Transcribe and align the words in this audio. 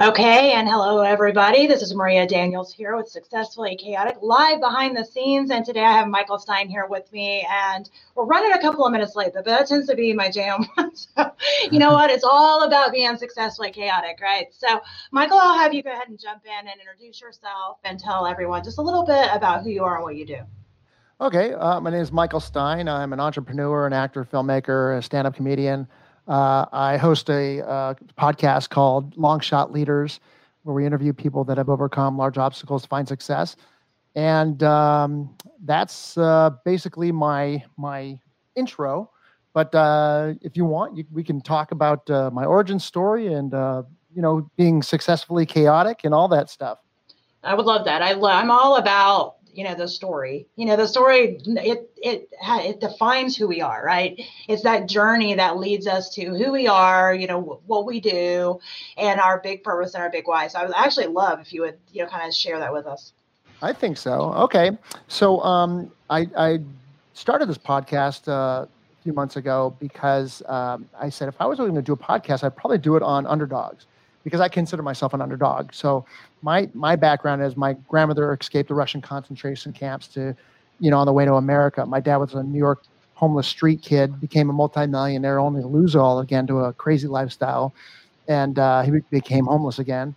Okay, 0.00 0.52
and 0.52 0.68
hello 0.68 1.00
everybody. 1.00 1.66
This 1.66 1.82
is 1.82 1.92
Maria 1.92 2.24
Daniels 2.24 2.72
here 2.72 2.96
with 2.96 3.08
Successfully 3.08 3.74
Chaotic 3.74 4.18
live 4.22 4.60
behind 4.60 4.96
the 4.96 5.04
scenes. 5.04 5.50
And 5.50 5.64
today 5.64 5.82
I 5.82 5.90
have 5.90 6.06
Michael 6.06 6.38
Stein 6.38 6.68
here 6.68 6.86
with 6.86 7.12
me, 7.12 7.44
and 7.50 7.90
we're 8.14 8.24
running 8.24 8.52
a 8.52 8.60
couple 8.60 8.86
of 8.86 8.92
minutes 8.92 9.16
late, 9.16 9.32
but 9.34 9.44
that 9.46 9.66
tends 9.66 9.88
to 9.88 9.96
be 9.96 10.12
my 10.12 10.30
jam. 10.30 10.64
so, 10.94 11.32
you 11.72 11.80
know 11.80 11.90
what? 11.94 12.10
It's 12.10 12.22
all 12.22 12.62
about 12.62 12.92
being 12.92 13.16
successfully 13.16 13.72
chaotic, 13.72 14.20
right? 14.22 14.46
So, 14.54 14.80
Michael, 15.10 15.38
I'll 15.38 15.58
have 15.58 15.74
you 15.74 15.82
go 15.82 15.90
ahead 15.90 16.06
and 16.06 16.16
jump 16.16 16.42
in 16.44 16.68
and 16.68 16.78
introduce 16.78 17.20
yourself 17.20 17.78
and 17.82 17.98
tell 17.98 18.24
everyone 18.24 18.62
just 18.62 18.78
a 18.78 18.82
little 18.82 19.04
bit 19.04 19.28
about 19.32 19.64
who 19.64 19.70
you 19.70 19.82
are 19.82 19.96
and 19.96 20.04
what 20.04 20.14
you 20.14 20.24
do. 20.24 20.38
Okay, 21.20 21.54
uh, 21.54 21.80
my 21.80 21.90
name 21.90 22.02
is 22.02 22.12
Michael 22.12 22.38
Stein. 22.38 22.86
I'm 22.86 23.12
an 23.12 23.18
entrepreneur, 23.18 23.88
an 23.88 23.92
actor, 23.92 24.24
filmmaker, 24.24 24.96
a 24.96 25.02
stand 25.02 25.26
up 25.26 25.34
comedian. 25.34 25.88
Uh, 26.28 26.66
I 26.72 26.98
host 26.98 27.30
a 27.30 27.66
uh, 27.66 27.94
podcast 28.18 28.68
called 28.68 29.16
Long 29.16 29.40
Shot 29.40 29.72
Leaders, 29.72 30.20
where 30.62 30.74
we 30.74 30.84
interview 30.84 31.14
people 31.14 31.42
that 31.44 31.56
have 31.56 31.70
overcome 31.70 32.18
large 32.18 32.36
obstacles 32.36 32.82
to 32.82 32.88
find 32.88 33.08
success, 33.08 33.56
and 34.14 34.62
um, 34.62 35.34
that's 35.64 36.18
uh, 36.18 36.50
basically 36.66 37.12
my 37.12 37.64
my 37.78 38.20
intro. 38.56 39.10
But 39.54 39.74
uh, 39.74 40.34
if 40.42 40.56
you 40.56 40.66
want, 40.66 40.98
you, 40.98 41.04
we 41.10 41.24
can 41.24 41.40
talk 41.40 41.72
about 41.72 42.08
uh, 42.10 42.30
my 42.30 42.44
origin 42.44 42.78
story 42.78 43.32
and 43.32 43.54
uh, 43.54 43.84
you 44.14 44.20
know 44.20 44.50
being 44.56 44.82
successfully 44.82 45.46
chaotic 45.46 46.00
and 46.04 46.12
all 46.12 46.28
that 46.28 46.50
stuff. 46.50 46.78
I 47.42 47.54
would 47.54 47.64
love 47.64 47.86
that. 47.86 48.02
I 48.02 48.12
lo- 48.12 48.28
I'm 48.28 48.50
all 48.50 48.76
about 48.76 49.36
you 49.58 49.64
know 49.64 49.74
the 49.74 49.88
story. 49.88 50.46
You 50.54 50.66
know 50.66 50.76
the 50.76 50.86
story 50.86 51.40
it 51.44 51.90
it 51.96 52.28
it 52.40 52.80
defines 52.80 53.36
who 53.36 53.48
we 53.48 53.60
are 53.60 53.82
right? 53.84 54.20
It's 54.46 54.62
that 54.62 54.88
journey 54.88 55.34
that 55.34 55.58
leads 55.58 55.88
us 55.88 56.10
to 56.10 56.26
who 56.26 56.52
we 56.52 56.68
are 56.68 57.12
you 57.12 57.26
know 57.26 57.60
what 57.66 57.84
we 57.84 57.98
do 57.98 58.60
and 58.96 59.18
our 59.18 59.40
big 59.40 59.64
purpose 59.64 59.94
and 59.94 60.02
our 60.04 60.10
big 60.10 60.28
why. 60.28 60.46
So 60.46 60.60
i 60.60 60.64
would 60.64 60.76
actually 60.76 61.08
love 61.08 61.40
if 61.40 61.52
you 61.52 61.62
would 61.62 61.76
you 61.92 62.04
know 62.04 62.08
kind 62.08 62.28
of 62.28 62.34
share 62.34 62.60
that 62.60 62.72
with 62.72 62.86
us. 62.86 63.12
I 63.60 63.72
think 63.72 63.96
so. 63.96 64.32
Okay. 64.46 64.78
So 65.08 65.40
um 65.40 65.90
i 66.08 66.28
i 66.36 66.60
started 67.14 67.48
this 67.48 67.58
podcast 67.58 68.28
uh, 68.28 68.64
a 68.64 68.68
few 69.02 69.12
months 69.12 69.34
ago 69.34 69.74
because 69.80 70.40
um, 70.46 70.88
i 71.00 71.08
said 71.08 71.26
if 71.28 71.40
i 71.40 71.46
was 71.46 71.58
going 71.58 71.74
to 71.74 71.82
do 71.82 71.94
a 71.94 71.96
podcast 71.96 72.44
i'd 72.44 72.54
probably 72.54 72.78
do 72.78 72.94
it 72.94 73.02
on 73.02 73.26
underdogs 73.26 73.86
because 74.24 74.40
I 74.40 74.48
consider 74.48 74.82
myself 74.82 75.14
an 75.14 75.22
underdog. 75.22 75.72
So 75.72 76.04
my 76.42 76.68
my 76.74 76.96
background 76.96 77.42
is 77.42 77.56
my 77.56 77.74
grandmother 77.88 78.32
escaped 78.32 78.68
the 78.68 78.74
Russian 78.74 79.00
concentration 79.00 79.72
camps 79.72 80.08
to, 80.08 80.36
you 80.80 80.90
know, 80.90 80.98
on 80.98 81.06
the 81.06 81.12
way 81.12 81.24
to 81.24 81.34
America. 81.34 81.84
My 81.86 82.00
dad 82.00 82.16
was 82.16 82.34
a 82.34 82.42
New 82.42 82.58
York 82.58 82.82
homeless 83.14 83.48
street 83.48 83.82
kid, 83.82 84.20
became 84.20 84.48
a 84.48 84.52
multimillionaire, 84.52 85.40
only 85.40 85.60
to 85.60 85.66
lose 85.66 85.96
all 85.96 86.20
again 86.20 86.46
to 86.46 86.58
a 86.60 86.72
crazy 86.72 87.08
lifestyle, 87.08 87.74
and 88.28 88.58
uh, 88.58 88.82
he 88.82 88.92
became 89.10 89.46
homeless 89.46 89.78
again. 89.78 90.14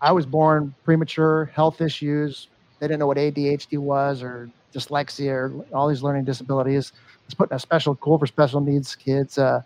I 0.00 0.12
was 0.12 0.26
born 0.26 0.74
premature, 0.84 1.46
health 1.54 1.80
issues. 1.80 2.48
They 2.80 2.86
didn't 2.86 3.00
know 3.00 3.06
what 3.06 3.18
ADHD 3.18 3.78
was 3.78 4.22
or 4.22 4.50
dyslexia 4.74 5.32
or 5.32 5.64
all 5.74 5.88
these 5.88 6.02
learning 6.02 6.24
disabilities. 6.24 6.92
It's 7.26 7.34
put 7.34 7.50
in 7.50 7.56
a 7.56 7.60
special 7.60 7.94
school 7.94 8.18
for 8.18 8.26
special 8.26 8.60
needs 8.60 8.96
kids. 8.96 9.38
Uh, 9.38 9.62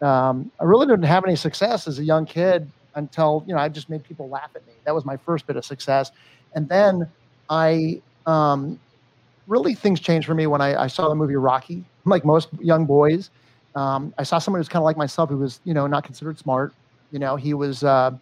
um, 0.00 0.50
I 0.60 0.64
really 0.64 0.86
didn't 0.86 1.04
have 1.04 1.24
any 1.24 1.36
success 1.36 1.86
as 1.86 1.98
a 1.98 2.04
young 2.04 2.26
kid 2.26 2.70
until 2.96 3.44
you 3.46 3.54
know 3.54 3.60
I 3.60 3.68
just 3.68 3.88
made 3.88 4.02
people 4.02 4.28
laugh 4.28 4.50
at 4.56 4.66
me. 4.66 4.72
That 4.84 4.94
was 4.94 5.04
my 5.04 5.16
first 5.16 5.46
bit 5.46 5.56
of 5.56 5.64
success, 5.64 6.10
and 6.54 6.68
then 6.68 7.08
I 7.48 8.02
um, 8.26 8.80
really 9.46 9.74
things 9.74 10.00
changed 10.00 10.26
for 10.26 10.34
me 10.34 10.46
when 10.46 10.60
I, 10.60 10.82
I, 10.82 10.86
saw 10.88 11.08
the 11.08 11.14
movie 11.14 11.36
Rocky. 11.36 11.84
Like 12.06 12.24
most 12.24 12.50
young 12.60 12.86
boys, 12.86 13.30
um, 13.74 14.14
I 14.16 14.22
saw 14.22 14.38
someone 14.38 14.60
who's 14.60 14.68
kind 14.68 14.80
of 14.80 14.84
like 14.84 14.96
myself 14.96 15.28
who 15.28 15.38
was 15.38 15.58
you 15.64 15.74
know 15.74 15.88
not 15.88 16.04
considered 16.04 16.38
smart. 16.38 16.72
You 17.10 17.18
know 17.18 17.34
he 17.34 17.52
was 17.52 17.82
uh, 17.82 18.12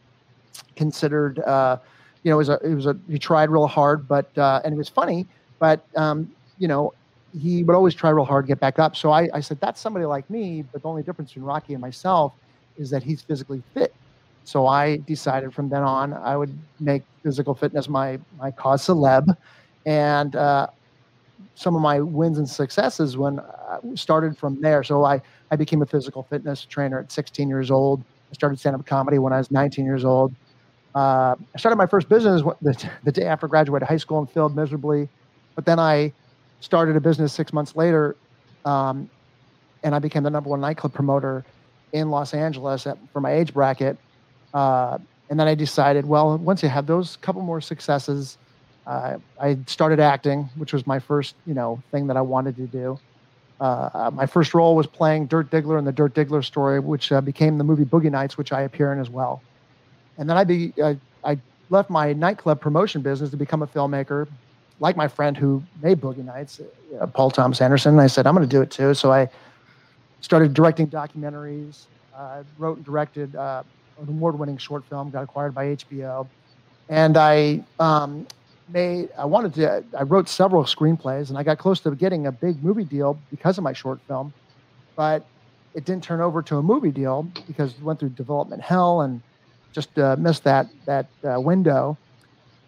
considered 0.75 1.39
uh, 1.41 1.77
you 2.23 2.31
know 2.31 2.37
it 2.37 2.39
was 2.39 2.49
a 2.49 2.59
it 2.65 2.75
was 2.75 2.87
a 2.87 2.97
he 3.11 3.19
tried 3.19 3.51
real 3.51 3.67
hard, 3.67 4.09
but 4.09 4.27
uh, 4.39 4.63
and 4.65 4.73
it 4.73 4.79
was 4.79 4.89
funny, 4.89 5.27
but 5.59 5.85
um, 5.97 6.33
you 6.59 6.67
know 6.67 6.95
he 7.39 7.63
would 7.63 7.77
always 7.77 7.95
try 7.95 8.09
real 8.09 8.25
hard 8.25 8.47
to 8.47 8.49
get 8.49 8.59
back 8.59 8.79
up. 8.79 8.97
So 8.97 9.11
I, 9.11 9.29
I 9.35 9.41
said 9.41 9.61
that's 9.61 9.83
somebody 9.83 10.07
like 10.07 10.31
me, 10.31 10.63
but 10.73 10.81
the 10.81 10.89
only 10.89 11.03
difference 11.03 11.33
between 11.33 11.45
Rocky 11.45 11.75
and 11.75 11.83
myself 11.83 12.33
is 12.79 12.89
that 12.89 13.03
he's 13.03 13.21
physically 13.21 13.63
fit 13.75 13.95
so 14.45 14.67
I 14.67 14.99
decided 14.99 15.53
from 15.55 15.71
then 15.71 15.83
on 15.83 16.13
I 16.13 16.37
would 16.37 16.57
make 16.79 17.03
physical 17.23 17.55
fitness 17.55 17.89
my 17.89 18.19
my 18.39 18.51
cause 18.51 18.87
celeb, 18.87 19.35
and 19.87 20.37
uh, 20.37 20.69
some 21.55 21.75
of 21.75 21.81
my 21.81 22.01
wins 22.01 22.39
and 22.39 22.49
successes 22.49 23.17
when 23.17 23.41
I 23.41 23.79
started 23.95 24.37
from 24.37 24.61
there. 24.61 24.83
So 24.85 25.05
I 25.05 25.21
I 25.51 25.57
became 25.57 25.81
a 25.83 25.87
physical 25.87 26.23
fitness 26.23 26.65
trainer 26.65 27.01
at 27.01 27.11
16 27.11 27.49
years 27.49 27.71
old. 27.71 28.03
I 28.31 28.35
started 28.35 28.59
stand 28.59 28.77
up 28.77 28.85
comedy 28.85 29.19
when 29.19 29.33
I 29.33 29.39
was 29.39 29.51
19 29.51 29.85
years 29.85 30.05
old. 30.05 30.35
Uh, 30.95 31.35
I 31.55 31.59
started 31.59 31.77
my 31.77 31.87
first 31.87 32.09
business 32.09 32.43
the, 32.63 32.91
the 33.03 33.11
day 33.11 33.25
after 33.25 33.49
graduating 33.49 33.89
high 33.89 33.97
school 33.97 34.19
and 34.21 34.31
failed 34.31 34.55
miserably, 34.55 35.09
but 35.57 35.65
then 35.65 35.81
I 35.81 36.13
started 36.61 36.95
a 36.95 37.01
business 37.01 37.33
six 37.33 37.53
months 37.53 37.75
later, 37.75 38.15
um, 38.65 39.11
and 39.83 39.93
I 39.95 39.99
became 39.99 40.23
the 40.23 40.31
number 40.31 40.51
one 40.51 40.61
nightclub 40.61 40.95
promoter 40.95 41.45
in 41.93 42.11
Los 42.11 42.33
Angeles 42.33 42.87
at, 42.87 42.97
for 43.13 43.21
my 43.21 43.33
age 43.33 43.53
bracket 43.53 43.99
uh, 44.55 44.99
and 45.29 45.39
then 45.39 45.49
I 45.49 45.55
decided, 45.55 46.07
well, 46.07 46.39
once 46.39 46.63
you 46.63 46.69
have 46.69 46.87
those 46.87 47.17
couple 47.17 47.43
more 47.43 47.61
successes, 47.61 48.39
uh, 48.87 49.19
I 49.41 49.59
started 49.67 50.01
acting, 50.01 50.49
which 50.57 50.73
was 50.73 50.87
my 50.87 50.99
first, 50.99 51.35
you 51.47 51.55
know, 51.55 51.83
thing 51.91 52.07
that 52.07 52.17
I 52.17 52.21
wanted 52.21 52.57
to 52.57 52.67
do. 52.67 52.99
Uh, 53.61 54.11
my 54.13 54.27
first 54.27 54.53
role 54.53 54.77
was 54.77 54.87
playing 54.87 55.27
Dirk 55.27 55.51
Diggler 55.51 55.79
in 55.79 55.85
the 55.85 55.93
Dirk 55.93 56.15
Diggler 56.15 56.45
story, 56.45 56.81
which 56.81 57.11
uh, 57.13 57.21
became 57.21 57.59
the 57.59 57.65
movie 57.65 57.85
Boogie 57.85 58.11
Nights, 58.11 58.37
which 58.37 58.53
I 58.53 58.63
appear 58.63 58.93
in 58.93 59.01
as 59.01 59.09
well. 59.11 59.43
And 60.19 60.29
then 60.29 60.37
I, 60.37 60.45
be, 60.45 60.73
I 61.25 61.39
left 61.71 61.91
my 61.91 62.13
nightclub 62.13 62.61
promotion 62.61 63.01
business 63.01 63.31
to 63.31 63.37
become 63.37 63.63
a 63.63 63.67
filmmaker, 63.67 64.29
like 64.81 64.97
my 64.97 65.09
friend 65.09 65.37
who 65.37 65.63
made 65.83 66.01
Boogie 66.01 66.25
Nights, 66.25 66.61
uh, 67.01 67.07
Paul 67.07 67.31
Thomas 67.31 67.61
Anderson. 67.61 67.93
And 67.93 68.01
I 68.01 68.07
said, 68.07 68.27
I'm 68.27 68.35
going 68.35 68.47
to 68.47 68.57
do 68.57 68.61
it 68.61 68.71
too. 68.71 68.93
So 68.95 69.13
I 69.13 69.29
started 70.21 70.53
directing 70.53 70.89
documentaries, 70.89 71.87
uh, 72.15 72.43
wrote 72.59 72.77
and 72.77 72.85
directed 72.85 73.35
an 74.01 74.09
award-winning 74.09 74.59
short 74.59 74.85
film, 74.85 75.11
got 75.11 75.23
acquired 75.23 75.55
by 75.55 75.67
HBO, 75.77 76.27
and 76.89 77.17
I 77.17 77.63
um, 77.79 78.27
made. 78.69 79.11
I 79.17 79.25
wanted 79.25 79.55
to. 79.55 79.85
I 79.97 80.03
wrote 80.03 80.29
several 80.29 80.65
screenplays, 80.65 81.29
and 81.29 81.39
I 81.39 81.43
got 81.43 81.59
close 81.59 81.81
to 81.81 81.91
getting 81.95 82.27
a 82.27 82.33
big 82.33 82.63
movie 82.63 82.85
deal 82.85 83.19
because 83.31 83.59
of 83.59 83.65
my 83.65 83.73
short 83.73 84.01
film, 84.07 84.33
but 84.97 85.25
it 85.75 85.85
didn't 85.85 86.05
turn 86.05 86.21
over 86.21 86.43
to 86.43 86.57
a 86.59 86.63
movie 86.63 86.91
deal 86.91 87.27
because 87.47 87.73
it 87.73 87.83
went 87.83 87.99
through 87.99 88.11
development 88.11 88.63
hell 88.63 89.01
and 89.01 89.21
just 89.73 89.99
uh, 89.99 90.17
missed 90.19 90.45
that 90.45 90.69
that 90.87 91.07
uh, 91.25 91.41
window. 91.41 91.97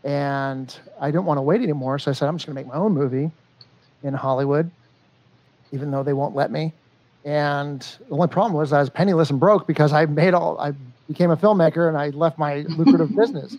And 0.05 0.77
I 1.01 1.11
didn't 1.11 1.25
want 1.25 1.39
to 1.39 1.43
wait 1.43 1.63
anymore, 1.63 1.99
so 1.99 2.11
I 2.11 2.15
said 2.15 2.29
I'm 2.29 2.37
just 2.37 2.47
going 2.47 2.55
to 2.55 2.63
make 2.63 2.73
my 2.73 2.79
own 2.79 2.93
movie 2.93 3.31
in 4.05 4.15
Hollywood, 4.15 4.71
even 5.73 5.91
though 5.91 6.05
they 6.05 6.13
won't 6.13 6.35
let 6.37 6.51
me. 6.51 6.73
And 7.25 7.81
the 7.81 8.15
only 8.15 8.29
problem 8.29 8.55
was 8.55 8.73
I 8.73 8.79
was 8.79 8.89
penniless 8.89 9.31
and 9.31 9.41
broke 9.41 9.67
because 9.67 9.93
I 9.93 10.07
made 10.07 10.33
all 10.33 10.59
I 10.61 10.73
became 11.09 11.31
a 11.31 11.37
filmmaker 11.37 11.89
and 11.89 11.97
I 11.97 12.11
left 12.11 12.39
my 12.39 12.63
lucrative 12.69 13.15
business. 13.17 13.57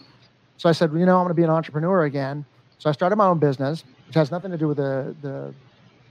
So 0.58 0.70
I 0.70 0.72
said, 0.72 0.92
well, 0.92 1.00
you 1.00 1.06
know, 1.06 1.18
I'm 1.18 1.24
going 1.24 1.30
to 1.30 1.36
be 1.36 1.44
an 1.44 1.50
entrepreneur 1.50 2.04
again. 2.06 2.46
So 2.80 2.90
I 2.90 2.94
started 2.94 3.16
my 3.16 3.28
own 3.28 3.40
business, 3.40 3.84
which 4.08 4.16
has 4.16 4.32
nothing 4.32 4.52
to 4.52 4.58
do 4.58 4.68
with 4.68 4.78
the, 4.78 5.16
the, 5.22 5.54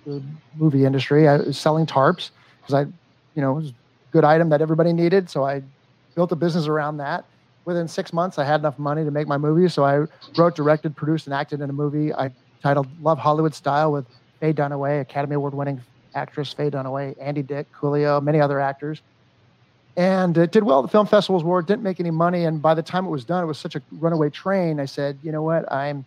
the 0.07 0.23
movie 0.57 0.85
industry. 0.85 1.29
I 1.29 1.37
was 1.37 1.59
selling 1.59 1.87
tarps 1.87 2.31
because 2.61 2.75
I, 2.75 2.81
you 3.35 3.43
know, 3.43 3.53
it 3.53 3.63
was 3.63 3.71
a 3.71 3.75
good 4.13 4.25
item 4.25 4.49
that 4.51 4.61
everybody 4.61 4.93
needed. 4.93 5.29
So 5.29 5.45
I 5.45 5.63
built 6.15 6.33
a 6.33 6.37
business 6.37 6.67
around 6.67 6.99
that. 6.99 7.25
Within 7.65 7.89
six 7.89 8.13
months, 8.13 8.39
I 8.39 8.45
had 8.45 8.61
enough 8.61 8.79
money 8.79 9.05
to 9.05 9.11
make 9.11 9.27
my 9.27 9.37
movie. 9.37 9.69
So 9.69 9.85
I 9.85 10.07
wrote, 10.37 10.55
directed, 10.55 10.95
produced, 10.97 11.27
and 11.27 11.35
acted 11.35 11.61
in 11.61 11.69
a 11.69 11.73
movie 11.73 12.15
I 12.15 12.31
titled 12.63 12.87
Love 13.03 13.19
Hollywood 13.19 13.55
Style 13.55 13.93
with 13.93 14.07
Faye 14.41 14.53
Dunaway, 14.53 15.01
Academy 15.01 15.35
Award 15.35 15.55
winning 15.55 15.81
actress 16.15 16.53
Faye 16.53 16.71
Dunaway, 16.71 17.15
Andy 17.21 17.43
Dick, 17.43 17.67
Coolio, 17.73 18.23
many 18.23 18.41
other 18.41 18.61
actors 18.61 19.03
and 19.97 20.37
it 20.37 20.53
did 20.53 20.63
well. 20.63 20.81
At 20.81 20.83
the 20.83 20.89
film 20.89 21.07
festivals 21.07 21.45
where 21.45 21.61
it 21.61 21.67
didn't 21.67 21.83
make 21.83 22.01
any 22.01 22.11
money. 22.11 22.45
And 22.45 22.61
by 22.61 22.75
the 22.75 22.83
time 22.83 23.07
it 23.07 23.11
was 23.11 23.25
done 23.25 23.43
it 23.43 23.47
was 23.47 23.59
such 23.59 23.77
a 23.77 23.83
runaway 23.93 24.31
train. 24.31 24.81
I 24.81 24.85
said 24.85 25.19
you 25.23 25.33
know 25.33 25.43
what? 25.43 25.71
I'm 25.73 26.05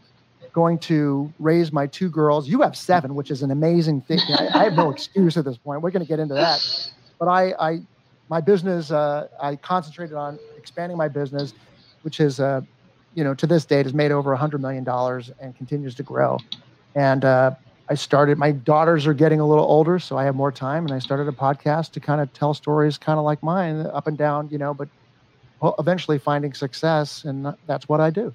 going 0.53 0.79
to 0.79 1.31
raise 1.39 1.71
my 1.71 1.87
two 1.87 2.09
girls. 2.09 2.47
You 2.47 2.61
have 2.61 2.75
seven 2.75 3.15
which 3.15 3.31
is 3.31 3.41
an 3.41 3.51
amazing 3.51 4.01
thing. 4.01 4.19
I, 4.29 4.49
I 4.53 4.63
have 4.65 4.73
no 4.73 4.89
excuse 4.95 5.37
at 5.37 5.45
this 5.45 5.57
point. 5.57 5.81
We're 5.81 5.91
going 5.91 6.05
to 6.05 6.09
get 6.09 6.19
into 6.19 6.35
that. 6.35 6.91
But 7.19 7.27
i, 7.27 7.53
I 7.59 7.79
my 8.29 8.41
business 8.41 8.91
uh, 8.91 9.27
i 9.41 9.55
concentrated 9.55 10.15
on 10.15 10.39
expanding 10.57 10.97
my 10.97 11.07
business 11.07 11.53
which 12.03 12.19
is 12.19 12.39
uh, 12.39 12.61
you 13.15 13.23
know 13.23 13.33
to 13.33 13.47
this 13.47 13.65
date 13.65 13.85
has 13.85 13.93
made 13.93 14.11
over 14.11 14.33
a 14.33 14.37
$100 14.37 14.59
million 14.59 14.87
and 15.39 15.55
continues 15.55 15.95
to 15.95 16.03
grow. 16.03 16.37
And 16.95 17.25
uh, 17.25 17.51
I 17.89 17.95
started, 17.95 18.37
my 18.37 18.51
daughters 18.51 19.07
are 19.07 19.15
getting 19.15 19.39
a 19.39 19.47
little 19.47 19.65
older, 19.65 19.97
so 19.97 20.15
I 20.17 20.23
have 20.23 20.35
more 20.35 20.51
time. 20.51 20.85
And 20.85 20.93
I 20.93 20.99
started 20.99 21.27
a 21.27 21.31
podcast 21.31 21.91
to 21.93 21.99
kind 21.99 22.21
of 22.21 22.31
tell 22.33 22.53
stories 22.53 22.97
kind 22.99 23.17
of 23.17 23.25
like 23.25 23.41
mine, 23.41 23.87
up 23.87 24.05
and 24.05 24.15
down, 24.15 24.47
you 24.51 24.59
know, 24.59 24.75
but 24.75 24.87
eventually 25.79 26.19
finding 26.19 26.53
success. 26.53 27.25
And 27.25 27.55
that's 27.65 27.89
what 27.89 27.99
I 27.99 28.11
do. 28.11 28.33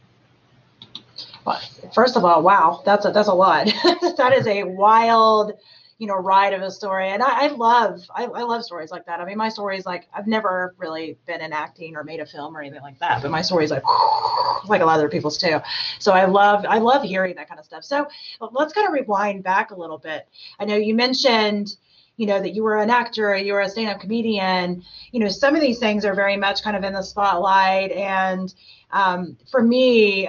First 1.95 2.17
of 2.17 2.25
all, 2.25 2.43
wow, 2.43 2.83
that's 2.85 3.07
a, 3.07 3.13
that's 3.13 3.29
a 3.29 3.35
lot. 3.35 3.67
that 4.17 4.35
is 4.37 4.47
a 4.47 4.65
wild, 4.65 5.53
you 5.99 6.07
know 6.07 6.15
ride 6.15 6.53
of 6.53 6.63
a 6.63 6.71
story. 6.71 7.09
And 7.11 7.23
i, 7.23 7.45
I 7.45 7.47
love 7.49 8.03
I, 8.15 8.25
I, 8.25 8.43
love 8.43 8.65
stories 8.65 8.91
like 8.91 9.07
that. 9.07 9.21
I 9.21 9.25
mean 9.25 9.39
my 9.39 9.49
story 9.49 9.79
is 9.79 9.87
like 9.87 10.09
i've 10.13 10.27
never 10.27 10.75
really 10.79 11.19
been 11.27 11.41
in 11.41 11.53
acting 11.53 11.97
or 11.97 12.05
made 12.05 12.21
a 12.21 12.27
film 12.27 12.57
or 12.57 12.61
anything 12.61 12.83
like 12.83 12.99
that 12.99 13.23
but 13.23 13.31
my 13.31 13.43
story 13.43 13.65
is 13.65 13.71
like 13.71 13.85
like 14.69 14.81
a 14.81 14.85
lot 14.85 14.95
of 14.95 15.01
other 15.01 15.09
people's 15.09 15.39
too. 15.39 15.61
So 15.99 16.13
i 16.13 16.25
love 16.25 16.65
i 16.69 16.79
love 16.79 17.03
hearing 17.03 17.37
that 17.37 17.49
kind 17.49 17.59
of 17.59 17.67
stuff. 17.67 17.85
So 17.85 18.09
let's 18.53 18.73
kind 18.73 18.87
of 18.87 18.93
rewind 18.93 19.43
back 19.43 19.71
a 19.71 19.77
little 19.77 19.99
bit. 19.99 20.29
I 20.59 20.65
know 20.65 20.77
you 20.77 20.95
mentioned 20.95 21.77
you 22.17 22.27
know 22.27 22.41
that 22.41 22.55
you 22.55 22.63
were 22.63 22.79
an 22.79 22.91
actor 22.91 23.37
you 23.37 23.53
were 23.53 23.61
a 23.61 23.69
stand-up 23.69 24.01
comedian. 24.01 24.85
You 25.13 25.21
know 25.21 25.29
some 25.29 25.55
of 25.55 25.61
these 25.61 25.79
things 25.79 26.05
are 26.05 26.15
very 26.15 26.37
much 26.37 26.63
kind 26.63 26.77
of 26.77 26.85
in 26.85 26.93
the 26.93 27.03
spotlight. 27.03 27.93
And 27.93 28.53
um, 28.91 29.37
for 29.51 29.63
me 29.63 30.29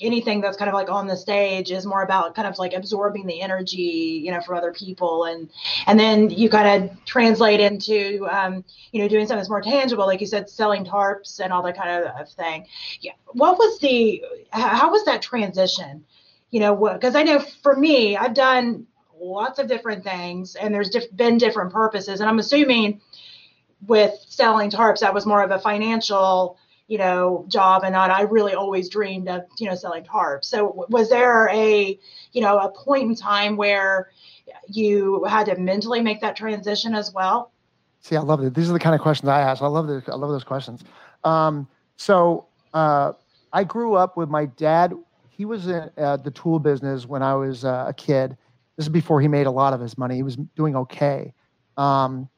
anything 0.00 0.40
that's 0.40 0.56
kind 0.56 0.68
of 0.68 0.74
like 0.74 0.90
on 0.90 1.06
the 1.06 1.16
stage 1.16 1.70
is 1.70 1.86
more 1.86 2.02
about 2.02 2.34
kind 2.34 2.46
of 2.46 2.58
like 2.58 2.74
absorbing 2.74 3.26
the 3.26 3.40
energy 3.40 4.20
you 4.22 4.30
know 4.30 4.40
from 4.40 4.56
other 4.56 4.72
people. 4.72 5.24
And 5.24 5.50
and 5.86 5.98
then 5.98 6.30
you 6.30 6.48
kind 6.48 6.84
of 6.84 7.04
translate 7.04 7.60
into 7.60 8.26
um, 8.30 8.64
you 8.92 9.02
know 9.02 9.08
doing 9.08 9.26
something 9.26 9.38
that's 9.38 9.48
more 9.48 9.62
tangible 9.62 10.06
like 10.06 10.20
you 10.20 10.26
said 10.26 10.48
selling 10.50 10.84
tarps 10.84 11.40
and 11.40 11.52
all 11.52 11.62
that 11.62 11.76
kind 11.76 12.04
of 12.04 12.28
thing. 12.30 12.66
Yeah 13.00 13.12
what 13.28 13.58
was 13.58 13.78
the 13.80 14.22
how 14.50 14.90
was 14.90 15.04
that 15.04 15.22
transition? 15.22 16.04
You 16.50 16.60
know 16.60 16.74
because 16.94 17.16
i 17.16 17.22
know 17.22 17.40
for 17.40 17.74
me 17.76 18.16
i've 18.16 18.34
done 18.34 18.86
lots 19.18 19.58
of 19.58 19.66
different 19.66 20.04
things 20.04 20.54
and 20.54 20.72
there's 20.74 20.90
diff- 20.90 21.14
been 21.16 21.38
different 21.38 21.72
purposes. 21.72 22.20
And 22.20 22.28
i'm 22.28 22.38
assuming 22.38 23.00
with 23.86 24.14
selling 24.28 24.70
tarps 24.70 25.00
that 25.00 25.12
was 25.12 25.26
more 25.26 25.42
of 25.42 25.50
a 25.50 25.58
financial 25.58 26.58
you 26.88 26.98
know, 26.98 27.44
job 27.48 27.82
and 27.82 27.92
not 27.92 28.10
I 28.10 28.22
really 28.22 28.54
always 28.54 28.88
dreamed 28.88 29.28
of, 29.28 29.42
you 29.58 29.68
know, 29.68 29.74
selling 29.74 30.04
tarps. 30.04 30.44
So 30.44 30.86
was 30.88 31.08
there 31.08 31.48
a, 31.48 31.98
you 32.32 32.40
know, 32.40 32.58
a 32.58 32.70
point 32.70 33.04
in 33.04 33.14
time 33.16 33.56
where 33.56 34.10
you 34.68 35.24
had 35.24 35.46
to 35.46 35.56
mentally 35.58 36.00
make 36.00 36.20
that 36.20 36.36
transition 36.36 36.94
as 36.94 37.12
well? 37.12 37.50
See, 38.00 38.16
I 38.16 38.20
love 38.20 38.40
it. 38.42 38.54
These 38.54 38.70
are 38.70 38.72
the 38.72 38.78
kind 38.78 38.94
of 38.94 39.00
questions 39.00 39.28
I 39.28 39.40
ask. 39.40 39.62
I 39.62 39.66
love 39.66 39.88
the, 39.88 40.02
I 40.06 40.14
love 40.14 40.30
those 40.30 40.44
questions. 40.44 40.84
Um, 41.24 41.66
so 41.96 42.46
uh, 42.72 43.12
I 43.52 43.64
grew 43.64 43.94
up 43.94 44.16
with 44.16 44.28
my 44.28 44.46
dad. 44.46 44.94
He 45.28 45.44
was 45.44 45.66
in 45.66 45.90
uh, 45.98 46.18
the 46.18 46.30
tool 46.30 46.60
business 46.60 47.04
when 47.04 47.22
I 47.22 47.34
was 47.34 47.64
uh, 47.64 47.86
a 47.88 47.92
kid. 47.94 48.36
This 48.76 48.86
is 48.86 48.90
before 48.90 49.20
he 49.20 49.26
made 49.26 49.46
a 49.46 49.50
lot 49.50 49.72
of 49.72 49.80
his 49.80 49.98
money. 49.98 50.14
He 50.14 50.22
was 50.22 50.36
doing 50.54 50.76
okay. 50.76 51.34
Um, 51.76 52.28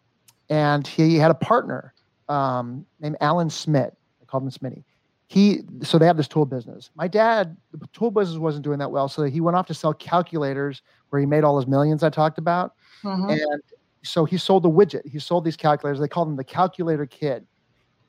and 0.49 0.87
he 0.87 1.17
had 1.17 1.31
a 1.31 1.35
partner 1.35 1.93
um, 2.31 2.87
named 3.01 3.19
Alan 3.21 3.51
Smith 3.51 3.93
called 4.29 4.43
him 4.45 4.51
Smitty. 4.51 4.85
He 5.27 5.61
so 5.83 5.99
they 5.99 6.07
have 6.07 6.17
this 6.17 6.29
tool 6.29 6.47
business. 6.47 6.91
My 6.95 7.07
dad, 7.07 7.57
the 7.73 7.87
tool 7.89 8.11
business 8.11 8.39
wasn't 8.39 8.65
doing 8.65 8.79
that 8.79 8.91
well, 8.91 9.09
so 9.09 9.25
he 9.25 9.41
went 9.41 9.57
off 9.57 9.67
to 9.67 9.75
sell 9.75 9.93
calculators 9.93 10.83
where 11.11 11.21
he 11.21 11.27
made 11.27 11.45
all 11.45 11.59
his 11.59 11.67
millions 11.67 12.03
I 12.03 12.11
talked 12.11 12.39
about. 12.39 12.75
Mm-hmm. 13.05 13.31
And 13.31 13.63
so 14.03 14.25
he 14.25 14.39
sold 14.39 14.63
the 14.63 14.71
widget. 14.71 15.07
He 15.07 15.19
sold 15.19 15.45
these 15.45 15.57
calculators. 15.57 16.01
They 16.01 16.09
called 16.09 16.29
him 16.29 16.37
the 16.37 16.45
calculator 16.45 17.07
kid. 17.07 17.47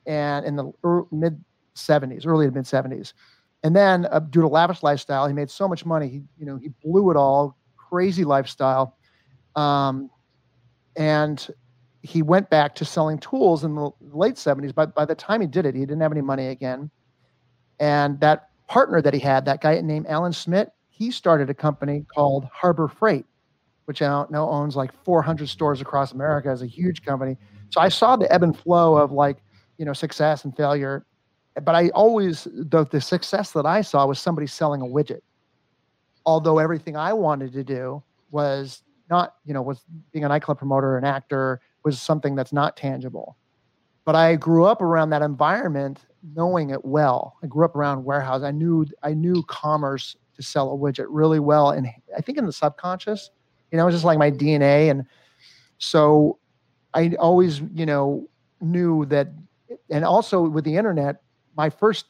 And 0.06 0.46
in 0.46 0.56
the 0.56 0.72
early, 0.82 1.06
mid 1.10 1.44
70s, 1.74 2.26
early 2.26 2.46
to 2.46 2.52
mid 2.52 2.64
70s. 2.64 3.12
And 3.62 3.76
then 3.76 4.06
uh, 4.10 4.20
due 4.20 4.40
to 4.40 4.48
lavish 4.48 4.82
lifestyle, 4.82 5.26
he 5.26 5.34
made 5.34 5.50
so 5.50 5.68
much 5.68 5.84
money. 5.84 6.08
He, 6.08 6.22
you 6.38 6.46
know, 6.46 6.56
he 6.56 6.68
blew 6.82 7.10
it 7.10 7.16
all, 7.16 7.58
crazy 7.76 8.24
lifestyle. 8.24 8.96
Um, 9.56 10.10
and 10.96 11.46
he 12.02 12.22
went 12.22 12.48
back 12.48 12.74
to 12.76 12.84
selling 12.84 13.18
tools 13.18 13.64
in 13.64 13.74
the 13.74 13.90
late 14.00 14.36
70s. 14.36 14.74
But 14.74 14.94
by 14.94 15.04
the 15.04 15.14
time 15.14 15.40
he 15.40 15.46
did 15.46 15.66
it, 15.66 15.74
he 15.74 15.80
didn't 15.80 16.00
have 16.00 16.12
any 16.12 16.22
money 16.22 16.48
again. 16.48 16.90
And 17.78 18.18
that 18.20 18.48
partner 18.68 19.02
that 19.02 19.12
he 19.12 19.20
had, 19.20 19.44
that 19.46 19.60
guy 19.60 19.80
named 19.80 20.06
Alan 20.06 20.32
Smith, 20.32 20.68
he 20.88 21.10
started 21.10 21.50
a 21.50 21.54
company 21.54 22.04
called 22.14 22.46
Harbor 22.52 22.88
Freight, 22.88 23.26
which 23.84 24.00
now, 24.00 24.26
owns 24.30 24.76
like 24.76 24.92
400 25.04 25.48
stores 25.48 25.80
across 25.80 26.12
America 26.12 26.48
as 26.48 26.62
a 26.62 26.66
huge 26.66 27.02
company. 27.02 27.36
So 27.70 27.80
I 27.80 27.88
saw 27.88 28.16
the 28.16 28.30
ebb 28.32 28.42
and 28.42 28.56
flow 28.56 28.96
of 28.96 29.12
like, 29.12 29.38
you 29.78 29.84
know, 29.84 29.92
success 29.92 30.44
and 30.44 30.56
failure. 30.56 31.04
But 31.62 31.74
I 31.74 31.88
always, 31.90 32.46
the, 32.52 32.86
the 32.86 33.00
success 33.00 33.52
that 33.52 33.66
I 33.66 33.80
saw 33.80 34.06
was 34.06 34.18
somebody 34.18 34.46
selling 34.46 34.82
a 34.82 34.84
widget. 34.84 35.20
Although 36.24 36.58
everything 36.58 36.96
I 36.96 37.12
wanted 37.12 37.52
to 37.54 37.64
do 37.64 38.02
was 38.30 38.82
not, 39.08 39.36
you 39.44 39.52
know, 39.52 39.62
was 39.62 39.82
being 40.12 40.24
a 40.24 40.28
nightclub 40.28 40.58
promoter, 40.58 40.96
an 40.96 41.04
actor, 41.04 41.60
was 41.84 42.00
something 42.00 42.34
that's 42.34 42.52
not 42.52 42.76
tangible. 42.76 43.36
But 44.04 44.14
I 44.14 44.36
grew 44.36 44.64
up 44.64 44.80
around 44.82 45.10
that 45.10 45.22
environment 45.22 46.00
knowing 46.34 46.70
it 46.70 46.84
well. 46.84 47.36
I 47.42 47.46
grew 47.46 47.64
up 47.64 47.76
around 47.76 48.04
warehouse. 48.04 48.42
I 48.42 48.50
knew 48.50 48.86
I 49.02 49.14
knew 49.14 49.42
commerce 49.44 50.16
to 50.36 50.42
sell 50.42 50.72
a 50.72 50.76
widget 50.76 51.06
really 51.08 51.40
well. 51.40 51.70
And 51.70 51.88
I 52.16 52.20
think 52.20 52.38
in 52.38 52.46
the 52.46 52.52
subconscious, 52.52 53.30
you 53.70 53.76
know, 53.76 53.84
it 53.84 53.86
was 53.86 53.94
just 53.94 54.04
like 54.04 54.18
my 54.18 54.30
DNA. 54.30 54.90
And 54.90 55.04
so 55.78 56.38
I 56.94 57.14
always, 57.18 57.60
you 57.74 57.86
know, 57.86 58.28
knew 58.60 59.06
that 59.06 59.28
and 59.90 60.04
also 60.04 60.42
with 60.42 60.64
the 60.64 60.76
internet, 60.76 61.22
my 61.56 61.70
first 61.70 62.06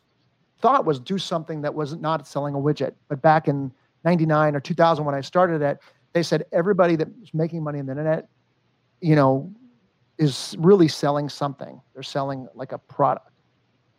thought 0.61 0.85
was 0.85 1.01
do 1.01 1.19
something 1.19 1.63
that 1.63 1.75
was 1.75 1.97
not 1.97 2.27
selling 2.27 2.55
a 2.55 2.59
widget. 2.59 2.95
But 3.09 3.23
back 3.23 3.49
in 3.49 3.73
99 4.05 4.57
or 4.57 4.61
2000 4.61 5.05
when 5.05 5.15
I 5.15 5.21
started 5.21 5.63
it, 5.63 5.79
they 6.13 6.23
said 6.23 6.45
everybody 6.53 6.97
that 6.97 7.09
was 7.21 7.33
making 7.33 7.63
money 7.63 7.79
on 7.79 7.87
the 7.87 7.93
internet, 7.93 8.29
you 9.01 9.15
know, 9.15 9.53
is 10.21 10.55
really 10.59 10.87
selling 10.87 11.29
something. 11.29 11.81
They're 11.95 12.03
selling 12.03 12.47
like 12.55 12.73
a 12.73 12.79
product. 12.79 13.31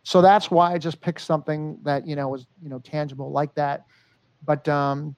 So 0.04 0.22
that's 0.22 0.50
why 0.50 0.72
I 0.72 0.78
just 0.78 1.00
picked 1.00 1.20
something 1.20 1.78
that 1.82 2.06
you 2.06 2.16
know 2.16 2.28
was 2.28 2.46
you 2.62 2.70
know 2.70 2.78
tangible 2.78 3.30
like 3.30 3.54
that. 3.56 3.84
But 4.44 4.66
um, 4.68 5.14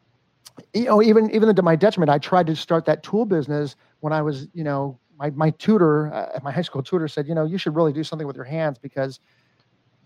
you 0.72 0.84
know, 0.84 1.02
even 1.02 1.30
even 1.30 1.54
to 1.54 1.62
my 1.62 1.76
detriment, 1.76 2.10
I 2.10 2.18
tried 2.18 2.46
to 2.48 2.56
start 2.56 2.84
that 2.86 3.02
tool 3.02 3.26
business 3.26 3.76
when 4.00 4.12
I 4.12 4.22
was 4.22 4.48
you 4.54 4.64
know 4.64 4.98
my 5.18 5.30
my 5.30 5.50
tutor 5.50 6.12
uh, 6.12 6.40
my 6.42 6.50
high 6.50 6.62
school 6.62 6.82
tutor 6.82 7.06
said 7.06 7.28
you 7.28 7.34
know 7.34 7.44
you 7.44 7.58
should 7.58 7.76
really 7.76 7.92
do 7.92 8.02
something 8.02 8.26
with 8.26 8.36
your 8.36 8.44
hands 8.44 8.78
because 8.78 9.20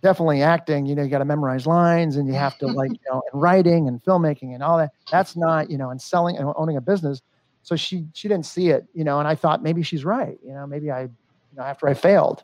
definitely 0.02 0.42
acting 0.42 0.86
you 0.86 0.94
know 0.94 1.02
you 1.02 1.08
got 1.08 1.18
to 1.18 1.24
memorize 1.24 1.66
lines 1.66 2.16
and 2.16 2.28
you 2.28 2.34
have 2.34 2.56
to 2.58 2.66
like 2.66 2.90
you 2.92 3.10
know 3.10 3.22
and 3.32 3.42
writing 3.42 3.88
and 3.88 4.02
filmmaking 4.04 4.54
and 4.54 4.62
all 4.62 4.78
that 4.78 4.90
that's 5.10 5.36
not 5.36 5.70
you 5.70 5.78
know 5.78 5.90
and 5.90 6.00
selling 6.00 6.36
and 6.36 6.52
owning 6.56 6.76
a 6.76 6.80
business 6.80 7.22
so 7.68 7.76
she 7.76 8.06
she 8.14 8.28
didn't 8.28 8.46
see 8.46 8.70
it, 8.70 8.86
you 8.94 9.04
know, 9.04 9.18
and 9.18 9.28
I 9.28 9.34
thought 9.34 9.62
maybe 9.62 9.82
she's 9.82 10.02
right, 10.02 10.38
you 10.42 10.54
know, 10.54 10.66
maybe 10.66 10.90
I, 10.90 11.02
you 11.02 11.10
know, 11.54 11.64
after 11.64 11.86
I 11.86 11.92
failed, 11.92 12.42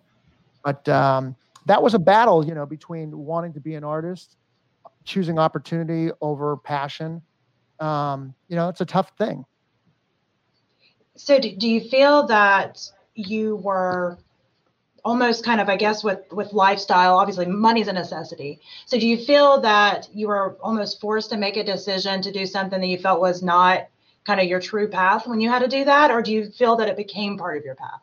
but 0.62 0.86
um, 0.86 1.34
that 1.64 1.82
was 1.82 1.94
a 1.94 1.98
battle, 1.98 2.44
you 2.44 2.54
know, 2.54 2.66
between 2.66 3.16
wanting 3.16 3.54
to 3.54 3.60
be 3.60 3.74
an 3.74 3.84
artist, 3.84 4.36
choosing 5.04 5.38
opportunity 5.38 6.12
over 6.20 6.58
passion. 6.58 7.22
Um, 7.80 8.34
you 8.48 8.56
know, 8.56 8.68
it's 8.68 8.82
a 8.82 8.84
tough 8.84 9.12
thing. 9.16 9.46
So, 11.16 11.40
do, 11.40 11.56
do 11.56 11.70
you 11.70 11.80
feel 11.80 12.26
that 12.26 12.86
you 13.14 13.56
were 13.56 14.18
almost 15.06 15.44
kind 15.44 15.60
of 15.60 15.68
i 15.68 15.76
guess 15.76 16.02
with 16.02 16.20
with 16.32 16.50
lifestyle 16.54 17.18
obviously 17.18 17.44
money's 17.44 17.88
a 17.88 17.92
necessity 17.92 18.58
so 18.86 18.98
do 18.98 19.06
you 19.06 19.18
feel 19.18 19.60
that 19.60 20.08
you 20.14 20.28
were 20.28 20.56
almost 20.62 20.98
forced 20.98 21.28
to 21.28 21.36
make 21.36 21.58
a 21.58 21.62
decision 21.62 22.22
to 22.22 22.32
do 22.32 22.46
something 22.46 22.80
that 22.80 22.86
you 22.86 22.96
felt 22.96 23.20
was 23.20 23.42
not 23.42 23.86
kind 24.24 24.40
of 24.40 24.46
your 24.46 24.60
true 24.60 24.88
path 24.88 25.26
when 25.26 25.40
you 25.40 25.48
had 25.50 25.60
to 25.60 25.68
do 25.68 25.84
that, 25.84 26.10
or 26.10 26.22
do 26.22 26.32
you 26.32 26.50
feel 26.50 26.76
that 26.76 26.88
it 26.88 26.96
became 26.96 27.36
part 27.36 27.58
of 27.58 27.64
your 27.64 27.74
path? 27.74 28.00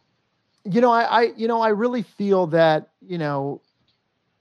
You 0.63 0.81
know, 0.81 0.91
I, 0.91 1.03
I 1.03 1.21
you 1.35 1.47
know, 1.47 1.61
I 1.61 1.69
really 1.69 2.03
feel 2.03 2.47
that 2.47 2.89
you 3.01 3.17
know, 3.17 3.61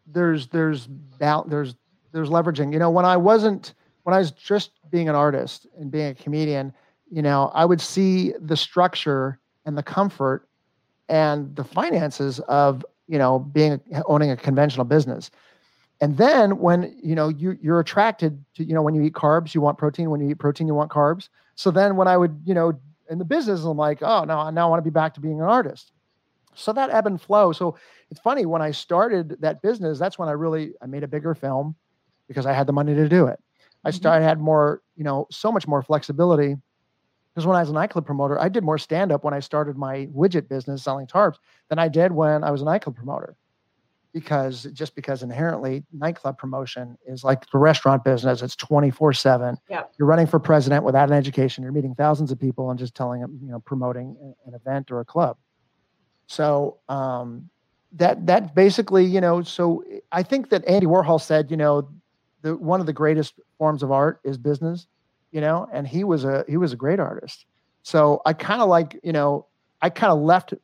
there's 0.06 0.49
there's 0.49 0.88
there's 1.18 1.75
there's 2.12 2.28
leveraging. 2.28 2.72
You 2.72 2.78
know, 2.78 2.90
when 2.90 3.04
I 3.04 3.16
wasn't 3.16 3.75
when 4.02 4.14
I 4.14 4.18
was 4.18 4.30
just 4.30 4.72
being 4.90 5.08
an 5.08 5.14
artist 5.14 5.66
and 5.78 5.90
being 5.90 6.08
a 6.08 6.14
comedian, 6.14 6.72
you 7.10 7.22
know, 7.22 7.50
I 7.54 7.64
would 7.64 7.80
see 7.80 8.34
the 8.40 8.56
structure 8.56 9.38
and 9.64 9.76
the 9.76 9.82
comfort 9.82 10.49
and 11.08 11.54
the 11.56 11.64
finances 11.64 12.40
of 12.40 12.84
you 13.08 13.18
know 13.18 13.38
being 13.38 13.80
owning 14.06 14.30
a 14.30 14.37
conventional 14.37 14.84
business 14.84 15.30
and 16.00 16.16
then 16.16 16.58
when 16.58 16.96
you 17.02 17.14
know 17.14 17.28
you 17.28 17.58
you're 17.60 17.80
attracted 17.80 18.42
to 18.54 18.64
you 18.64 18.72
know 18.72 18.82
when 18.82 18.94
you 18.94 19.02
eat 19.02 19.12
carbs 19.12 19.54
you 19.54 19.60
want 19.60 19.76
protein 19.76 20.10
when 20.10 20.20
you 20.20 20.30
eat 20.30 20.38
protein 20.38 20.66
you 20.66 20.75
want 20.75 20.90
carbs 20.90 21.28
so 21.61 21.71
then 21.71 21.97
when 21.97 22.09
I 22.09 22.17
would, 22.17 22.40
you 22.47 22.55
know, 22.55 22.81
in 23.11 23.19
the 23.19 23.25
business, 23.26 23.64
I'm 23.64 23.76
like, 23.76 23.99
oh, 24.00 24.25
no, 24.25 24.49
now 24.49 24.67
I 24.67 24.71
want 24.71 24.83
to 24.83 24.90
be 24.90 24.95
back 24.95 25.12
to 25.12 25.21
being 25.21 25.43
an 25.43 25.47
artist. 25.47 25.93
So 26.55 26.73
that 26.73 26.88
ebb 26.88 27.07
and 27.07 27.21
flow. 27.21 27.52
So 27.52 27.76
it's 28.11 28.19
funny 28.19 28.47
when 28.47 28.62
I 28.62 28.71
started 28.71 29.37
that 29.43 29.61
business, 29.61 29.99
that's 29.99 30.19
when 30.19 30.31
I 30.31 30.33
really 30.33 30.73
I 30.81 30.87
made 30.87 31.02
a 31.02 31.07
bigger 31.07 31.35
film 31.35 31.76
because 32.29 32.47
I 32.47 32.55
had 32.55 32.67
the 32.67 32.73
money 32.73 32.95
to 32.95 33.11
do 33.11 33.26
it. 33.26 33.38
I 33.85 33.90
mm-hmm. 33.90 33.97
started 33.97 34.25
had 34.25 34.40
more, 34.40 34.81
you 34.97 35.05
know, 35.05 35.26
so 35.31 35.52
much 35.52 35.69
more 35.69 35.83
flexibility. 35.83 36.57
Because 37.35 37.47
when 37.47 37.59
I 37.59 37.61
was 37.61 37.69
a 37.69 37.75
nightclub 37.75 38.07
promoter, 38.07 38.40
I 38.40 38.49
did 38.49 38.64
more 38.64 38.79
stand 38.79 39.12
up 39.12 39.23
when 39.23 39.35
I 39.35 39.40
started 39.40 39.76
my 39.76 40.09
widget 40.17 40.49
business 40.49 40.83
selling 40.83 41.07
tarps 41.07 41.37
than 41.69 41.79
I 41.79 41.88
did 41.88 42.11
when 42.11 42.43
I 42.43 42.50
was 42.50 42.62
a 42.62 42.64
nightclub 42.64 42.97
promoter 42.97 43.37
because 44.12 44.64
just 44.73 44.95
because 44.95 45.23
inherently 45.23 45.85
nightclub 45.93 46.38
promotion 46.38 46.97
is 47.07 47.23
like 47.23 47.49
the 47.50 47.59
restaurant 47.59 48.05
business 48.05 48.43
it's 48.43 48.57
24 48.57 49.12
7 49.12 49.57
yeah. 49.69 49.83
you're 49.99 50.09
running 50.09 50.26
for 50.26 50.38
president 50.38 50.85
without 50.85 51.09
an 51.09 51.17
education 51.17 51.62
you're 51.62 51.73
meeting 51.73 51.95
thousands 51.95 52.31
of 52.31 52.38
people 52.38 52.71
and 52.71 52.79
just 52.79 52.95
telling 52.95 53.21
them 53.21 53.38
you 53.43 53.50
know 53.50 53.61
promoting 53.61 54.17
an 54.47 54.55
event 54.55 54.90
or 54.90 55.00
a 55.00 55.05
club 55.05 55.37
so 56.26 56.79
um, 56.88 57.49
that 57.93 58.26
that 58.26 58.55
basically 58.55 59.05
you 59.05 59.21
know 59.21 59.43
so 59.43 59.85
i 60.12 60.23
think 60.23 60.50
that 60.50 60.64
andy 60.67 60.87
warhol 60.87 61.21
said 61.21 61.50
you 61.50 61.57
know 61.57 61.88
the 62.43 62.57
one 62.57 62.81
of 62.81 62.87
the 62.87 62.93
greatest 62.93 63.35
forms 63.59 63.83
of 63.83 63.90
art 63.93 64.21
is 64.25 64.38
business 64.38 64.87
you 65.33 65.40
know 65.40 65.69
and 65.73 65.87
he 65.87 66.05
was 66.05 66.25
a 66.25 66.45
he 66.49 66.57
was 66.57 66.73
a 66.73 66.76
great 66.76 67.00
artist 67.00 67.47
So 67.83 68.21
I 68.26 68.33
kind 68.33 68.61
of 68.61 68.69
like, 68.69 68.99
you 69.02 69.12
know, 69.12 69.47
I 69.81 69.90
kind 69.90 70.12
of 70.12 70.21
left 70.21 70.55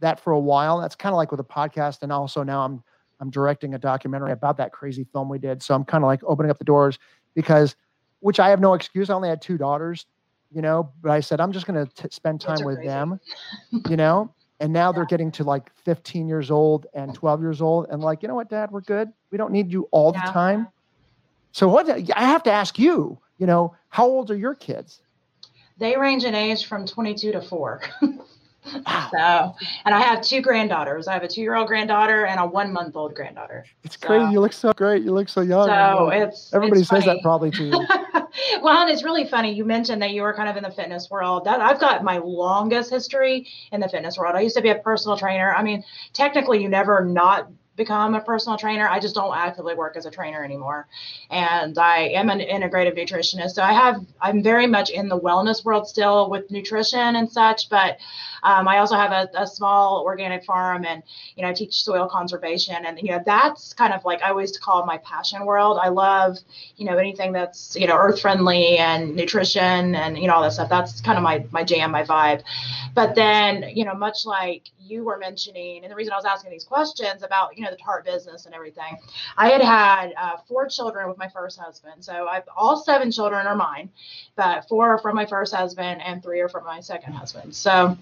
that 0.00 0.20
for 0.20 0.32
a 0.32 0.38
while. 0.38 0.80
That's 0.80 0.96
kind 0.96 1.12
of 1.12 1.16
like 1.16 1.30
with 1.30 1.40
a 1.40 1.44
podcast. 1.44 2.02
And 2.02 2.12
also 2.12 2.42
now 2.42 2.64
I'm 2.64 2.82
I'm 3.24 3.30
directing 3.30 3.72
a 3.72 3.78
documentary 3.78 4.32
about 4.32 4.58
that 4.58 4.72
crazy 4.72 5.06
film 5.10 5.30
we 5.30 5.38
did. 5.38 5.62
So 5.62 5.74
I'm 5.74 5.82
kind 5.82 6.04
of 6.04 6.08
like 6.08 6.20
opening 6.24 6.50
up 6.50 6.58
the 6.58 6.64
doors 6.64 6.98
because 7.34 7.74
which 8.20 8.38
I 8.38 8.50
have 8.50 8.60
no 8.60 8.74
excuse. 8.74 9.08
I 9.08 9.14
only 9.14 9.30
had 9.30 9.40
two 9.40 9.56
daughters, 9.56 10.04
you 10.50 10.60
know, 10.60 10.92
but 11.00 11.10
I 11.10 11.20
said 11.20 11.40
I'm 11.40 11.52
just 11.52 11.66
going 11.66 11.86
to 11.86 12.10
spend 12.10 12.42
time 12.42 12.62
with 12.64 12.76
crazy. 12.76 12.88
them, 12.88 13.18
you 13.88 13.96
know. 13.96 14.30
And 14.60 14.72
now 14.72 14.90
yeah. 14.90 14.92
they're 14.92 15.06
getting 15.06 15.32
to 15.32 15.44
like 15.44 15.74
15 15.84 16.28
years 16.28 16.50
old 16.50 16.86
and 16.92 17.14
12 17.14 17.40
years 17.40 17.62
old, 17.62 17.86
and 17.90 18.02
like, 18.02 18.22
you 18.22 18.28
know 18.28 18.34
what, 18.34 18.50
Dad, 18.50 18.70
we're 18.70 18.82
good. 18.82 19.10
We 19.30 19.38
don't 19.38 19.52
need 19.52 19.72
you 19.72 19.88
all 19.90 20.12
yeah. 20.14 20.26
the 20.26 20.32
time. 20.32 20.68
So 21.52 21.66
what? 21.66 21.88
I 21.90 22.24
have 22.24 22.42
to 22.44 22.52
ask 22.52 22.78
you. 22.78 23.18
You 23.38 23.46
know, 23.46 23.74
how 23.88 24.06
old 24.06 24.30
are 24.30 24.36
your 24.36 24.54
kids? 24.54 25.00
They 25.78 25.96
range 25.96 26.24
in 26.24 26.34
age 26.34 26.66
from 26.66 26.86
22 26.86 27.32
to 27.32 27.40
four. 27.40 27.80
Wow. 28.86 29.08
So, 29.12 29.66
and 29.84 29.94
I 29.94 30.00
have 30.00 30.22
two 30.22 30.40
granddaughters. 30.40 31.06
I 31.06 31.12
have 31.12 31.22
a 31.22 31.28
two-year-old 31.28 31.68
granddaughter 31.68 32.26
and 32.26 32.40
a 32.40 32.46
one-month-old 32.46 33.14
granddaughter. 33.14 33.66
It's 33.82 33.98
so, 34.00 34.06
crazy. 34.06 34.32
You 34.32 34.40
look 34.40 34.52
so 34.52 34.72
great. 34.72 35.02
You 35.02 35.12
look 35.12 35.28
so 35.28 35.42
young. 35.42 35.66
So 35.66 36.08
it's 36.10 36.52
everybody 36.54 36.80
it's 36.80 36.90
says 36.90 37.04
that 37.04 37.20
probably 37.22 37.50
to 37.52 37.64
you. 37.64 37.70
well, 38.62 38.82
and 38.82 38.90
it's 38.90 39.04
really 39.04 39.26
funny. 39.26 39.52
You 39.52 39.64
mentioned 39.64 40.00
that 40.02 40.10
you 40.10 40.22
were 40.22 40.32
kind 40.32 40.48
of 40.48 40.56
in 40.56 40.62
the 40.62 40.70
fitness 40.70 41.10
world. 41.10 41.44
That 41.44 41.60
I've 41.60 41.80
got 41.80 42.02
my 42.02 42.18
longest 42.18 42.90
history 42.90 43.46
in 43.70 43.80
the 43.80 43.88
fitness 43.88 44.16
world. 44.16 44.34
I 44.34 44.40
used 44.40 44.56
to 44.56 44.62
be 44.62 44.70
a 44.70 44.76
personal 44.76 45.16
trainer. 45.16 45.54
I 45.54 45.62
mean, 45.62 45.84
technically, 46.12 46.62
you 46.62 46.68
never 46.68 47.04
not 47.04 47.50
become 47.76 48.14
a 48.14 48.20
personal 48.20 48.56
trainer. 48.56 48.88
I 48.88 49.00
just 49.00 49.14
don't 49.14 49.36
actively 49.36 49.74
work 49.74 49.96
as 49.96 50.06
a 50.06 50.10
trainer 50.10 50.44
anymore. 50.44 50.86
And 51.30 51.76
I 51.78 52.08
am 52.10 52.30
an 52.30 52.38
integrative 52.38 52.96
nutritionist. 52.96 53.50
So 53.50 53.62
I 53.62 53.72
have, 53.72 54.04
I'm 54.20 54.42
very 54.42 54.66
much 54.66 54.90
in 54.90 55.08
the 55.08 55.18
wellness 55.18 55.64
world 55.64 55.88
still 55.88 56.30
with 56.30 56.50
nutrition 56.50 57.16
and 57.16 57.30
such, 57.30 57.68
but 57.68 57.98
um, 58.44 58.68
I 58.68 58.78
also 58.78 58.94
have 58.94 59.10
a, 59.10 59.28
a, 59.34 59.46
small 59.46 60.02
organic 60.04 60.44
farm 60.44 60.84
and, 60.84 61.02
you 61.34 61.42
know, 61.42 61.48
I 61.48 61.54
teach 61.54 61.82
soil 61.82 62.06
conservation. 62.06 62.76
And, 62.84 62.98
you 62.98 63.08
know, 63.08 63.22
that's 63.24 63.72
kind 63.72 63.92
of 63.94 64.04
like 64.04 64.22
I 64.22 64.28
always 64.28 64.56
call 64.58 64.84
my 64.84 64.98
passion 64.98 65.46
world. 65.46 65.78
I 65.80 65.88
love, 65.88 66.36
you 66.76 66.84
know, 66.84 66.98
anything 66.98 67.32
that's, 67.32 67.74
you 67.74 67.86
know, 67.86 67.96
earth 67.96 68.20
friendly 68.20 68.76
and 68.76 69.16
nutrition 69.16 69.94
and, 69.94 70.18
you 70.18 70.26
know, 70.26 70.34
all 70.34 70.42
that 70.42 70.52
stuff. 70.52 70.68
That's 70.68 71.00
kind 71.00 71.16
of 71.16 71.24
my, 71.24 71.46
my 71.52 71.64
jam, 71.64 71.90
my 71.90 72.04
vibe. 72.04 72.42
But 72.94 73.14
then, 73.14 73.70
you 73.74 73.84
know, 73.84 73.94
much 73.94 74.26
like 74.26 74.68
you 74.78 75.04
were 75.04 75.16
mentioning, 75.16 75.82
and 75.82 75.90
the 75.90 75.96
reason 75.96 76.12
I 76.12 76.16
was 76.16 76.26
asking 76.26 76.50
these 76.50 76.64
questions 76.64 77.22
about, 77.22 77.56
you 77.56 77.64
know, 77.64 77.70
the 77.70 77.76
tart 77.76 78.04
business 78.04 78.44
and 78.44 78.54
everything, 78.54 78.98
I 79.38 79.48
had 79.48 79.62
had 79.62 80.12
uh, 80.20 80.36
four 80.46 80.68
children 80.68 81.08
with 81.08 81.16
my 81.16 81.28
first 81.28 81.58
husband. 81.58 82.04
So 82.04 82.28
I've 82.28 82.44
all 82.54 82.76
seven 82.76 83.10
children 83.10 83.46
are 83.46 83.56
mine, 83.56 83.88
but 84.36 84.68
four 84.68 84.90
are 84.90 84.98
from 84.98 85.16
my 85.16 85.24
first 85.24 85.54
husband 85.54 86.02
and 86.02 86.22
three 86.22 86.40
are 86.40 86.48
from 86.48 86.64
my 86.64 86.80
second 86.80 87.14
husband. 87.14 87.54
So, 87.54 87.96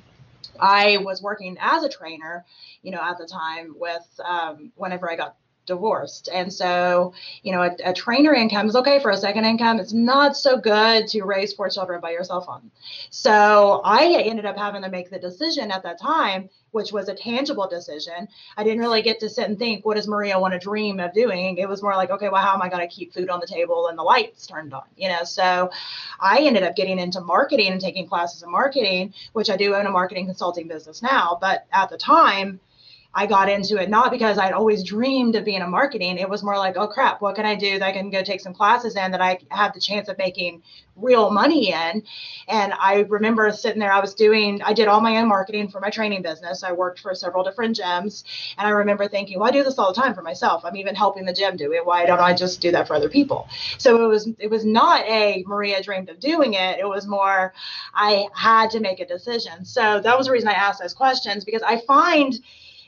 I 0.58 0.98
was 0.98 1.22
working 1.22 1.56
as 1.60 1.84
a 1.84 1.88
trainer, 1.88 2.44
you 2.82 2.90
know, 2.90 3.00
at 3.02 3.18
the 3.18 3.26
time 3.26 3.74
with 3.78 4.20
um, 4.24 4.72
whenever 4.76 5.10
I 5.10 5.16
got 5.16 5.36
divorced. 5.66 6.28
And 6.32 6.52
so, 6.52 7.12
you 7.42 7.52
know, 7.52 7.62
a, 7.62 7.76
a, 7.84 7.92
trainer 7.92 8.34
income 8.34 8.68
is 8.68 8.76
okay 8.76 8.98
for 9.00 9.10
a 9.10 9.16
second 9.16 9.44
income. 9.44 9.78
It's 9.78 9.92
not 9.92 10.36
so 10.36 10.56
good 10.56 11.06
to 11.08 11.22
raise 11.22 11.52
four 11.52 11.68
children 11.68 12.00
by 12.00 12.10
yourself 12.10 12.48
on. 12.48 12.70
So 13.10 13.80
I 13.84 14.22
ended 14.24 14.44
up 14.44 14.56
having 14.56 14.82
to 14.82 14.88
make 14.88 15.10
the 15.10 15.18
decision 15.18 15.70
at 15.70 15.84
that 15.84 16.00
time, 16.00 16.50
which 16.72 16.90
was 16.90 17.08
a 17.08 17.14
tangible 17.14 17.68
decision. 17.68 18.26
I 18.56 18.64
didn't 18.64 18.80
really 18.80 19.02
get 19.02 19.20
to 19.20 19.28
sit 19.28 19.48
and 19.48 19.58
think, 19.58 19.86
what 19.86 19.96
does 19.96 20.08
Maria 20.08 20.38
want 20.38 20.52
to 20.54 20.58
dream 20.58 20.98
of 20.98 21.12
doing? 21.12 21.58
It 21.58 21.68
was 21.68 21.82
more 21.82 21.94
like, 21.94 22.10
okay, 22.10 22.28
well, 22.28 22.42
how 22.42 22.54
am 22.54 22.62
I 22.62 22.68
going 22.68 22.86
to 22.86 22.92
keep 22.92 23.12
food 23.12 23.30
on 23.30 23.38
the 23.38 23.46
table 23.46 23.86
and 23.88 23.96
the 23.98 24.02
lights 24.02 24.46
turned 24.46 24.74
on? 24.74 24.84
You 24.96 25.10
know, 25.10 25.22
so 25.22 25.70
I 26.18 26.40
ended 26.40 26.64
up 26.64 26.74
getting 26.74 26.98
into 26.98 27.20
marketing 27.20 27.72
and 27.72 27.80
taking 27.80 28.08
classes 28.08 28.42
in 28.42 28.50
marketing, 28.50 29.14
which 29.32 29.50
I 29.50 29.56
do 29.56 29.74
own 29.74 29.86
a 29.86 29.90
marketing 29.90 30.26
consulting 30.26 30.66
business 30.66 31.02
now. 31.02 31.38
But 31.40 31.66
at 31.72 31.88
the 31.88 31.98
time, 31.98 32.58
I 33.14 33.26
got 33.26 33.50
into 33.50 33.76
it 33.76 33.90
not 33.90 34.10
because 34.10 34.38
I'd 34.38 34.52
always 34.52 34.82
dreamed 34.82 35.36
of 35.36 35.44
being 35.44 35.60
a 35.60 35.66
marketing. 35.66 36.16
It 36.16 36.28
was 36.28 36.42
more 36.42 36.56
like, 36.56 36.76
oh 36.78 36.88
crap, 36.88 37.20
what 37.20 37.34
can 37.34 37.44
I 37.44 37.54
do 37.54 37.78
that 37.78 37.86
I 37.86 37.92
can 37.92 38.08
go 38.08 38.22
take 38.22 38.40
some 38.40 38.54
classes 38.54 38.96
in 38.96 39.10
that 39.10 39.20
I 39.20 39.38
have 39.50 39.74
the 39.74 39.80
chance 39.80 40.08
of 40.08 40.16
making 40.16 40.62
real 40.96 41.30
money 41.30 41.72
in? 41.72 42.04
And 42.48 42.72
I 42.72 43.00
remember 43.08 43.52
sitting 43.52 43.80
there, 43.80 43.92
I 43.92 44.00
was 44.00 44.14
doing, 44.14 44.62
I 44.62 44.72
did 44.72 44.88
all 44.88 45.02
my 45.02 45.18
own 45.18 45.28
marketing 45.28 45.68
for 45.68 45.78
my 45.78 45.90
training 45.90 46.22
business. 46.22 46.62
I 46.62 46.72
worked 46.72 47.00
for 47.00 47.14
several 47.14 47.44
different 47.44 47.76
gyms. 47.76 48.24
And 48.56 48.66
I 48.66 48.70
remember 48.70 49.06
thinking, 49.08 49.38
well, 49.38 49.48
I 49.48 49.52
do 49.52 49.62
this 49.62 49.78
all 49.78 49.92
the 49.92 50.00
time 50.00 50.14
for 50.14 50.22
myself. 50.22 50.64
I'm 50.64 50.76
even 50.76 50.94
helping 50.94 51.26
the 51.26 51.34
gym 51.34 51.56
do 51.58 51.72
it. 51.74 51.84
Why 51.84 52.06
don't 52.06 52.20
I 52.20 52.32
just 52.32 52.62
do 52.62 52.70
that 52.70 52.88
for 52.88 52.94
other 52.94 53.10
people? 53.10 53.46
So 53.76 54.02
it 54.02 54.08
was, 54.08 54.28
it 54.38 54.48
was 54.48 54.64
not 54.64 55.04
a 55.06 55.44
Maria 55.46 55.82
dreamed 55.82 56.08
of 56.08 56.18
doing 56.18 56.54
it. 56.54 56.78
It 56.78 56.88
was 56.88 57.06
more, 57.06 57.52
I 57.92 58.28
had 58.34 58.70
to 58.70 58.80
make 58.80 59.00
a 59.00 59.06
decision. 59.06 59.66
So 59.66 60.00
that 60.00 60.16
was 60.16 60.28
the 60.28 60.32
reason 60.32 60.48
I 60.48 60.52
asked 60.52 60.80
those 60.80 60.94
questions 60.94 61.44
because 61.44 61.62
I 61.62 61.82
find, 61.86 62.40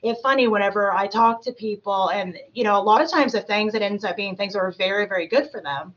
it's 0.04 0.20
funny 0.20 0.46
whenever 0.48 0.92
I 0.92 1.06
talk 1.06 1.42
to 1.44 1.52
people, 1.52 2.10
and 2.10 2.38
you 2.52 2.62
know, 2.62 2.78
a 2.78 2.82
lot 2.82 3.02
of 3.02 3.10
times 3.10 3.32
the 3.32 3.40
things 3.40 3.72
that 3.72 3.82
ends 3.82 4.04
up 4.04 4.16
being 4.16 4.36
things 4.36 4.52
that 4.52 4.60
are 4.60 4.72
very, 4.72 5.06
very 5.06 5.26
good 5.26 5.50
for 5.50 5.60
them 5.60 5.94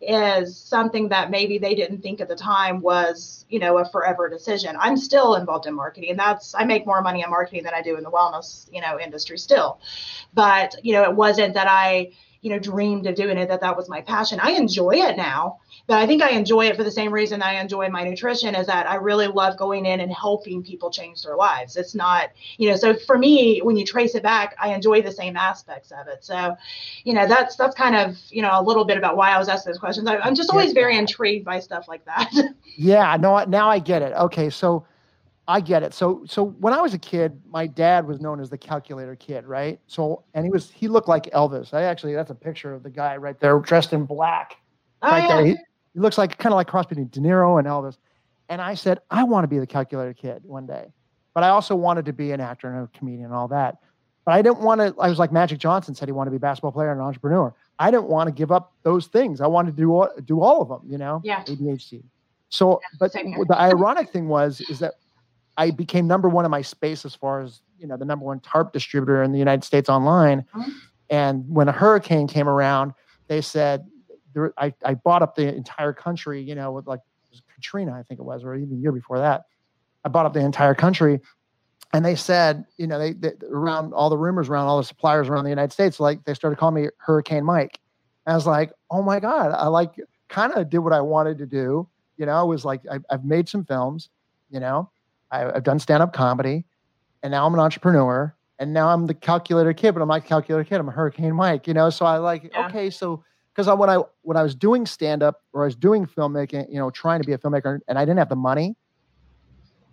is 0.00 0.56
something 0.56 1.08
that 1.08 1.30
maybe 1.30 1.58
they 1.58 1.74
didn't 1.74 2.00
think 2.00 2.20
at 2.20 2.28
the 2.28 2.36
time 2.36 2.80
was, 2.80 3.44
you 3.48 3.58
know, 3.58 3.78
a 3.78 3.90
forever 3.90 4.28
decision. 4.28 4.76
I'm 4.78 4.96
still 4.96 5.34
involved 5.34 5.66
in 5.66 5.74
marketing. 5.74 6.10
And 6.10 6.18
that's 6.18 6.54
I 6.54 6.64
make 6.64 6.86
more 6.86 7.02
money 7.02 7.22
in 7.22 7.30
marketing 7.30 7.64
than 7.64 7.74
I 7.74 7.82
do 7.82 7.96
in 7.96 8.04
the 8.04 8.10
wellness, 8.10 8.72
you 8.72 8.80
know, 8.80 9.00
industry 9.00 9.38
still. 9.38 9.80
But, 10.34 10.76
you 10.84 10.92
know, 10.92 11.02
it 11.02 11.14
wasn't 11.14 11.54
that 11.54 11.66
I 11.68 12.12
you 12.40 12.50
know 12.50 12.58
dreamed 12.58 13.06
of 13.06 13.14
doing 13.14 13.38
it 13.38 13.48
that 13.48 13.60
that 13.60 13.76
was 13.76 13.88
my 13.88 14.00
passion. 14.00 14.38
I 14.40 14.52
enjoy 14.52 14.96
it 14.96 15.16
now 15.16 15.58
but 15.88 15.96
i 15.98 16.06
think 16.06 16.22
i 16.22 16.30
enjoy 16.30 16.66
it 16.66 16.76
for 16.76 16.84
the 16.84 16.90
same 16.90 17.12
reason 17.12 17.42
i 17.42 17.54
enjoy 17.54 17.88
my 17.88 18.04
nutrition 18.04 18.54
is 18.54 18.68
that 18.68 18.88
i 18.88 18.94
really 18.94 19.26
love 19.26 19.56
going 19.56 19.84
in 19.86 19.98
and 20.00 20.12
helping 20.12 20.62
people 20.62 20.90
change 20.90 21.22
their 21.22 21.34
lives. 21.34 21.76
It's 21.76 21.94
not 21.94 22.30
you 22.58 22.70
know 22.70 22.76
so 22.76 22.94
for 22.94 23.18
me 23.18 23.58
when 23.60 23.76
you 23.76 23.84
trace 23.84 24.14
it 24.14 24.22
back 24.22 24.54
i 24.60 24.72
enjoy 24.72 25.02
the 25.02 25.10
same 25.10 25.36
aspects 25.36 25.90
of 25.90 26.06
it. 26.06 26.24
So 26.24 26.56
you 27.02 27.14
know 27.14 27.26
that's 27.26 27.56
that's 27.56 27.74
kind 27.74 27.96
of 27.96 28.16
you 28.28 28.42
know 28.42 28.52
a 28.52 28.62
little 28.62 28.84
bit 28.84 28.98
about 28.98 29.16
why 29.16 29.30
i 29.30 29.38
was 29.38 29.48
asked 29.48 29.66
those 29.66 29.78
questions. 29.78 30.06
I, 30.06 30.18
i'm 30.18 30.34
just 30.34 30.50
always 30.50 30.72
very 30.72 30.96
intrigued 30.96 31.44
by 31.44 31.58
stuff 31.58 31.88
like 31.88 32.04
that. 32.04 32.30
Yeah 32.80 33.16
no 33.16 33.42
now 33.44 33.68
i 33.68 33.80
get 33.80 34.02
it. 34.02 34.12
Okay 34.12 34.50
so 34.50 34.86
I 35.48 35.60
get 35.60 35.82
it. 35.82 35.94
So 35.94 36.22
so 36.26 36.44
when 36.44 36.74
I 36.74 36.80
was 36.82 36.92
a 36.92 36.98
kid, 36.98 37.40
my 37.50 37.66
dad 37.66 38.06
was 38.06 38.20
known 38.20 38.38
as 38.38 38.50
the 38.50 38.58
calculator 38.58 39.16
kid, 39.16 39.46
right? 39.46 39.80
So 39.86 40.22
and 40.34 40.44
he 40.44 40.50
was 40.50 40.70
he 40.70 40.88
looked 40.88 41.08
like 41.08 41.24
Elvis. 41.30 41.72
I 41.72 41.84
actually 41.84 42.12
that's 42.14 42.30
a 42.30 42.34
picture 42.34 42.74
of 42.74 42.82
the 42.82 42.90
guy 42.90 43.16
right 43.16 43.40
there 43.40 43.58
dressed 43.58 43.94
in 43.94 44.04
black. 44.04 44.56
Oh, 45.00 45.10
right 45.10 45.22
yeah. 45.22 45.36
there. 45.36 45.46
He, 45.46 45.56
he 45.94 46.00
looks 46.00 46.18
like 46.18 46.36
kind 46.36 46.52
of 46.52 46.56
like 46.56 46.68
cross 46.68 46.84
between 46.84 47.08
De 47.08 47.20
Niro 47.20 47.58
and 47.58 47.66
Elvis. 47.66 47.96
And 48.50 48.60
I 48.60 48.74
said, 48.74 49.00
I 49.10 49.24
want 49.24 49.44
to 49.44 49.48
be 49.48 49.58
the 49.58 49.66
calculator 49.66 50.12
kid 50.12 50.42
one 50.44 50.66
day. 50.66 50.92
But 51.32 51.44
I 51.44 51.48
also 51.48 51.74
wanted 51.74 52.04
to 52.06 52.12
be 52.12 52.32
an 52.32 52.40
actor 52.40 52.70
and 52.70 52.84
a 52.84 52.98
comedian 52.98 53.26
and 53.26 53.34
all 53.34 53.48
that. 53.48 53.78
But 54.24 54.32
I 54.32 54.42
didn't 54.42 54.60
want 54.60 54.80
to, 54.80 54.94
I 55.00 55.08
was 55.08 55.18
like 55.18 55.32
Magic 55.32 55.58
Johnson 55.58 55.94
said 55.94 56.08
he 56.08 56.12
wanted 56.12 56.28
to 56.28 56.32
be 56.32 56.36
a 56.36 56.40
basketball 56.40 56.72
player 56.72 56.90
and 56.90 57.00
an 57.00 57.06
entrepreneur. 57.06 57.54
I 57.78 57.90
didn't 57.90 58.08
want 58.08 58.28
to 58.28 58.32
give 58.32 58.52
up 58.52 58.72
those 58.82 59.06
things. 59.06 59.40
I 59.40 59.46
wanted 59.46 59.76
to 59.76 59.82
do 59.82 59.92
all, 59.92 60.10
do 60.24 60.42
all 60.42 60.60
of 60.60 60.68
them, 60.68 60.80
you 60.86 60.98
know? 60.98 61.22
Yeah. 61.24 61.42
ADHD. 61.44 62.02
So, 62.50 62.80
but 62.98 63.12
the 63.12 63.56
ironic 63.58 64.10
thing 64.10 64.28
was, 64.28 64.60
is 64.62 64.78
that 64.80 64.94
I 65.58 65.72
became 65.72 66.06
number 66.06 66.28
one 66.28 66.44
in 66.44 66.50
my 66.50 66.62
space 66.62 67.04
as 67.04 67.14
far 67.14 67.42
as 67.42 67.60
you 67.78 67.86
know 67.86 67.96
the 67.96 68.04
number 68.04 68.24
one 68.24 68.40
tarp 68.40 68.72
distributor 68.72 69.22
in 69.22 69.32
the 69.32 69.38
United 69.38 69.64
States 69.64 69.90
online. 69.90 70.46
Mm-hmm. 70.54 70.70
And 71.10 71.44
when 71.48 71.68
a 71.68 71.72
hurricane 71.72 72.28
came 72.28 72.48
around, 72.48 72.94
they 73.26 73.40
said 73.40 73.86
there, 74.34 74.54
I, 74.56 74.72
I 74.84 74.94
bought 74.94 75.22
up 75.22 75.34
the 75.34 75.54
entire 75.54 75.92
country. 75.92 76.40
You 76.40 76.54
know, 76.54 76.72
with 76.72 76.86
like 76.86 77.00
Katrina, 77.54 77.92
I 77.92 78.04
think 78.04 78.20
it 78.20 78.22
was, 78.22 78.44
or 78.44 78.54
even 78.54 78.70
the 78.70 78.76
year 78.76 78.92
before 78.92 79.18
that. 79.18 79.42
I 80.04 80.08
bought 80.08 80.26
up 80.26 80.32
the 80.32 80.40
entire 80.40 80.76
country, 80.76 81.20
and 81.92 82.04
they 82.04 82.14
said, 82.14 82.64
you 82.76 82.86
know, 82.86 82.98
they, 82.98 83.14
they 83.14 83.32
around 83.50 83.92
all 83.92 84.10
the 84.10 84.16
rumors 84.16 84.48
around 84.48 84.68
all 84.68 84.78
the 84.78 84.84
suppliers 84.84 85.28
around 85.28 85.42
the 85.42 85.50
United 85.50 85.72
States, 85.72 85.98
like 85.98 86.24
they 86.24 86.34
started 86.34 86.56
calling 86.56 86.76
me 86.76 86.88
Hurricane 86.98 87.44
Mike. 87.44 87.80
And 88.26 88.34
I 88.34 88.36
was 88.36 88.46
like, 88.46 88.72
oh 88.90 89.02
my 89.02 89.18
god, 89.18 89.52
I 89.52 89.66
like 89.66 89.94
kind 90.28 90.52
of 90.52 90.70
did 90.70 90.78
what 90.78 90.92
I 90.92 91.00
wanted 91.00 91.38
to 91.38 91.46
do. 91.46 91.88
You 92.16 92.26
know, 92.26 92.32
I 92.32 92.42
was 92.42 92.64
like, 92.64 92.82
I, 92.90 92.98
I've 93.10 93.24
made 93.24 93.48
some 93.48 93.64
films. 93.64 94.08
You 94.50 94.60
know, 94.60 94.90
I, 95.30 95.40
have 95.40 95.62
done 95.62 95.78
stand 95.78 96.02
up 96.02 96.12
comedy, 96.12 96.64
and 97.22 97.30
now 97.30 97.46
I'm 97.46 97.54
an 97.54 97.60
entrepreneur, 97.60 98.34
and 98.58 98.72
now 98.72 98.88
I'm 98.88 99.06
the 99.06 99.14
calculator 99.14 99.72
kid, 99.72 99.92
but 99.92 100.02
I'm 100.02 100.08
not 100.08 100.18
a 100.18 100.20
calculator 100.20 100.64
kid. 100.68 100.80
I'm 100.80 100.88
a 100.88 100.92
Hurricane 100.92 101.34
Mike, 101.34 101.66
you 101.66 101.74
know. 101.74 101.90
So 101.90 102.06
I 102.06 102.18
like 102.18 102.50
yeah. 102.52 102.66
okay, 102.66 102.90
so 102.90 103.24
because 103.54 103.68
I, 103.68 103.74
when 103.74 103.90
I 103.90 103.98
when 104.22 104.36
I 104.36 104.42
was 104.42 104.54
doing 104.54 104.86
stand 104.86 105.22
up 105.22 105.42
or 105.52 105.62
I 105.62 105.66
was 105.66 105.76
doing 105.76 106.06
filmmaking, 106.06 106.68
you 106.70 106.78
know, 106.78 106.90
trying 106.90 107.20
to 107.20 107.26
be 107.26 107.32
a 107.32 107.38
filmmaker, 107.38 107.80
and 107.88 107.98
I 107.98 108.02
didn't 108.04 108.18
have 108.18 108.28
the 108.28 108.36
money, 108.36 108.76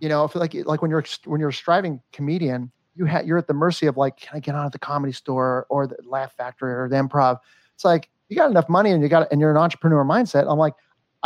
you 0.00 0.08
know, 0.08 0.24
I 0.24 0.28
feel 0.28 0.40
like 0.40 0.54
like 0.66 0.82
when 0.82 0.90
you're 0.90 1.04
when 1.24 1.40
you're 1.40 1.50
a 1.50 1.54
striving 1.54 2.00
comedian, 2.12 2.70
you 2.94 3.04
have 3.06 3.26
you're 3.26 3.38
at 3.38 3.46
the 3.46 3.54
mercy 3.54 3.86
of 3.86 3.96
like, 3.96 4.16
can 4.16 4.36
I 4.36 4.40
get 4.40 4.54
on 4.54 4.66
at 4.66 4.72
the 4.72 4.78
comedy 4.78 5.12
store 5.12 5.66
or 5.68 5.86
the 5.86 5.96
Laugh 6.04 6.34
Factory 6.36 6.72
or 6.72 6.88
the 6.88 6.96
Improv? 6.96 7.38
It's 7.74 7.84
like 7.84 8.08
you 8.28 8.36
got 8.36 8.50
enough 8.50 8.68
money 8.68 8.90
and 8.90 9.02
you 9.02 9.08
got 9.08 9.30
and 9.30 9.40
you're 9.40 9.50
an 9.50 9.56
entrepreneur 9.56 10.04
mindset. 10.04 10.50
I'm 10.50 10.58
like, 10.58 10.74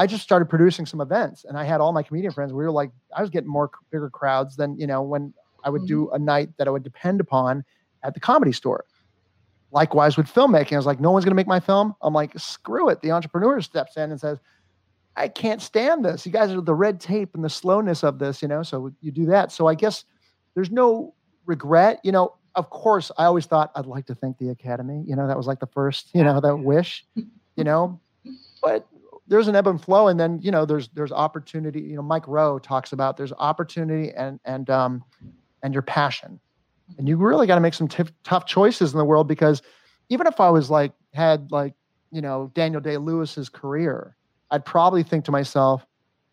I 0.01 0.07
just 0.07 0.23
started 0.23 0.47
producing 0.47 0.87
some 0.87 1.03
events 1.03 1.45
and 1.45 1.59
I 1.59 1.65
had 1.65 1.83
all 1.83 1.93
my 1.93 2.03
comedian 2.03 2.33
friends. 2.33 2.55
We 2.55 2.65
were 2.65 2.71
like, 2.71 2.91
I 3.15 3.21
was 3.21 3.29
getting 3.29 3.51
more 3.51 3.71
bigger 3.91 4.09
crowds 4.09 4.57
than, 4.57 4.79
you 4.79 4.87
know, 4.87 5.03
when 5.03 5.35
I 5.63 5.69
would 5.69 5.83
mm-hmm. 5.83 5.89
do 5.89 6.11
a 6.13 6.19
night 6.19 6.49
that 6.57 6.67
I 6.67 6.71
would 6.71 6.83
depend 6.83 7.21
upon 7.21 7.65
at 8.03 8.15
the 8.15 8.21
comedy 8.21 8.53
store. 8.53 8.87
Likewise 9.73 10.17
with 10.17 10.27
filmmaking, 10.27 10.73
I 10.73 10.77
was 10.77 10.87
like, 10.87 11.01
no 11.01 11.11
one's 11.11 11.27
going 11.27 11.33
to 11.33 11.37
make 11.37 11.47
my 11.47 11.61
film. 11.61 11.95
I'm 12.01 12.15
like, 12.15 12.33
screw 12.39 12.89
it. 12.89 13.03
The 13.03 13.11
entrepreneur 13.11 13.61
steps 13.61 13.99
in 13.99 14.11
and 14.11 14.19
says, 14.19 14.39
I 15.17 15.29
can't 15.29 15.61
stand 15.61 16.03
this. 16.03 16.25
You 16.25 16.33
guys 16.33 16.51
are 16.51 16.63
the 16.63 16.75
red 16.75 16.99
tape 16.99 17.35
and 17.35 17.45
the 17.45 17.51
slowness 17.51 18.03
of 18.03 18.19
this, 18.19 18.41
you 18.41 18.49
know. 18.49 18.63
So 18.63 18.95
you 19.03 19.11
do 19.11 19.27
that. 19.27 19.53
So 19.53 19.67
I 19.67 19.75
guess 19.75 20.07
there's 20.55 20.71
no 20.71 21.13
regret. 21.45 22.01
You 22.05 22.13
know, 22.13 22.37
of 22.55 22.71
course, 22.71 23.11
I 23.19 23.27
always 23.27 23.45
thought 23.45 23.71
I'd 23.77 23.85
like 23.85 24.07
to 24.07 24.15
thank 24.15 24.39
the 24.39 24.49
academy. 24.49 25.05
You 25.07 25.15
know, 25.15 25.27
that 25.27 25.37
was 25.37 25.47
like 25.47 25.61
the 25.61 25.67
first, 25.67 26.09
you 26.15 26.25
know, 26.25 26.41
that 26.41 26.57
wish. 26.57 27.05
You 27.15 27.65
know, 27.65 28.01
but 28.63 28.87
there's 29.31 29.49
an 29.49 29.57
ebb 29.57 29.67
and 29.69 29.83
flow, 29.83 30.09
and 30.09 30.21
then 30.21 30.39
you 30.43 30.51
know, 30.51 30.67
there's 30.67 30.89
there's 30.89 31.13
opportunity. 31.13 31.81
You 31.81 31.97
know, 31.97 32.03
Mike 32.03 32.29
Rowe 32.29 32.59
talks 32.59 32.93
about 32.93 33.17
there's 33.17 33.33
opportunity 33.33 34.13
and 34.13 34.39
and 34.45 34.69
um 34.69 35.03
and 35.63 35.73
your 35.73 35.83
passion, 35.83 36.39
and 36.99 37.09
you 37.09 37.17
really 37.17 37.47
got 37.47 37.55
to 37.55 37.61
make 37.61 37.75
some 37.75 37.89
t- 37.89 38.05
tough 38.25 38.45
choices 38.45 38.93
in 38.93 38.99
the 38.99 39.05
world 39.05 39.29
because 39.29 39.63
even 40.09 40.27
if 40.27 40.41
I 40.41 40.51
was 40.51 40.69
like 40.69 40.93
had 41.15 41.51
like 41.51 41.75
you 42.11 42.21
know 42.21 42.51
Daniel 42.55 42.81
Day 42.81 42.97
Lewis's 42.99 43.49
career, 43.49 44.17
I'd 44.51 44.65
probably 44.65 45.03
think 45.03 45.25
to 45.27 45.33
myself, 45.33 45.87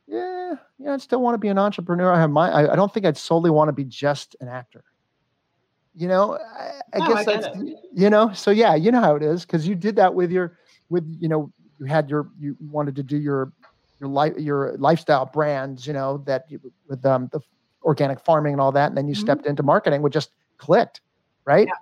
yeah, 0.08 0.56
yeah, 0.80 0.94
I 0.94 0.98
still 0.98 1.22
want 1.22 1.36
to 1.36 1.40
be 1.40 1.50
an 1.50 1.58
entrepreneur. 1.60 2.12
I 2.12 2.20
have 2.20 2.32
my, 2.32 2.50
I, 2.50 2.74
I 2.74 2.76
don't 2.76 2.94
think 2.94 3.06
I'd 3.06 3.18
solely 3.18 3.52
want 3.52 3.68
to 3.70 3.74
be 3.74 3.84
just 3.84 4.36
an 4.42 4.48
actor. 4.48 4.84
You 5.96 6.08
know, 6.08 6.38
I, 6.38 6.82
I 6.94 7.00
No, 7.00 7.08
guess 7.08 7.28
I 7.28 7.36
that's, 7.38 7.58
it. 7.58 7.76
you 7.94 8.10
know, 8.10 8.32
so 8.34 8.52
yeah, 8.52 8.76
you 8.76 8.92
know 8.92 9.02
how 9.02 9.16
it 9.16 9.24
is 9.24 9.46
because 9.46 9.68
you 9.68 9.76
did 9.76 9.96
that 9.96 10.14
with 10.14 10.32
your, 10.32 10.58
with, 10.90 11.04
you 11.20 11.28
know, 11.28 11.52
you 11.80 11.86
had 11.86 12.10
your, 12.10 12.30
you 12.40 12.56
wanted 12.60 12.96
to 12.96 13.04
do 13.04 13.18
your, 13.18 13.52
your 14.00 14.10
life, 14.10 14.38
your 14.38 14.76
lifestyle 14.78 15.26
brands, 15.26 15.86
you 15.88 15.94
know, 15.94 16.24
that 16.26 16.46
you, 16.50 16.60
with 16.88 17.06
um, 17.06 17.30
the 17.32 17.40
organic 17.84 18.20
farming 18.24 18.54
and 18.54 18.62
all 18.62 18.72
that. 18.72 18.90
And 18.90 18.98
then 18.98 19.08
you 19.08 19.16
Mhm. 19.16 19.20
stepped 19.20 19.46
into 19.46 19.64
marketing, 19.64 20.02
which 20.02 20.14
just 20.14 20.32
clicked, 20.58 21.02
right? 21.46 21.68
Yeah. 21.68 21.74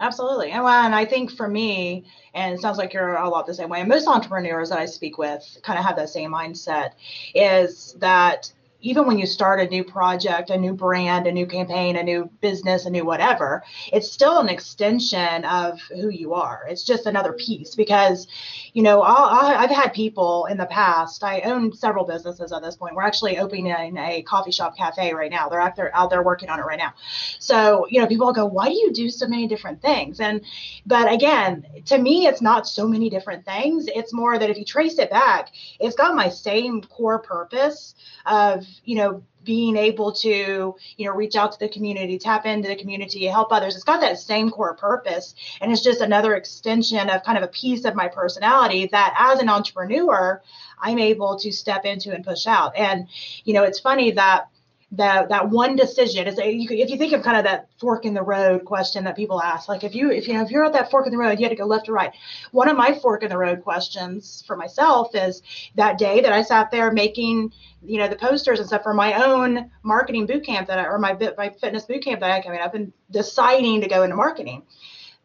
Absolutely. 0.00 0.52
And, 0.52 0.62
well, 0.62 0.84
and 0.84 0.94
I 0.94 1.04
think 1.04 1.32
for 1.32 1.48
me, 1.48 2.04
and 2.32 2.54
it 2.54 2.60
sounds 2.60 2.78
like 2.78 2.92
you're 2.92 3.16
a 3.16 3.28
lot 3.28 3.48
the 3.48 3.54
same 3.54 3.68
way, 3.68 3.80
and 3.80 3.88
most 3.88 4.06
entrepreneurs 4.06 4.70
that 4.70 4.78
I 4.78 4.86
speak 4.86 5.18
with 5.18 5.58
kind 5.64 5.76
of 5.76 5.84
have 5.84 5.96
that 5.96 6.08
same 6.08 6.30
mindset, 6.30 6.92
is 7.34 7.96
that 7.98 8.52
even 8.80 9.06
when 9.06 9.18
you 9.18 9.26
start 9.26 9.60
a 9.60 9.66
new 9.68 9.82
project, 9.82 10.50
a 10.50 10.56
new 10.56 10.72
brand, 10.72 11.26
a 11.26 11.32
new 11.32 11.46
campaign, 11.46 11.96
a 11.96 12.02
new 12.02 12.30
business, 12.40 12.86
a 12.86 12.90
new 12.90 13.04
whatever, 13.04 13.64
it's 13.92 14.10
still 14.10 14.38
an 14.38 14.48
extension 14.48 15.44
of 15.44 15.80
who 15.80 16.10
you 16.10 16.34
are. 16.34 16.64
It's 16.68 16.84
just 16.84 17.06
another 17.06 17.32
piece 17.32 17.74
because, 17.74 18.28
you 18.74 18.82
know, 18.82 19.02
I- 19.02 19.62
I've 19.62 19.70
had 19.70 19.92
people 19.92 20.46
in 20.46 20.58
the 20.58 20.66
past. 20.66 21.24
I 21.24 21.40
own 21.40 21.72
several 21.72 22.04
businesses 22.04 22.52
at 22.52 22.62
this 22.62 22.76
point. 22.76 22.94
We're 22.94 23.02
actually 23.02 23.38
opening 23.38 23.96
a 23.98 24.22
coffee 24.22 24.52
shop 24.52 24.76
cafe 24.76 25.12
right 25.12 25.30
now. 25.30 25.48
They're 25.48 25.60
out 25.60 25.74
there 25.74 25.90
out 25.94 26.10
there 26.10 26.22
working 26.22 26.48
on 26.48 26.60
it 26.60 26.64
right 26.64 26.78
now. 26.78 26.94
So, 27.40 27.86
you 27.90 28.00
know, 28.00 28.06
people 28.06 28.32
go, 28.32 28.46
why 28.46 28.68
do 28.68 28.74
you 28.74 28.92
do 28.92 29.10
so 29.10 29.26
many 29.26 29.48
different 29.48 29.82
things? 29.82 30.20
And, 30.20 30.42
but 30.86 31.10
again, 31.12 31.66
to 31.86 31.98
me, 31.98 32.26
it's 32.26 32.40
not 32.42 32.68
so 32.68 32.86
many 32.86 33.10
different 33.10 33.44
things. 33.44 33.88
It's 33.88 34.12
more 34.12 34.38
that 34.38 34.50
if 34.50 34.56
you 34.56 34.64
trace 34.64 34.98
it 34.98 35.10
back, 35.10 35.50
it's 35.80 35.96
got 35.96 36.14
my 36.14 36.28
same 36.28 36.82
core 36.82 37.18
purpose 37.18 37.94
of, 38.24 38.67
you 38.84 38.96
know, 38.96 39.22
being 39.44 39.76
able 39.76 40.12
to, 40.12 40.74
you 40.96 41.06
know, 41.06 41.12
reach 41.12 41.34
out 41.34 41.52
to 41.52 41.58
the 41.58 41.68
community, 41.68 42.18
tap 42.18 42.44
into 42.44 42.68
the 42.68 42.76
community, 42.76 43.24
help 43.24 43.50
others. 43.50 43.74
It's 43.74 43.84
got 43.84 44.00
that 44.02 44.18
same 44.18 44.50
core 44.50 44.74
purpose. 44.74 45.34
And 45.60 45.72
it's 45.72 45.82
just 45.82 46.02
another 46.02 46.34
extension 46.34 47.08
of 47.08 47.22
kind 47.22 47.38
of 47.38 47.44
a 47.44 47.48
piece 47.48 47.84
of 47.84 47.94
my 47.94 48.08
personality 48.08 48.88
that 48.92 49.14
as 49.18 49.40
an 49.40 49.48
entrepreneur, 49.48 50.42
I'm 50.78 50.98
able 50.98 51.38
to 51.38 51.50
step 51.50 51.86
into 51.86 52.14
and 52.14 52.24
push 52.24 52.46
out. 52.46 52.76
And, 52.76 53.08
you 53.44 53.54
know, 53.54 53.64
it's 53.64 53.80
funny 53.80 54.10
that 54.12 54.48
that 54.92 55.28
that 55.28 55.50
one 55.50 55.76
decision 55.76 56.26
is 56.26 56.38
if 56.38 56.88
you 56.90 56.96
think 56.96 57.12
of 57.12 57.22
kind 57.22 57.36
of 57.36 57.44
that 57.44 57.68
fork 57.78 58.06
in 58.06 58.14
the 58.14 58.22
road 58.22 58.64
question 58.64 59.04
that 59.04 59.14
people 59.14 59.42
ask 59.42 59.68
like 59.68 59.84
if 59.84 59.94
you 59.94 60.10
if 60.10 60.26
you 60.26 60.32
know 60.32 60.42
if 60.42 60.50
you're 60.50 60.64
at 60.64 60.72
that 60.72 60.90
fork 60.90 61.06
in 61.06 61.12
the 61.12 61.18
road 61.18 61.38
you 61.38 61.44
had 61.44 61.50
to 61.50 61.56
go 61.56 61.66
left 61.66 61.88
or 61.88 61.92
right. 61.92 62.12
One 62.52 62.68
of 62.68 62.76
my 62.76 62.98
fork 62.98 63.22
in 63.22 63.28
the 63.28 63.36
road 63.36 63.62
questions 63.62 64.42
for 64.46 64.56
myself 64.56 65.14
is 65.14 65.42
that 65.74 65.98
day 65.98 66.22
that 66.22 66.32
i 66.32 66.40
sat 66.40 66.70
there 66.70 66.90
making 66.90 67.52
you 67.84 67.98
know 67.98 68.08
the 68.08 68.16
posters 68.16 68.60
and 68.60 68.68
stuff 68.68 68.82
for 68.82 68.94
my 68.94 69.24
own 69.24 69.70
marketing 69.82 70.24
boot 70.24 70.44
camp 70.44 70.68
that 70.68 70.78
I, 70.78 70.84
or 70.84 70.98
my 70.98 71.16
my 71.36 71.50
fitness 71.50 71.84
boot 71.84 72.02
camp 72.02 72.20
that 72.20 72.30
i 72.30 72.40
coming 72.40 72.60
up 72.60 72.74
and 72.74 72.90
deciding 73.10 73.82
to 73.82 73.88
go 73.88 74.04
into 74.04 74.16
marketing. 74.16 74.62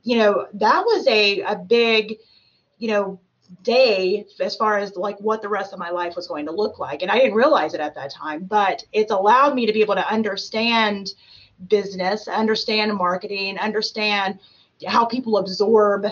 You 0.04 0.18
know 0.18 0.48
that 0.56 0.84
was 0.84 1.08
a 1.08 1.40
a 1.42 1.56
big 1.56 2.16
you 2.80 2.90
know 2.90 3.20
day 3.62 4.26
as 4.39 4.56
far 4.56 4.78
as 4.78 4.96
like 4.96 5.20
what 5.20 5.42
the 5.42 5.50
rest 5.50 5.74
of 5.74 5.80
my 5.80 5.89
life 5.89 6.16
was 6.16 6.28
going 6.28 6.46
to 6.46 6.52
look 6.52 6.80
like. 6.80 7.02
And 7.02 7.12
i 7.12 7.18
didn't 7.18 7.36
realize 7.36 7.74
it 7.74 7.80
at 7.80 7.96
that 7.96 8.12
time 8.12 8.46
but 8.46 8.84
it's 8.92 9.12
allowed 9.12 9.56
me 9.56 9.66
to 9.66 9.74
be 9.74 9.82
able 9.82 9.96
to 9.96 10.08
understand 10.12 11.10
business 11.68 12.28
understand 12.28 12.96
marketing 12.96 13.58
understand 13.58 14.39
how 14.88 15.06
people 15.06 15.38
absorb 15.38 16.06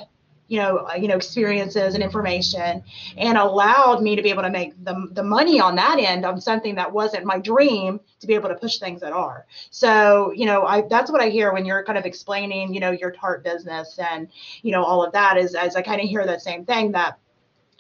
you 0.52 0.60
know 0.60 0.80
uh, 0.80 0.96
you 0.96 1.08
know 1.08 1.16
experiences 1.16 1.94
and 1.96 2.04
information 2.04 2.84
and 3.18 3.38
allowed 3.38 4.04
me 4.04 4.18
to 4.18 4.22
be 4.22 4.30
able 4.30 4.44
to 4.44 4.50
make 4.50 4.72
the, 4.84 5.08
the 5.14 5.24
money 5.24 5.62
on 5.62 5.76
that 5.76 5.98
end 5.98 6.26
on 6.26 6.40
something 6.42 6.76
that 6.76 6.92
wasn't 6.92 7.24
my 7.24 7.40
dream 7.40 8.02
to 8.20 8.28
be 8.28 8.34
able 8.34 8.50
to 8.50 8.56
push 8.56 8.78
things 8.78 9.00
that 9.00 9.14
are. 9.14 9.46
So 9.70 10.32
you 10.36 10.46
know 10.46 10.66
i 10.66 10.82
that's 10.82 11.10
what 11.10 11.22
i 11.22 11.30
hear 11.30 11.54
when 11.54 11.66
you're 11.66 11.84
kind 11.86 11.98
of 11.98 12.06
explaining 12.06 12.74
you 12.74 12.82
know 12.82 12.92
your 12.92 13.12
tart 13.12 13.44
business 13.46 13.98
and 13.98 14.28
you 14.62 14.74
know 14.74 14.84
all 14.84 15.04
of 15.04 15.14
that 15.14 15.38
is 15.38 15.56
as 15.56 15.78
i 15.78 15.82
kind 15.82 16.02
of 16.02 16.10
hear 16.10 16.26
that 16.26 16.42
same 16.42 16.66
thing 16.66 16.92
that 16.92 17.18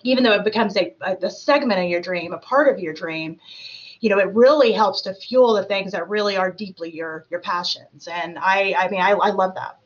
even 0.04 0.24
though 0.24 0.34
it 0.34 0.44
becomes 0.44 0.76
a, 0.78 0.94
a, 1.02 1.30
segment 1.30 1.80
of 1.80 1.90
your 1.90 2.02
dream 2.02 2.34
a 2.34 2.38
part 2.38 2.74
of 2.74 2.80
your 2.80 2.94
dream 2.94 3.40
you 4.00 4.10
know 4.10 4.20
it 4.20 4.34
really 4.34 4.72
helps 4.72 5.02
to 5.02 5.14
fuel 5.14 5.54
the 5.54 5.64
things 5.64 5.92
that 5.92 6.08
really 6.10 6.38
are 6.38 6.52
deeply 6.52 6.94
your 6.94 7.26
your 7.30 7.40
passions 7.40 8.08
and 8.08 8.38
i 8.40 8.74
i 8.78 8.90
mean 8.90 9.02
i, 9.02 9.12
I 9.12 9.30
love 9.30 9.56
that 9.56 9.78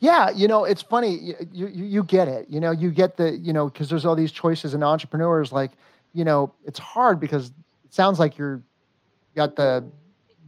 Yeah, 0.00 0.30
you 0.30 0.46
know, 0.46 0.64
it's 0.64 0.82
funny. 0.82 1.34
You, 1.52 1.66
you 1.66 1.66
you 1.66 2.04
get 2.04 2.28
it. 2.28 2.46
You 2.48 2.60
know, 2.60 2.70
you 2.70 2.92
get 2.92 3.16
the 3.16 3.36
you 3.36 3.52
know 3.52 3.68
because 3.68 3.88
there's 3.90 4.06
all 4.06 4.14
these 4.14 4.30
choices 4.30 4.74
and 4.74 4.84
entrepreneurs 4.84 5.50
like 5.50 5.72
you 6.12 6.24
know 6.24 6.54
it's 6.64 6.78
hard 6.78 7.18
because 7.18 7.48
it 7.84 7.92
sounds 7.92 8.20
like 8.20 8.38
you're 8.38 8.62
got 9.34 9.56
the 9.56 9.84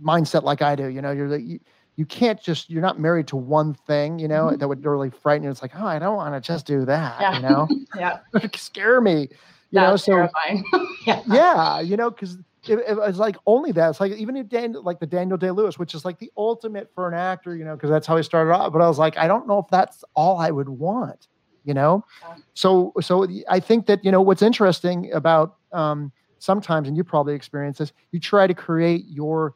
mindset 0.02 0.42
like 0.42 0.62
I 0.62 0.76
do. 0.76 0.86
You 0.86 1.02
know, 1.02 1.10
you're 1.10 1.28
like 1.28 1.42
you, 1.44 1.60
you 2.00 2.06
can't 2.06 2.42
just 2.42 2.70
you're 2.70 2.80
not 2.80 2.98
married 2.98 3.26
to 3.28 3.36
one 3.36 3.74
thing. 3.74 4.18
You 4.18 4.26
know 4.26 4.46
Mhm. 4.46 4.58
that 4.58 4.66
would 4.68 4.82
really 4.86 5.10
frighten 5.10 5.44
you. 5.44 5.50
It's 5.50 5.60
like 5.60 5.72
oh 5.76 5.84
I 5.84 5.98
don't 5.98 6.16
want 6.16 6.34
to 6.34 6.40
just 6.40 6.64
do 6.66 6.86
that. 6.86 7.20
Yeah. 7.20 7.36
You 7.36 7.42
know, 7.42 7.68
yeah 7.94 8.18
scare 8.54 9.02
me. 9.02 9.28
You 9.70 9.80
know, 9.82 9.96
so 9.96 10.12
terrifying 10.12 10.64
yeah 11.06 11.20
yeah, 11.26 11.80
you 11.80 11.98
know, 11.98 12.10
because 12.10 12.38
it, 12.66 12.78
it 12.88 12.96
was 12.96 13.18
like 13.18 13.36
only 13.46 13.70
that. 13.72 13.90
It's 13.90 14.00
like 14.00 14.12
even 14.12 14.34
if 14.38 14.48
Dan, 14.48 14.72
like 14.72 14.98
the 14.98 15.06
Daniel 15.06 15.36
Day 15.36 15.50
Lewis, 15.50 15.78
which 15.78 15.94
is 15.94 16.04
like 16.06 16.18
the 16.18 16.30
ultimate 16.38 16.90
for 16.94 17.06
an 17.06 17.12
actor, 17.14 17.54
you 17.54 17.64
know, 17.66 17.74
because 17.76 17.90
that's 17.90 18.06
how 18.06 18.16
he 18.16 18.22
started 18.22 18.50
off. 18.52 18.72
But 18.72 18.80
I 18.80 18.88
was 18.88 18.98
like, 18.98 19.18
I 19.18 19.26
don't 19.28 19.46
know 19.46 19.58
if 19.58 19.66
that's 19.70 20.02
all 20.14 20.38
I 20.38 20.50
would 20.50 20.68
want, 20.70 21.28
you 21.64 21.74
know. 21.74 22.02
Yeah. 22.22 22.34
So, 22.54 22.92
so 23.02 23.26
I 23.48 23.60
think 23.60 23.84
that 23.86 24.02
you 24.04 24.10
know 24.10 24.22
what's 24.22 24.42
interesting 24.42 25.12
about 25.12 25.56
um, 25.72 26.12
sometimes, 26.38 26.88
and 26.88 26.96
you 26.96 27.04
probably 27.04 27.34
experience 27.34 27.76
this, 27.78 27.92
you 28.12 28.20
try 28.20 28.46
to 28.46 28.54
create 28.54 29.04
your 29.06 29.54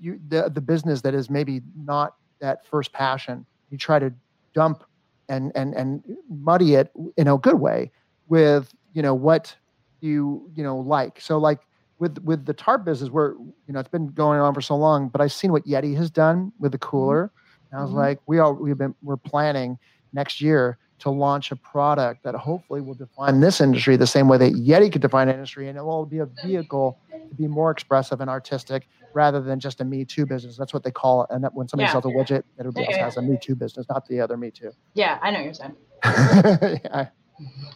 you, 0.00 0.20
the 0.28 0.50
the 0.50 0.60
business 0.60 1.02
that 1.02 1.14
is 1.14 1.28
maybe 1.30 1.60
not 1.76 2.14
that 2.40 2.66
first 2.66 2.92
passion. 2.92 3.46
You 3.70 3.78
try 3.78 3.98
to 3.98 4.12
dump 4.54 4.84
and 5.28 5.52
and 5.54 5.74
and 5.74 6.02
muddy 6.28 6.74
it 6.74 6.90
in 7.16 7.28
a 7.28 7.36
good 7.38 7.56
way 7.60 7.90
with 8.28 8.72
you 8.92 9.02
know 9.02 9.14
what 9.14 9.54
you 10.00 10.50
you 10.54 10.62
know 10.62 10.76
like 10.78 11.20
so 11.20 11.38
like 11.38 11.60
with 11.98 12.18
with 12.24 12.44
the 12.44 12.52
tarp 12.54 12.84
business 12.84 13.10
where 13.10 13.32
you 13.66 13.72
know 13.72 13.80
it's 13.80 13.88
been 13.88 14.08
going 14.08 14.38
on 14.40 14.52
for 14.54 14.60
so 14.60 14.76
long 14.76 15.08
but 15.08 15.20
i've 15.20 15.32
seen 15.32 15.50
what 15.50 15.64
yeti 15.66 15.96
has 15.96 16.10
done 16.10 16.52
with 16.58 16.72
the 16.72 16.78
cooler 16.78 17.32
and 17.70 17.80
i 17.80 17.82
was 17.82 17.90
Mhm. 17.92 17.96
like 17.96 18.18
we 18.26 18.38
all 18.38 18.52
we've 18.54 18.76
been 18.78 18.94
we're 19.02 19.16
planning 19.16 19.78
next 20.12 20.40
year 20.42 20.78
to 21.00 21.10
launch 21.10 21.50
a 21.50 21.56
product 21.56 22.22
that 22.24 22.34
hopefully 22.34 22.80
will 22.82 22.94
define 22.94 23.40
this 23.40 23.60
industry 23.60 23.96
the 23.96 24.06
same 24.06 24.28
way 24.28 24.36
that 24.38 24.52
yeti 24.52 24.92
could 24.92 25.02
define 25.02 25.28
industry 25.30 25.68
and 25.68 25.78
it 25.78 25.82
will 25.84 26.04
be 26.06 26.18
a 26.18 26.28
vehicle 26.44 26.98
to 27.30 27.34
be 27.34 27.46
more 27.48 27.70
expressive 27.70 28.20
and 28.20 28.30
artistic 28.30 28.86
rather 29.12 29.40
than 29.40 29.58
just 29.60 29.80
a 29.80 29.84
me 29.84 30.04
too 30.04 30.26
business 30.26 30.56
that's 30.56 30.72
what 30.74 30.82
they 30.84 30.90
call 30.90 31.22
it 31.24 31.30
and 31.30 31.42
that 31.44 31.54
when 31.54 31.68
somebody 31.68 31.86
Yeah. 31.88 31.92
sells 31.92 32.04
a 32.04 32.08
widget 32.08 32.42
everybody 32.58 32.84
Yeah, 32.84 32.88
else 32.88 32.96
has 32.98 33.16
a 33.16 33.22
me 33.22 33.36
too 33.40 33.54
business 33.54 33.86
not 33.88 34.06
the 34.06 34.20
other 34.20 34.36
me 34.36 34.50
too 34.50 34.72
yeah 34.94 35.18
i 35.22 35.30
know 35.30 35.40
you're 35.40 35.54
saying 35.54 35.76
yeah. 36.04 37.08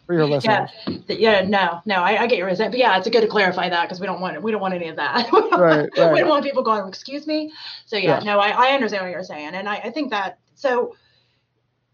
for 0.06 0.14
your 0.14 0.26
listeners 0.26 0.70
Th- 1.06 1.18
Yeah, 1.18 1.42
no, 1.42 1.80
no, 1.84 1.96
I, 1.96 2.22
I 2.22 2.26
get 2.26 2.38
your 2.38 2.46
reason, 2.46 2.70
but 2.70 2.78
yeah, 2.78 2.96
it's 2.96 3.08
good 3.08 3.22
to 3.22 3.26
clarify 3.26 3.68
that 3.68 3.82
because 3.82 4.00
we 4.00 4.06
don't 4.06 4.20
want 4.20 4.40
we 4.42 4.52
don't 4.52 4.60
want 4.60 4.74
any 4.74 4.88
of 4.88 4.96
that. 4.96 5.30
we 5.32 5.40
Right, 5.58 5.88
don't 5.94 6.28
want 6.28 6.44
people 6.44 6.62
going, 6.62 6.86
excuse 6.86 7.26
me. 7.26 7.52
So 7.86 7.96
yeah, 7.96 8.18
Yeah. 8.18 8.24
no, 8.24 8.38
I, 8.38 8.50
I 8.50 8.74
understand 8.74 9.04
what 9.04 9.10
you're 9.10 9.24
saying, 9.24 9.54
and 9.54 9.68
I, 9.68 9.76
I 9.76 9.90
think 9.90 10.10
that 10.10 10.38
so. 10.54 10.94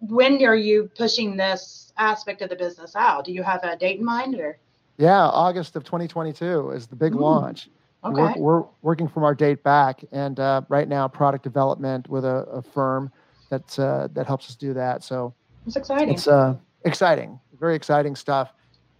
When 0.01 0.45
are 0.45 0.55
you 0.57 0.91
pushing 0.95 1.37
this 1.37 1.93
aspect 1.97 2.43
of 2.43 2.51
the 2.51 2.57
business 2.57 2.95
out? 2.95 3.25
Do 3.25 3.33
you 3.33 3.43
have 3.43 3.65
a 3.65 3.77
date 3.77 3.99
in 4.01 4.05
mind, 4.05 4.35
or 4.35 4.59
Yeah, 4.97 5.27
August 5.27 5.77
of 5.77 5.85
2022 5.85 6.71
is 6.71 6.87
the 6.87 6.97
big 6.97 7.15
Ooh, 7.15 7.19
launch. 7.19 7.69
We're, 8.05 8.31
okay? 8.31 8.41
we're 8.41 8.65
working 8.83 9.09
from 9.09 9.25
our 9.25 9.35
date 9.35 9.63
back, 9.63 10.05
and 10.13 10.39
uh, 10.39 10.63
right 10.69 10.87
now, 10.87 11.09
product 11.09 11.43
development 11.43 12.09
with 12.09 12.25
a, 12.25 12.45
a 12.53 12.61
firm 12.63 13.11
that 13.49 13.79
uh, 13.79 14.09
that 14.13 14.27
helps 14.27 14.49
us 14.49 14.57
do 14.57 14.75
that. 14.75 15.03
So 15.03 15.35
It's 15.67 15.77
exciting. 15.77 16.11
it's 16.15 16.29
uh, 16.29 16.55
exciting, 16.85 17.41
very 17.59 17.75
exciting 17.75 18.15
stuff. 18.15 18.53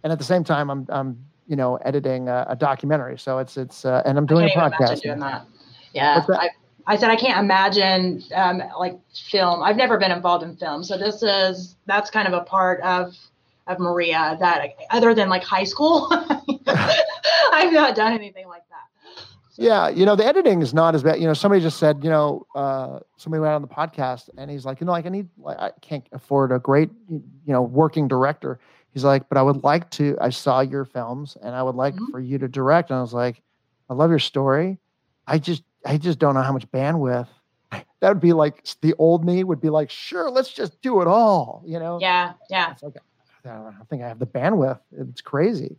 And 0.03 0.11
at 0.11 0.17
the 0.17 0.25
same 0.25 0.43
time, 0.43 0.69
I'm 0.71 0.87
I'm 0.89 1.23
you 1.47 1.55
know 1.55 1.75
editing 1.77 2.27
a, 2.29 2.45
a 2.49 2.55
documentary, 2.55 3.19
so 3.19 3.37
it's 3.37 3.57
it's 3.57 3.85
uh, 3.85 4.01
and 4.05 4.17
I'm 4.17 4.25
doing 4.25 4.49
can't 4.49 4.57
a 4.57 4.65
even 4.65 4.77
imagine 4.79 4.95
podcast. 4.97 5.01
doing 5.03 5.19
that. 5.19 5.45
Yeah, 5.93 6.25
that? 6.27 6.39
I, 6.39 6.49
I 6.87 6.97
said 6.97 7.11
I 7.11 7.15
can't 7.15 7.39
imagine 7.39 8.23
um, 8.33 8.61
like 8.79 8.99
film. 9.29 9.61
I've 9.61 9.77
never 9.77 9.99
been 9.99 10.11
involved 10.11 10.43
in 10.43 10.55
film, 10.57 10.83
so 10.83 10.97
this 10.97 11.21
is 11.21 11.75
that's 11.85 12.09
kind 12.09 12.27
of 12.27 12.33
a 12.33 12.43
part 12.43 12.81
of 12.81 13.13
of 13.67 13.79
Maria 13.79 14.37
that 14.39 14.75
other 14.91 15.13
than 15.13 15.29
like 15.29 15.43
high 15.43 15.63
school, 15.63 16.07
I've 16.67 17.73
not 17.73 17.95
done 17.95 18.13
anything 18.13 18.47
like 18.47 18.63
that. 18.69 18.75
Yeah, 19.57 19.87
you 19.87 20.05
know, 20.05 20.15
the 20.15 20.25
editing 20.25 20.61
is 20.61 20.73
not 20.73 20.95
as 20.95 21.03
bad. 21.03 21.19
You 21.19 21.27
know, 21.27 21.33
somebody 21.33 21.61
just 21.61 21.79
said, 21.79 22.03
you 22.03 22.09
know, 22.09 22.45
uh, 22.55 22.99
somebody 23.15 23.39
went 23.39 23.53
on 23.53 23.61
the 23.61 23.67
podcast 23.67 24.29
and 24.37 24.51
he's 24.51 24.65
like, 24.65 24.81
you 24.81 24.85
know, 24.85 24.91
like 24.91 25.05
I 25.05 25.09
need, 25.09 25.29
like, 25.37 25.57
I 25.57 25.71
can't 25.81 26.05
afford 26.11 26.51
a 26.51 26.59
great, 26.59 26.89
you 27.09 27.23
know, 27.47 27.61
working 27.61 28.07
director. 28.07 28.59
He's 28.91 29.05
like, 29.05 29.29
but 29.29 29.37
I 29.37 29.41
would 29.41 29.63
like 29.63 29.89
to. 29.91 30.17
I 30.19 30.29
saw 30.29 30.59
your 30.59 30.83
films 30.83 31.37
and 31.41 31.55
I 31.55 31.63
would 31.63 31.75
like 31.75 31.95
mm-hmm. 31.95 32.11
for 32.11 32.19
you 32.19 32.37
to 32.37 32.47
direct. 32.47 32.89
And 32.89 32.97
I 32.97 33.01
was 33.01 33.13
like, 33.13 33.41
I 33.89 33.93
love 33.93 34.09
your 34.09 34.19
story. 34.19 34.77
I 35.25 35.37
just, 35.37 35.63
I 35.85 35.97
just 35.97 36.19
don't 36.19 36.33
know 36.33 36.41
how 36.41 36.53
much 36.53 36.69
bandwidth. 36.71 37.27
That 38.01 38.09
would 38.09 38.21
be 38.21 38.33
like 38.33 38.63
the 38.81 38.93
old 38.99 39.25
me 39.25 39.43
would 39.43 39.59
be 39.59 39.69
like, 39.69 39.89
sure, 39.89 40.29
let's 40.29 40.51
just 40.53 40.79
do 40.81 41.01
it 41.01 41.07
all. 41.07 41.63
You 41.65 41.79
know? 41.79 41.97
Yeah, 41.99 42.33
yeah. 42.51 42.73
It's 42.73 42.83
like, 42.83 42.97
I 43.45 43.55
don't 43.55 43.89
think 43.89 44.03
I 44.03 44.07
have 44.07 44.19
the 44.19 44.25
bandwidth. 44.25 44.79
It's 44.91 45.21
crazy. 45.21 45.77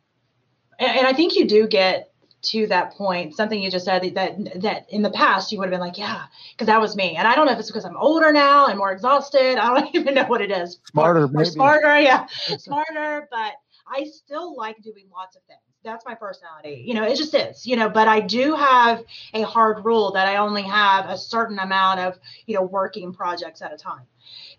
And, 0.79 0.98
and 0.98 1.07
I 1.07 1.12
think 1.12 1.37
you 1.37 1.46
do 1.46 1.66
get 1.66 2.12
to 2.42 2.66
that 2.68 2.92
point, 2.92 3.35
something 3.35 3.61
you 3.61 3.70
just 3.70 3.85
said 3.85 4.02
that 4.14 4.61
that 4.62 4.87
in 4.90 5.02
the 5.02 5.11
past 5.11 5.50
you 5.50 5.59
would 5.59 5.66
have 5.66 5.72
been 5.72 5.81
like, 5.81 5.98
yeah, 5.98 6.24
because 6.52 6.66
that 6.66 6.81
was 6.81 6.96
me. 6.96 7.16
And 7.16 7.26
I 7.26 7.35
don't 7.35 7.46
know 7.46 7.52
if 7.52 7.59
it's 7.59 7.68
because 7.68 7.85
I'm 7.85 7.96
older 7.96 8.33
now 8.33 8.66
and 8.66 8.79
more 8.79 8.92
exhausted. 8.92 9.59
I 9.59 9.81
don't 9.81 9.94
even 9.94 10.14
know 10.14 10.24
what 10.24 10.40
it 10.40 10.50
is. 10.50 10.79
Smarter, 10.90 11.29
more, 11.29 11.44
smarter, 11.44 11.98
yeah, 11.98 12.26
smarter. 12.59 13.29
But 13.31 13.55
I 13.88 14.05
still 14.05 14.57
like 14.57 14.81
doing 14.83 15.07
lots 15.12 15.37
of 15.37 15.42
things. 15.44 15.61
That's 15.87 16.05
my 16.05 16.14
personality. 16.14 16.83
You 16.85 16.94
know, 16.94 17.05
it 17.05 17.16
just 17.16 17.35
is. 17.35 17.66
You 17.66 17.77
know, 17.77 17.88
but 17.88 18.09
I 18.09 18.20
do 18.20 18.55
have 18.55 19.05
a 19.33 19.42
hard 19.42 19.85
rule 19.85 20.12
that 20.12 20.27
I 20.27 20.37
only 20.37 20.62
have 20.62 21.09
a 21.09 21.16
certain 21.16 21.59
amount 21.59 22.01
of 22.01 22.18
you 22.46 22.57
know 22.57 22.62
working 22.62 23.12
projects 23.12 23.62
at 23.62 23.72
a 23.72 23.77
time 23.77 24.07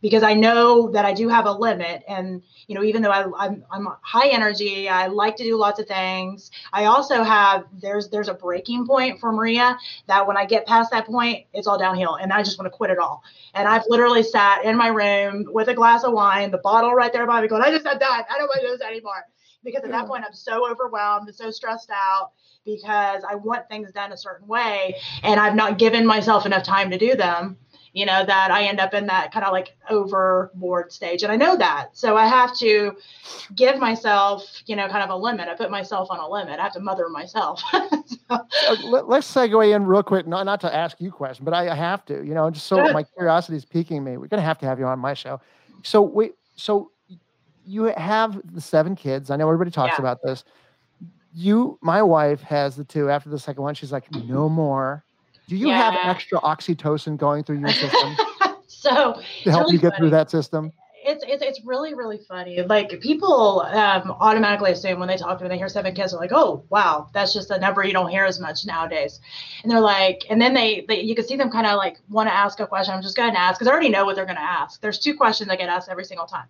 because 0.02 0.24
I 0.24 0.34
know 0.34 0.92
that 0.92 1.06
I 1.06 1.14
do 1.14 1.28
have 1.30 1.46
a 1.46 1.52
limit. 1.52 2.04
And, 2.08 2.44
you 2.68 2.76
know, 2.76 2.84
even 2.84 3.02
though 3.02 3.12
I, 3.12 3.26
I'm, 3.46 3.66
I'm 3.72 3.88
high 4.02 4.30
energy, 4.30 4.88
I 4.88 5.08
like 5.08 5.38
to 5.38 5.44
do 5.44 5.58
lots 5.58 5.80
of 5.80 5.88
things. 5.88 6.52
I 6.72 6.86
also 6.86 7.24
have, 7.24 7.66
there's, 7.74 8.10
there's 8.10 8.30
a 8.30 8.34
breaking 8.34 8.86
point 8.86 9.20
for 9.20 9.32
Maria 9.32 9.78
that 10.08 10.28
when 10.28 10.38
I 10.38 10.46
get 10.46 10.68
past 10.68 10.92
that 10.92 11.06
point, 11.06 11.46
it's 11.54 11.68
all 11.68 11.78
downhill 11.78 12.16
and 12.16 12.32
I 12.32 12.44
just 12.44 12.60
want 12.60 12.72
to 12.72 12.78
quit 12.78 12.92
it 12.92 13.00
all. 13.00 13.24
And 13.54 13.68
I've 13.68 13.84
literally 13.88 14.24
sat 14.24 14.66
in 14.66 14.78
my 14.78 14.88
room 14.88 15.46
with 15.52 15.68
a 15.68 15.74
glass 15.74 16.04
of 16.04 16.14
wine, 16.14 16.52
the 16.52 16.60
bottle 16.60 16.94
right 16.94 17.12
there 17.12 17.26
by 17.26 17.42
me 17.42 17.48
going, 17.48 17.64
I 17.64 17.72
just 17.72 17.86
am 17.86 17.98
done. 17.98 18.24
I 18.30 18.38
don't 18.38 18.48
want 18.48 18.62
to 18.62 18.68
do 18.68 18.74
this 18.74 18.82
anymore. 18.82 19.26
Because 19.64 19.84
at 19.84 19.92
that 19.92 20.08
point, 20.08 20.24
I'm 20.26 20.34
so 20.34 20.70
overwhelmed 20.70 21.28
and 21.28 21.36
so 21.36 21.52
stressed 21.52 21.90
out 21.92 22.32
because 22.66 23.24
I 23.30 23.36
want 23.36 23.68
things 23.70 23.92
done 23.92 24.12
a 24.12 24.18
certain 24.18 24.48
way 24.48 24.96
and 25.24 25.40
I've 25.40 25.56
not 25.56 25.78
given 25.78 26.06
myself 26.06 26.46
enough 26.46 26.64
time 26.64 26.92
to 26.92 26.98
do 26.98 27.16
them 27.16 27.58
you 27.98 28.06
know, 28.06 28.24
that 28.24 28.52
I 28.52 28.66
end 28.66 28.80
up 28.80 28.94
in 28.94 29.08
that 29.08 29.32
kind 29.32 29.44
of 29.44 29.52
like 29.52 29.76
overboard 29.90 30.92
stage. 30.92 31.24
And 31.24 31.32
I 31.32 31.36
know 31.36 31.58
that. 31.58 31.98
So 31.98 32.16
I 32.16 32.28
have 32.28 32.56
to 32.58 32.96
give 33.56 33.80
myself, 33.80 34.62
you 34.68 34.76
know, 34.76 34.88
kind 34.88 35.04
of 35.04 35.10
a 35.10 35.16
limit. 35.16 35.48
I 35.48 35.56
put 35.56 35.72
myself 35.72 36.10
on 36.12 36.20
a 36.20 36.30
limit. 36.30 36.60
I 36.60 36.64
have 36.64 36.74
to 36.74 36.80
mother 36.80 37.10
myself. 37.10 37.60
so. 37.72 38.40
Let, 38.84 39.06
us 39.10 39.34
segue 39.34 39.76
in 39.76 39.88
real 39.88 40.04
quick, 40.04 40.28
not, 40.28 40.46
not 40.46 40.62
to 40.62 40.74
ask 40.74 41.02
you 41.02 41.12
questions, 41.12 41.44
but 41.44 41.56
I, 41.56 41.70
I 41.70 41.74
have 41.76 42.06
to, 42.06 42.24
you 42.24 42.36
know, 42.36 42.52
just 42.52 42.68
so 42.68 42.76
Good. 42.76 42.94
my 42.94 43.02
curiosity 43.02 43.58
is 43.58 43.66
piquing 43.66 44.04
me. 44.04 44.18
We're 44.18 44.28
going 44.28 44.42
to 44.42 44.46
have 44.46 44.60
to 44.60 44.68
have 44.68 44.78
you 44.78 44.86
on 44.86 45.00
my 45.00 45.16
show. 45.16 45.42
So 45.82 46.04
we, 46.04 46.34
so 46.56 46.92
you 47.68 47.84
have 47.98 48.42
the 48.54 48.62
seven 48.62 48.96
kids. 48.96 49.30
I 49.30 49.36
know 49.36 49.48
everybody 49.48 49.72
talks 49.72 49.96
yeah. 49.98 50.02
about 50.02 50.24
this. 50.24 50.44
You, 51.34 51.78
my 51.82 52.02
wife 52.02 52.42
has 52.42 52.76
the 52.76 52.84
two 52.84 53.10
after 53.10 53.30
the 53.30 53.38
second 53.38 53.62
one. 53.62 53.76
She's 53.76 53.92
like, 53.92 54.12
no 54.12 54.50
more 54.50 55.04
do 55.48 55.56
you 55.56 55.70
yeah. 55.70 55.92
have 55.92 56.16
extra 56.16 56.40
oxytocin 56.42 57.18
going 57.18 57.44
through 57.44 57.60
your 57.60 57.70
system? 57.70 58.18
so 58.68 59.22
to 59.44 59.52
help 59.52 59.72
you 59.72 59.80
get 59.80 59.92
funny. 59.92 59.98
through 59.98 60.10
that 60.12 60.30
system? 60.30 60.74
It's, 61.08 61.24
it's, 61.26 61.42
it's 61.42 61.66
really 61.66 61.94
really 61.94 62.20
funny. 62.28 62.62
Like 62.62 63.00
people 63.00 63.62
um, 63.62 64.12
automatically 64.20 64.72
assume 64.72 65.00
when 65.00 65.08
they 65.08 65.18
talk 65.18 65.38
to 65.38 65.44
me, 65.44 65.50
they 65.50 65.58
hear 65.58 65.70
seven 65.70 65.96
kids, 65.96 66.12
they're 66.12 66.20
like, 66.20 66.34
"Oh, 66.34 66.66
wow, 66.70 67.10
that's 67.14 67.34
just 67.34 67.50
a 67.50 67.60
number 67.60 67.84
you 67.86 67.94
don't 67.94 68.10
hear 68.10 68.26
as 68.26 68.40
much 68.40 68.66
nowadays." 68.66 69.20
And 69.64 69.72
they're 69.72 69.80
like, 69.80 70.26
and 70.30 70.42
then 70.42 70.54
they, 70.54 70.86
they 70.88 71.02
you 71.02 71.16
can 71.16 71.26
see 71.26 71.38
them 71.38 71.50
kind 71.50 71.66
of 71.66 71.78
like 71.78 71.98
want 72.10 72.28
to 72.28 72.34
ask 72.34 72.60
a 72.60 72.68
question. 72.68 72.94
I'm 72.94 73.02
just 73.02 73.16
going 73.16 73.34
to 73.34 73.40
ask 73.40 73.58
because 73.58 73.70
I 73.70 73.72
already 73.72 73.90
know 73.90 74.06
what 74.06 74.16
they're 74.16 74.26
going 74.26 74.36
to 74.36 74.42
ask. 74.42 74.82
There's 74.82 75.00
two 75.00 75.16
questions 75.16 75.48
that 75.48 75.58
get 75.58 75.70
asked 75.70 75.90
every 75.90 76.06
single 76.06 76.28
time, 76.28 76.48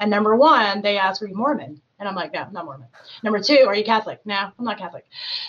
and 0.00 0.10
number 0.10 0.34
one, 0.34 0.82
they 0.82 0.98
ask, 0.98 1.22
"Are 1.22 1.26
you 1.26 1.36
Mormon?" 1.36 1.80
And 2.00 2.08
I'm 2.08 2.14
like, 2.14 2.32
no, 2.32 2.40
I'm 2.40 2.52
not 2.54 2.64
Mormon. 2.64 2.88
Number 3.22 3.40
two, 3.40 3.64
are 3.68 3.74
you 3.74 3.84
Catholic? 3.84 4.20
No, 4.24 4.34
I'm 4.34 4.64
not 4.64 4.78
Catholic. 4.78 5.04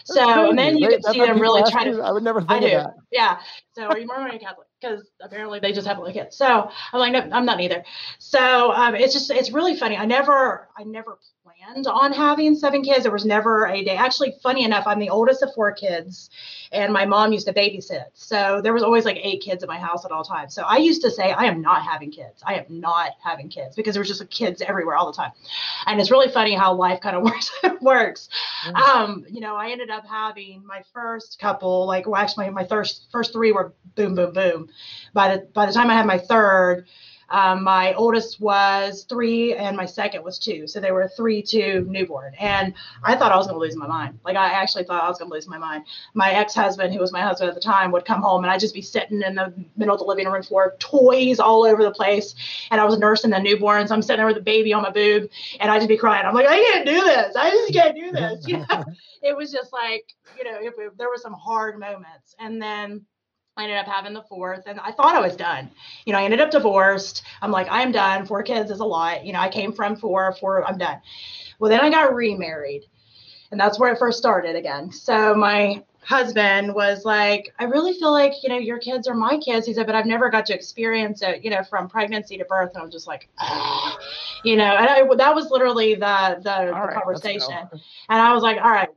That's 0.05 0.19
so, 0.19 0.25
crazy. 0.25 0.49
and 0.49 0.59
then 0.59 0.77
you 0.77 0.89
can 0.89 1.01
see 1.01 1.19
them 1.19 1.39
really 1.39 1.63
trying 1.71 1.93
to. 1.93 2.01
I 2.01 2.11
would 2.11 2.23
never 2.23 2.41
think 2.41 2.51
I 2.51 2.59
do. 2.59 2.69
That. 2.71 2.93
Yeah. 3.09 3.39
So, 3.73 3.83
are 3.83 3.97
you 3.97 4.05
Mormon 4.05 4.27
or 4.27 4.29
are 4.31 4.33
you 4.33 4.39
Catholic? 4.39 4.67
Because 4.81 5.11
apparently 5.21 5.59
they 5.59 5.71
just 5.71 5.87
have 5.87 5.99
like 5.99 6.15
it. 6.15 6.33
So 6.33 6.69
I'm 6.91 6.99
like, 6.99 7.13
no, 7.13 7.35
I'm 7.35 7.45
not 7.45 7.61
either. 7.61 7.83
So 8.19 8.71
um, 8.73 8.95
it's 8.95 9.13
just, 9.13 9.29
it's 9.29 9.51
really 9.51 9.75
funny. 9.75 9.95
I 9.97 10.05
never, 10.05 10.69
I 10.75 10.83
never 10.83 11.19
planned 11.61 11.87
on 11.87 12.13
having 12.13 12.55
seven 12.55 12.83
kids. 12.83 13.03
There 13.03 13.11
was 13.11 13.25
never 13.25 13.67
a 13.67 13.83
day. 13.83 13.95
Actually, 13.95 14.35
funny 14.41 14.63
enough, 14.63 14.85
I'm 14.87 14.99
the 14.99 15.09
oldest 15.09 15.43
of 15.43 15.53
four 15.53 15.71
kids, 15.71 16.29
and 16.71 16.93
my 16.93 17.05
mom 17.05 17.31
used 17.33 17.47
to 17.47 17.53
babysit. 17.53 18.05
So 18.13 18.61
there 18.61 18.73
was 18.73 18.83
always 18.83 19.05
like 19.05 19.17
eight 19.21 19.41
kids 19.41 19.63
at 19.63 19.69
my 19.69 19.79
house 19.79 20.05
at 20.05 20.11
all 20.11 20.23
times. 20.23 20.53
So 20.53 20.63
I 20.63 20.77
used 20.77 21.01
to 21.03 21.11
say, 21.11 21.31
I 21.31 21.45
am 21.45 21.61
not 21.61 21.83
having 21.83 22.11
kids. 22.11 22.41
I 22.45 22.55
am 22.55 22.65
not 22.69 23.11
having 23.23 23.49
kids 23.49 23.75
because 23.75 23.93
there 23.93 24.01
was 24.01 24.07
just 24.07 24.27
kids 24.29 24.61
everywhere 24.61 24.95
all 24.95 25.05
the 25.05 25.15
time. 25.15 25.31
And 25.85 25.99
it's 25.99 26.11
really 26.11 26.31
funny 26.31 26.55
how 26.55 26.73
life 26.73 27.01
kind 27.01 27.15
of 27.15 27.23
works. 27.23 27.51
works. 27.81 28.29
Mm-hmm. 28.65 28.75
Um, 28.75 29.25
you 29.29 29.41
know, 29.41 29.55
I 29.55 29.71
ended 29.71 29.89
up 29.89 30.05
having 30.05 30.65
my 30.65 30.83
first 30.93 31.39
couple, 31.39 31.85
like 31.85 32.07
well, 32.07 32.21
actually 32.21 32.45
my, 32.45 32.61
my 32.61 32.67
first 32.67 33.07
first 33.11 33.33
three 33.33 33.51
were 33.51 33.73
boom, 33.95 34.15
boom, 34.15 34.33
boom. 34.33 34.69
By 35.13 35.35
the 35.35 35.47
by 35.53 35.65
the 35.65 35.73
time 35.73 35.89
I 35.89 35.93
had 35.93 36.05
my 36.05 36.17
third, 36.17 36.87
um, 37.31 37.63
my 37.63 37.93
oldest 37.93 38.41
was 38.41 39.05
three 39.07 39.55
and 39.55 39.77
my 39.77 39.85
second 39.85 40.21
was 40.23 40.37
two. 40.37 40.67
So 40.67 40.81
they 40.81 40.91
were 40.91 41.07
three, 41.07 41.41
two, 41.41 41.85
newborn. 41.89 42.33
And 42.37 42.73
I 43.03 43.15
thought 43.15 43.31
I 43.31 43.37
was 43.37 43.47
going 43.47 43.55
to 43.55 43.65
lose 43.65 43.77
my 43.77 43.87
mind. 43.87 44.19
Like 44.25 44.35
I 44.35 44.51
actually 44.51 44.83
thought 44.83 45.01
I 45.01 45.07
was 45.07 45.17
going 45.17 45.31
to 45.31 45.33
lose 45.33 45.47
my 45.47 45.57
mind. 45.57 45.85
My 46.13 46.31
ex-husband, 46.31 46.93
who 46.93 46.99
was 46.99 47.13
my 47.13 47.21
husband 47.21 47.47
at 47.47 47.55
the 47.55 47.61
time, 47.61 47.91
would 47.91 48.03
come 48.03 48.21
home 48.21 48.43
and 48.43 48.51
I'd 48.51 48.59
just 48.59 48.73
be 48.73 48.81
sitting 48.81 49.21
in 49.21 49.35
the 49.35 49.53
middle 49.77 49.95
of 49.95 49.99
the 49.99 50.05
living 50.05 50.27
room 50.27 50.43
floor, 50.43 50.75
toys 50.79 51.39
all 51.39 51.63
over 51.63 51.83
the 51.83 51.91
place. 51.91 52.35
And 52.69 52.81
I 52.81 52.85
was 52.85 52.99
nursing 52.99 53.31
the 53.31 53.37
newborns. 53.37 53.87
So 53.87 53.95
I'm 53.95 54.01
sitting 54.01 54.17
there 54.17 54.27
with 54.27 54.37
a 54.37 54.41
baby 54.41 54.73
on 54.73 54.83
my 54.83 54.91
boob 54.91 55.29
and 55.61 55.71
I'd 55.71 55.79
just 55.79 55.89
be 55.89 55.97
crying. 55.97 56.25
I'm 56.25 56.35
like, 56.35 56.47
I 56.47 56.57
can't 56.57 56.85
do 56.85 56.99
this. 56.99 57.35
I 57.35 57.49
just 57.49 57.73
can't 57.73 57.95
do 57.95 58.11
this. 58.11 58.45
You 58.51 58.57
know, 58.57 58.83
it 59.21 59.37
was 59.37 59.51
just 59.51 59.71
like, 59.71 60.03
you 60.37 60.43
know, 60.43 60.57
it, 60.59 60.97
there 60.97 61.07
were 61.07 61.17
some 61.17 61.33
hard 61.33 61.79
moments. 61.79 62.35
And 62.39 62.61
then 62.61 63.05
I 63.57 63.63
ended 63.63 63.77
up 63.77 63.85
having 63.85 64.13
the 64.13 64.23
fourth 64.23 64.63
and 64.65 64.79
I 64.79 64.91
thought 64.91 65.15
I 65.15 65.19
was 65.19 65.35
done. 65.35 65.69
You 66.05 66.13
know, 66.13 66.19
I 66.19 66.23
ended 66.23 66.39
up 66.39 66.51
divorced. 66.51 67.23
I'm 67.41 67.51
like, 67.51 67.67
I'm 67.69 67.91
done. 67.91 68.25
Four 68.25 68.43
kids 68.43 68.71
is 68.71 68.79
a 68.79 68.85
lot. 68.85 69.25
You 69.25 69.33
know, 69.33 69.39
I 69.39 69.49
came 69.49 69.73
from 69.73 69.97
four, 69.97 70.33
four, 70.39 70.65
I'm 70.65 70.77
done. 70.77 71.01
Well, 71.59 71.69
then 71.69 71.81
I 71.81 71.89
got 71.89 72.15
remarried. 72.15 72.83
And 73.51 73.59
that's 73.59 73.77
where 73.77 73.91
it 73.91 73.99
first 73.99 74.17
started 74.17 74.55
again. 74.55 74.93
So 74.93 75.35
my 75.35 75.83
husband 76.03 76.73
was 76.73 77.03
like, 77.03 77.53
I 77.59 77.65
really 77.65 77.93
feel 77.93 78.13
like, 78.13 78.31
you 78.41 78.49
know, 78.49 78.57
your 78.57 78.79
kids 78.79 79.07
are 79.07 79.13
my 79.13 79.37
kids. 79.37 79.67
He 79.67 79.73
said, 79.73 79.85
but 79.85 79.95
I've 79.95 80.05
never 80.05 80.29
got 80.29 80.45
to 80.45 80.55
experience 80.55 81.21
it, 81.21 81.43
you 81.43 81.49
know, 81.49 81.61
from 81.63 81.89
pregnancy 81.89 82.37
to 82.37 82.45
birth. 82.45 82.71
And 82.73 82.81
I'm 82.81 82.89
just 82.89 83.05
like, 83.05 83.27
ah. 83.37 83.97
you 84.45 84.55
know, 84.55 84.63
and 84.63 84.87
I, 84.87 85.15
that 85.15 85.35
was 85.35 85.51
literally 85.51 85.95
the, 85.95 86.39
the, 86.41 86.65
the 86.67 86.71
right, 86.71 86.93
conversation. 86.95 87.67
And 88.09 88.21
I 88.21 88.33
was 88.33 88.41
like, 88.41 88.57
all 88.57 88.71
right, 88.71 88.89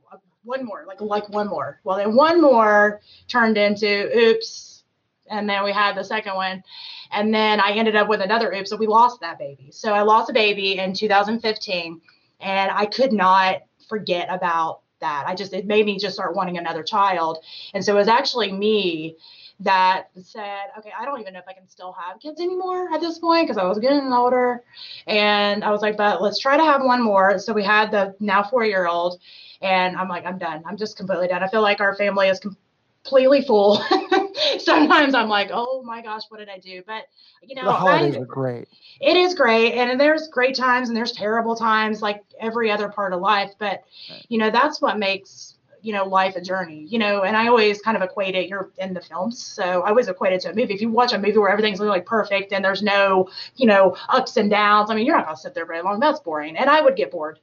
one 0.45 0.65
more, 0.65 0.85
like 0.87 1.01
like 1.01 1.29
one 1.29 1.47
more. 1.47 1.79
Well, 1.83 1.97
then 1.97 2.15
one 2.15 2.41
more 2.41 3.01
turned 3.27 3.57
into 3.57 4.09
oops, 4.15 4.83
and 5.29 5.49
then 5.49 5.63
we 5.63 5.71
had 5.71 5.95
the 5.95 6.03
second 6.03 6.35
one, 6.35 6.63
and 7.11 7.33
then 7.33 7.59
I 7.59 7.71
ended 7.71 7.95
up 7.95 8.07
with 8.07 8.21
another 8.21 8.53
oops, 8.53 8.71
and 8.71 8.79
we 8.79 8.87
lost 8.87 9.21
that 9.21 9.39
baby. 9.39 9.69
So 9.71 9.93
I 9.93 10.01
lost 10.03 10.29
a 10.29 10.33
baby 10.33 10.77
in 10.77 10.93
2015, 10.93 12.01
and 12.39 12.71
I 12.71 12.85
could 12.85 13.11
not 13.11 13.63
forget 13.89 14.27
about 14.29 14.81
that. 15.01 15.25
I 15.27 15.35
just 15.35 15.53
it 15.53 15.65
made 15.67 15.85
me 15.85 15.97
just 15.97 16.15
start 16.15 16.35
wanting 16.35 16.57
another 16.57 16.83
child, 16.83 17.39
and 17.73 17.83
so 17.83 17.93
it 17.93 17.99
was 17.99 18.07
actually 18.07 18.51
me 18.51 19.17
that 19.61 20.09
said, 20.21 20.65
okay, 20.77 20.91
I 20.97 21.05
don't 21.05 21.21
even 21.21 21.33
know 21.33 21.39
if 21.39 21.47
I 21.47 21.53
can 21.53 21.67
still 21.67 21.93
have 21.93 22.19
kids 22.19 22.41
anymore 22.41 22.93
at 22.93 22.99
this 22.99 23.19
point 23.19 23.47
because 23.47 23.57
I 23.57 23.63
was 23.65 23.79
getting 23.79 24.11
older. 24.11 24.63
And 25.07 25.63
I 25.63 25.71
was 25.71 25.81
like, 25.81 25.95
but 25.95 26.21
let's 26.21 26.39
try 26.39 26.57
to 26.57 26.63
have 26.63 26.83
one 26.83 27.01
more. 27.01 27.39
So 27.39 27.53
we 27.53 27.63
had 27.63 27.91
the 27.91 28.15
now 28.19 28.43
four 28.43 28.65
year 28.65 28.87
old. 28.87 29.19
And 29.61 29.95
I'm 29.95 30.09
like, 30.09 30.25
I'm 30.25 30.37
done. 30.37 30.63
I'm 30.65 30.77
just 30.77 30.97
completely 30.97 31.27
done. 31.27 31.43
I 31.43 31.47
feel 31.47 31.61
like 31.61 31.79
our 31.79 31.95
family 31.95 32.27
is 32.27 32.39
completely 32.39 33.41
full. 33.41 33.83
Sometimes 34.59 35.13
I'm 35.13 35.29
like, 35.29 35.49
oh 35.53 35.83
my 35.83 36.01
gosh, 36.01 36.23
what 36.29 36.39
did 36.39 36.49
I 36.49 36.59
do? 36.59 36.83
But 36.85 37.03
you 37.41 37.55
know, 37.55 37.65
the 37.65 37.71
holidays 37.71 38.15
I, 38.15 38.19
are 38.19 38.25
great. 38.25 38.67
It 38.99 39.15
is 39.15 39.33
great, 39.33 39.73
and 39.73 39.99
there's 39.99 40.27
great 40.27 40.55
times 40.55 40.89
and 40.89 40.97
there's 40.97 41.11
terrible 41.11 41.55
times, 41.55 42.01
like 42.01 42.23
every 42.39 42.71
other 42.71 42.89
part 42.89 43.13
of 43.13 43.21
life. 43.21 43.53
But 43.59 43.83
you 44.27 44.37
know, 44.37 44.49
that's 44.49 44.81
what 44.81 44.97
makes 44.97 45.55
you 45.85 45.93
know 45.93 46.03
life 46.03 46.35
a 46.35 46.41
journey 46.41 46.87
you 46.89 46.97
know 46.97 47.21
and 47.21 47.37
i 47.37 47.47
always 47.47 47.79
kind 47.79 47.95
of 47.95 48.01
equate 48.01 48.33
it 48.33 48.49
you're 48.49 48.71
in 48.79 48.91
the 48.91 49.01
films 49.01 49.39
so 49.39 49.83
i 49.83 49.89
always 49.89 50.07
equate 50.07 50.33
it 50.33 50.41
to 50.41 50.49
a 50.49 50.55
movie 50.55 50.73
if 50.73 50.81
you 50.81 50.89
watch 50.89 51.13
a 51.13 51.17
movie 51.17 51.37
where 51.37 51.51
everything's 51.51 51.79
like 51.79 52.07
perfect 52.07 52.53
and 52.53 52.65
there's 52.65 52.81
no 52.81 53.29
you 53.55 53.67
know 53.67 53.95
ups 54.09 54.35
and 54.35 54.49
downs 54.49 54.89
i 54.89 54.95
mean 54.95 55.05
you're 55.05 55.15
not 55.15 55.25
going 55.25 55.35
to 55.35 55.41
sit 55.41 55.53
there 55.53 55.67
very 55.67 55.83
long 55.83 55.99
that's 55.99 56.19
boring 56.21 56.57
and 56.57 56.71
i 56.71 56.81
would 56.81 56.95
get 56.95 57.11
bored 57.11 57.37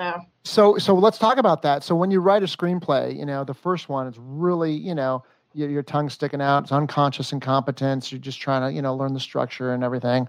so 0.00 0.20
so 0.44 0.78
so 0.78 0.94
let's 0.94 1.18
talk 1.18 1.38
about 1.38 1.62
that. 1.62 1.84
So 1.84 1.94
when 1.94 2.10
you 2.10 2.20
write 2.20 2.42
a 2.42 2.46
screenplay, 2.46 3.16
you 3.16 3.26
know, 3.26 3.44
the 3.44 3.54
first 3.54 3.88
one 3.88 4.06
is 4.06 4.16
really, 4.18 4.72
you 4.72 4.94
know, 4.94 5.22
your, 5.52 5.68
your 5.68 5.82
tongue 5.82 6.08
sticking 6.08 6.40
out, 6.40 6.64
it's 6.64 6.72
unconscious 6.72 7.32
incompetence, 7.32 8.10
you're 8.10 8.20
just 8.20 8.40
trying 8.40 8.62
to, 8.62 8.74
you 8.74 8.82
know, 8.82 8.94
learn 8.94 9.14
the 9.14 9.20
structure 9.20 9.72
and 9.72 9.84
everything. 9.84 10.28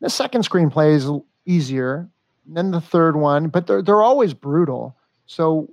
The 0.00 0.10
second 0.10 0.48
screenplay 0.48 0.94
is 0.94 1.10
easier. 1.46 2.08
than 2.46 2.70
the 2.70 2.80
third 2.80 3.16
one, 3.16 3.48
but 3.48 3.66
they're 3.66 3.82
they're 3.82 4.02
always 4.02 4.34
brutal. 4.34 4.96
So, 5.26 5.68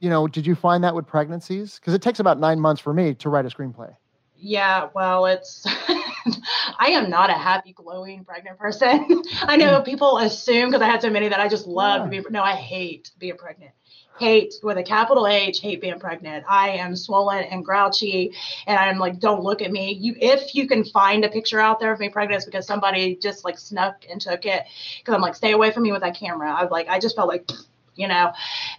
you 0.00 0.10
know, 0.10 0.26
did 0.26 0.46
you 0.46 0.54
find 0.54 0.82
that 0.84 0.94
with 0.94 1.06
pregnancies? 1.06 1.78
Because 1.78 1.94
it 1.94 2.02
takes 2.02 2.20
about 2.20 2.38
nine 2.38 2.60
months 2.60 2.80
for 2.82 2.92
me 2.92 3.14
to 3.14 3.28
write 3.28 3.46
a 3.46 3.48
screenplay. 3.48 3.94
Yeah, 4.36 4.88
well, 4.94 5.26
it's 5.26 5.64
I 6.78 6.88
am 6.90 7.10
not 7.10 7.30
a 7.30 7.34
happy, 7.34 7.72
glowing 7.72 8.24
pregnant 8.24 8.58
person. 8.58 9.22
I 9.42 9.56
know 9.56 9.78
hmm. 9.78 9.84
people 9.84 10.18
assume 10.18 10.70
because 10.70 10.82
I 10.82 10.86
had 10.86 11.02
so 11.02 11.10
many 11.10 11.28
that 11.28 11.40
I 11.40 11.48
just 11.48 11.66
love 11.66 12.12
yeah. 12.12 12.20
to 12.20 12.22
be. 12.28 12.30
No, 12.30 12.42
I 12.42 12.54
hate 12.54 13.10
being 13.18 13.36
pregnant. 13.36 13.72
Hate 14.18 14.54
with 14.62 14.76
a 14.76 14.82
capital 14.82 15.26
H. 15.26 15.60
Hate 15.60 15.80
being 15.80 15.98
pregnant. 15.98 16.44
I 16.48 16.70
am 16.70 16.94
swollen 16.94 17.44
and 17.44 17.64
grouchy, 17.64 18.32
and 18.66 18.78
I'm 18.78 18.98
like, 18.98 19.18
don't 19.18 19.42
look 19.42 19.62
at 19.62 19.72
me. 19.72 19.94
You, 19.94 20.14
if 20.20 20.54
you 20.54 20.68
can 20.68 20.84
find 20.84 21.24
a 21.24 21.28
picture 21.28 21.58
out 21.58 21.80
there 21.80 21.92
of 21.92 21.98
me 21.98 22.08
pregnant, 22.10 22.38
it's 22.38 22.44
because 22.44 22.66
somebody 22.66 23.16
just 23.16 23.44
like 23.44 23.58
snuck 23.58 24.04
and 24.10 24.20
took 24.20 24.44
it. 24.44 24.64
Because 24.98 25.14
I'm 25.14 25.22
like, 25.22 25.34
stay 25.34 25.52
away 25.52 25.70
from 25.72 25.84
me 25.84 25.92
with 25.92 26.02
that 26.02 26.16
camera. 26.16 26.52
I 26.52 26.62
was 26.62 26.70
like, 26.70 26.88
I 26.88 26.98
just 26.98 27.16
felt 27.16 27.28
like 27.28 27.50
you 27.94 28.08
know 28.08 28.32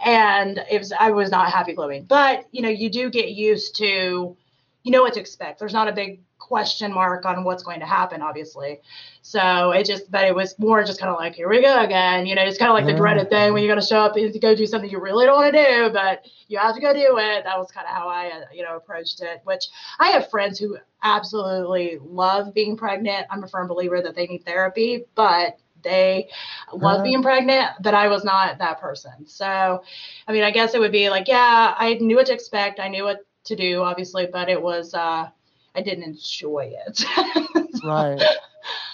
and 0.03 0.57
it 0.71 0.79
was 0.79 0.91
i 0.99 1.11
was 1.11 1.29
not 1.29 1.51
happy 1.51 1.73
glowing 1.73 2.03
but 2.03 2.47
you 2.51 2.63
know 2.63 2.69
you 2.69 2.89
do 2.89 3.11
get 3.11 3.29
used 3.29 3.75
to 3.75 4.35
you 4.81 4.91
know 4.91 5.03
what 5.03 5.13
to 5.13 5.19
expect 5.19 5.59
there's 5.59 5.71
not 5.71 5.87
a 5.87 5.91
big 5.91 6.19
question 6.43 6.93
mark 6.93 7.25
on 7.25 7.43
what's 7.45 7.63
going 7.63 7.79
to 7.79 7.85
happen, 7.85 8.21
obviously. 8.21 8.81
So 9.21 9.71
it 9.71 9.85
just, 9.85 10.11
but 10.11 10.25
it 10.25 10.35
was 10.35 10.59
more 10.59 10.83
just 10.83 10.99
kind 10.99 11.09
of 11.09 11.17
like, 11.17 11.35
here 11.35 11.49
we 11.49 11.61
go 11.61 11.81
again. 11.81 12.25
You 12.25 12.35
know, 12.35 12.43
it's 12.43 12.57
kind 12.57 12.69
of 12.69 12.75
like 12.75 12.85
the 12.85 12.93
dreaded 12.93 13.29
thing 13.29 13.53
when 13.53 13.63
you're 13.63 13.71
going 13.71 13.81
to 13.81 13.87
show 13.87 14.01
up 14.01 14.17
and 14.17 14.41
go 14.41 14.53
do 14.53 14.67
something 14.67 14.89
you 14.89 14.99
really 14.99 15.25
don't 15.25 15.37
want 15.37 15.53
to 15.53 15.63
do, 15.63 15.89
but 15.93 16.25
you 16.49 16.57
have 16.59 16.75
to 16.75 16.81
go 16.81 16.93
do 16.93 17.17
it. 17.17 17.45
That 17.45 17.57
was 17.57 17.71
kind 17.71 17.87
of 17.87 17.93
how 17.93 18.09
I, 18.09 18.27
uh, 18.27 18.41
you 18.53 18.61
know, 18.61 18.75
approached 18.75 19.21
it, 19.21 19.41
which 19.45 19.67
I 19.99 20.09
have 20.09 20.29
friends 20.29 20.59
who 20.59 20.77
absolutely 21.01 21.97
love 22.01 22.53
being 22.53 22.75
pregnant. 22.75 23.25
I'm 23.29 23.43
a 23.43 23.47
firm 23.47 23.67
believer 23.67 24.01
that 24.01 24.13
they 24.13 24.27
need 24.27 24.43
therapy, 24.43 25.05
but 25.15 25.57
they 25.81 26.29
love 26.73 26.99
uh, 26.99 27.03
being 27.03 27.23
pregnant, 27.23 27.69
but 27.81 27.93
I 27.93 28.09
was 28.09 28.23
not 28.25 28.57
that 28.59 28.81
person. 28.81 29.27
So, 29.27 29.83
I 30.27 30.31
mean, 30.31 30.43
I 30.43 30.51
guess 30.51 30.73
it 30.73 30.79
would 30.79 30.91
be 30.91 31.09
like, 31.09 31.27
yeah, 31.29 31.73
I 31.77 31.93
knew 31.95 32.17
what 32.17 32.25
to 32.27 32.33
expect. 32.33 32.79
I 32.79 32.89
knew 32.89 33.05
what 33.05 33.25
to 33.45 33.55
do, 33.55 33.81
obviously, 33.81 34.27
but 34.31 34.49
it 34.49 34.61
was, 34.61 34.93
uh, 34.93 35.29
I 35.75 35.81
didn't 35.81 36.03
enjoy 36.03 36.73
it. 36.85 37.03
right. 37.83 38.21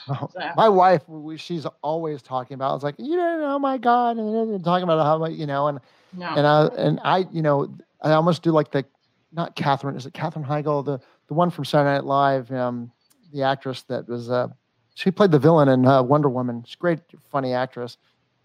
So. 0.08 0.32
My 0.56 0.70
wife, 0.70 1.08
we, 1.08 1.38
she's 1.38 1.66
always 1.82 2.22
talking 2.22 2.56
about. 2.56 2.72
I 2.72 2.74
was 2.74 2.84
like, 2.84 2.96
you 2.98 3.16
know, 3.16 3.42
oh 3.44 3.60
my 3.60 3.78
god, 3.78 4.18
and 4.18 4.64
talking 4.64 4.84
about 4.84 5.04
how 5.04 5.24
you 5.28 5.46
know, 5.46 5.68
and 5.68 5.80
no. 6.14 6.30
and 6.30 6.48
I 6.48 6.66
and 6.78 7.00
I, 7.04 7.26
you 7.32 7.44
know, 7.44 7.72
I 8.02 8.14
almost 8.14 8.42
do 8.42 8.52
like 8.52 8.72
the, 8.72 8.86
not 9.32 9.56
Catherine, 9.56 9.96
is 9.96 10.08
it 10.08 10.14
Catherine 10.14 10.46
Heigl, 10.46 10.84
the 10.84 11.00
the 11.30 11.36
one 11.36 11.52
from 11.52 11.64
Saturday 11.64 11.94
Night 11.94 12.04
Live, 12.04 12.52
um, 12.52 12.92
the 13.32 13.44
actress 13.44 13.84
that 13.84 14.10
was, 14.10 14.30
uh, 14.30 14.48
she 14.96 15.12
played 15.12 15.32
the 15.32 15.40
villain 15.40 15.70
in 15.70 15.86
uh, 15.86 16.04
Wonder 16.04 16.28
Woman. 16.28 16.64
She's 16.66 16.76
a 16.76 16.80
great, 16.80 17.00
funny 17.32 17.54
actress. 17.54 17.98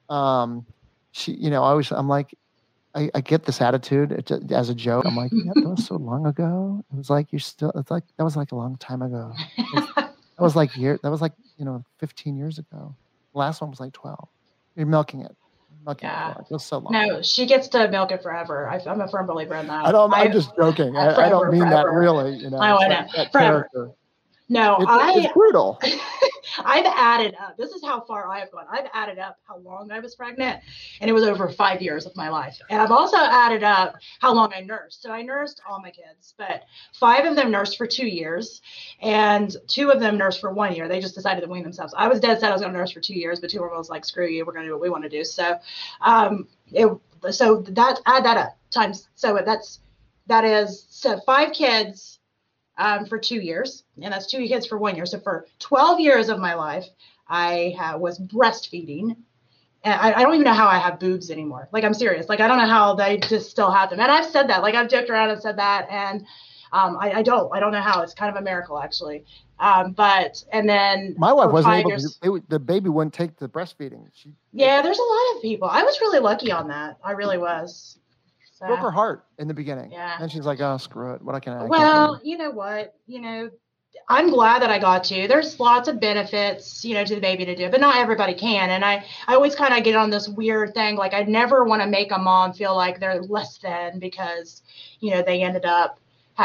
Um, 0.09 0.67
she, 1.11 1.33
you 1.33 1.51
know, 1.51 1.65
I 1.65 1.71
always, 1.71 1.91
I'm 1.91 2.09
like, 2.09 2.35
I, 2.95 3.11
I 3.15 3.21
get 3.21 3.45
this 3.45 3.61
attitude 3.61 4.31
as 4.53 4.69
a 4.69 4.75
joke. 4.75 5.05
I'm 5.05 5.17
like, 5.17 5.33
yeah, 5.33 5.53
that 5.55 5.69
was 5.69 5.87
so 5.87 5.97
long 5.97 6.27
ago. 6.27 6.85
It 6.93 6.97
was 6.97 7.11
like 7.11 7.33
you're 7.33 7.41
still. 7.41 7.73
It's 7.75 7.91
like 7.91 8.05
that 8.17 8.25
was 8.25 8.37
like 8.37 8.53
a 8.53 8.57
long 8.57 8.77
time 8.77 9.03
ago. 9.03 9.33
Was, 9.75 9.89
that 9.97 10.13
was 10.39 10.57
like 10.57 10.77
year. 10.77 10.99
That 11.03 11.11
was 11.11 11.21
like 11.21 11.33
you 11.57 11.65
know 11.65 11.85
15 11.99 12.37
years 12.37 12.59
ago. 12.59 12.95
The 13.33 13.39
last 13.39 13.61
one 13.61 13.71
was 13.71 13.81
like 13.81 13.93
12. 13.93 14.29
You're 14.77 14.87
milking 14.87 15.23
it. 15.23 15.37
Milking 15.85 16.09
yeah. 16.09 16.35
it, 16.51 16.61
so 16.61 16.79
long. 16.79 16.93
No, 16.93 17.23
she 17.23 17.47
gets 17.47 17.69
to 17.69 17.89
milk 17.89 18.13
it 18.13 18.23
forever. 18.23 18.69
I, 18.69 18.81
am 18.87 19.01
a 19.01 19.09
firm 19.09 19.27
believer 19.27 19.57
in 19.57 19.67
that. 19.67 19.87
I 19.87 19.93
don't. 19.93 20.13
I'm 20.15 20.33
just 20.33 20.55
joking. 20.57 20.97
I, 20.97 21.27
I, 21.27 21.29
don't 21.29 21.51
mean 21.51 21.61
forever. 21.63 21.75
that 21.75 21.91
really. 21.91 22.37
You 22.37 22.51
know. 22.51 22.59
I 22.59 22.89
know. 22.89 23.07
Like 23.17 23.33
forever. 23.33 23.69
Character. 23.73 23.91
No, 24.49 24.77
it's, 24.77 24.87
I. 24.89 25.13
It's 25.17 25.33
brutal. 25.33 25.81
I've 26.65 26.85
added 26.85 27.35
up. 27.41 27.57
This 27.57 27.71
is 27.71 27.83
how 27.83 28.03
far 28.03 28.31
I 28.31 28.41
have 28.41 28.53
gone. 28.53 28.67
I've 28.71 28.89
added 28.93 29.19
up 29.19 29.39
how 29.49 29.59
long 29.59 29.91
I 29.91 30.01
was 30.01 30.15
pregnant, 30.15 30.61
and 31.01 31.09
it 31.09 31.13
was 31.15 31.25
over 31.25 31.49
five 31.49 31.81
years 31.81 32.05
of 32.05 32.15
my 32.15 32.29
life. 32.29 32.59
And 32.69 32.81
I've 32.81 32.91
also 32.91 33.17
added 33.17 33.63
up 33.63 33.97
how 34.21 34.35
long 34.35 34.53
I 34.55 34.61
nursed. 34.61 35.03
So 35.03 35.11
I 35.11 35.23
nursed 35.23 35.63
all 35.69 35.81
my 35.81 35.91
kids, 35.91 36.35
but 36.37 36.65
five 36.93 37.25
of 37.25 37.37
them 37.37 37.51
nursed 37.51 37.79
for 37.79 37.87
two 37.87 38.07
years, 38.07 38.61
and 39.01 39.57
two 39.67 39.91
of 39.91 40.01
them 40.01 40.19
nursed 40.19 40.41
for 40.41 40.53
one 40.53 40.75
year. 40.75 40.89
They 40.89 41.01
just 41.01 41.15
decided 41.15 41.41
to 41.41 41.49
wean 41.49 41.63
themselves. 41.63 41.95
I 41.97 42.09
was 42.09 42.21
dead 42.21 42.39
set 42.39 42.51
I 42.51 42.53
was 42.53 42.61
going 42.61 42.73
to 42.73 42.79
nurse 42.79 42.93
for 42.93 43.01
two 43.01 43.15
years, 43.15 43.41
but 43.41 43.49
two 43.49 43.63
of 43.63 43.71
them 43.71 43.79
was 43.79 43.89
like, 43.89 44.05
"Screw 44.05 44.29
you, 44.29 44.45
we're 44.45 44.53
going 44.53 44.65
to 44.65 44.69
do 44.69 44.75
what 44.75 44.83
we 44.83 44.91
want 44.91 45.05
to 45.05 45.09
do." 45.09 45.25
So, 45.25 45.59
um, 46.03 46.49
it 46.71 46.89
so 47.31 47.63
that 47.63 48.01
add 48.05 48.25
that 48.27 48.37
up 48.37 48.59
times. 48.71 49.09
So 49.15 49.41
that's 49.45 49.81
that 50.27 50.45
is 50.45 50.87
so 50.91 51.19
five 51.27 51.53
kids 51.53 52.21
um, 52.79 53.07
for 53.07 53.19
two 53.19 53.41
years, 53.41 53.85
and 54.01 54.13
that's 54.13 54.27
two 54.27 54.47
kids 54.47 54.67
for 54.67 54.79
one 54.79 54.97
year. 54.97 55.07
So 55.07 55.21
for 55.21 55.47
12 55.61 56.01
years 56.01 56.29
of 56.29 56.39
my 56.39 56.55
life, 56.55 56.87
I 57.29 57.75
ha- 57.79 57.97
was 57.97 58.19
breastfeeding. 58.19 59.17
And 59.85 59.95
I, 59.95 60.15
I, 60.15 60.23
don't 60.23 60.35
even 60.35 60.45
know 60.45 60.55
how 60.55 60.67
I 60.67 60.79
have 60.79 60.99
boobs 60.99 61.31
anymore. 61.31 61.69
Like 61.71 61.85
I'm 61.85 61.95
serious. 61.95 62.29
Like 62.29 62.41
I 62.41 62.49
don't 62.49 62.59
know 62.59 62.69
how 62.69 62.95
they 62.95 63.19
just 63.19 63.51
still 63.51 63.71
have 63.71 63.91
them. 63.91 64.01
And 64.01 64.11
I've 64.11 64.25
said 64.25 64.49
that. 64.49 64.63
Like 64.63 64.75
I've 64.75 64.89
joked 64.89 65.11
around 65.11 65.31
and 65.31 65.41
said 65.41 65.59
that. 65.59 65.87
And 65.91 66.27
um, 66.73 66.97
I, 66.99 67.13
I, 67.13 67.23
don't. 67.23 67.55
I 67.55 67.61
don't 67.61 67.73
know 67.73 67.83
how. 67.83 68.01
It's 68.03 68.15
kind 68.15 68.35
of 68.35 68.41
a 68.41 68.45
miracle 68.45 68.79
actually. 68.79 69.25
Um, 69.61 69.93
but 69.93 70.43
and 70.53 70.69
then 70.69 71.15
my 71.17 71.33
wife 71.33 71.53
wasn't 71.53 71.75
able 71.75 71.91
years, 71.91 72.19
to. 72.23 72.35
It, 72.35 72.51
the 72.51 72.59
baby 72.59 72.89
wouldn't 72.89 73.15
take 73.15 73.37
the 73.37 73.49
breastfeeding. 73.49 74.05
She, 74.13 74.33
yeah, 74.53 74.83
there's 74.83 74.99
a 74.99 75.03
lot 75.03 75.37
of 75.37 75.43
people. 75.43 75.69
I 75.69 75.83
was 75.83 76.01
really 76.01 76.19
lucky 76.19 76.51
on 76.51 76.69
that. 76.69 76.99
I 77.05 77.13
really 77.13 77.39
was. 77.39 77.99
So, 78.65 78.69
broke 78.69 78.81
her 78.81 78.91
heart 78.91 79.27
in 79.39 79.49
the 79.49 79.55
beginning. 79.55 79.93
Yeah. 79.93 80.17
And 80.19 80.31
she's 80.33 80.47
like, 80.47 80.61
oh, 80.61 80.77
screw 80.79 81.15
it. 81.15 81.23
What 81.23 81.35
I 81.35 81.41
can. 81.41 81.53
I 81.53 81.65
well, 81.65 82.21
you 82.25 82.39
know 82.39 82.51
what? 82.51 82.95
You 83.07 83.21
know, 83.21 83.51
I'm 84.09 84.31
glad 84.31 84.63
that 84.63 84.71
I 84.71 84.79
got 84.79 85.05
to. 85.05 85.29
There's 85.29 85.61
lots 85.61 85.89
of 85.89 86.01
benefits, 86.01 86.85
you 86.85 86.95
know, 86.95 87.05
to 87.05 87.15
the 87.15 87.21
baby 87.21 87.45
to 87.45 87.55
do, 87.55 87.71
but 87.71 87.81
not 87.81 87.97
everybody 87.97 88.35
can. 88.35 88.71
And 88.71 88.85
I, 88.85 89.05
I 89.27 89.35
always 89.35 89.55
kind 89.55 89.75
of 89.75 89.85
get 89.85 89.97
on 89.97 90.11
this 90.11 90.29
weird 90.29 90.75
thing. 90.75 90.97
Like 90.97 91.15
I 91.15 91.23
never 91.23 91.65
want 91.65 91.83
to 91.83 91.89
make 91.89 92.11
a 92.11 92.19
mom 92.19 92.53
feel 92.53 92.75
like 92.75 93.01
they're 93.01 93.23
less 93.23 93.59
than 93.59 93.99
because, 93.99 94.63
you 95.01 95.11
know, 95.11 95.23
they 95.23 95.43
ended 95.43 95.65
up 95.65 96.01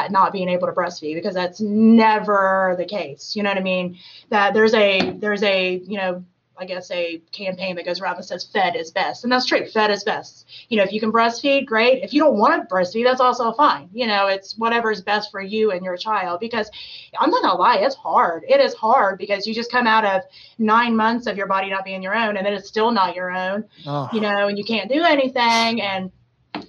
not 0.09 0.31
being 0.31 0.49
able 0.49 0.67
to 0.67 0.73
breastfeed 0.73 1.15
because 1.15 1.33
that's 1.33 1.59
never 1.59 2.75
the 2.77 2.85
case. 2.85 3.35
You 3.35 3.43
know 3.43 3.49
what 3.49 3.57
I 3.57 3.61
mean? 3.63 3.97
That 4.29 4.53
there's 4.53 4.73
a, 4.73 5.11
there's 5.11 5.43
a, 5.43 5.77
you 5.77 5.97
know, 5.97 6.23
I 6.59 6.65
guess, 6.65 6.91
a 6.91 7.21
campaign 7.31 7.75
that 7.75 7.85
goes 7.85 8.01
around 8.01 8.17
that 8.17 8.23
says 8.23 8.43
fed 8.43 8.75
is 8.75 8.91
best. 8.91 9.23
And 9.23 9.31
that's 9.31 9.45
true. 9.45 9.65
Fed 9.65 9.91
is 9.91 10.03
best. 10.03 10.47
You 10.69 10.77
know, 10.77 10.83
if 10.83 10.91
you 10.91 10.99
can 10.99 11.11
breastfeed, 11.11 11.65
great. 11.65 12.03
If 12.03 12.13
you 12.13 12.21
don't 12.21 12.37
want 12.37 12.67
to 12.67 12.73
breastfeed, 12.73 13.05
that's 13.05 13.21
also 13.21 13.51
fine. 13.53 13.89
You 13.93 14.07
know, 14.07 14.27
it's 14.27 14.57
whatever 14.57 14.91
is 14.91 15.01
best 15.01 15.31
for 15.31 15.41
you 15.41 15.71
and 15.71 15.83
your 15.83 15.97
child. 15.97 16.39
Because 16.39 16.69
I'm 17.17 17.29
not 17.29 17.41
going 17.41 17.55
to 17.55 17.61
lie, 17.61 17.77
it's 17.77 17.95
hard. 17.95 18.43
It 18.47 18.59
is 18.59 18.73
hard 18.73 19.17
because 19.17 19.47
you 19.47 19.53
just 19.53 19.71
come 19.71 19.87
out 19.87 20.05
of 20.05 20.23
nine 20.57 20.95
months 20.95 21.27
of 21.27 21.37
your 21.37 21.47
body 21.47 21.69
not 21.69 21.85
being 21.85 22.03
your 22.03 22.15
own 22.15 22.37
and 22.37 22.45
then 22.45 22.53
it's 22.53 22.67
still 22.67 22.91
not 22.91 23.15
your 23.15 23.31
own, 23.31 23.65
oh. 23.85 24.09
you 24.11 24.21
know, 24.21 24.47
and 24.47 24.57
you 24.57 24.63
can't 24.63 24.89
do 24.89 25.03
anything. 25.03 25.81
And 25.81 26.11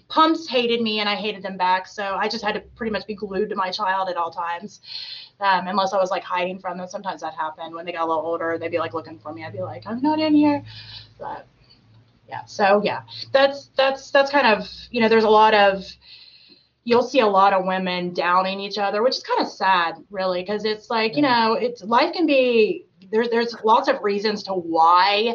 pumps 0.08 0.48
hated 0.48 0.80
me 0.82 1.00
and 1.00 1.08
I 1.08 1.14
hated 1.14 1.42
them 1.42 1.56
back. 1.56 1.86
So 1.86 2.16
I 2.16 2.28
just 2.28 2.44
had 2.44 2.54
to 2.54 2.60
pretty 2.60 2.92
much 2.92 3.06
be 3.06 3.14
glued 3.14 3.48
to 3.50 3.56
my 3.56 3.70
child 3.70 4.08
at 4.08 4.16
all 4.16 4.30
times 4.30 4.80
um, 5.40 5.68
unless 5.68 5.92
I 5.92 5.98
was 5.98 6.10
like 6.10 6.22
hiding 6.22 6.58
from 6.58 6.78
them. 6.78 6.88
Sometimes 6.88 7.20
that 7.22 7.34
happened 7.34 7.74
when 7.74 7.86
they 7.86 7.92
got 7.92 8.02
a 8.02 8.06
little 8.06 8.24
older. 8.24 8.58
They'd 8.58 8.70
be 8.70 8.78
like 8.78 8.94
looking 8.94 9.18
for 9.18 9.32
me. 9.32 9.44
I'd 9.44 9.52
be 9.52 9.62
like, 9.62 9.86
I'm 9.86 10.02
not 10.02 10.18
in 10.18 10.34
here. 10.34 10.64
But 11.18 11.46
yeah, 12.28 12.44
so 12.44 12.80
yeah, 12.84 13.02
that's 13.32 13.70
that's 13.76 14.10
that's 14.10 14.30
kind 14.30 14.46
of 14.46 14.68
you 14.90 15.00
know, 15.00 15.08
there's 15.08 15.24
a 15.24 15.30
lot 15.30 15.54
of 15.54 15.84
you'll 16.84 17.02
see 17.02 17.20
a 17.20 17.26
lot 17.26 17.52
of 17.52 17.64
women 17.66 18.14
downing 18.14 18.60
each 18.60 18.78
other, 18.78 19.02
which 19.02 19.16
is 19.16 19.22
kind 19.22 19.40
of 19.40 19.48
sad, 19.48 19.96
really, 20.10 20.42
because 20.42 20.64
it's 20.64 20.90
like 20.90 21.16
you 21.16 21.22
know, 21.22 21.54
it's 21.54 21.82
life 21.82 22.12
can 22.12 22.26
be 22.26 22.86
there's 23.10 23.28
there's 23.30 23.54
lots 23.64 23.88
of 23.88 24.02
reasons 24.02 24.42
to 24.44 24.52
why 24.52 25.34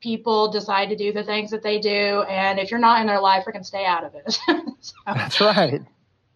people 0.00 0.50
decide 0.50 0.88
to 0.88 0.96
do 0.96 1.12
the 1.12 1.24
things 1.24 1.50
that 1.50 1.62
they 1.62 1.78
do, 1.78 2.22
and 2.28 2.58
if 2.58 2.70
you're 2.70 2.80
not 2.80 3.00
in 3.00 3.06
their 3.06 3.20
life, 3.20 3.44
you 3.46 3.52
can 3.52 3.64
stay 3.64 3.84
out 3.84 4.04
of 4.04 4.14
it. 4.14 4.32
so, 4.80 4.94
that's 5.06 5.40
right. 5.40 5.82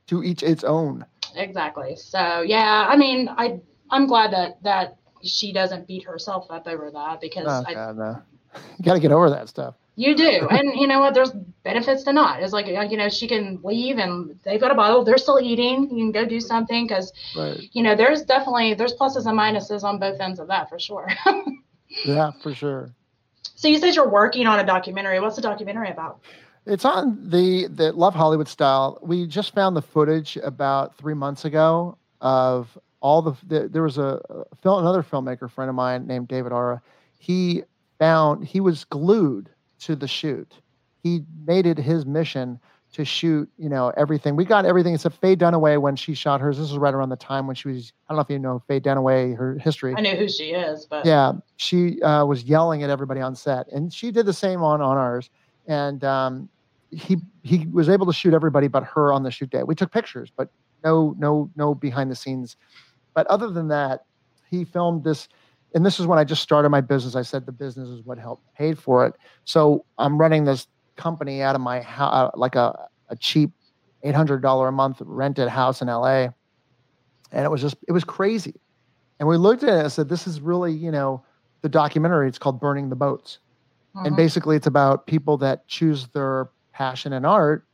To 0.09 0.24
each 0.24 0.42
its 0.42 0.64
own 0.64 1.06
exactly. 1.35 1.97
So 1.97 2.43
yeah, 2.43 2.87
I 2.88 2.97
mean, 2.97 3.29
I 3.29 3.61
I'm 3.90 4.07
glad 4.07 4.33
that 4.33 4.62
that 4.62 4.97
she 5.23 5.53
doesn't 5.53 5.87
beat 5.87 6.05
herself 6.05 6.47
up 6.51 6.66
over 6.66 6.90
that 6.90 7.21
because 7.21 7.47
oh, 7.47 7.64
I, 7.66 7.75
God, 7.75 7.97
no. 7.97 8.23
you 8.79 8.85
got 8.85 8.95
to 8.95 9.01
get 9.01 9.12
over 9.12 9.31
that 9.31 9.49
stuff. 9.49 9.75
You 9.97 10.16
do, 10.16 10.49
and 10.51 10.81
you 10.81 10.87
know 10.87 11.01
what? 11.01 11.12
There's 11.12 11.33
benefits 11.62 12.05
to 12.05 12.12
not. 12.12 12.43
It's 12.43 12.55
like 12.55 12.66
uh, 12.66 12.83
you 12.83 12.97
know 12.97 13.11
she 13.11 13.29
can 13.29 13.61
leave 13.62 13.99
and 13.99 14.38
they've 14.45 14.61
got 14.61 14.71
a 14.71 14.75
bottle. 14.75 15.05
They're 15.05 15.19
still 15.19 15.38
eating. 15.40 15.90
You 15.90 16.05
can 16.05 16.12
go 16.12 16.25
do 16.25 16.40
something 16.40 16.87
because 16.87 17.12
right. 17.37 17.69
you 17.73 17.83
know 17.83 17.95
there's 17.95 18.23
definitely 18.23 18.73
there's 18.75 18.95
pluses 18.95 19.27
and 19.27 19.38
minuses 19.38 19.83
on 19.83 19.99
both 19.99 20.19
ends 20.19 20.40
of 20.40 20.49
that 20.49 20.71
for 20.71 20.79
sure. 20.79 21.09
yeah, 22.05 22.31
for 22.43 22.55
sure. 22.55 22.90
So 23.57 23.69
you 23.69 23.79
said 23.79 23.95
you're 23.95 24.09
working 24.09 24.47
on 24.47 24.59
a 24.59 24.64
documentary. 24.64 25.21
What's 25.21 25.37
the 25.37 25.43
documentary 25.43 25.90
about? 25.90 26.21
It's 26.70 26.85
on 26.85 27.18
the 27.28 27.66
the 27.66 27.92
Love 27.92 28.14
Hollywood 28.14 28.46
style. 28.46 28.98
We 29.02 29.26
just 29.26 29.54
found 29.54 29.76
the 29.76 29.83
footage 29.83 30.37
about 30.37 30.96
three 30.96 31.14
months 31.14 31.44
ago 31.44 31.98
of 32.20 32.78
all 33.00 33.22
the, 33.22 33.33
the 33.48 33.68
there 33.68 33.83
was 33.83 33.98
a, 33.98 34.20
a 34.30 34.56
film 34.62 34.80
another 34.80 35.02
filmmaker 35.02 35.50
friend 35.50 35.68
of 35.68 35.74
mine 35.74 36.06
named 36.06 36.28
David 36.28 36.52
Ara. 36.52 36.80
He 37.18 37.64
found 37.98 38.46
he 38.46 38.61
was 38.61 38.85
glued 38.85 39.50
to 39.80 39.96
the 39.96 40.06
shoot. 40.06 40.54
He 41.02 41.22
made 41.44 41.66
it 41.66 41.76
his 41.76 42.06
mission 42.06 42.61
to 42.92 43.04
shoot, 43.04 43.48
you 43.56 43.68
know, 43.68 43.92
everything. 43.96 44.37
We 44.37 44.44
got 44.44 44.64
everything 44.64 44.94
except 44.94 45.16
Faye 45.16 45.35
Dunaway 45.35 45.80
when 45.80 45.96
she 45.96 46.14
shot 46.14 46.40
hers. 46.40 46.56
This 46.59 46.70
was 46.70 46.78
right 46.78 46.94
around 46.94 47.09
the 47.09 47.16
time 47.16 47.48
when 47.48 47.56
she 47.56 47.66
was. 47.66 47.92
I 48.09 48.12
don't 48.12 48.18
know 48.18 48.22
if 48.22 48.30
you 48.30 48.38
know 48.38 48.62
Faye 48.68 48.80
Dunaway, 48.80 49.37
her 49.37 49.59
history. 49.59 49.94
I 49.96 50.02
know 50.02 50.14
who 50.14 50.28
she 50.28 50.52
is, 50.52 50.87
but 50.87 51.04
yeah, 51.04 51.33
she 51.56 52.00
uh, 52.02 52.24
was 52.24 52.44
yelling 52.44 52.85
at 52.85 52.90
everybody 52.90 53.20
on 53.20 53.35
set, 53.35 53.66
and 53.72 53.92
she 53.92 54.12
did 54.12 54.24
the 54.24 54.33
same 54.33 54.62
on 54.62 54.80
on 54.80 54.96
ours. 54.96 55.30
And 55.66 56.02
um, 56.04 56.48
he 56.90 57.18
he 57.42 57.66
was 57.72 57.88
able 57.88 58.07
to 58.07 58.12
shoot 58.12 58.35
everybody 58.35 58.68
but 58.68 58.85
her 58.85 59.12
on 59.12 59.22
the 59.22 59.31
shoot 59.31 59.50
day. 59.50 59.62
We 59.62 59.74
took 59.74 59.92
pictures, 59.92 60.31
but 60.35 60.50
no 60.85 61.14
no 61.18 61.50
no 61.57 61.74
behind 61.74 62.11
the 62.11 62.16
scenes. 62.16 62.57
But 63.14 63.26
other 63.26 63.50
than 63.50 63.68
that, 63.68 64.05
he 64.50 64.64
filmed 64.64 65.05
this. 65.05 65.29
And 65.74 65.87
this 65.87 66.00
is 66.00 66.07
when 66.07 66.18
I 66.18 66.24
just 66.24 66.42
started 66.42 66.68
my 66.70 66.81
business. 66.81 67.14
I 67.14 67.22
said 67.22 67.46
the 67.46 67.53
business 67.53 67.88
is 67.88 68.03
what 68.05 68.18
helped 68.18 68.42
paid 68.55 68.79
for 68.79 69.07
it. 69.07 69.14
So 69.44 69.85
I'm 69.98 70.18
running 70.18 70.44
this 70.44 70.66
company 70.96 71.42
out 71.42 71.55
of 71.55 71.61
my 71.61 71.81
house, 71.81 72.33
uh, 72.35 72.37
like 72.37 72.57
a, 72.57 72.88
a 73.09 73.16
cheap 73.16 73.50
$800 74.05 74.68
a 74.68 74.72
month 74.72 74.98
rented 75.00 75.48
house 75.48 75.81
in 75.81 75.88
LA. 75.88 76.29
And 77.33 77.44
it 77.44 77.50
was 77.50 77.61
just, 77.61 77.76
it 77.87 77.92
was 77.92 78.03
crazy. 78.03 78.55
And 79.18 79.29
we 79.29 79.37
looked 79.37 79.62
at 79.62 79.68
it 79.68 79.83
and 79.83 79.92
said, 79.92 80.09
this 80.09 80.26
is 80.26 80.40
really, 80.40 80.72
you 80.72 80.90
know, 80.90 81.22
the 81.62 81.68
documentary. 81.68 82.26
It's 82.26 82.38
called 82.38 82.59
Burning 82.59 82.88
the 82.88 82.96
Boats. 82.96 83.38
Mm-hmm. 83.94 84.07
And 84.07 84.16
basically, 84.16 84.57
it's 84.57 84.66
about 84.66 85.07
people 85.07 85.37
that 85.38 85.66
choose 85.68 86.09
their 86.09 86.48
passion 86.81 87.12
and 87.12 87.27
art 87.27 87.66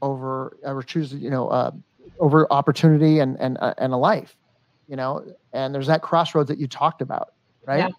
over, 0.00 0.56
or 0.62 0.82
choose, 0.82 1.12
you 1.12 1.28
know, 1.28 1.48
uh, 1.48 1.70
over 2.18 2.50
opportunity 2.50 3.18
and, 3.18 3.38
and, 3.38 3.58
uh, 3.60 3.74
and 3.76 3.92
a 3.92 3.96
life, 3.96 4.34
you 4.88 4.96
know, 4.96 5.22
and 5.52 5.74
there's 5.74 5.86
that 5.86 6.00
crossroads 6.00 6.48
that 6.48 6.58
you 6.58 6.66
talked 6.66 7.02
about, 7.02 7.34
right? 7.66 7.92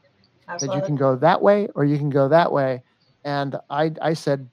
Yeah, 0.47 0.57
that 0.57 0.73
you 0.73 0.81
can 0.81 0.95
go 0.95 1.15
that 1.17 1.39
way 1.39 1.67
or 1.75 1.85
you 1.85 1.99
can 1.99 2.09
go 2.09 2.27
that 2.29 2.51
way. 2.51 2.81
And 3.23 3.55
I, 3.69 3.91
I 4.01 4.13
said, 4.13 4.49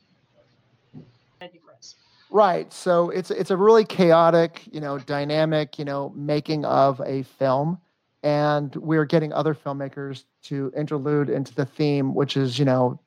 Right. 2.31 2.73
So 2.73 3.11
it's 3.11 3.31
it's 3.31 3.51
a 3.51 3.57
really 3.57 3.85
chaotic, 3.85 4.63
you 4.73 4.81
know, 4.81 4.99
dynamic, 4.99 5.79
you 5.79 5.85
know, 5.85 6.13
making 6.17 6.65
of 6.65 7.01
a 7.05 7.25
film, 7.25 7.79
and 8.23 8.75
we're 8.77 9.05
getting 9.05 9.35
other 9.35 9.55
filmmakers 9.55 10.25
to 10.45 10.73
interlude 10.75 11.29
into 11.29 11.55
the 11.55 11.67
theme, 11.67 12.15
which 12.15 12.39
is 12.39 12.59
you 12.59 12.65
know, 12.65 13.01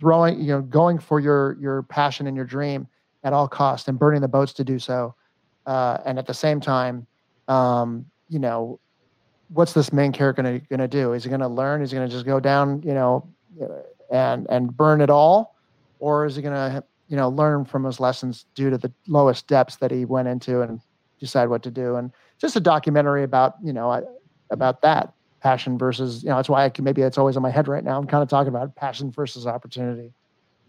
throwing 0.00 0.40
you 0.40 0.48
know, 0.48 0.62
going 0.62 0.98
for 0.98 1.20
your 1.20 1.56
your 1.60 1.82
passion 1.84 2.26
and 2.26 2.36
your 2.36 2.46
dream 2.46 2.86
at 3.22 3.32
all 3.32 3.46
costs 3.46 3.86
and 3.88 3.98
burning 3.98 4.20
the 4.20 4.28
boats 4.28 4.52
to 4.54 4.64
do 4.64 4.78
so, 4.78 5.14
uh, 5.66 5.98
and 6.04 6.18
at 6.18 6.26
the 6.26 6.34
same 6.34 6.60
time, 6.60 7.06
um, 7.48 8.06
you 8.28 8.38
know, 8.38 8.80
what's 9.48 9.72
this 9.72 9.92
main 9.92 10.12
character 10.12 10.42
gonna 10.42 10.58
gonna 10.58 10.88
do? 10.88 11.12
Is 11.12 11.24
he 11.24 11.30
gonna 11.30 11.48
learn? 11.48 11.82
Is 11.82 11.90
he 11.90 11.96
gonna 11.96 12.08
just 12.08 12.26
go 12.26 12.40
down, 12.40 12.82
you 12.82 12.94
know, 12.94 13.28
and 14.10 14.46
and 14.50 14.76
burn 14.76 15.00
it 15.00 15.10
all, 15.10 15.56
or 15.98 16.26
is 16.26 16.36
he 16.36 16.42
gonna 16.42 16.82
you 17.10 17.16
know, 17.16 17.28
learn 17.28 17.64
from 17.64 17.84
his 17.84 17.98
lessons 17.98 18.46
due 18.54 18.70
to 18.70 18.78
the 18.78 18.90
lowest 19.08 19.48
depths 19.48 19.76
that 19.76 19.90
he 19.90 20.04
went 20.04 20.28
into 20.28 20.62
and 20.62 20.80
decide 21.18 21.48
what 21.48 21.60
to 21.64 21.70
do. 21.70 21.96
And 21.96 22.12
just 22.38 22.54
a 22.54 22.60
documentary 22.60 23.24
about, 23.24 23.56
you 23.62 23.72
know, 23.72 24.06
about 24.50 24.80
that 24.82 25.12
passion 25.40 25.78
versus, 25.78 26.22
you 26.22 26.28
know, 26.28 26.36
that's 26.36 26.48
why 26.48 26.64
I 26.64 26.68
can, 26.68 26.84
maybe 26.84 27.02
it's 27.02 27.18
always 27.18 27.36
in 27.36 27.42
my 27.42 27.50
head 27.50 27.68
right 27.68 27.82
now. 27.82 27.98
I'm 27.98 28.06
kind 28.06 28.22
of 28.22 28.28
talking 28.28 28.48
about 28.48 28.76
passion 28.76 29.10
versus 29.10 29.46
opportunity. 29.46 30.12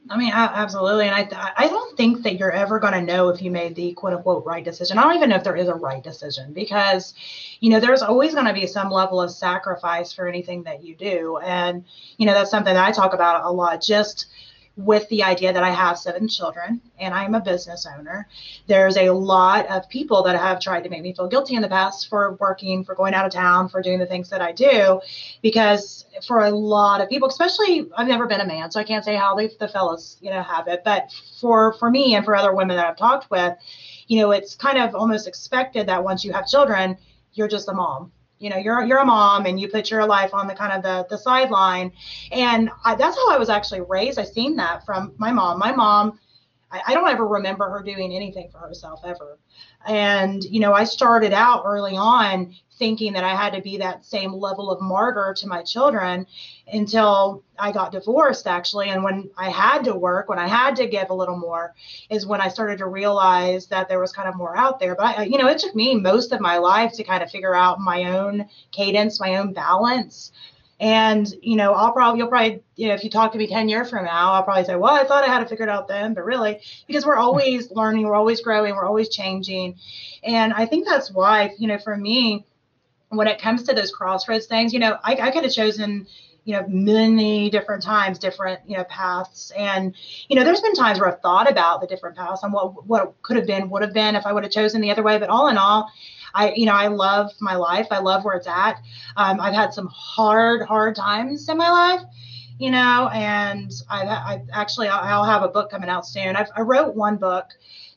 I 0.10 0.18
mean, 0.18 0.32
absolutely. 0.34 1.08
And 1.08 1.16
I, 1.16 1.52
I 1.56 1.68
don't 1.68 1.96
think 1.96 2.24
that 2.24 2.40
you're 2.40 2.52
ever 2.52 2.80
going 2.80 2.94
to 2.94 3.02
know 3.02 3.30
if 3.30 3.40
you 3.40 3.52
made 3.52 3.76
the 3.76 3.94
quote 3.94 4.14
unquote 4.14 4.44
right 4.46 4.64
decision. 4.64 4.98
I 4.98 5.04
don't 5.04 5.16
even 5.16 5.30
know 5.30 5.36
if 5.36 5.44
there 5.44 5.56
is 5.56 5.68
a 5.68 5.76
right 5.76 6.04
decision 6.04 6.54
because, 6.54 7.14
you 7.60 7.70
know, 7.70 7.80
there's 7.80 8.02
always 8.02 8.34
going 8.34 8.48
to 8.48 8.54
be 8.54 8.66
some 8.66 8.90
level 8.90 9.22
of 9.22 9.30
sacrifice 9.30 10.12
for 10.12 10.28
anything 10.28 10.64
that 10.64 10.84
you 10.84 10.96
do. 10.96 11.38
And, 11.44 11.86
you 12.18 12.26
know, 12.26 12.34
that's 12.34 12.50
something 12.50 12.74
that 12.74 12.84
I 12.84 12.92
talk 12.92 13.14
about 13.14 13.46
a 13.46 13.52
lot. 13.52 13.82
Just, 13.82 14.26
with 14.78 15.08
the 15.10 15.24
idea 15.24 15.52
that 15.52 15.64
I 15.64 15.70
have 15.70 15.98
seven 15.98 16.28
children 16.28 16.82
and 16.98 17.14
I'm 17.14 17.36
a 17.36 17.42
business 17.42 17.86
owner. 17.98 18.28
There's 18.68 18.98
a 18.98 19.12
lot 19.12 19.68
of 19.68 19.90
people 19.90 20.24
that 20.24 20.40
have 20.40 20.62
tried 20.62 20.84
to 20.86 20.90
make 20.90 21.02
me 21.02 21.14
feel 21.14 21.28
guilty 21.28 21.56
in 21.56 21.62
the 21.62 21.68
past 21.68 22.08
for 22.08 22.38
working, 22.40 22.84
for 22.84 22.96
going 22.96 23.14
out 23.14 23.26
of 23.26 23.34
town, 23.34 23.68
for 23.68 23.82
doing 23.82 24.00
the 24.00 24.06
things 24.06 24.30
that 24.30 24.42
I 24.42 24.54
do. 24.54 25.02
Because 25.42 26.06
for 26.26 26.40
a 26.40 26.52
lot 26.52 27.02
of 27.02 27.10
people, 27.10 27.28
especially 27.28 27.90
I've 27.98 28.08
never 28.08 28.28
been 28.28 28.42
a 28.42 28.46
man, 28.46 28.72
so 28.72 28.80
I 28.80 28.84
can't 28.84 29.04
say 29.04 29.16
how 29.16 29.36
the, 29.36 29.52
the 29.60 29.68
fellas, 29.68 30.18
you 30.22 30.30
know, 30.30 30.42
have 30.42 30.68
it. 30.68 30.84
But 30.86 31.14
for 31.40 31.74
for 31.74 31.92
me 31.92 32.16
and 32.16 32.24
for 32.24 32.36
other 32.36 32.56
women 32.56 32.78
that 32.78 32.88
I've 32.88 32.98
talked 32.98 33.30
with, 33.30 33.58
you 34.08 34.22
know, 34.22 34.32
it's 34.32 34.56
kind 34.56 34.78
of 34.78 34.96
almost 34.96 35.28
expected 35.28 35.88
that 35.88 36.04
once 36.04 36.24
you 36.24 36.32
have 36.32 36.48
children, 36.48 36.98
you're 37.34 37.50
just 37.50 37.68
a 37.68 37.74
mom 37.74 38.12
you 38.42 38.50
know 38.50 38.58
you're 38.58 38.84
you're 38.84 39.00
a 39.00 39.06
mom 39.06 39.46
and 39.46 39.60
you 39.60 39.68
put 39.68 39.92
your 39.92 40.06
life 40.06 40.34
on 40.34 40.48
the 40.48 40.56
kind 40.56 40.74
of 40.74 40.84
the 40.84 41.08
the 41.10 41.18
sideline. 41.18 41.92
And 42.32 42.70
I, 42.84 42.96
that's 42.96 43.16
how 43.16 43.32
i 43.32 43.38
was 43.38 43.50
actually 43.50 43.82
raised. 43.82 44.20
I 44.20 44.24
seen 44.24 44.56
that 44.58 44.86
from 44.86 45.14
my 45.18 45.32
mom. 45.32 45.60
My 45.60 45.72
mom 45.72 46.20
I, 46.72 46.82
I 46.88 46.94
don't 46.94 47.10
ever 47.10 47.28
remember 47.28 47.70
her 47.70 47.84
doing 47.84 48.14
anything 48.16 48.50
for 48.52 48.58
herself 48.58 49.02
ever. 49.06 49.38
And 49.86 50.44
you 50.44 50.60
know 50.60 50.74
i 50.74 50.84
started 50.84 51.34
out 51.34 51.64
early 51.66 51.96
on 51.96 52.56
thinking 52.82 53.14
that 53.14 53.24
I 53.24 53.36
had 53.36 53.54
to 53.54 53.62
be 53.62 53.78
that 53.78 54.04
same 54.04 54.34
level 54.34 54.72
of 54.72 54.82
martyr 54.82 55.36
to 55.38 55.48
my 55.48 55.62
children 55.62 56.26
until 56.72 57.44
I 57.60 57.72
got 57.72 57.92
divorced, 57.92 58.48
actually. 58.48 58.90
And 58.90 59.04
when 59.04 59.30
I 59.38 59.50
had 59.50 59.84
to 59.84 59.96
work, 59.96 60.30
when 60.30 60.40
I 60.40 60.48
had 60.48 60.76
to 60.78 60.88
give 60.88 61.10
a 61.10 61.14
little 61.14 61.38
more, 61.38 61.74
is 62.10 62.26
when 62.26 62.42
I 62.42 62.48
started 62.48 62.78
to 62.80 62.88
realize 62.88 63.68
that 63.68 63.90
there 63.90 64.00
was 64.00 64.14
kind 64.14 64.30
of 64.30 64.36
more 64.36 64.58
out 64.58 64.80
there. 64.80 64.96
But, 64.96 65.20
I, 65.20 65.24
you 65.26 65.38
know, 65.38 65.48
it 65.48 65.60
took 65.60 65.76
me 65.76 65.96
most 65.96 66.32
of 66.32 66.40
my 66.40 66.58
life 66.58 66.94
to 66.94 67.04
kind 67.04 67.22
of 67.22 67.30
figure 67.30 67.56
out 67.56 67.80
my 67.80 68.06
own 68.06 68.50
cadence, 68.72 69.20
my 69.20 69.36
own 69.36 69.54
balance. 69.54 70.32
And, 70.80 71.32
you 71.44 71.56
know, 71.58 71.74
I'll 71.74 71.92
probably, 71.92 72.20
you'll 72.20 72.30
probably, 72.30 72.64
you 72.76 72.88
know, 72.88 72.96
if 72.96 73.04
you 73.04 73.12
talk 73.12 73.32
to 73.34 73.38
me 73.38 73.46
10 73.46 73.70
years 73.70 73.90
from 73.92 74.06
now, 74.06 74.32
I'll 74.32 74.44
probably 74.44 74.64
say, 74.64 74.76
well, 74.76 74.96
I 74.96 75.04
thought 75.04 75.24
I 75.24 75.28
had 75.28 75.44
it 75.44 75.50
figured 75.50 75.70
out 75.70 75.88
then, 75.88 76.16
but 76.16 76.26
really, 76.26 76.60
because 76.88 77.06
we're 77.06 77.18
always 77.18 77.70
learning, 77.70 78.08
we're 78.08 78.16
always 78.16 78.42
growing, 78.42 78.74
we're 78.74 78.88
always 78.88 79.10
changing. 79.10 79.76
And 80.24 80.54
I 80.54 80.66
think 80.66 80.88
that's 80.88 81.12
why, 81.12 81.52
you 81.60 81.68
know, 81.68 81.78
for 81.78 81.96
me, 81.96 82.48
when 83.10 83.28
it 83.28 83.40
comes 83.40 83.64
to 83.64 83.76
those 83.76 83.92
crossroads 83.92 84.48
things, 84.48 84.74
you 84.74 84.80
know, 84.80 84.98
I, 85.04 85.14
I 85.22 85.32
could 85.32 85.44
have 85.44 85.54
chosen, 85.54 86.08
you 86.44 86.54
know, 86.54 86.66
many 86.68 87.50
different 87.50 87.84
times, 87.84 88.18
different, 88.18 88.60
you 88.68 88.76
know, 88.76 88.84
paths. 88.86 89.52
And, 89.56 89.96
you 90.28 90.36
know, 90.36 90.44
there's 90.44 90.62
been 90.62 90.74
times 90.74 91.00
where 91.00 91.08
I've 91.08 91.22
thought 91.22 91.50
about 91.50 91.82
the 91.82 91.88
different 91.88 92.18
paths 92.18 92.42
and 92.44 92.52
what 92.52 92.88
what 92.88 93.22
could 93.22 93.38
have 93.38 93.46
been, 93.46 93.70
would 93.70 93.84
have 93.84 93.94
been 93.94 94.16
if 94.16 94.26
I 94.26 94.34
would 94.34 94.44
have 94.44 94.52
chosen 94.52 94.82
the 94.82 94.90
other 94.92 95.04
way. 95.04 95.20
But 95.20 95.30
all 95.30 95.50
in 95.50 95.58
all, 95.58 95.92
I, 96.34 96.54
you 96.54 96.66
know, 96.66 96.74
I 96.74 96.88
love 96.88 97.32
my 97.40 97.56
life. 97.56 97.88
I 97.92 98.00
love 98.00 98.26
where 98.26 98.36
it's 98.36 98.48
at. 98.48 98.78
Um, 99.18 99.40
I've 99.40 99.54
had 99.54 99.74
some 99.74 99.88
hard, 99.88 100.64
hard 100.64 100.96
times 100.96 101.48
in 101.48 101.58
my 101.58 101.70
life, 101.70 102.02
you 102.58 102.72
know, 102.72 103.10
and 103.14 103.72
I, 103.90 104.02
I 104.06 104.42
actually, 104.52 104.88
I'll 104.88 105.26
have 105.26 105.44
a 105.44 105.50
book 105.50 105.70
coming 105.70 105.90
out 105.90 106.08
soon. 106.08 106.36
I've, 106.36 106.50
I 106.56 106.62
wrote 106.62 106.96
one 106.96 107.18
book 107.18 107.48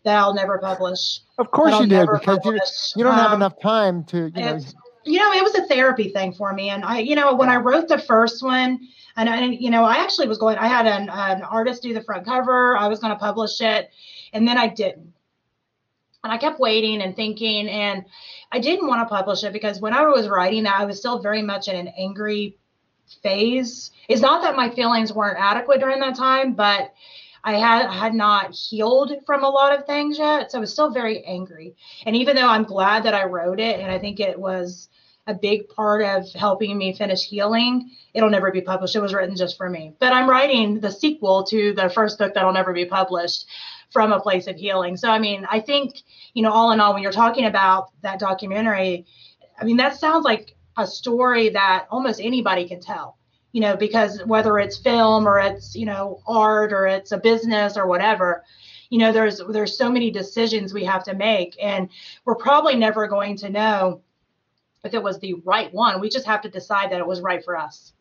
that 0.03 0.19
I'll 0.19 0.35
never 0.35 0.59
publish. 0.59 1.21
Of 1.39 1.51
course 1.51 1.81
you 1.81 1.87
did, 1.87 2.09
because 2.13 2.39
you, 2.45 2.59
you 2.97 3.05
don't 3.05 3.15
um, 3.15 3.21
have 3.21 3.33
enough 3.33 3.59
time 3.61 4.05
to, 4.05 4.31
you 4.35 4.43
know 4.43 4.61
you 5.05 5.19
know, 5.19 5.33
it 5.33 5.43
was 5.43 5.55
a 5.55 5.67
therapy 5.67 6.09
thing 6.09 6.33
for 6.33 6.53
me. 6.53 6.71
And 6.71 6.85
I, 6.85 6.99
you 6.99 7.15
know, 7.15 7.35
when 7.35 7.49
I 7.49 7.57
wrote 7.57 7.89
the 7.89 7.99
first 7.99 8.43
one, 8.43 8.81
and 9.17 9.29
I, 9.29 9.45
you 9.47 9.71
know, 9.71 9.85
I 9.85 9.97
actually 9.97 10.29
was 10.29 10.39
going, 10.39 10.59
I 10.59 10.67
had 10.67 10.87
an, 10.87 11.09
an 11.09 11.43
artist 11.43 11.83
do 11.83 11.95
the 11.95 12.03
front 12.03 12.25
cover, 12.25 12.77
I 12.77 12.89
was 12.89 12.99
going 12.99 13.13
to 13.13 13.19
publish 13.19 13.61
it, 13.61 13.91
and 14.33 14.47
then 14.47 14.59
I 14.59 14.69
didn't. 14.69 15.13
And 16.25 16.33
I 16.33 16.39
kept 16.39 16.59
waiting 16.59 17.03
and 17.03 17.15
thinking, 17.15 17.69
and 17.69 18.05
I 18.51 18.59
didn't 18.59 18.89
want 18.89 19.07
to 19.07 19.15
publish 19.15 19.45
it 19.45 19.53
because 19.53 19.81
when 19.81 19.93
I 19.93 20.03
was 20.07 20.29
writing 20.29 20.65
that, 20.65 20.81
I 20.81 20.85
was 20.85 20.99
still 20.99 21.21
very 21.21 21.43
much 21.43 21.69
in 21.69 21.77
an 21.77 21.89
angry 21.99 22.57
phase. 23.23 23.91
It's 24.09 24.23
not 24.23 24.43
that 24.43 24.57
my 24.57 24.71
feelings 24.71 25.13
weren't 25.13 25.39
adequate 25.39 25.81
during 25.81 26.01
that 26.01 26.17
time, 26.17 26.55
but 26.55 26.95
I 27.45 27.55
had 27.55 27.91
had 27.91 28.15
not 28.15 28.55
healed 28.55 29.13
from 29.27 29.45
a 29.45 29.49
lot 29.49 29.79
of 29.79 29.87
things 29.87 30.19
yet, 30.19 30.51
so 30.51 30.59
I 30.59 30.61
was 30.61 30.73
still 30.73 30.91
very 30.91 31.23
angry. 31.25 31.77
And 32.07 32.17
even 32.17 32.37
though 32.37 32.49
I'm 32.49 32.65
glad 32.65 33.05
that 33.05 33.15
I 33.15 33.25
wrote 33.25 33.61
it, 33.61 33.81
and 33.81 33.93
I 33.93 33.99
think 33.99 34.19
it 34.19 34.39
was 34.39 34.89
a 35.27 35.35
big 35.35 35.69
part 35.69 36.03
of 36.03 36.31
helping 36.33 36.77
me 36.77 36.93
finish 36.95 37.25
healing. 37.25 37.91
It'll 38.13 38.31
never 38.31 38.51
be 38.51 38.61
published. 38.61 38.95
It 38.95 39.01
was 39.01 39.15
written 39.15 39.37
just 39.37 39.57
for 39.57 39.71
me. 39.71 39.95
But 39.99 40.13
I'm 40.13 40.29
writing 40.29 40.81
the 40.81 40.91
sequel 40.91 41.45
to 41.45 41.73
the 41.73 41.89
first 41.89 42.19
book 42.19 42.35
that'll 42.35 42.53
never 42.53 42.73
be 42.73 42.85
published 42.85 43.47
from 43.91 44.13
a 44.13 44.21
place 44.21 44.47
of 44.47 44.57
healing. 44.57 44.97
So, 44.97 45.09
I 45.09 45.19
mean, 45.19 45.47
I 45.51 45.61
think, 45.61 46.03
you 46.35 46.43
know, 46.43 46.53
all 46.53 46.73
in 46.73 46.81
all, 46.81 46.93
when 46.93 47.03
you're 47.03 47.13
talking 47.13 47.47
about 47.47 47.91
that 48.03 48.19
documentary, 48.19 49.07
I 49.59 49.65
mean, 49.65 49.79
that 49.79 49.97
sounds 49.97 50.25
like 50.25 50.57
a 50.77 50.87
story 50.87 51.51
that 51.51 51.87
almost 51.91 52.21
anybody 52.21 52.69
can 52.69 52.81
tell, 52.81 53.17
you 53.55 53.61
know, 53.61 53.77
because 53.77 54.21
whether 54.25 54.59
it's 54.59 54.77
film 54.77 55.29
or 55.29 55.39
it's, 55.39 55.77
you 55.77 55.87
know, 55.87 56.21
art 56.27 56.73
or 56.73 56.89
it's 56.89 57.13
a 57.13 57.19
business 57.19 57.77
or 57.77 57.87
whatever, 57.87 58.43
you 58.91 58.99
know, 58.99 59.13
there's 59.13 59.41
there's 59.49 59.79
so 59.79 59.89
many 59.89 60.11
decisions 60.11 60.75
we 60.75 60.85
have 60.85 61.05
to 61.05 61.15
make 61.15 61.57
and 61.63 61.89
we're 62.25 62.35
probably 62.35 62.75
never 62.75 63.07
going 63.07 63.37
to 63.37 63.49
know 63.49 64.03
if 64.83 64.93
it 64.93 65.01
was 65.01 65.21
the 65.21 65.35
right 65.45 65.73
one. 65.73 66.01
We 66.01 66.09
just 66.09 66.27
have 66.27 66.43
to 66.43 66.51
decide 66.51 66.91
that 66.91 66.99
it 66.99 67.07
was 67.07 67.21
right 67.21 67.45
for 67.45 67.57
us. 67.57 67.93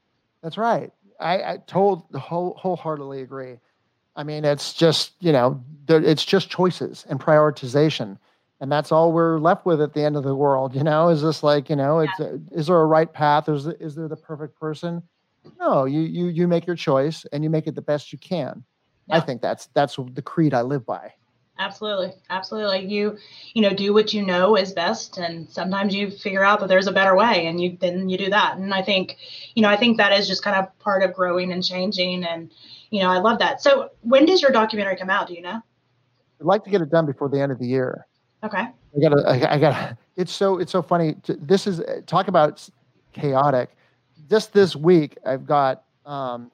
That's 0.41 0.57
right. 0.57 0.91
I, 1.19 1.43
I 1.43 1.57
told 1.67 2.05
whole, 2.15 2.55
wholeheartedly 2.59 3.21
agree. 3.21 3.59
I 4.15 4.23
mean, 4.23 4.45
it's 4.45 4.73
just 4.73 5.13
you 5.19 5.33
know, 5.33 5.63
it's 5.87 6.25
just 6.25 6.49
choices 6.49 7.05
and 7.07 7.19
prioritization, 7.19 8.17
and 8.59 8.71
that's 8.71 8.91
all 8.91 9.11
we're 9.11 9.37
left 9.37 9.67
with 9.67 9.81
at 9.81 9.93
the 9.93 10.03
end 10.03 10.15
of 10.15 10.23
the 10.23 10.35
world. 10.35 10.75
You 10.75 10.83
know, 10.83 11.09
is 11.09 11.21
this 11.21 11.43
like 11.43 11.69
you 11.69 11.75
know, 11.75 11.99
it's 11.99 12.19
yeah. 12.19 12.37
is 12.51 12.67
there 12.67 12.81
a 12.81 12.85
right 12.87 13.11
path? 13.11 13.49
Is 13.49 13.67
is 13.67 13.93
there 13.93 14.07
the 14.07 14.15
perfect 14.15 14.59
person? 14.59 15.03
No, 15.59 15.85
you 15.85 16.01
you 16.01 16.27
you 16.27 16.47
make 16.47 16.65
your 16.65 16.75
choice 16.75 17.25
and 17.31 17.43
you 17.43 17.49
make 17.49 17.67
it 17.67 17.75
the 17.75 17.81
best 17.81 18.11
you 18.11 18.19
can. 18.19 18.63
Yeah. 19.07 19.17
I 19.17 19.19
think 19.19 19.41
that's 19.41 19.67
that's 19.73 19.97
the 20.13 20.21
creed 20.21 20.53
I 20.53 20.61
live 20.61 20.85
by. 20.85 21.13
Absolutely. 21.59 22.13
Absolutely. 22.29 22.67
Like 22.67 22.89
You, 22.89 23.17
you 23.53 23.61
know, 23.61 23.73
do 23.73 23.93
what 23.93 24.11
you 24.11 24.25
know 24.25 24.55
is 24.55 24.73
best. 24.73 25.17
And 25.17 25.47
sometimes 25.49 25.93
you 25.93 26.09
figure 26.09 26.43
out 26.43 26.59
that 26.59 26.67
there's 26.67 26.87
a 26.87 26.91
better 26.91 27.15
way 27.15 27.45
and 27.45 27.61
you, 27.61 27.77
then 27.79 28.09
you 28.09 28.17
do 28.17 28.29
that. 28.31 28.57
And 28.57 28.73
I 28.73 28.81
think, 28.81 29.17
you 29.53 29.61
know, 29.61 29.69
I 29.69 29.77
think 29.77 29.97
that 29.97 30.11
is 30.13 30.27
just 30.27 30.43
kind 30.43 30.57
of 30.57 30.77
part 30.79 31.03
of 31.03 31.13
growing 31.13 31.51
and 31.51 31.63
changing. 31.63 32.25
And, 32.25 32.51
you 32.89 33.03
know, 33.03 33.09
I 33.09 33.19
love 33.19 33.37
that. 33.39 33.61
So 33.61 33.91
when 34.01 34.25
does 34.25 34.41
your 34.41 34.49
documentary 34.49 34.95
come 34.95 35.11
out? 35.11 35.27
Do 35.27 35.35
you 35.35 35.41
know? 35.41 35.61
I'd 36.41 36.45
like 36.45 36.63
to 36.63 36.71
get 36.71 36.81
it 36.81 36.89
done 36.89 37.05
before 37.05 37.29
the 37.29 37.39
end 37.39 37.51
of 37.51 37.59
the 37.59 37.67
year. 37.67 38.07
Okay. 38.43 38.57
I 38.61 38.99
gotta, 38.99 39.23
I, 39.27 39.53
I 39.53 39.59
gotta, 39.59 39.97
it's 40.15 40.31
so, 40.31 40.57
it's 40.57 40.71
so 40.71 40.81
funny. 40.81 41.15
This 41.27 41.67
is, 41.67 41.83
talk 42.07 42.29
about 42.29 42.67
chaotic. 43.13 43.77
Just 44.33 44.51
this 44.51 44.75
week, 44.75 45.15
I've 45.27 45.45
got, 45.45 45.83
um, 46.07 46.51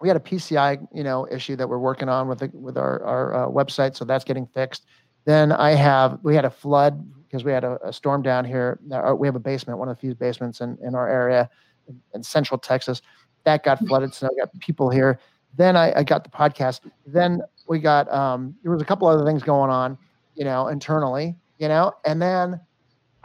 we 0.00 0.08
had 0.08 0.16
a 0.16 0.20
PCI, 0.20 0.88
you 0.92 1.04
know, 1.04 1.24
issue 1.30 1.54
that 1.54 1.68
we're 1.68 1.78
working 1.78 2.08
on 2.08 2.26
with 2.26 2.40
the, 2.40 2.50
with 2.52 2.76
our, 2.76 3.00
our 3.04 3.44
uh, 3.44 3.48
website, 3.48 3.94
so 3.94 4.04
that's 4.04 4.24
getting 4.24 4.44
fixed. 4.44 4.86
Then 5.24 5.52
I 5.52 5.70
have 5.70 6.18
we 6.24 6.34
had 6.34 6.44
a 6.44 6.50
flood 6.50 7.00
because 7.22 7.44
we 7.44 7.52
had 7.52 7.62
a, 7.62 7.78
a 7.84 7.92
storm 7.92 8.22
down 8.22 8.44
here. 8.44 8.80
we 9.16 9.28
have 9.28 9.36
a 9.36 9.38
basement, 9.38 9.78
one 9.78 9.88
of 9.88 9.94
the 9.94 10.00
few 10.00 10.16
basements 10.16 10.60
in, 10.60 10.76
in 10.82 10.96
our 10.96 11.08
area 11.08 11.48
in, 11.86 12.00
in 12.12 12.24
Central 12.24 12.58
Texas. 12.58 13.02
That 13.44 13.62
got 13.62 13.78
flooded, 13.86 14.12
so 14.12 14.26
I 14.26 14.40
got 14.40 14.58
people 14.58 14.90
here. 14.90 15.20
Then 15.56 15.76
I, 15.76 16.00
I 16.00 16.02
got 16.02 16.24
the 16.24 16.30
podcast. 16.30 16.80
Then 17.06 17.40
we 17.68 17.78
got 17.78 18.12
um, 18.12 18.56
there 18.64 18.72
was 18.72 18.82
a 18.82 18.84
couple 18.84 19.06
other 19.06 19.24
things 19.24 19.44
going 19.44 19.70
on, 19.70 19.96
you 20.34 20.42
know, 20.42 20.66
internally, 20.66 21.36
you 21.60 21.68
know, 21.68 21.92
and 22.04 22.20
then 22.20 22.60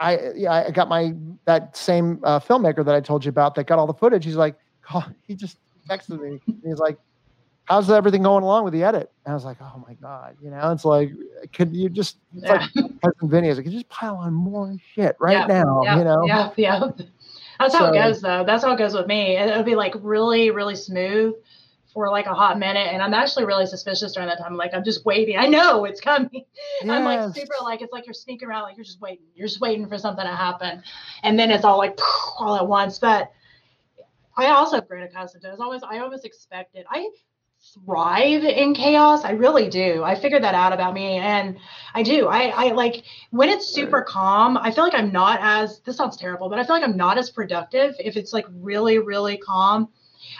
I 0.01 0.31
yeah 0.35 0.51
I 0.67 0.71
got 0.71 0.89
my 0.89 1.13
that 1.45 1.77
same 1.77 2.19
uh, 2.23 2.39
filmmaker 2.39 2.83
that 2.83 2.95
I 2.95 2.99
told 2.99 3.23
you 3.23 3.29
about 3.29 3.55
that 3.55 3.65
got 3.65 3.79
all 3.79 3.87
the 3.87 3.93
footage. 3.93 4.25
He's 4.25 4.35
like, 4.35 4.55
oh, 4.93 5.05
he 5.27 5.35
just 5.35 5.57
texted 5.87 6.19
me. 6.19 6.41
he's 6.63 6.79
like, 6.79 6.97
"How's 7.65 7.89
everything 7.89 8.23
going 8.23 8.43
along 8.43 8.63
with 8.63 8.73
the 8.73 8.83
edit?" 8.83 9.11
And 9.25 9.31
I 9.31 9.35
was 9.35 9.45
like, 9.45 9.57
"Oh 9.61 9.83
my 9.87 9.93
god!" 9.93 10.37
You 10.41 10.49
know, 10.49 10.71
it's 10.71 10.85
like, 10.85 11.11
could 11.53 11.75
you 11.75 11.87
just 11.87 12.17
it's 12.33 12.45
yeah. 12.45 12.53
like 12.53 12.71
cousin 13.01 13.29
Vinny 13.29 13.49
is 13.49 13.57
like, 13.57 13.69
just 13.69 13.89
pile 13.89 14.15
on 14.15 14.33
more 14.33 14.75
shit 14.93 15.15
right 15.19 15.33
yeah, 15.33 15.45
now? 15.45 15.81
Yeah, 15.83 15.97
you 15.97 16.03
know? 16.03 16.25
Yeah, 16.25 16.49
yeah. 16.57 16.79
That's 17.59 17.75
how 17.75 17.91
so, 17.91 17.93
it 17.93 17.93
goes, 17.93 18.21
though. 18.21 18.43
That's 18.43 18.63
how 18.63 18.73
it 18.73 18.77
goes 18.77 18.95
with 18.95 19.05
me. 19.05 19.37
It'll 19.37 19.61
be 19.61 19.75
like 19.75 19.93
really, 20.01 20.49
really 20.49 20.75
smooth 20.75 21.35
for 21.93 22.09
like 22.09 22.25
a 22.25 22.33
hot 22.33 22.57
minute, 22.57 22.89
and 22.91 23.01
I'm 23.01 23.13
actually 23.13 23.45
really 23.45 23.65
suspicious 23.65 24.13
during 24.13 24.29
that 24.29 24.37
time. 24.37 24.55
Like 24.55 24.73
I'm 24.73 24.83
just 24.83 25.05
waiting. 25.05 25.37
I 25.37 25.47
know 25.47 25.85
it's 25.85 26.01
coming. 26.01 26.29
Yes. 26.33 26.45
I'm 26.89 27.03
like 27.03 27.35
super 27.35 27.55
like 27.61 27.81
it's 27.81 27.91
like 27.91 28.05
you're 28.05 28.13
sneaking 28.13 28.47
around, 28.47 28.63
like 28.63 28.77
you're 28.77 28.85
just 28.85 29.01
waiting. 29.01 29.25
You're 29.35 29.47
just 29.47 29.61
waiting 29.61 29.87
for 29.87 29.97
something 29.97 30.25
to 30.25 30.35
happen, 30.35 30.83
and 31.23 31.37
then 31.37 31.51
it's 31.51 31.65
all 31.65 31.77
like 31.77 31.97
all 32.39 32.55
at 32.55 32.67
once. 32.67 32.99
But 32.99 33.31
I 34.37 34.47
also 34.47 34.77
have 34.77 34.87
great 34.87 35.03
accustomed 35.03 35.43
to. 35.43 35.49
As 35.49 35.59
always, 35.59 35.83
I 35.83 35.99
always 35.99 36.23
expected. 36.23 36.85
I 36.89 37.09
thrive 37.85 38.43
in 38.43 38.73
chaos. 38.73 39.23
I 39.23 39.31
really 39.31 39.69
do. 39.69 40.03
I 40.03 40.15
figured 40.15 40.43
that 40.43 40.55
out 40.55 40.73
about 40.73 40.93
me, 40.93 41.17
and 41.17 41.57
I 41.93 42.03
do. 42.03 42.27
I 42.27 42.47
I 42.47 42.71
like 42.71 43.03
when 43.31 43.49
it's 43.49 43.67
super 43.67 44.01
calm. 44.01 44.57
I 44.57 44.71
feel 44.71 44.83
like 44.83 44.95
I'm 44.95 45.11
not 45.11 45.39
as. 45.41 45.79
This 45.81 45.97
sounds 45.97 46.17
terrible, 46.17 46.49
but 46.49 46.57
I 46.57 46.63
feel 46.63 46.75
like 46.75 46.83
I'm 46.83 46.97
not 46.97 47.17
as 47.17 47.29
productive 47.29 47.95
if 47.99 48.15
it's 48.17 48.33
like 48.33 48.45
really 48.49 48.97
really 48.97 49.37
calm. 49.37 49.89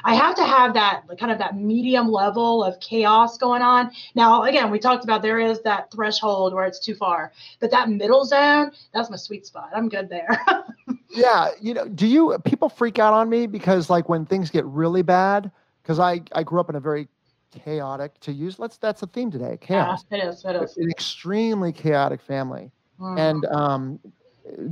I 0.04 0.16
have 0.16 0.36
to 0.36 0.44
have 0.44 0.74
that 0.74 1.04
kind 1.20 1.32
of 1.32 1.38
that 1.40 1.58
medium 1.58 2.10
level 2.10 2.64
of 2.64 2.80
chaos 2.80 3.38
going 3.38 3.62
on. 3.62 3.92
Now, 4.16 4.44
again, 4.44 4.72
we 4.72 4.80
talked 4.80 5.04
about 5.04 5.22
there 5.22 5.40
is 5.40 5.62
that 5.62 5.92
threshold 5.92 6.54
where 6.54 6.66
it's 6.66 6.80
too 6.80 6.96
far, 6.96 7.32
but 7.60 7.72
that 7.72 7.90
middle 7.90 8.26
zone, 8.26 8.72
that's 8.94 9.10
my 9.10 9.18
sweet 9.18 9.46
spot. 9.46 9.70
I'm 9.76 9.90
good 9.90 10.10
there. 10.10 10.42
yeah, 11.10 11.50
you 11.60 11.74
know, 11.74 11.88
do 11.88 12.08
you 12.08 12.38
people 12.46 12.70
freak 12.70 13.00
out 13.00 13.14
on 13.14 13.30
me 13.30 13.48
because 13.48 13.90
like 13.90 14.10
when 14.10 14.26
things 14.26 14.50
get 14.50 14.66
really 14.66 15.02
bad? 15.02 15.52
Because 15.82 16.00
I 16.00 16.22
I 16.34 16.44
grew 16.44 16.60
up 16.60 16.70
in 16.70 16.76
a 16.76 16.80
very 16.80 17.08
chaotic 17.52 18.20
to 18.22 18.32
use. 18.32 18.60
Let's 18.60 18.78
that's 18.78 19.02
the 19.02 19.08
theme 19.08 19.32
today. 19.32 19.58
Chaos. 19.62 20.06
Yeah, 20.10 20.18
it 20.18 20.28
is. 20.28 20.46
It 20.46 20.56
is 20.56 20.78
an 20.78 20.90
extremely 20.90 21.72
chaotic 21.72 22.22
family, 22.22 22.72
mm. 23.00 23.20
and 23.20 23.46
um, 23.46 24.00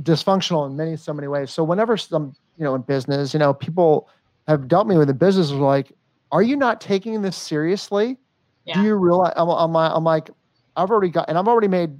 dysfunctional 0.02 0.68
in 0.68 0.76
many 0.76 0.96
so 0.96 1.12
many 1.12 1.28
ways. 1.28 1.50
So 1.50 1.62
whenever 1.62 1.96
some 1.96 2.34
you 2.58 2.64
know 2.64 2.74
in 2.74 2.82
business, 2.82 3.34
you 3.34 3.40
know 3.40 3.54
people 3.54 4.08
have 4.48 4.68
dealt 4.68 4.86
me 4.86 4.96
with 4.96 5.08
in 5.08 5.16
business 5.16 5.50
are 5.50 5.56
like, 5.56 5.92
are 6.32 6.42
you 6.42 6.56
not 6.56 6.80
taking 6.80 7.22
this 7.22 7.36
seriously? 7.36 8.18
Yeah. 8.64 8.74
Do 8.74 8.82
you 8.82 8.94
realize 8.94 9.32
I'm, 9.36 9.48
I'm, 9.48 9.74
I'm 9.76 10.04
like, 10.04 10.30
I've 10.76 10.90
already 10.90 11.10
got, 11.10 11.28
and 11.28 11.36
I've 11.36 11.48
already 11.48 11.68
made 11.68 11.90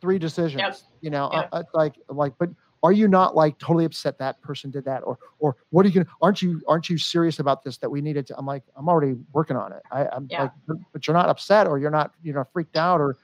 three 0.00 0.18
decisions, 0.18 0.60
yep. 0.60 0.76
you 1.00 1.10
know, 1.10 1.30
yep. 1.32 1.48
I, 1.52 1.58
I, 1.58 1.62
like, 1.72 1.94
like, 2.08 2.32
but 2.38 2.50
are 2.84 2.92
you 2.92 3.08
not 3.08 3.34
like 3.34 3.58
totally 3.58 3.86
upset 3.86 4.18
that 4.18 4.40
person 4.42 4.70
did 4.70 4.84
that 4.84 5.00
or 5.00 5.18
or 5.38 5.56
what 5.70 5.84
are 5.84 5.88
you 5.88 5.94
gonna 5.94 6.06
aren't 6.20 6.42
you 6.42 6.60
aren't 6.68 6.88
you 6.90 6.98
serious 6.98 7.38
about 7.38 7.64
this 7.64 7.78
that 7.78 7.90
we 7.90 8.00
needed 8.02 8.26
to 8.26 8.36
i'm 8.36 8.44
like 8.44 8.62
i'm 8.76 8.88
already 8.88 9.14
working 9.32 9.56
on 9.56 9.72
it 9.72 9.82
I, 9.90 10.02
am 10.14 10.28
yeah. 10.30 10.50
like 10.68 10.78
but 10.92 11.06
you're 11.06 11.16
not 11.16 11.30
upset 11.30 11.66
or 11.66 11.78
you're 11.78 11.90
not 11.90 12.12
you 12.22 12.34
know 12.34 12.44
freaked 12.52 12.76
out 12.76 13.00
or 13.00 13.16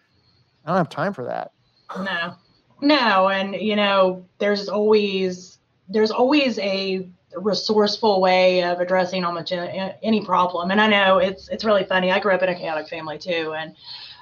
i 0.64 0.68
don't 0.68 0.78
have 0.78 0.88
time 0.88 1.12
for 1.12 1.24
that 1.26 1.52
no 1.98 2.34
no 2.80 3.28
and 3.28 3.54
you 3.54 3.76
know 3.76 4.24
there's 4.38 4.68
always 4.68 5.58
there's 5.90 6.10
always 6.10 6.58
a 6.60 7.06
resourceful 7.36 8.20
way 8.20 8.62
of 8.64 8.80
addressing 8.80 9.24
almost 9.24 9.52
any 9.52 10.24
problem 10.24 10.70
and 10.70 10.80
i 10.80 10.86
know 10.86 11.18
it's 11.18 11.48
it's 11.48 11.64
really 11.64 11.84
funny 11.84 12.10
i 12.10 12.18
grew 12.18 12.32
up 12.32 12.42
in 12.42 12.48
a 12.48 12.54
chaotic 12.54 12.88
family 12.88 13.18
too 13.18 13.54
and 13.56 13.74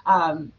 um, 0.06 0.52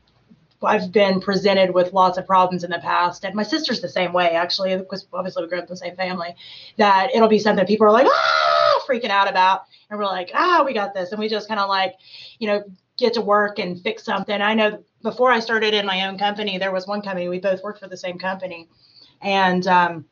I've 0.61 0.91
been 0.91 1.21
presented 1.21 1.73
with 1.73 1.93
lots 1.93 2.17
of 2.17 2.25
problems 2.25 2.63
in 2.63 2.71
the 2.71 2.79
past, 2.79 3.23
and 3.23 3.33
my 3.33 3.43
sister's 3.43 3.81
the 3.81 3.89
same 3.89 4.11
way 4.11 4.31
actually, 4.31 4.75
because 4.75 5.07
obviously 5.13 5.43
we 5.43 5.49
grew 5.49 5.59
up 5.59 5.65
in 5.65 5.69
the 5.69 5.77
same 5.77 5.95
family. 5.95 6.35
That 6.77 7.09
it'll 7.15 7.29
be 7.29 7.39
something 7.39 7.65
people 7.65 7.87
are 7.87 7.91
like 7.91 8.07
ah 8.09 8.81
freaking 8.87 9.09
out 9.09 9.29
about, 9.29 9.63
and 9.89 9.97
we're 9.97 10.05
like 10.05 10.31
ah 10.33 10.63
we 10.65 10.73
got 10.73 10.93
this, 10.93 11.11
and 11.11 11.19
we 11.19 11.29
just 11.29 11.47
kind 11.47 11.59
of 11.59 11.69
like, 11.69 11.95
you 12.39 12.47
know, 12.47 12.63
get 12.97 13.13
to 13.13 13.21
work 13.21 13.59
and 13.59 13.81
fix 13.81 14.03
something. 14.03 14.41
I 14.41 14.53
know 14.53 14.83
before 15.01 15.31
I 15.31 15.39
started 15.39 15.73
in 15.73 15.85
my 15.85 16.07
own 16.07 16.17
company, 16.17 16.57
there 16.57 16.73
was 16.73 16.85
one 16.85 17.01
company 17.01 17.29
we 17.29 17.39
both 17.39 17.63
worked 17.63 17.79
for 17.79 17.87
the 17.87 17.97
same 17.97 18.17
company, 18.17 18.67
and 19.21 19.65
um, 19.67 20.05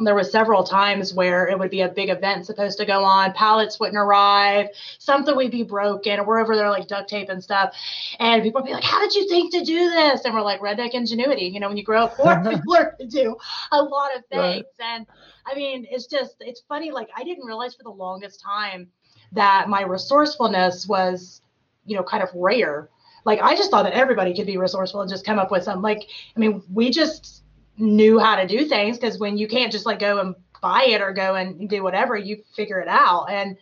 there 0.00 0.14
was 0.14 0.30
several 0.30 0.62
times 0.62 1.12
where 1.12 1.48
it 1.48 1.58
would 1.58 1.70
be 1.70 1.80
a 1.80 1.88
big 1.88 2.08
event 2.08 2.46
supposed 2.46 2.78
to 2.78 2.86
go 2.86 3.04
on 3.04 3.32
pallets 3.32 3.80
wouldn't 3.80 3.98
arrive 3.98 4.68
something 4.98 5.34
would 5.34 5.50
be 5.50 5.62
broken 5.62 6.20
or 6.20 6.24
we're 6.24 6.40
over 6.40 6.56
there 6.56 6.70
like 6.70 6.86
duct 6.86 7.08
tape 7.08 7.28
and 7.28 7.42
stuff 7.42 7.74
and 8.18 8.42
people 8.42 8.60
would 8.60 8.66
be 8.66 8.72
like 8.72 8.84
how 8.84 9.00
did 9.00 9.14
you 9.14 9.28
think 9.28 9.52
to 9.52 9.64
do 9.64 9.90
this? 9.90 10.24
And 10.24 10.34
we're 10.34 10.42
like 10.42 10.60
redneck 10.60 10.92
ingenuity 10.92 11.46
you 11.46 11.60
know 11.60 11.68
when 11.68 11.76
you 11.76 11.84
grow 11.84 12.04
up 12.04 12.16
poor 12.16 12.40
you 12.50 12.60
learn 12.66 12.92
to 12.98 13.06
do 13.06 13.36
a 13.72 13.82
lot 13.82 14.16
of 14.16 14.24
things. 14.26 14.64
Right. 14.78 14.96
and 14.96 15.06
i 15.46 15.54
mean 15.54 15.86
it's 15.90 16.06
just 16.06 16.36
it's 16.40 16.62
funny 16.68 16.90
like 16.90 17.08
i 17.16 17.24
didn't 17.24 17.44
realize 17.44 17.74
for 17.74 17.82
the 17.82 17.90
longest 17.90 18.40
time 18.40 18.88
that 19.32 19.68
my 19.68 19.82
resourcefulness 19.82 20.86
was 20.86 21.42
you 21.84 21.96
know 21.96 22.02
kind 22.02 22.22
of 22.22 22.28
rare. 22.34 22.88
Like 23.24 23.40
i 23.42 23.56
just 23.56 23.70
thought 23.70 23.82
that 23.82 23.92
everybody 23.94 24.34
could 24.34 24.46
be 24.46 24.56
resourceful 24.56 25.00
and 25.00 25.10
just 25.10 25.26
come 25.26 25.38
up 25.38 25.50
with 25.50 25.64
some 25.64 25.82
like 25.82 26.08
i 26.36 26.40
mean 26.40 26.62
we 26.72 26.90
just 26.90 27.42
knew 27.78 28.18
how 28.18 28.36
to 28.36 28.46
do 28.46 28.64
things 28.66 28.98
because 28.98 29.18
when 29.18 29.38
you 29.38 29.48
can't 29.48 29.72
just 29.72 29.86
like 29.86 29.98
go 29.98 30.18
and 30.18 30.34
buy 30.60 30.84
it 30.88 31.00
or 31.00 31.12
go 31.12 31.34
and 31.34 31.68
do 31.68 31.82
whatever, 31.82 32.16
you 32.16 32.42
figure 32.54 32.80
it 32.80 32.88
out. 32.88 33.30
And, 33.30 33.56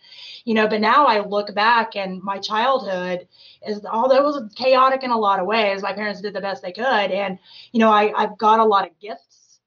you 0.45 0.55
know, 0.55 0.67
but 0.67 0.81
now 0.81 1.07
I 1.07 1.21
look 1.21 1.55
back 1.55 1.97
and 1.97 2.23
my 2.23 2.39
childhood 2.39 3.29
is, 3.67 3.85
although 3.85 4.17
it 4.17 4.25
was 4.25 4.55
chaotic 4.55 5.03
in 5.03 5.11
a 5.11 5.19
lot 5.19 5.41
of 5.41 5.47
ways, 5.47 5.83
my 5.83 5.93
parents 5.93 6.21
did 6.21 6.35
the 6.35 6.41
best 6.41 6.63
they 6.63 6.73
could. 6.73 6.85
And, 6.85 7.39
you 7.73 7.81
know, 7.81 7.91
I, 7.91 8.13
I've 8.17 8.39
got 8.39 8.61
a 8.61 8.65
lot 8.65 8.87
of 8.87 8.99
gifts 8.99 9.59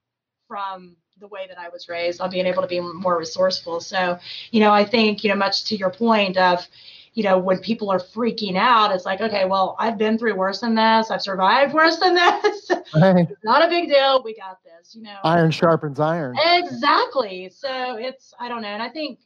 from 0.47 0.95
the 1.19 1.27
way 1.27 1.45
that 1.47 1.59
I 1.59 1.69
was 1.69 1.89
raised 1.89 2.21
on 2.21 2.31
being 2.31 2.45
able 2.45 2.61
to 2.61 2.67
be 2.67 2.79
more 2.79 3.17
resourceful. 3.17 3.81
So, 3.81 4.17
you 4.51 4.61
know, 4.61 4.71
I 4.71 4.85
think, 4.85 5.23
you 5.23 5.29
know, 5.29 5.35
much 5.35 5.65
to 5.65 5.75
your 5.75 5.91
point 5.91 6.37
of, 6.37 6.65
you 7.14 7.24
know, 7.24 7.38
when 7.38 7.60
people 7.60 7.89
are 7.89 7.99
freaking 7.99 8.55
out, 8.55 8.93
it's 8.93 9.05
like, 9.05 9.22
okay, 9.22 9.45
well, 9.45 9.76
I've 9.80 9.97
been 9.97 10.18
through 10.18 10.36
worse 10.36 10.62
than 10.62 10.76
this. 10.76 11.12
I've 11.12 11.22
survived 11.22 11.74
worse 11.76 11.97
than 11.97 12.16
this. 12.16 12.72
Right. 12.95 13.28
Not 13.43 13.66
a 13.66 13.70
big 13.70 13.89
deal. 13.89 14.22
We 14.24 14.36
got 14.36 14.60
this, 14.64 14.95
you 14.95 15.01
know. 15.01 15.18
Iron 15.24 15.51
sharpens 15.51 15.99
iron. 15.99 16.38
Exactly. 16.45 17.49
So 17.49 17.97
it's, 17.97 18.34
I 18.39 18.47
don't 18.47 18.62
know. 18.62 18.70
And 18.70 18.84
I 18.84 18.89
think 18.89 19.20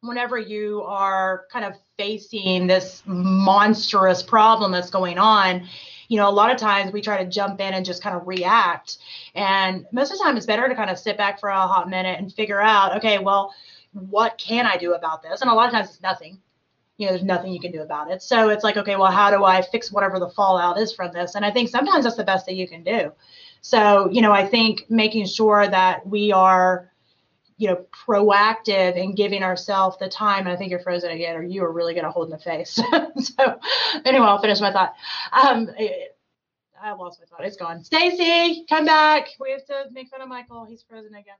whenever 0.00 0.38
you 0.38 0.82
are 0.82 1.44
kind 1.50 1.64
of 1.64 1.74
facing 1.96 2.66
this 2.66 3.02
monstrous 3.06 4.22
problem 4.22 4.72
that's 4.72 4.90
going 4.90 5.18
on, 5.18 5.66
you 6.08 6.18
know, 6.18 6.28
a 6.28 6.30
lot 6.30 6.52
of 6.52 6.58
times 6.58 6.92
we 6.92 7.00
try 7.00 7.22
to 7.22 7.28
jump 7.28 7.60
in 7.60 7.74
and 7.74 7.84
just 7.84 8.02
kind 8.02 8.14
of 8.16 8.26
react. 8.28 8.98
And 9.34 9.86
most 9.90 10.12
of 10.12 10.18
the 10.18 10.24
time, 10.24 10.36
it's 10.36 10.46
better 10.46 10.68
to 10.68 10.74
kind 10.74 10.90
of 10.90 10.98
sit 10.98 11.16
back 11.16 11.40
for 11.40 11.48
a 11.48 11.66
hot 11.66 11.88
minute 11.88 12.18
and 12.18 12.32
figure 12.32 12.60
out, 12.60 12.96
okay, 12.98 13.18
well, 13.18 13.54
what 13.92 14.38
can 14.38 14.66
I 14.66 14.76
do 14.76 14.94
about 14.94 15.22
this? 15.22 15.40
And 15.40 15.50
a 15.50 15.54
lot 15.54 15.66
of 15.66 15.72
times 15.72 15.88
it's 15.88 16.02
nothing 16.02 16.38
you 16.98 17.06
know, 17.06 17.12
there's 17.12 17.24
nothing 17.24 17.52
you 17.52 17.60
can 17.60 17.72
do 17.72 17.82
about 17.82 18.10
it. 18.10 18.22
So 18.22 18.48
it's 18.48 18.64
like, 18.64 18.76
okay, 18.76 18.96
well, 18.96 19.10
how 19.10 19.30
do 19.30 19.44
I 19.44 19.62
fix 19.62 19.92
whatever 19.92 20.18
the 20.18 20.30
fallout 20.30 20.78
is 20.78 20.92
from 20.92 21.12
this? 21.12 21.34
And 21.34 21.44
I 21.44 21.50
think 21.50 21.68
sometimes 21.68 22.04
that's 22.04 22.16
the 22.16 22.24
best 22.24 22.46
that 22.46 22.54
you 22.54 22.66
can 22.66 22.82
do. 22.82 23.12
So, 23.60 24.08
you 24.10 24.22
know, 24.22 24.32
I 24.32 24.46
think 24.46 24.86
making 24.88 25.26
sure 25.26 25.66
that 25.66 26.06
we 26.06 26.32
are, 26.32 26.90
you 27.58 27.68
know, 27.68 27.84
proactive 28.06 29.00
and 29.00 29.14
giving 29.14 29.42
ourselves 29.42 29.96
the 29.98 30.08
time. 30.08 30.40
And 30.40 30.48
I 30.48 30.56
think 30.56 30.70
you're 30.70 30.80
frozen 30.80 31.10
again, 31.10 31.36
or 31.36 31.42
you 31.42 31.64
are 31.64 31.72
really 31.72 31.92
going 31.92 32.04
to 32.04 32.10
hold 32.10 32.28
in 32.28 32.30
the 32.30 32.38
face. 32.38 32.72
so, 33.18 33.60
anyway, 34.04 34.26
I'll 34.26 34.40
finish 34.40 34.60
my 34.60 34.72
thought. 34.72 34.94
Um, 35.32 35.70
I 36.80 36.92
lost 36.92 37.20
my 37.20 37.26
thought. 37.26 37.46
It's 37.46 37.56
gone. 37.56 37.82
Stacy, 37.84 38.64
come 38.68 38.84
back. 38.84 39.28
We 39.40 39.50
have 39.50 39.64
to 39.66 39.86
make 39.92 40.08
fun 40.08 40.22
of 40.22 40.28
Michael. 40.28 40.64
He's 40.64 40.82
frozen 40.88 41.14
again. 41.14 41.36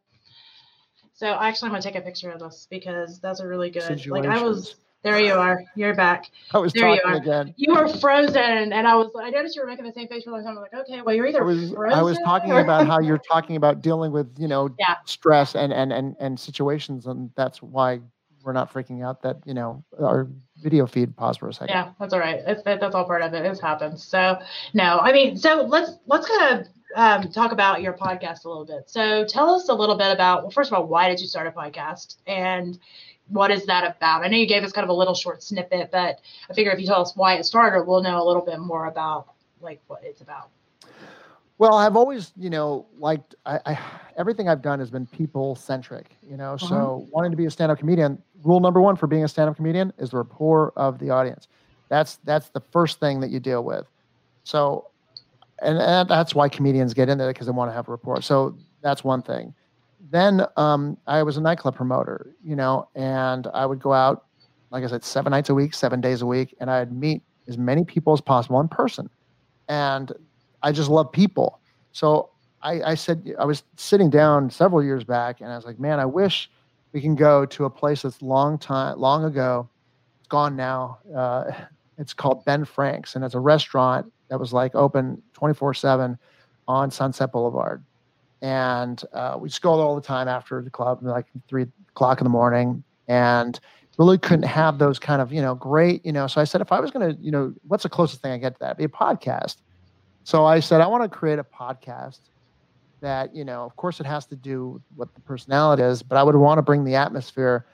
So 1.14 1.28
actually, 1.28 1.68
I'm 1.68 1.72
gonna 1.72 1.82
take 1.82 1.94
a 1.94 2.02
picture 2.02 2.30
of 2.30 2.40
this 2.40 2.66
because 2.68 3.20
that's 3.20 3.40
a 3.40 3.46
really 3.46 3.70
good. 3.70 4.06
Like 4.06 4.26
I 4.26 4.42
was 4.42 4.74
There 5.06 5.20
you 5.20 5.34
are. 5.34 5.62
You're 5.76 5.94
back. 5.94 6.32
I 6.52 6.58
was 6.58 6.72
There 6.72 6.88
you 6.88 6.96
talking 7.00 7.12
are. 7.12 7.16
again. 7.22 7.54
You 7.56 7.74
were 7.74 7.86
frozen, 8.00 8.72
and 8.72 8.88
I 8.88 8.96
was. 8.96 9.08
I 9.22 9.30
noticed 9.30 9.54
you 9.54 9.62
were 9.62 9.68
making 9.68 9.84
the 9.84 9.92
same 9.92 10.08
face 10.08 10.24
for 10.24 10.30
a 10.30 10.32
long 10.32 10.42
time. 10.42 10.56
I'm 10.56 10.62
like, 10.62 10.74
okay, 10.74 11.00
well, 11.00 11.14
you're 11.14 11.28
either 11.28 11.42
I 11.42 11.44
was 11.46 11.70
frozen. 11.70 11.96
I 11.98 12.02
was 12.02 12.18
talking 12.24 12.50
or- 12.50 12.58
about 12.58 12.88
how 12.88 12.98
you're 12.98 13.18
talking 13.30 13.54
about 13.54 13.82
dealing 13.82 14.10
with 14.10 14.26
you 14.36 14.48
know 14.48 14.74
Yeah. 14.80 14.96
stress 15.04 15.54
and 15.54 15.72
and 15.72 15.92
and 15.92 16.16
and 16.18 16.40
situations, 16.40 17.06
and 17.06 17.30
that's 17.36 17.62
why 17.62 18.00
we're 18.42 18.52
not 18.52 18.72
freaking 18.72 19.04
out 19.04 19.22
that 19.22 19.36
you 19.46 19.54
know 19.54 19.84
our 20.02 20.26
video 20.56 20.86
feed 20.86 21.16
paused 21.16 21.38
for 21.38 21.48
a 21.48 21.52
second. 21.54 21.68
Yeah, 21.72 21.90
that's 22.00 22.12
all 22.12 22.18
right. 22.18 22.40
It's, 22.44 22.64
that, 22.64 22.80
that's 22.80 22.96
all 22.96 23.04
part 23.04 23.22
of 23.22 23.32
it. 23.32 23.44
It 23.46 23.60
happens. 23.60 24.02
So 24.02 24.40
no, 24.74 24.98
I 24.98 25.12
mean, 25.12 25.36
so 25.36 25.62
let's 25.62 25.92
let's 26.06 26.26
kind 26.26 26.60
of 26.60 26.66
um, 26.96 27.30
talk 27.30 27.52
about 27.52 27.80
your 27.80 27.92
podcast 27.92 28.44
a 28.44 28.48
little 28.48 28.64
bit. 28.66 28.84
So 28.90 29.24
tell 29.24 29.54
us 29.54 29.68
a 29.68 29.74
little 29.74 29.96
bit 29.96 30.10
about. 30.10 30.42
Well, 30.42 30.50
first 30.50 30.72
of 30.72 30.74
all, 30.76 30.86
why 30.88 31.08
did 31.08 31.20
you 31.20 31.28
start 31.28 31.46
a 31.46 31.52
podcast, 31.52 32.16
and 32.26 32.76
what 33.28 33.50
is 33.50 33.66
that 33.66 33.96
about? 33.96 34.24
I 34.24 34.28
know 34.28 34.36
you 34.36 34.46
gave 34.46 34.62
us 34.62 34.72
kind 34.72 34.84
of 34.84 34.90
a 34.90 34.94
little 34.94 35.14
short 35.14 35.42
snippet, 35.42 35.90
but 35.90 36.20
I 36.48 36.54
figure 36.54 36.72
if 36.72 36.80
you 36.80 36.86
tell 36.86 37.02
us 37.02 37.16
why 37.16 37.34
it 37.34 37.44
started, 37.44 37.84
we'll 37.84 38.02
know 38.02 38.22
a 38.22 38.26
little 38.26 38.42
bit 38.42 38.58
more 38.58 38.86
about 38.86 39.28
like 39.60 39.80
what 39.86 40.02
it's 40.04 40.20
about. 40.20 40.48
Well, 41.58 41.74
I've 41.74 41.96
always, 41.96 42.32
you 42.36 42.50
know, 42.50 42.86
liked 42.98 43.34
I, 43.46 43.60
I 43.64 43.78
everything 44.16 44.48
I've 44.48 44.62
done 44.62 44.78
has 44.78 44.90
been 44.90 45.06
people 45.06 45.56
centric, 45.56 46.16
you 46.22 46.36
know. 46.36 46.54
Uh-huh. 46.54 46.68
So 46.68 47.06
wanting 47.10 47.30
to 47.30 47.36
be 47.36 47.46
a 47.46 47.50
stand-up 47.50 47.78
comedian, 47.78 48.22
rule 48.44 48.60
number 48.60 48.80
one 48.80 48.96
for 48.96 49.06
being 49.06 49.24
a 49.24 49.28
stand-up 49.28 49.56
comedian 49.56 49.92
is 49.98 50.10
the 50.10 50.18
rapport 50.18 50.72
of 50.76 50.98
the 50.98 51.10
audience. 51.10 51.48
That's 51.88 52.16
that's 52.24 52.50
the 52.50 52.60
first 52.60 53.00
thing 53.00 53.20
that 53.20 53.30
you 53.30 53.40
deal 53.40 53.64
with. 53.64 53.86
So, 54.44 54.88
and, 55.62 55.78
and 55.78 56.08
that's 56.08 56.34
why 56.34 56.48
comedians 56.48 56.94
get 56.94 57.08
in 57.08 57.16
there 57.18 57.32
because 57.32 57.46
they 57.46 57.52
want 57.52 57.70
to 57.70 57.74
have 57.74 57.88
rapport. 57.88 58.20
So 58.22 58.56
that's 58.82 59.02
one 59.02 59.22
thing. 59.22 59.54
Then 60.10 60.42
um, 60.56 60.96
I 61.06 61.22
was 61.22 61.36
a 61.36 61.40
nightclub 61.40 61.74
promoter, 61.74 62.34
you 62.42 62.56
know, 62.56 62.88
and 62.94 63.48
I 63.52 63.66
would 63.66 63.80
go 63.80 63.92
out, 63.92 64.26
like 64.70 64.84
I 64.84 64.86
said, 64.86 65.04
seven 65.04 65.30
nights 65.30 65.48
a 65.48 65.54
week, 65.54 65.74
seven 65.74 66.00
days 66.00 66.22
a 66.22 66.26
week, 66.26 66.54
and 66.60 66.70
I'd 66.70 66.92
meet 66.92 67.22
as 67.48 67.58
many 67.58 67.84
people 67.84 68.12
as 68.12 68.20
possible 68.20 68.60
in 68.60 68.68
person. 68.68 69.08
And 69.68 70.12
I 70.62 70.72
just 70.72 70.90
love 70.90 71.10
people. 71.10 71.60
So 71.92 72.30
I, 72.62 72.82
I 72.82 72.94
said, 72.94 73.34
I 73.38 73.44
was 73.44 73.62
sitting 73.76 74.10
down 74.10 74.50
several 74.50 74.82
years 74.82 75.04
back 75.04 75.40
and 75.40 75.50
I 75.50 75.56
was 75.56 75.64
like, 75.64 75.78
man, 75.78 76.00
I 76.00 76.06
wish 76.06 76.50
we 76.92 77.00
can 77.00 77.14
go 77.14 77.46
to 77.46 77.64
a 77.64 77.70
place 77.70 78.02
that's 78.02 78.22
long 78.22 78.58
time, 78.58 78.98
long 78.98 79.24
ago. 79.24 79.68
It's 80.18 80.28
gone 80.28 80.56
now. 80.56 80.98
Uh, 81.14 81.52
it's 81.98 82.12
called 82.12 82.44
Ben 82.44 82.64
Frank's 82.64 83.14
and 83.14 83.24
it's 83.24 83.34
a 83.34 83.40
restaurant 83.40 84.12
that 84.28 84.38
was 84.38 84.52
like 84.52 84.74
open 84.74 85.22
24 85.34 85.74
seven 85.74 86.18
on 86.68 86.90
Sunset 86.90 87.32
Boulevard. 87.32 87.84
And 88.46 89.02
uh, 89.12 89.36
we 89.40 89.50
go 89.60 89.72
all 89.72 89.96
the 89.96 90.00
time 90.00 90.28
after 90.28 90.62
the 90.62 90.70
club, 90.70 91.00
like 91.02 91.26
three 91.48 91.66
o'clock 91.90 92.20
in 92.20 92.24
the 92.24 92.30
morning. 92.30 92.84
And 93.08 93.58
really 93.98 94.18
couldn't 94.18 94.44
have 94.44 94.78
those 94.78 95.00
kind 95.00 95.20
of, 95.20 95.32
you 95.32 95.42
know, 95.42 95.56
great, 95.56 96.06
you 96.06 96.12
know. 96.12 96.28
So 96.28 96.40
I 96.40 96.44
said, 96.44 96.60
if 96.60 96.70
I 96.70 96.78
was 96.78 96.92
to, 96.92 97.20
you 97.20 97.32
know, 97.32 97.52
what's 97.66 97.82
the 97.82 97.88
closest 97.88 98.22
thing 98.22 98.30
I 98.30 98.38
get 98.38 98.54
to 98.54 98.60
that? 98.60 98.78
Be 98.78 98.84
a 98.84 98.88
podcast. 98.88 99.56
So 100.22 100.44
I 100.44 100.60
said, 100.60 100.80
I 100.80 100.86
want 100.86 101.02
to 101.02 101.08
create 101.08 101.40
a 101.40 101.44
podcast 101.44 102.20
that, 103.00 103.34
you 103.34 103.44
know, 103.44 103.64
of 103.64 103.74
course 103.74 103.98
it 103.98 104.06
has 104.06 104.26
to 104.26 104.36
do 104.36 104.80
what 104.94 105.12
the 105.14 105.20
personality 105.22 105.82
is, 105.82 106.04
but 106.04 106.16
I 106.16 106.22
would 106.22 106.36
want 106.36 106.58
to 106.58 106.62
bring 106.62 106.84
the 106.84 106.94
atmosphere, 106.94 107.66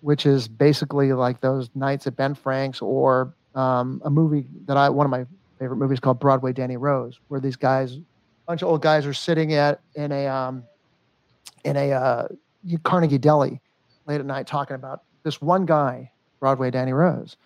which 0.00 0.26
is 0.26 0.48
basically 0.48 1.12
like 1.12 1.40
those 1.40 1.70
nights 1.76 2.08
at 2.08 2.16
Ben 2.16 2.34
Frank's 2.34 2.82
or 2.82 3.34
um, 3.54 4.02
a 4.04 4.10
movie 4.10 4.46
that 4.66 4.76
I, 4.76 4.88
one 4.88 5.06
of 5.06 5.10
my 5.10 5.26
favorite 5.58 5.76
movies 5.76 6.00
called 6.00 6.18
Broadway 6.18 6.52
Danny 6.52 6.76
Rose, 6.76 7.20
where 7.28 7.40
these 7.40 7.56
guys, 7.56 7.98
bunch 8.46 8.62
of 8.62 8.68
old 8.68 8.82
guys 8.82 9.06
are 9.06 9.14
sitting 9.14 9.54
at, 9.54 9.80
in 9.94 10.12
a, 10.12 10.26
um, 10.26 10.64
in 11.64 11.76
a 11.76 11.92
uh, 11.92 12.28
Carnegie 12.82 13.18
Deli 13.18 13.60
late 14.06 14.20
at 14.20 14.26
night 14.26 14.46
talking 14.46 14.74
about 14.74 15.02
this 15.22 15.40
one 15.40 15.66
guy, 15.66 16.10
Broadway 16.40 16.70
Danny 16.70 16.92
Rose. 16.92 17.36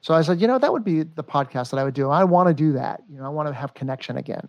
So 0.00 0.14
I 0.14 0.22
said, 0.22 0.40
you 0.40 0.46
know, 0.46 0.58
that 0.58 0.72
would 0.72 0.84
be 0.84 1.02
the 1.02 1.24
podcast 1.24 1.70
that 1.70 1.78
I 1.78 1.84
would 1.84 1.94
do. 1.94 2.10
I 2.10 2.24
want 2.24 2.48
to 2.48 2.54
do 2.54 2.72
that. 2.72 3.02
You 3.10 3.18
know, 3.18 3.24
I 3.24 3.28
want 3.28 3.48
to 3.48 3.54
have 3.54 3.74
connection 3.74 4.16
again. 4.16 4.48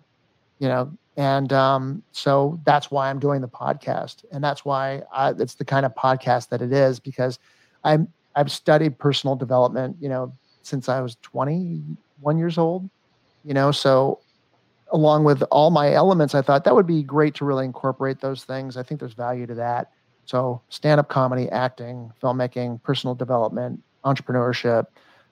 You 0.60 0.68
know, 0.68 0.92
and 1.18 1.52
um, 1.54 2.04
so 2.12 2.60
that's 2.64 2.90
why 2.92 3.10
I'm 3.10 3.20
doing 3.20 3.42
the 3.42 3.48
podcast, 3.48 4.24
and 4.32 4.44
that's 4.44 4.66
why 4.66 5.02
I, 5.12 5.32
it's 5.32 5.56
the 5.56 5.66
kind 5.66 5.86
of 5.86 5.94
podcast 5.96 6.50
that 6.50 6.62
it 6.62 6.72
is 6.72 7.00
because 7.00 7.40
I'm 7.84 8.08
I've 8.36 8.52
studied 8.52 8.98
personal 8.98 9.36
development. 9.36 9.98
You 10.00 10.10
know, 10.10 10.34
since 10.64 10.90
I 10.90 11.02
was 11.02 11.18
21 11.24 12.38
years 12.38 12.58
old. 12.58 12.90
You 13.44 13.54
know, 13.54 13.72
so 13.72 14.20
along 14.92 15.24
with 15.26 15.44
all 15.52 15.70
my 15.70 15.92
elements, 15.94 16.34
I 16.36 16.42
thought 16.42 16.64
that 16.64 16.76
would 16.76 16.88
be 16.88 17.04
great 17.04 17.36
to 17.36 17.46
really 17.46 17.66
incorporate 17.66 18.22
those 18.22 18.44
things. 18.44 18.78
I 18.78 18.84
think 18.84 19.00
there's 19.00 19.14
value 19.14 19.46
to 19.48 19.56
that. 19.56 19.92
So 20.26 20.62
stand-up 20.70 21.08
comedy, 21.10 21.50
acting, 21.50 22.12
filmmaking, 22.22 22.82
personal 22.84 23.16
development, 23.16 23.82
entrepreneurship, 24.06 24.88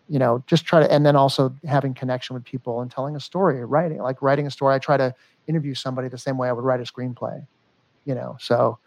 you 0.07 0.19
know, 0.19 0.43
just 0.47 0.65
try 0.65 0.79
to 0.81 0.91
and 0.91 1.05
then 1.05 1.15
also 1.15 1.53
having 1.65 1.93
connection 1.93 2.33
with 2.33 2.43
people 2.43 2.81
and 2.81 2.91
telling 2.91 3.15
a 3.15 3.19
story, 3.19 3.63
writing, 3.65 3.97
like 3.99 4.21
writing 4.21 4.45
a 4.47 4.51
story. 4.51 4.75
I 4.75 4.79
try 4.79 4.97
to 4.97 5.13
interview 5.47 5.73
somebody 5.73 6.07
the 6.09 6.17
same 6.17 6.37
way 6.37 6.47
I 6.47 6.51
would 6.51 6.63
write 6.63 6.79
a 6.79 6.83
screenplay, 6.83 7.45
you 8.05 8.13
know. 8.15 8.37
So 8.39 8.77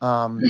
um 0.00 0.40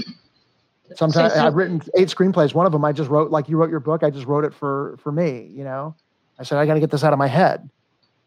sometimes 0.97 1.33
So- 1.33 1.39
so- 1.41 1.47
I've 1.47 1.55
written 1.55 1.83
eight 1.97 2.09
screenplays. 2.09 2.55
One 2.55 2.67
of 2.67 2.73
them 2.73 2.85
I 2.85 2.93
just 2.93 3.11
wrote 3.11 3.31
like 3.31 3.49
you 3.49 3.57
wrote 3.57 3.71
your 3.71 3.81
book, 3.81 4.03
I 4.03 4.11
just 4.11 4.27
wrote 4.27 4.45
it 4.45 4.55
for 4.55 4.97
for 5.03 5.13
me, 5.13 5.51
you 5.55 5.65
know. 5.65 5.95
I 6.39 6.43
said 6.43 6.59
I 6.59 6.67
got 6.67 6.75
to 6.75 6.81
get 6.81 6.91
this 6.91 7.05
out 7.05 7.13
of 7.13 7.19
my 7.19 7.29
head. 7.29 7.69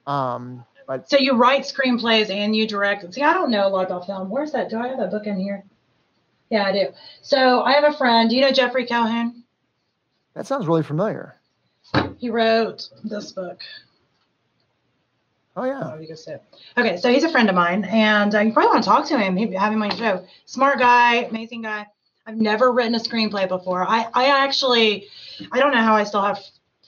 Um 0.06 0.64
but 0.88 1.10
So 1.10 1.18
you 1.18 1.34
write 1.34 1.64
screenplays 1.64 2.30
and 2.30 2.56
you 2.56 2.66
direct. 2.68 3.14
See, 3.14 3.22
I 3.22 3.34
don't 3.34 3.52
know 3.52 3.68
a 3.68 3.70
lot 3.70 3.86
about 3.86 4.08
film. 4.08 4.30
Where's 4.30 4.54
that? 4.54 4.70
Do 4.70 4.80
I 4.80 4.88
have 4.88 4.98
that 5.00 5.12
book 5.12 5.28
in 5.28 5.38
here? 5.40 5.64
Yeah, 6.50 6.64
I 6.64 6.72
do. 6.72 6.88
So 7.22 7.62
I 7.62 7.74
have 7.74 7.84
a 7.84 7.98
friend. 7.98 8.30
Do 8.30 8.36
you 8.36 8.42
know 8.42 8.52
Jeffrey 8.52 8.86
Calhoun? 8.86 9.44
that 10.34 10.46
sounds 10.46 10.68
really 10.68 10.84
familiar. 10.84 11.36
He 12.20 12.30
wrote 12.30 12.90
this 13.04 13.32
book. 13.32 13.60
Oh 15.56 15.64
yeah. 15.64 15.94
Oh, 15.94 16.00
you 16.00 16.08
just 16.08 16.24
said. 16.24 16.42
Okay, 16.78 16.98
so 16.98 17.12
he's 17.12 17.24
a 17.24 17.30
friend 17.30 17.50
of 17.50 17.56
mine, 17.56 17.84
and 17.86 18.34
uh, 18.36 18.42
you 18.42 18.54
probably 18.54 18.70
want 18.70 18.84
to 18.84 18.90
talk 18.90 19.08
to 19.08 19.18
him. 19.18 19.36
He'd 19.36 19.50
be 19.50 19.56
having 19.56 19.80
my 19.80 19.90
show. 19.90 20.24
Smart 20.46 20.78
guy, 20.78 21.24
amazing 21.24 21.64
guy. 21.64 21.88
I've 22.28 22.38
never 22.38 22.72
written 22.72 22.94
a 22.94 23.00
screenplay 23.00 23.48
before. 23.48 23.88
I, 23.88 24.06
I 24.14 24.44
actually, 24.44 25.08
I 25.52 25.60
don't 25.60 25.72
know 25.72 25.82
how 25.82 25.96
I 25.96 26.04
still 26.04 26.22
have 26.22 26.40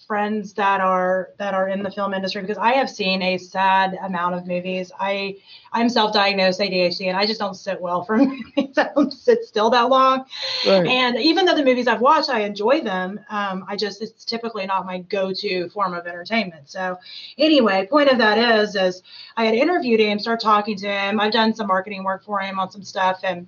friends 0.10 0.54
that 0.54 0.82
are 0.82 1.30
that 1.38 1.54
are 1.54 1.70
in 1.70 1.84
the 1.84 1.92
film 1.92 2.16
industry 2.16 2.42
because 2.42 2.58
I 2.58 2.74
have 2.74 2.90
seen 2.90 3.22
a 3.22 3.38
sad 3.38 3.96
amount 4.04 4.34
of 4.34 4.48
movies. 4.48 4.92
I 5.00 5.38
I'm 5.72 5.88
self-diagnosed 5.88 6.60
ADHD, 6.60 7.10
and 7.10 7.16
I 7.16 7.28
just 7.28 7.40
don't 7.40 7.54
sit 7.54 7.80
well 7.80 8.04
for 8.04 8.18
movies. 8.26 8.76
I 8.76 8.90
don't 8.96 9.14
sit 9.14 9.44
still 9.44 9.70
that 9.70 9.84
long. 9.84 10.26
Right. 10.66 10.88
And 10.88 11.16
even 11.18 11.46
though 11.46 11.54
the 11.54 11.64
movies 11.64 11.86
I've 11.88 12.02
watched, 12.02 12.32
I 12.32 12.40
enjoy 12.40 12.82
them. 12.82 13.20
Um, 13.30 13.64
I 13.68 13.76
just 13.76 14.02
it's 14.02 14.26
typically 14.26 14.66
not 14.66 14.84
my 14.88 14.98
go-to 14.98 15.70
form 15.70 15.94
of 15.94 16.08
entertainment. 16.08 16.72
So 16.72 16.98
anyway, 17.38 17.86
point 17.86 18.10
of 18.10 18.18
that 18.18 18.40
is 18.40 18.76
is 18.76 19.04
I 19.38 19.46
had 19.46 19.54
interviewed 19.54 20.00
him, 20.00 20.18
started 20.18 20.44
talking 20.44 20.76
to 20.78 20.88
him. 20.88 21.20
I've 21.20 21.32
done 21.32 21.54
some 21.54 21.68
marketing 21.68 22.04
work 22.04 22.24
for 22.24 22.40
him 22.40 22.58
on 22.58 22.72
some 22.72 22.84
stuff, 22.84 23.20
and 23.24 23.48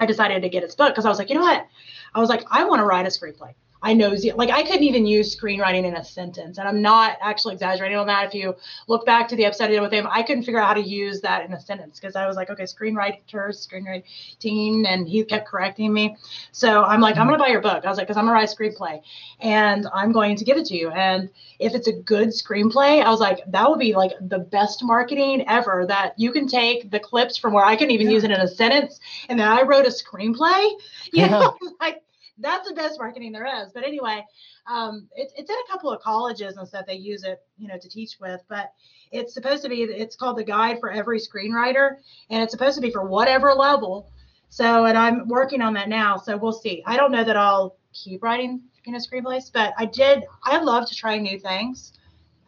I 0.00 0.06
decided 0.06 0.42
to 0.42 0.48
get 0.48 0.64
his 0.64 0.74
book 0.74 0.88
because 0.88 1.06
I 1.06 1.08
was 1.08 1.18
like, 1.18 1.28
you 1.28 1.36
know 1.36 1.42
what? 1.42 1.68
I 2.16 2.18
was 2.18 2.28
like, 2.28 2.42
I 2.50 2.64
want 2.64 2.80
to 2.80 2.84
write 2.84 3.06
a 3.06 3.10
screenplay. 3.10 3.54
I 3.82 3.94
know, 3.94 4.14
like, 4.34 4.50
I 4.50 4.62
couldn't 4.62 4.82
even 4.82 5.06
use 5.06 5.34
screenwriting 5.36 5.84
in 5.84 5.94
a 5.96 6.04
sentence. 6.04 6.58
And 6.58 6.66
I'm 6.68 6.82
not 6.82 7.16
actually 7.20 7.54
exaggerating 7.54 7.96
on 7.96 8.06
that. 8.08 8.26
If 8.26 8.34
you 8.34 8.56
look 8.88 9.06
back 9.06 9.28
to 9.28 9.36
the 9.36 9.44
episode 9.44 9.64
I 9.64 9.68
did 9.68 9.80
with 9.80 9.92
him, 9.92 10.08
I 10.10 10.22
couldn't 10.22 10.42
figure 10.42 10.60
out 10.60 10.66
how 10.68 10.74
to 10.74 10.80
use 10.82 11.20
that 11.20 11.44
in 11.44 11.52
a 11.52 11.60
sentence 11.60 12.00
because 12.00 12.16
I 12.16 12.26
was 12.26 12.36
like, 12.36 12.50
okay, 12.50 12.64
screenwriters, 12.64 13.22
screenwriting. 13.32 14.86
And 14.88 15.06
he 15.08 15.22
kept 15.24 15.46
correcting 15.46 15.92
me. 15.92 16.16
So 16.52 16.82
I'm 16.82 17.00
like, 17.00 17.16
I'm 17.16 17.26
going 17.26 17.38
to 17.38 17.44
buy 17.44 17.50
your 17.50 17.60
book. 17.60 17.84
I 17.84 17.88
was 17.88 17.98
like, 17.98 18.06
because 18.08 18.16
I'm 18.16 18.26
going 18.26 18.34
to 18.36 18.40
write 18.40 18.52
a 18.52 18.56
screenplay 18.56 19.00
and 19.40 19.86
I'm 19.94 20.12
going 20.12 20.36
to 20.36 20.44
give 20.44 20.56
it 20.56 20.66
to 20.66 20.76
you. 20.76 20.90
And 20.90 21.30
if 21.58 21.74
it's 21.74 21.86
a 21.88 21.92
good 21.92 22.28
screenplay, 22.28 23.02
I 23.02 23.10
was 23.10 23.20
like, 23.20 23.40
that 23.48 23.68
would 23.70 23.78
be 23.78 23.94
like 23.94 24.12
the 24.20 24.38
best 24.38 24.82
marketing 24.82 25.44
ever 25.48 25.84
that 25.86 26.14
you 26.18 26.32
can 26.32 26.48
take 26.48 26.90
the 26.90 26.98
clips 27.00 27.36
from 27.36 27.52
where 27.52 27.64
I 27.64 27.76
couldn't 27.76 27.92
even 27.92 28.08
Yeah. 28.08 28.14
use 28.14 28.24
it 28.24 28.30
in 28.32 28.40
a 28.40 28.48
sentence. 28.48 28.98
And 29.28 29.38
then 29.38 29.48
I 29.48 29.62
wrote 29.62 29.86
a 29.86 29.90
screenplay. 29.90 30.70
You 31.12 31.26
Yeah. 31.26 31.28
know, 31.30 31.56
like 31.80 32.02
that's 32.40 32.68
the 32.68 32.74
best 32.74 32.98
marketing 32.98 33.32
there 33.32 33.46
is. 33.62 33.72
But 33.72 33.84
anyway, 33.84 34.24
um, 34.66 35.08
it, 35.14 35.32
it's 35.36 35.50
in 35.50 35.56
a 35.56 35.72
couple 35.72 35.90
of 35.90 36.00
colleges 36.00 36.56
and 36.56 36.66
stuff. 36.66 36.86
They 36.86 36.94
use 36.94 37.24
it, 37.24 37.40
you 37.56 37.68
know, 37.68 37.78
to 37.78 37.88
teach 37.88 38.16
with. 38.20 38.40
But 38.48 38.72
it's 39.10 39.34
supposed 39.34 39.62
to 39.62 39.68
be. 39.68 39.82
It's 39.82 40.16
called 40.16 40.38
the 40.38 40.44
Guide 40.44 40.78
for 40.80 40.90
Every 40.90 41.18
Screenwriter, 41.18 41.96
and 42.30 42.42
it's 42.42 42.52
supposed 42.52 42.76
to 42.76 42.82
be 42.82 42.90
for 42.90 43.04
whatever 43.04 43.52
level. 43.54 44.10
So, 44.50 44.86
and 44.86 44.96
I'm 44.96 45.28
working 45.28 45.60
on 45.60 45.74
that 45.74 45.88
now. 45.88 46.16
So 46.16 46.36
we'll 46.36 46.52
see. 46.52 46.82
I 46.86 46.96
don't 46.96 47.12
know 47.12 47.24
that 47.24 47.36
I'll 47.36 47.76
keep 47.92 48.22
writing, 48.22 48.62
you 48.84 48.92
know, 48.92 48.98
screenplays, 48.98 49.50
but 49.52 49.74
I 49.76 49.84
did. 49.84 50.24
I 50.44 50.58
love 50.58 50.88
to 50.88 50.94
try 50.94 51.18
new 51.18 51.38
things. 51.38 51.92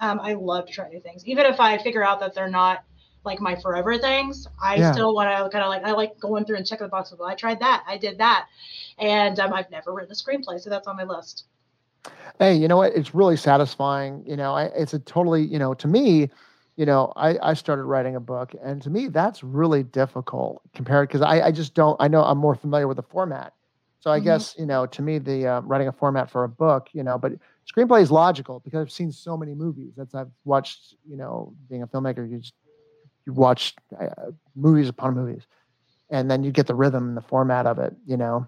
Um, 0.01 0.18
I 0.20 0.32
love 0.32 0.66
to 0.66 0.72
try 0.72 0.88
new 0.88 1.01
things, 1.01 1.26
even 1.26 1.45
if 1.45 1.61
I 1.61 1.76
figure 1.76 2.03
out 2.03 2.20
that 2.20 2.34
they're 2.34 2.49
not 2.49 2.84
like 3.24 3.40
my 3.40 3.54
forever 3.56 3.98
things. 3.98 4.46
I 4.62 4.80
Yeah. 4.80 4.92
still 4.92 5.14
want 5.14 5.28
to 5.30 5.50
kind 5.50 5.64
of 5.64 5.68
like 5.70 5.84
I 5.84 5.92
like 5.92 6.18
going 6.20 6.44
through 6.44 6.56
and 6.56 6.66
checking 6.66 6.86
the 6.86 6.90
box. 6.90 7.12
Well, 7.18 7.28
I 7.28 7.34
tried 7.34 7.60
that. 7.60 7.84
I 7.86 7.96
did 7.98 8.18
that, 8.18 8.46
and 8.98 9.38
um, 9.40 9.52
I've 9.52 9.70
never 9.70 9.92
written 9.92 10.12
a 10.12 10.14
screenplay, 10.14 10.60
so 10.60 10.70
that's 10.70 10.88
on 10.88 10.96
my 10.96 11.04
list. 11.04 11.44
hey 12.38 12.54
you 12.54 12.68
know 12.68 12.76
what 12.76 12.92
it's 12.94 13.14
really 13.14 13.36
satisfying 13.36 14.22
you 14.26 14.36
know 14.36 14.54
I, 14.54 14.64
it's 14.66 14.94
a 14.94 14.98
totally 14.98 15.42
you 15.44 15.58
know 15.58 15.74
to 15.74 15.88
me 15.88 16.28
you 16.76 16.86
know 16.86 17.12
I, 17.16 17.38
I 17.50 17.54
started 17.54 17.84
writing 17.84 18.16
a 18.16 18.20
book 18.20 18.52
and 18.62 18.80
to 18.82 18.90
me 18.90 19.08
that's 19.08 19.42
really 19.42 19.82
difficult 19.82 20.62
compared 20.74 21.08
because 21.08 21.22
I, 21.22 21.40
I 21.46 21.52
just 21.52 21.74
don't 21.74 21.96
i 22.00 22.08
know 22.08 22.22
i'm 22.22 22.38
more 22.38 22.54
familiar 22.54 22.88
with 22.88 22.96
the 22.96 23.02
format 23.02 23.52
So 24.00 24.10
I 24.10 24.20
Mhm. 24.20 24.20
guess 24.20 24.54
you 24.58 24.66
know, 24.66 24.86
to 24.86 25.02
me, 25.02 25.18
the 25.20 25.38
uh, 25.46 25.60
writing 25.68 25.88
a 25.88 25.92
format 25.92 26.30
for 26.30 26.44
a 26.44 26.48
book, 26.48 26.88
you 26.94 27.02
know, 27.04 27.18
but 27.18 27.32
screenplay 27.70 28.02
is 28.02 28.10
logical 28.10 28.60
because 28.64 28.80
I've 28.80 28.90
seen 29.00 29.12
so 29.12 29.36
many 29.36 29.54
movies. 29.54 29.92
That's 29.96 30.14
I've 30.14 30.32
watched, 30.44 30.96
you 31.10 31.16
know, 31.20 31.52
being 31.68 31.82
a 31.82 31.86
filmmaker, 31.86 32.24
you 32.30 32.38
just 32.38 32.54
you 33.26 33.32
watch 33.32 33.74
uh, 34.00 34.30
movies 34.54 34.88
upon 34.88 35.14
movies, 35.14 35.46
and 36.10 36.30
then 36.30 36.42
you 36.42 36.50
get 36.50 36.66
the 36.66 36.74
rhythm 36.74 37.08
and 37.08 37.16
the 37.16 37.22
format 37.22 37.66
of 37.66 37.78
it, 37.78 37.94
you 38.06 38.16
know, 38.16 38.46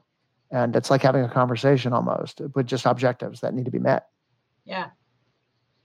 and 0.50 0.76
it's 0.76 0.90
like 0.90 1.02
having 1.02 1.24
a 1.24 1.28
conversation 1.28 1.92
almost 1.92 2.42
but 2.54 2.66
just 2.66 2.86
objectives 2.86 3.40
that 3.40 3.54
need 3.54 3.64
to 3.64 3.70
be 3.70 3.78
met. 3.78 4.08
Yeah. 4.64 4.90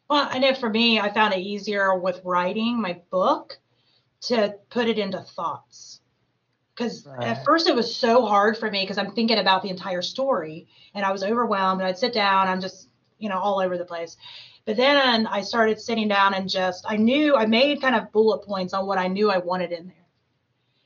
Well, 0.09 0.27
I 0.29 0.39
know 0.39 0.53
for 0.53 0.69
me, 0.69 0.99
I 0.99 1.11
found 1.11 1.33
it 1.33 1.39
easier 1.39 1.97
with 1.97 2.21
writing 2.23 2.81
my 2.81 3.01
book 3.11 3.57
to 4.21 4.55
put 4.69 4.88
it 4.88 4.97
into 4.97 5.19
thoughts. 5.19 6.01
Because 6.75 7.07
Right. 7.07 7.29
at 7.29 7.43
first 7.43 7.67
it 7.67 7.75
was 7.75 7.93
so 7.93 8.25
hard 8.25 8.57
for 8.57 8.69
me 8.69 8.83
because 8.83 8.97
I'm 8.97 9.11
thinking 9.11 9.39
about 9.39 9.63
the 9.63 9.69
entire 9.69 10.03
story 10.03 10.67
and 10.93 11.03
I 11.03 11.11
was 11.11 11.23
overwhelmed 11.23 11.81
and 11.81 11.88
I'd 11.88 11.97
sit 11.97 12.13
down, 12.13 12.47
I'm 12.47 12.61
just, 12.61 12.89
you 13.17 13.29
know, 13.29 13.39
all 13.39 13.59
over 13.59 13.77
the 13.77 13.85
place. 13.85 14.15
But 14.68 14.76
then 14.76 15.26
I 15.28 15.39
started 15.41 15.80
sitting 15.80 16.09
down 16.09 16.34
and 16.34 16.49
just, 16.49 16.84
I 16.86 16.97
knew 16.97 17.38
I 17.38 17.45
made 17.45 17.80
kind 17.80 17.95
of 17.95 18.11
bullet 18.11 18.39
points 18.39 18.74
on 18.74 18.86
what 18.86 18.97
I 18.97 19.07
knew 19.07 19.32
I 19.32 19.38
wanted 19.38 19.72
in 19.72 19.88
there. 19.88 19.95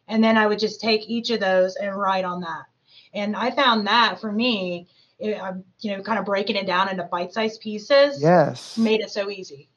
And 0.07 0.23
then 0.23 0.37
I 0.37 0.45
would 0.45 0.59
just 0.59 0.79
take 0.79 1.09
each 1.09 1.31
of 1.31 1.39
those 1.39 1.75
and 1.77 1.97
write 1.97 2.23
on 2.23 2.41
that. 2.41 2.65
And 3.15 3.35
I 3.35 3.49
found 3.49 3.87
that 3.87 4.21
for 4.21 4.31
me, 4.31 4.87
it, 5.17 5.35
I'm, 5.41 5.63
you 5.79 5.97
know, 5.97 6.03
kind 6.03 6.19
of 6.19 6.25
breaking 6.25 6.57
it 6.57 6.67
down 6.67 6.89
into 6.89 7.03
bite 7.05 7.33
sized 7.33 7.59
pieces 7.59 8.21
Yes, 8.21 8.77
made 8.77 9.01
it 9.01 9.09
so 9.09 9.31
easy. 9.31 9.67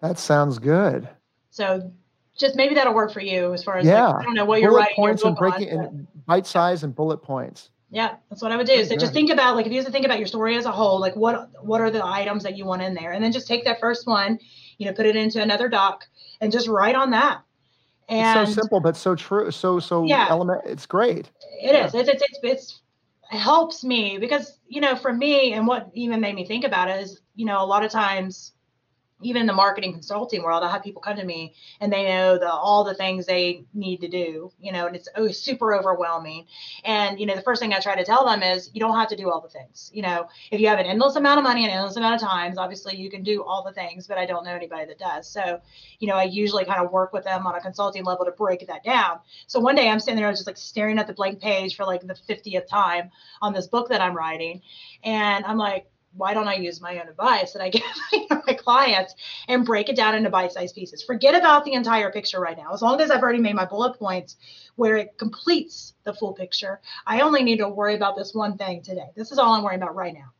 that 0.00 0.18
sounds 0.18 0.58
good. 0.58 1.06
So 1.50 1.92
just 2.38 2.56
maybe 2.56 2.74
that'll 2.74 2.94
work 2.94 3.12
for 3.12 3.20
you 3.20 3.52
as 3.52 3.62
far 3.62 3.76
as 3.76 3.84
Yeah. 3.86 4.06
like, 4.06 4.22
I 4.22 4.24
don't 4.24 4.34
know 4.34 4.46
what 4.46 4.62
you're 4.62 4.70
bullet 4.70 4.80
writing 4.80 4.94
your 4.96 5.06
points 5.06 5.22
and 5.22 5.30
on, 5.32 5.38
breaking 5.38 5.76
but- 5.76 5.86
in 5.90 6.08
bite 6.26 6.46
size 6.46 6.82
and 6.82 6.94
bullet 6.94 7.18
points. 7.18 7.68
Yeah, 7.90 8.16
that's 8.28 8.42
what 8.42 8.52
I 8.52 8.56
would 8.56 8.66
do. 8.66 8.84
So 8.84 8.96
just 8.96 9.12
think 9.12 9.30
about 9.30 9.56
like 9.56 9.66
if 9.66 9.72
you 9.72 9.78
have 9.78 9.86
to 9.86 9.92
think 9.92 10.04
about 10.04 10.18
your 10.18 10.26
story 10.26 10.56
as 10.56 10.64
a 10.64 10.72
whole, 10.72 11.00
like 11.00 11.14
what 11.14 11.48
what 11.62 11.80
are 11.80 11.90
the 11.90 12.04
items 12.04 12.42
that 12.42 12.56
you 12.56 12.64
want 12.64 12.82
in 12.82 12.94
there, 12.94 13.12
and 13.12 13.22
then 13.22 13.32
just 13.32 13.46
take 13.46 13.64
that 13.64 13.80
first 13.80 14.06
one, 14.06 14.38
you 14.78 14.86
know, 14.86 14.92
put 14.92 15.06
it 15.06 15.16
into 15.16 15.40
another 15.40 15.68
doc, 15.68 16.04
and 16.40 16.50
just 16.50 16.68
write 16.68 16.96
on 16.96 17.10
that. 17.10 17.42
And 18.08 18.20
it's 18.20 18.54
so 18.54 18.60
simple 18.60 18.80
but 18.80 18.96
so 18.96 19.14
true. 19.14 19.50
So 19.50 19.80
so 19.80 20.04
Yeah. 20.04 20.26
element. 20.28 20.62
It's 20.66 20.86
great. 20.86 21.30
It 21.62 21.74
is. 21.74 21.94
It's, 21.94 22.08
it's, 22.08 22.22
it's, 22.22 22.38
it's, 22.42 22.80
it 23.32 23.38
helps 23.38 23.82
me 23.84 24.18
because, 24.18 24.58
you 24.68 24.80
know, 24.80 24.96
for 24.96 25.12
me, 25.12 25.52
and 25.54 25.66
what 25.66 25.90
even 25.94 26.20
made 26.20 26.34
me 26.34 26.46
think 26.46 26.64
about 26.64 26.88
it 26.88 27.00
is, 27.00 27.20
you 27.34 27.46
know, 27.46 27.62
a 27.62 27.66
lot 27.66 27.84
of 27.84 27.90
times, 27.90 28.52
even 29.24 29.40
in 29.40 29.46
the 29.46 29.52
marketing 29.52 29.92
consulting 29.92 30.42
world, 30.42 30.62
I 30.62 30.70
have 30.70 30.82
people 30.82 31.02
come 31.02 31.16
to 31.16 31.24
me 31.24 31.54
and 31.80 31.92
they 31.92 32.04
know 32.04 32.38
the 32.38 32.50
all 32.50 32.84
the 32.84 32.94
things 32.94 33.26
they 33.26 33.64
need 33.72 34.00
to 34.02 34.08
do, 34.08 34.52
you 34.60 34.72
know, 34.72 34.86
and 34.86 34.94
it's 34.94 35.08
oh, 35.16 35.28
super 35.28 35.74
overwhelming. 35.74 36.46
And 36.84 37.18
you 37.18 37.26
know, 37.26 37.34
the 37.34 37.42
first 37.42 37.60
thing 37.60 37.72
I 37.72 37.80
try 37.80 37.96
to 37.96 38.04
tell 38.04 38.26
them 38.26 38.42
is 38.42 38.70
you 38.74 38.80
don't 38.80 38.96
have 38.96 39.08
to 39.08 39.16
do 39.16 39.30
all 39.30 39.40
the 39.40 39.48
things. 39.48 39.90
You 39.94 40.02
know, 40.02 40.28
if 40.50 40.60
you 40.60 40.68
have 40.68 40.78
an 40.78 40.86
endless 40.86 41.16
amount 41.16 41.38
of 41.38 41.44
money 41.44 41.64
and 41.64 41.72
endless 41.72 41.96
amount 41.96 42.22
of 42.22 42.28
times, 42.28 42.58
obviously 42.58 42.96
you 42.96 43.10
can 43.10 43.22
do 43.22 43.42
all 43.42 43.64
the 43.64 43.72
things, 43.72 44.06
but 44.06 44.18
I 44.18 44.26
don't 44.26 44.44
know 44.44 44.54
anybody 44.54 44.86
that 44.86 44.98
does. 44.98 45.28
So, 45.28 45.60
you 45.98 46.08
know, 46.08 46.16
I 46.16 46.24
usually 46.24 46.64
kind 46.64 46.84
of 46.84 46.92
work 46.92 47.12
with 47.12 47.24
them 47.24 47.46
on 47.46 47.54
a 47.54 47.60
consulting 47.60 48.04
level 48.04 48.26
to 48.26 48.32
break 48.32 48.66
that 48.66 48.84
down. 48.84 49.20
So 49.46 49.58
one 49.58 49.74
day 49.74 49.88
I'm 49.88 50.00
sitting 50.00 50.16
there 50.16 50.26
I 50.26 50.30
was 50.30 50.38
just 50.38 50.46
like 50.46 50.56
staring 50.56 50.98
at 50.98 51.06
the 51.06 51.14
blank 51.14 51.40
page 51.40 51.76
for 51.76 51.84
like 51.84 52.02
the 52.02 52.14
50th 52.14 52.66
time 52.66 53.10
on 53.40 53.52
this 53.52 53.66
book 53.66 53.88
that 53.88 54.00
I'm 54.00 54.16
writing. 54.16 54.62
And 55.02 55.44
I'm 55.44 55.58
like, 55.58 55.86
why 56.16 56.34
don't 56.34 56.48
I 56.48 56.54
use 56.54 56.80
my 56.80 56.98
own 57.00 57.08
advice 57.08 57.52
that 57.52 57.62
I 57.62 57.68
give 57.70 57.82
my 58.46 58.54
clients 58.54 59.14
and 59.48 59.64
break 59.64 59.88
it 59.88 59.96
down 59.96 60.14
into 60.14 60.30
bite-sized 60.30 60.74
pieces? 60.74 61.02
Forget 61.02 61.34
about 61.34 61.64
the 61.64 61.72
entire 61.72 62.10
picture 62.10 62.40
right 62.40 62.56
now. 62.56 62.72
As 62.72 62.82
long 62.82 63.00
as 63.00 63.10
I've 63.10 63.22
already 63.22 63.40
made 63.40 63.54
my 63.54 63.64
bullet 63.64 63.98
points 63.98 64.36
where 64.76 64.96
it 64.96 65.18
completes 65.18 65.94
the 66.04 66.14
full 66.14 66.32
picture, 66.32 66.80
I 67.06 67.20
only 67.20 67.42
need 67.42 67.58
to 67.58 67.68
worry 67.68 67.94
about 67.94 68.16
this 68.16 68.34
one 68.34 68.56
thing 68.56 68.82
today. 68.82 69.10
This 69.16 69.32
is 69.32 69.38
all 69.38 69.52
I'm 69.52 69.62
worrying 69.62 69.82
about 69.82 69.94
right 69.96 70.14
now. 70.14 70.32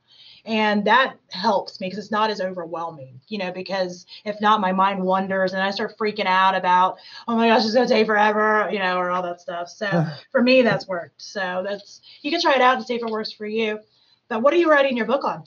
And 0.47 0.85
that 0.85 1.15
helps 1.31 1.81
me 1.81 1.87
because 1.87 1.99
it's 1.99 2.11
not 2.11 2.29
as 2.29 2.41
overwhelming, 2.41 3.21
you 3.29 3.39
know, 3.39 3.51
because 3.51 4.05
if 4.27 4.39
not, 4.43 4.61
my 4.61 4.73
mind 4.73 5.03
wanders 5.03 5.55
and 5.55 5.63
I 5.63 5.71
start 5.71 5.97
freaking 5.99 6.27
out 6.27 6.55
about, 6.55 6.99
oh 7.27 7.35
my 7.35 7.49
gosh, 7.49 7.65
it's 7.65 7.75
going 7.75 7.89
to 7.89 7.95
take 7.95 8.07
forever, 8.07 8.69
you 8.71 8.79
know, 8.79 8.99
or 8.99 9.11
all 9.11 9.23
that 9.23 9.41
stuff. 9.41 9.71
So 9.71 10.07
for 10.31 10.43
me, 10.43 10.61
that's 10.61 10.87
worked. 10.87 11.23
So 11.23 11.65
that's, 11.67 12.03
you 12.21 12.31
can 12.31 12.43
try 12.43 12.55
it 12.55 12.61
out 12.61 12.77
and 12.77 12.87
see 12.87 12.95
if 12.95 13.03
it 13.03 13.11
works 13.11 13.33
for 13.33 13.47
you. 13.47 13.81
But 14.29 14.43
what 14.43 14.53
are 14.53 14.59
you 14.59 14.71
writing 14.71 14.99
your 14.99 15.07
book 15.07 15.25
on? 15.25 15.45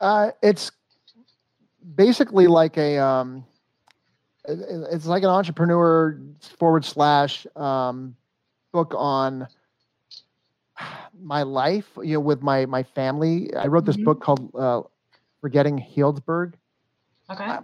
Uh, 0.00 0.30
it's 0.42 0.70
basically 1.94 2.46
like 2.46 2.76
a 2.76 2.98
um, 2.98 3.44
it- 4.46 4.58
it- 4.60 4.88
it's 4.92 5.06
like 5.06 5.22
an 5.22 5.28
entrepreneur 5.30 6.18
forward 6.58 6.84
slash 6.84 7.46
um, 7.56 8.16
book 8.72 8.94
on 8.96 9.46
my 11.18 11.42
life. 11.42 11.90
You 12.02 12.14
know, 12.14 12.20
with 12.20 12.42
my 12.42 12.66
my 12.66 12.82
family. 12.82 13.54
I 13.54 13.66
wrote 13.66 13.84
this 13.86 13.96
Mhm. 13.96 14.04
book 14.04 14.20
called 14.20 14.50
uh, 14.54 14.82
"Forgetting 15.40 15.78
Healdsburg." 15.78 16.54
Okay. 17.30 17.44
I- 17.44 17.60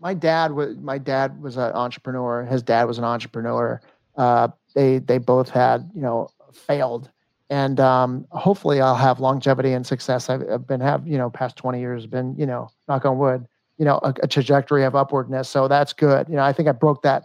my 0.00 0.14
dad 0.14 0.52
was 0.52 0.76
my 0.78 0.96
dad 0.98 1.42
was 1.42 1.56
an 1.56 1.72
entrepreneur. 1.72 2.44
His 2.44 2.62
dad 2.62 2.84
was 2.84 2.98
an 2.98 3.04
entrepreneur. 3.04 3.80
Uh, 4.16 4.48
they 4.74 4.98
they 4.98 5.18
both 5.18 5.50
had 5.50 5.90
you 5.94 6.00
know 6.00 6.28
failed, 6.52 7.10
and 7.50 7.80
um, 7.80 8.26
hopefully 8.30 8.80
I'll 8.80 8.94
have 8.94 9.20
longevity 9.20 9.72
and 9.72 9.86
success. 9.86 10.30
I've, 10.30 10.48
I've 10.48 10.66
been 10.66 10.80
have 10.80 11.06
you 11.06 11.18
know 11.18 11.28
past 11.28 11.56
twenty 11.56 11.80
years 11.80 12.06
been 12.06 12.34
you 12.36 12.46
know 12.46 12.70
knock 12.88 13.04
on 13.04 13.18
wood 13.18 13.46
you 13.76 13.84
know 13.84 14.00
a, 14.02 14.14
a 14.22 14.28
trajectory 14.28 14.84
of 14.84 14.94
upwardness. 14.94 15.48
So 15.48 15.68
that's 15.68 15.92
good. 15.92 16.28
You 16.28 16.36
know 16.36 16.42
I 16.42 16.52
think 16.52 16.68
I 16.68 16.72
broke 16.72 17.02
that. 17.02 17.24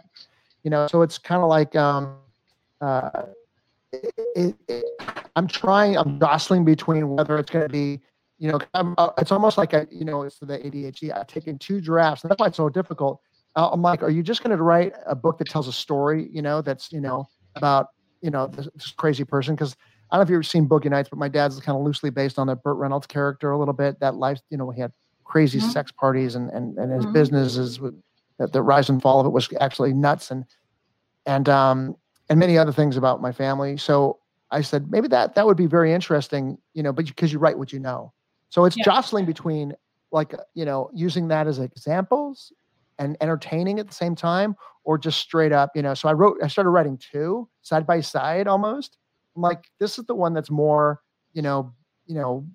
You 0.62 0.70
know 0.70 0.86
so 0.88 1.02
it's 1.02 1.16
kind 1.16 1.42
of 1.42 1.48
like 1.48 1.74
um, 1.76 2.16
uh, 2.80 3.22
it, 3.92 4.12
it, 4.34 4.56
it, 4.68 4.84
I'm 5.36 5.46
trying. 5.46 5.96
I'm 5.96 6.18
jostling 6.18 6.64
between 6.64 7.08
whether 7.08 7.38
it's 7.38 7.50
going 7.50 7.66
to 7.66 7.72
be 7.72 8.00
you 8.38 8.52
know, 8.52 8.60
uh, 8.74 9.10
it's 9.18 9.32
almost 9.32 9.56
like 9.56 9.72
a, 9.72 9.86
you 9.90 10.04
know, 10.04 10.22
it's 10.22 10.38
the 10.38 10.58
ADHD. 10.58 11.14
I've 11.16 11.26
taken 11.26 11.58
two 11.58 11.80
drafts, 11.80 12.22
and 12.22 12.30
that's 12.30 12.38
why 12.38 12.48
it's 12.48 12.56
so 12.56 12.68
difficult. 12.68 13.20
Uh, 13.54 13.70
I'm 13.70 13.80
like, 13.80 14.02
are 14.02 14.10
you 14.10 14.22
just 14.22 14.42
going 14.42 14.54
to 14.56 14.62
write 14.62 14.92
a 15.06 15.14
book 15.14 15.38
that 15.38 15.48
tells 15.48 15.68
a 15.68 15.72
story, 15.72 16.28
you 16.30 16.42
know, 16.42 16.60
that's, 16.60 16.92
you 16.92 17.00
know, 17.00 17.26
about, 17.54 17.88
you 18.20 18.30
know, 18.30 18.46
this, 18.46 18.68
this 18.74 18.90
crazy 18.90 19.24
person? 19.24 19.54
Because 19.54 19.74
I 20.10 20.16
don't 20.16 20.20
know 20.20 20.22
if 20.24 20.30
you've 20.30 20.36
ever 20.36 20.42
seen 20.44 20.68
Boogie 20.68 20.90
Nights, 20.90 21.08
but 21.08 21.18
my 21.18 21.28
dad's 21.28 21.58
kind 21.60 21.76
of 21.76 21.84
loosely 21.84 22.10
based 22.10 22.38
on 22.38 22.46
the 22.46 22.56
Burt 22.56 22.76
Reynolds 22.76 23.06
character 23.06 23.50
a 23.50 23.58
little 23.58 23.74
bit. 23.74 23.98
That 24.00 24.14
life, 24.16 24.40
you 24.50 24.56
know, 24.56 24.70
he 24.70 24.80
had 24.80 24.92
crazy 25.24 25.58
Mhm. 25.58 25.72
sex 25.72 25.92
parties, 25.92 26.34
and 26.36 26.50
and 26.50 26.78
and 26.78 26.92
his 26.92 27.06
Mhm. 27.06 27.12
businesses, 27.12 27.78
the, 28.38 28.46
the 28.48 28.62
rise 28.62 28.88
and 28.88 29.02
fall 29.02 29.20
of 29.20 29.26
it 29.26 29.30
was 29.30 29.48
actually 29.60 29.92
nuts, 29.94 30.30
and 30.30 30.44
and 31.26 31.48
um 31.48 31.96
and 32.30 32.38
many 32.38 32.58
other 32.58 32.72
things 32.72 32.96
about 32.96 33.22
my 33.22 33.32
family. 33.32 33.76
So 33.76 34.20
I 34.50 34.62
said 34.62 34.90
maybe 34.90 35.08
that 35.08 35.34
that 35.34 35.46
would 35.46 35.56
be 35.56 35.66
very 35.66 35.92
interesting, 35.92 36.58
you 36.74 36.82
know, 36.82 36.92
but 36.92 37.06
because 37.06 37.32
you 37.32 37.38
write 37.38 37.58
what 37.58 37.72
you 37.72 37.80
know. 37.80 38.12
So 38.50 38.64
it's 38.64 38.76
Yeah. 38.76 38.84
jostling 38.84 39.26
between 39.26 39.74
like 40.12 40.34
uh, 40.34 40.38
you 40.54 40.64
know 40.64 40.90
using 40.94 41.28
that 41.28 41.46
as 41.48 41.58
examples 41.58 42.52
and 42.98 43.16
entertaining 43.20 43.78
at 43.80 43.88
the 43.88 43.94
same 43.94 44.14
time, 44.14 44.56
or 44.84 44.98
just 44.98 45.18
straight 45.20 45.52
up, 45.52 45.72
you 45.74 45.82
know. 45.82 45.94
So 45.94 46.08
I 46.08 46.12
wrote, 46.14 46.38
I 46.42 46.48
started 46.48 46.70
writing 46.70 46.98
two 46.98 47.48
side 47.62 47.86
by 47.86 48.00
side 48.00 48.48
almost. 48.48 48.98
I'm 49.36 49.42
like, 49.42 49.64
this 49.78 49.98
is 49.98 50.06
the 50.06 50.14
one 50.14 50.32
that's 50.32 50.50
more, 50.50 51.02
you 51.32 51.42
know, 51.42 51.72
you 52.06 52.14
know, 52.14 52.46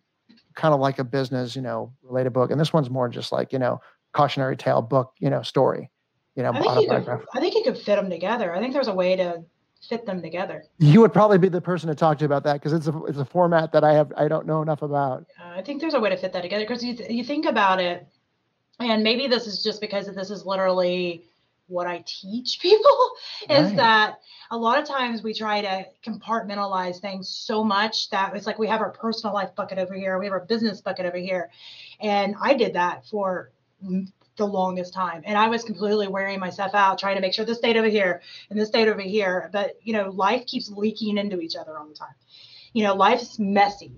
kind 0.55 0.73
of 0.73 0.79
like 0.79 0.99
a 0.99 1.03
business, 1.03 1.55
you 1.55 1.61
know, 1.61 1.93
related 2.03 2.33
book, 2.33 2.51
and 2.51 2.59
this 2.59 2.73
one's 2.73 2.89
more 2.89 3.07
just 3.07 3.31
like 3.31 3.53
you 3.53 3.59
know 3.59 3.79
cautionary 4.13 4.57
tale 4.57 4.81
book, 4.81 5.13
you 5.19 5.29
know, 5.29 5.41
story, 5.41 5.89
you 6.35 6.43
know, 6.43 6.51
I 6.53 6.61
think 6.61 6.81
you 6.81 6.87
could. 6.87 7.07
I 7.33 7.39
think 7.39 7.55
you 7.55 7.63
could 7.63 7.77
fit 7.77 7.95
them 7.95 8.09
together. 8.09 8.53
I 8.53 8.59
think 8.59 8.73
there's 8.73 8.87
a 8.87 8.93
way 8.93 9.15
to 9.15 9.43
fit 9.87 10.05
them 10.05 10.21
together. 10.21 10.63
You 10.79 11.01
would 11.01 11.13
probably 11.13 11.37
be 11.37 11.49
the 11.49 11.61
person 11.61 11.89
to 11.89 11.95
talk 11.95 12.17
to 12.19 12.25
about 12.25 12.43
that 12.43 12.53
because 12.53 12.73
it's 12.73 12.87
a 12.87 13.03
it's 13.05 13.17
a 13.17 13.25
format 13.25 13.71
that 13.73 13.83
I 13.83 13.93
have 13.93 14.11
I 14.17 14.27
don't 14.27 14.45
know 14.45 14.61
enough 14.61 14.81
about. 14.81 15.25
Uh, 15.39 15.57
I 15.57 15.61
think 15.61 15.81
there's 15.81 15.93
a 15.93 15.99
way 15.99 16.09
to 16.09 16.17
fit 16.17 16.33
that 16.33 16.41
together 16.41 16.63
because 16.63 16.83
you, 16.83 16.95
th- 16.95 17.09
you 17.09 17.23
think 17.23 17.45
about 17.45 17.79
it, 17.79 18.07
and 18.79 19.03
maybe 19.03 19.27
this 19.27 19.47
is 19.47 19.63
just 19.63 19.81
because 19.81 20.07
this 20.13 20.29
is 20.29 20.45
literally 20.45 21.25
what 21.71 21.87
I 21.87 22.03
teach 22.05 22.59
people 22.61 23.11
is 23.49 23.67
Right. 23.69 23.75
that 23.77 24.19
a 24.51 24.57
lot 24.57 24.79
of 24.79 24.87
times 24.87 25.23
we 25.23 25.33
try 25.33 25.61
to 25.61 25.85
compartmentalize 26.05 26.99
things 26.99 27.29
so 27.29 27.63
much 27.63 28.09
that 28.09 28.35
it's 28.35 28.45
like 28.45 28.59
we 28.59 28.67
have 28.67 28.81
our 28.81 28.91
personal 28.91 29.33
life 29.33 29.55
bucket 29.55 29.77
over 29.79 29.93
here, 29.93 30.19
we 30.19 30.25
have 30.25 30.33
our 30.33 30.45
business 30.45 30.81
bucket 30.81 31.05
over 31.05 31.17
here. 31.17 31.49
And 31.99 32.35
I 32.41 32.53
did 32.53 32.73
that 32.73 33.05
for 33.07 33.51
the 34.37 34.45
longest 34.45 34.93
time. 34.93 35.23
And 35.25 35.37
I 35.37 35.47
was 35.49 35.63
completely 35.63 36.07
wearing 36.07 36.39
myself 36.39 36.73
out 36.73 36.99
trying 36.99 37.15
to 37.15 37.21
make 37.21 37.33
sure 37.33 37.45
this 37.45 37.57
stayed 37.57 37.77
over 37.77 37.87
here 37.87 38.21
and 38.49 38.59
this 38.59 38.69
stayed 38.69 38.87
over 38.87 39.01
here. 39.01 39.49
But, 39.51 39.77
you 39.83 39.93
know, 39.93 40.09
life 40.09 40.45
keeps 40.45 40.69
leaking 40.69 41.17
into 41.17 41.39
each 41.39 41.55
other 41.55 41.77
all 41.77 41.87
the 41.87 41.93
time. 41.93 42.15
You 42.73 42.83
know, 42.85 42.95
life's 42.95 43.39
messy. 43.39 43.91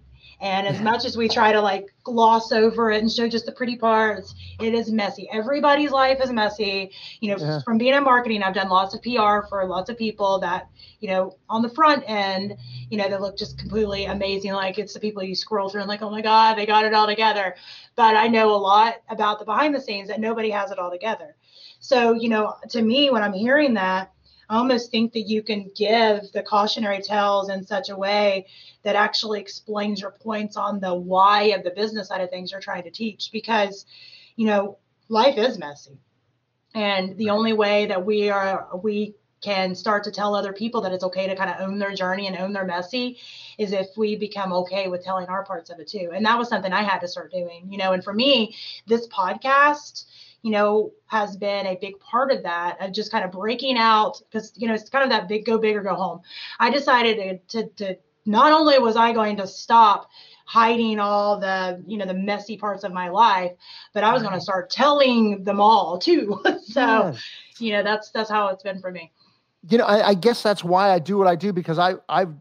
And 0.44 0.68
as 0.68 0.82
much 0.82 1.06
as 1.06 1.16
we 1.16 1.30
try 1.30 1.54
to 1.54 1.62
like 1.62 1.94
gloss 2.04 2.52
over 2.52 2.92
it 2.92 3.02
and 3.02 3.10
show 3.10 3.30
just 3.30 3.46
the 3.46 3.54
pretty 3.54 3.78
parts, 3.78 4.36
it 4.60 4.74
is 4.74 4.92
messy. 4.92 5.30
Everybody's 5.32 5.92
life 5.92 6.20
is 6.22 6.32
messy. 6.32 6.92
You 7.22 7.32
know, 7.32 7.38
Yeah. 7.38 7.62
from 7.62 7.78
being 7.78 7.94
in 7.94 8.04
marketing, 8.04 8.44
I've 8.44 8.54
done 8.54 8.68
lots 8.68 8.94
of 8.94 9.02
PR 9.02 9.48
for 9.48 9.66
lots 9.66 9.90
of 9.90 9.98
people 9.98 10.40
that, 10.40 10.68
you 11.00 11.08
know, 11.08 11.38
on 11.50 11.62
the 11.62 11.70
front 11.70 12.04
end, 12.08 12.58
you 12.90 12.98
know, 12.98 13.08
they 13.08 13.18
look 13.18 13.38
just 13.38 13.58
completely 13.58 14.04
amazing. 14.04 14.52
Like 14.52 14.78
it's 14.78 14.94
the 14.94 15.00
people 15.00 15.24
you 15.24 15.34
scroll 15.34 15.70
through 15.70 15.80
and 15.80 15.88
like, 15.90 16.02
oh 16.02 16.10
my 16.10 16.22
God, 16.22 16.56
they 16.58 16.66
got 16.66 16.84
it 16.84 16.94
all 16.94 17.08
together. 17.08 17.56
But 17.96 18.18
I 18.18 18.28
know 18.28 18.54
a 18.54 18.58
lot 18.58 18.96
about 19.08 19.40
the 19.40 19.46
behind 19.46 19.74
the 19.74 19.80
scenes 19.80 20.10
that 20.10 20.20
nobody 20.20 20.50
has 20.50 20.72
it 20.72 20.78
all 20.78 20.92
together. 20.92 21.38
So, 21.80 22.14
you 22.14 22.28
know, 22.28 22.54
to 22.70 22.82
me, 22.82 23.10
when 23.10 23.22
I'm 23.24 23.34
hearing 23.34 23.74
that, 23.76 24.13
almost 24.54 24.92
think 24.92 25.14
that 25.14 25.22
you 25.22 25.44
can 25.44 25.70
give 25.76 26.32
the 26.32 26.44
cautionary 26.44 27.02
tales 27.02 27.50
in 27.50 27.66
such 27.66 27.90
a 27.90 27.96
way 27.96 28.46
that 28.84 28.96
actually 28.96 29.40
explains 29.40 30.02
your 30.02 30.12
points 30.12 30.58
on 30.58 30.80
the 30.80 30.94
why 30.94 31.44
of 31.46 31.64
the 31.64 31.72
business 31.72 32.08
side 32.08 32.22
of 32.22 32.30
things 32.30 32.52
you're 32.52 32.62
trying 32.62 32.84
to 32.84 32.92
teach 32.92 33.30
because 33.32 33.86
you 34.36 34.46
know 34.46 34.78
life 35.10 35.38
is 35.38 35.58
messy 35.58 35.98
and 36.74 37.18
the 37.18 37.30
only 37.30 37.54
way 37.54 37.86
that 37.86 38.06
we 38.06 38.30
are 38.30 38.68
we 38.82 39.16
can 39.44 39.76
start 39.76 40.04
to 40.06 40.12
tell 40.12 40.36
other 40.36 40.54
people 40.54 40.82
that 40.82 40.94
it's 40.94 41.04
okay 41.04 41.28
to 41.28 41.36
kind 41.36 41.50
of 41.50 41.60
own 41.60 41.78
their 41.78 41.94
journey 41.94 42.28
and 42.28 42.38
own 42.38 42.54
their 42.54 42.66
messy 42.66 43.20
is 43.58 43.74
if 43.74 43.88
we 43.98 44.16
become 44.16 44.54
okay 44.54 44.88
with 44.88 45.04
telling 45.04 45.28
our 45.28 45.44
parts 45.44 45.70
of 45.70 45.80
it 45.80 45.88
too. 45.88 46.12
And 46.14 46.26
that 46.26 46.40
was 46.40 46.48
something 46.48 46.72
I 46.72 46.82
had 46.82 47.00
to 47.00 47.08
start 47.08 47.32
doing, 47.32 47.68
you 47.70 47.78
know. 47.78 47.92
And 47.92 48.04
for 48.04 48.14
me, 48.14 48.56
this 48.88 49.06
podcast, 49.10 50.06
you 50.44 50.52
know, 50.52 50.92
has 51.08 51.36
been 51.36 51.66
a 51.66 51.76
big 51.76 52.00
part 52.00 52.32
of 52.32 52.44
that 52.44 52.80
of 52.80 52.92
just 52.92 53.12
kind 53.12 53.26
of 53.26 53.32
breaking 53.32 53.78
out 53.78 54.22
because, 54.30 54.54
you 54.56 54.68
know, 54.68 54.74
it's 54.74 54.90
kind 54.90 55.04
of 55.04 55.10
that 55.10 55.28
big 55.28 55.46
go 55.46 55.58
big 55.58 55.76
or 55.76 55.82
go 55.82 55.96
home. 55.96 56.22
I 56.60 56.70
decided 56.70 57.48
to, 57.50 57.64
to, 57.64 57.70
to 57.78 57.98
not 58.26 58.52
only 58.52 58.78
was 58.78 58.96
I 58.96 59.14
going 59.14 59.38
to 59.38 59.48
stop 59.48 60.10
hiding 60.46 61.00
all 61.00 61.40
the 61.40 61.82
you 61.88 61.98
know 61.98 62.06
the 62.06 62.14
messy 62.14 62.58
parts 62.58 62.84
of 62.84 62.92
my 62.92 63.08
life 63.08 63.54
but 63.94 64.04
i 64.04 64.12
was 64.12 64.22
going 64.22 64.34
to 64.34 64.42
start 64.42 64.70
telling 64.70 65.42
them 65.44 65.60
all 65.60 65.98
too. 65.98 66.44
So 66.64 67.14
you 67.60 67.72
know 67.72 67.84
that's 67.84 68.10
that's 68.12 68.30
how 68.30 68.48
it's 68.48 68.64
been 68.64 68.80
for 68.80 68.92
me. 68.92 69.12
You 69.70 69.78
know, 69.78 69.86
I, 69.86 70.10
I, 70.10 70.14
guess 70.14 70.42
that's 70.42 70.64
why 70.64 70.90
I 70.90 71.00
do 71.00 71.18
what 71.18 71.28
I 71.28 71.36
do 71.36 71.54
because 71.54 71.78
I 71.78 71.96
I've 72.10 72.34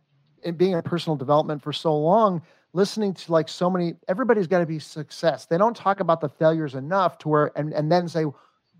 being 0.56 0.72
in 0.72 0.82
personal 0.82 1.16
development 1.16 1.62
for 1.62 1.72
so 1.72 1.96
long, 1.96 2.42
listening 2.72 3.14
to 3.14 3.32
like 3.32 3.48
so 3.48 3.70
many. 3.70 3.94
Everybody's 4.08 4.46
got 4.46 4.60
to 4.60 4.66
be 4.66 4.78
success. 4.78 5.46
They 5.46 5.58
don't 5.58 5.76
talk 5.76 6.00
about 6.00 6.20
the 6.20 6.28
failures 6.28 6.74
enough 6.74 7.18
to 7.18 7.28
where 7.28 7.50
and 7.56 7.72
and 7.72 7.90
then 7.90 8.08
say, 8.08 8.24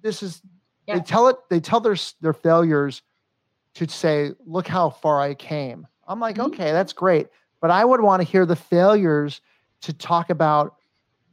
this 0.03 0.23
is. 0.23 0.43
Yeah. 0.87 0.97
They 0.97 1.01
tell 1.03 1.29
it. 1.29 1.37
They 1.49 1.61
tell 1.61 1.81
their 1.81 1.97
their 2.21 2.33
failures 2.33 3.03
to 3.75 3.89
say, 3.89 4.33
look 4.45 4.67
how 4.67 4.91
far 4.91 5.21
I 5.21 5.35
came. 5.35 5.87
I'm 6.07 6.21
like, 6.21 6.37
mm-hmm. 6.37 6.53
okay, 6.53 6.73
that's 6.73 6.93
great, 6.93 7.29
but 7.61 7.71
I 7.71 7.85
would 7.85 8.01
want 8.01 8.21
to 8.21 8.29
hear 8.29 8.45
the 8.45 8.57
failures 8.57 9.41
to 9.83 9.93
talk 9.93 10.31
about. 10.31 10.77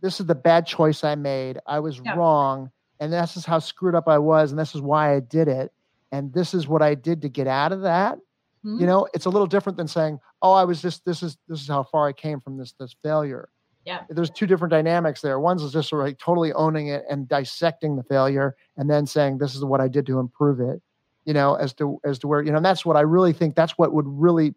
This 0.01 0.19
is 0.21 0.27
the 0.27 0.35
bad 0.35 0.65
choice 0.65 1.03
I 1.03 1.15
made. 1.15 1.59
I 1.65 1.79
was 1.79 1.99
yeah. 1.99 2.15
wrong, 2.15 2.71
and 2.99 3.11
this 3.11 3.35
is 3.35 3.45
how 3.45 3.59
screwed 3.59 3.95
up 3.95 4.07
I 4.07 4.17
was, 4.17 4.51
and 4.51 4.59
this 4.59 4.73
is 4.75 4.81
why 4.81 5.13
I 5.13 5.19
did 5.19 5.47
it 5.47 5.73
and 6.11 6.33
this 6.33 6.53
is 6.53 6.67
what 6.67 6.81
I 6.81 6.95
did 6.95 7.21
to 7.21 7.29
get 7.29 7.47
out 7.47 7.71
of 7.71 7.81
that. 7.81 8.17
Mm-hmm. 8.65 8.79
You 8.79 8.87
know, 8.87 9.07
it's 9.13 9.25
a 9.25 9.29
little 9.29 9.47
different 9.47 9.77
than 9.77 9.87
saying, 9.87 10.19
"Oh, 10.41 10.53
I 10.53 10.63
was 10.63 10.81
just 10.81 11.05
this 11.05 11.23
is 11.23 11.37
this 11.47 11.61
is 11.61 11.67
how 11.67 11.83
far 11.83 12.07
I 12.07 12.13
came 12.13 12.39
from 12.39 12.57
this 12.57 12.73
this 12.73 12.95
failure." 13.03 13.49
Yeah. 13.85 14.03
There's 14.09 14.29
two 14.29 14.45
different 14.45 14.71
dynamics 14.71 15.21
there. 15.21 15.39
One's 15.39 15.63
is 15.63 15.73
just 15.73 15.91
like 15.93 16.19
totally 16.19 16.53
owning 16.53 16.87
it 16.89 17.05
and 17.09 17.27
dissecting 17.27 17.95
the 17.95 18.03
failure, 18.03 18.55
and 18.77 18.89
then 18.89 19.05
saying, 19.05 19.37
"This 19.37 19.55
is 19.55 19.63
what 19.63 19.81
I 19.81 19.87
did 19.87 20.05
to 20.07 20.19
improve 20.19 20.59
it." 20.59 20.81
You 21.25 21.33
know, 21.33 21.55
as 21.55 21.73
to 21.75 21.99
as 22.03 22.19
to 22.19 22.27
where 22.27 22.41
you 22.41 22.51
know, 22.51 22.57
and 22.57 22.65
that's 22.65 22.85
what 22.85 22.97
I 22.97 23.01
really 23.01 23.33
think. 23.33 23.55
That's 23.55 23.77
what 23.77 23.93
would 23.93 24.07
really 24.07 24.53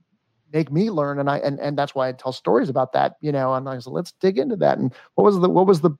make 0.52 0.70
me 0.70 0.90
learn, 0.90 1.18
and 1.18 1.30
I 1.30 1.38
and 1.38 1.58
and 1.60 1.78
that's 1.78 1.94
why 1.94 2.08
I 2.08 2.12
tell 2.12 2.32
stories 2.32 2.68
about 2.68 2.92
that. 2.92 3.16
You 3.20 3.32
know, 3.32 3.54
and 3.54 3.68
I 3.68 3.78
said, 3.78 3.92
"Let's 3.92 4.12
dig 4.12 4.38
into 4.38 4.56
that." 4.56 4.78
And 4.78 4.92
what 5.14 5.24
was 5.24 5.38
the 5.38 5.48
what 5.48 5.66
was 5.66 5.80
the 5.80 5.92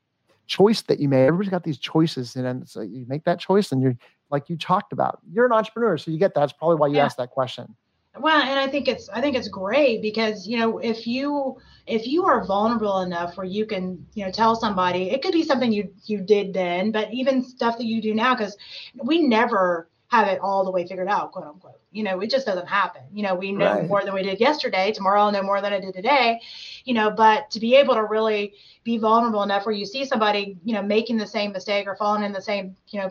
choice 0.47 0.83
that 0.83 1.01
you 1.01 1.09
made? 1.09 1.27
Everybody's 1.27 1.51
got 1.51 1.65
these 1.65 1.79
choices, 1.79 2.37
and 2.37 2.69
so 2.69 2.81
you 2.81 3.07
make 3.09 3.25
that 3.25 3.39
choice, 3.39 3.73
and 3.73 3.81
you're 3.83 3.97
like 4.31 4.49
you 4.51 4.57
talked 4.57 4.93
about. 4.93 5.21
You're 5.31 5.47
an 5.47 5.53
entrepreneur, 5.53 5.97
so 5.97 6.11
you 6.11 6.19
get 6.19 6.35
that. 6.35 6.41
That's 6.41 6.53
probably 6.53 6.77
why 6.77 6.89
you 6.89 6.97
yeah. 6.97 7.05
asked 7.05 7.19
that 7.19 7.31
question. 7.31 7.75
Well, 8.19 8.43
and 8.43 8.59
I 8.59 8.69
think 8.69 8.89
it's 8.89 9.09
I 9.09 9.21
think 9.21 9.37
it's 9.37 9.49
great 9.49 10.03
because 10.03 10.47
you 10.47 10.59
know 10.59 10.79
if 10.79 11.07
you 11.07 11.59
if 11.87 12.07
you 12.07 12.27
are 12.27 12.45
vulnerable 12.45 13.01
enough 13.01 13.37
where 13.37 13.47
you 13.47 13.65
can 13.65 14.07
you 14.15 14.25
know 14.25 14.31
tell 14.31 14.55
somebody 14.55 15.11
it 15.11 15.23
could 15.23 15.33
be 15.33 15.43
something 15.43 15.73
you 15.73 15.93
you 16.05 16.21
did 16.21 16.53
then, 16.53 16.93
but 16.93 17.13
even 17.13 17.43
stuff 17.43 17.79
that 17.79 17.87
you 17.87 18.03
do 18.03 18.15
now 18.15 18.35
because 18.35 18.57
we 19.03 19.23
never 19.23 19.89
have 20.09 20.29
it 20.29 20.39
all 20.41 20.63
the 20.63 20.71
way 20.71 20.87
figured 20.87 21.09
out, 21.09 21.33
quote 21.33 21.47
unquote. 21.47 21.81
You 21.91 22.03
know, 22.03 22.21
it 22.21 22.31
just 22.31 22.45
doesn't 22.45 22.69
happen. 22.69 23.01
You 23.15 23.23
know, 23.23 23.35
we 23.35 23.51
know 23.51 23.77
right. 23.77 23.89
more 23.89 24.05
than 24.05 24.13
we 24.13 24.23
did 24.23 24.41
yesterday. 24.41 24.93
Tomorrow, 24.93 25.23
I'll 25.23 25.33
know 25.33 25.43
more 25.43 25.63
than 25.63 25.73
I 25.73 25.81
did 25.81 25.95
today. 25.95 26.39
You 26.85 26.93
know, 26.93 27.11
but 27.11 27.51
to 27.53 27.61
be 27.61 27.75
able 27.77 27.95
to 27.95 28.05
really 28.05 28.53
be 28.85 28.99
vulnerable 28.99 29.43
enough 29.43 29.65
where 29.65 29.75
you 29.75 29.87
see 29.87 30.05
somebody, 30.05 30.59
you 30.65 30.75
know, 30.75 30.83
making 30.83 31.17
the 31.17 31.27
same 31.27 31.53
mistake 31.53 31.87
or 31.87 31.97
falling 31.97 32.25
in 32.25 32.33
the 32.33 32.43
same, 32.43 32.77
you 32.89 33.01
know, 33.01 33.11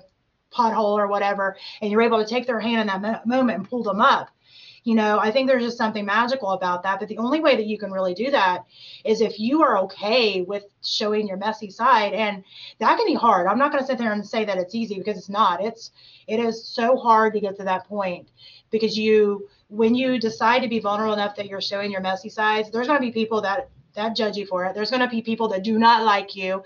pothole 0.53 0.95
or 0.95 1.07
whatever, 1.07 1.57
and 1.81 1.89
you're 1.89 2.03
able 2.03 2.23
to 2.23 2.29
take 2.29 2.45
their 2.45 2.59
hand 2.59 2.81
in 2.81 2.87
that 2.87 3.01
mo- 3.01 3.21
moment 3.25 3.57
and 3.57 3.69
pull 3.69 3.81
them 3.81 3.99
up. 3.99 4.29
You 4.83 4.95
know, 4.95 5.19
I 5.19 5.31
think 5.31 5.47
there's 5.47 5.63
just 5.63 5.77
something 5.77 6.05
magical 6.05 6.49
about 6.49 6.81
that. 6.83 6.99
But 6.99 7.07
the 7.07 7.19
only 7.19 7.39
way 7.39 7.55
that 7.55 7.67
you 7.67 7.77
can 7.77 7.91
really 7.91 8.15
do 8.15 8.31
that 8.31 8.65
is 9.05 9.21
if 9.21 9.39
you 9.39 9.61
are 9.61 9.77
okay 9.79 10.41
with 10.41 10.65
showing 10.83 11.27
your 11.27 11.37
messy 11.37 11.69
side. 11.69 12.13
And 12.13 12.43
that 12.79 12.97
can 12.97 13.05
be 13.05 13.13
hard. 13.13 13.45
I'm 13.45 13.59
not 13.59 13.71
going 13.71 13.83
to 13.83 13.87
sit 13.87 13.99
there 13.99 14.11
and 14.11 14.25
say 14.25 14.43
that 14.45 14.57
it's 14.57 14.73
easy 14.73 14.97
because 14.97 15.17
it's 15.17 15.29
not. 15.29 15.63
It's 15.63 15.91
it 16.27 16.39
is 16.39 16.65
so 16.65 16.97
hard 16.97 17.33
to 17.33 17.39
get 17.39 17.57
to 17.57 17.63
that 17.65 17.87
point 17.87 18.29
because 18.71 18.97
you 18.97 19.47
when 19.67 19.95
you 19.95 20.19
decide 20.19 20.59
to 20.59 20.67
be 20.67 20.79
vulnerable 20.79 21.13
enough 21.13 21.35
that 21.35 21.47
you're 21.47 21.61
showing 21.61 21.91
your 21.91 22.01
messy 22.01 22.29
sides, 22.29 22.71
there's 22.71 22.87
going 22.87 22.99
to 22.99 23.05
be 23.05 23.11
people 23.11 23.41
that 23.41 23.69
that 23.93 24.15
judge 24.15 24.37
you 24.37 24.45
for 24.45 24.65
it. 24.65 24.73
There's 24.73 24.89
going 24.89 25.01
to 25.01 25.07
be 25.07 25.21
people 25.21 25.47
that 25.49 25.63
do 25.63 25.77
not 25.77 26.03
like 26.03 26.35
you. 26.35 26.63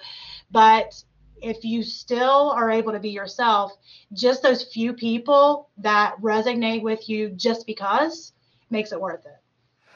But 0.52 1.04
if 1.42 1.64
you 1.64 1.84
still 1.84 2.52
are 2.52 2.70
able 2.70 2.92
to 2.92 3.00
be 3.00 3.10
yourself, 3.10 3.74
just 4.14 4.42
those 4.42 4.64
few 4.64 4.94
people 4.94 5.70
that 5.78 6.16
resonate 6.22 6.82
with 6.82 7.08
you 7.10 7.30
just 7.30 7.66
because 7.66 8.34
makes 8.70 8.92
it 8.92 9.00
worth 9.00 9.26
it. 9.26 9.38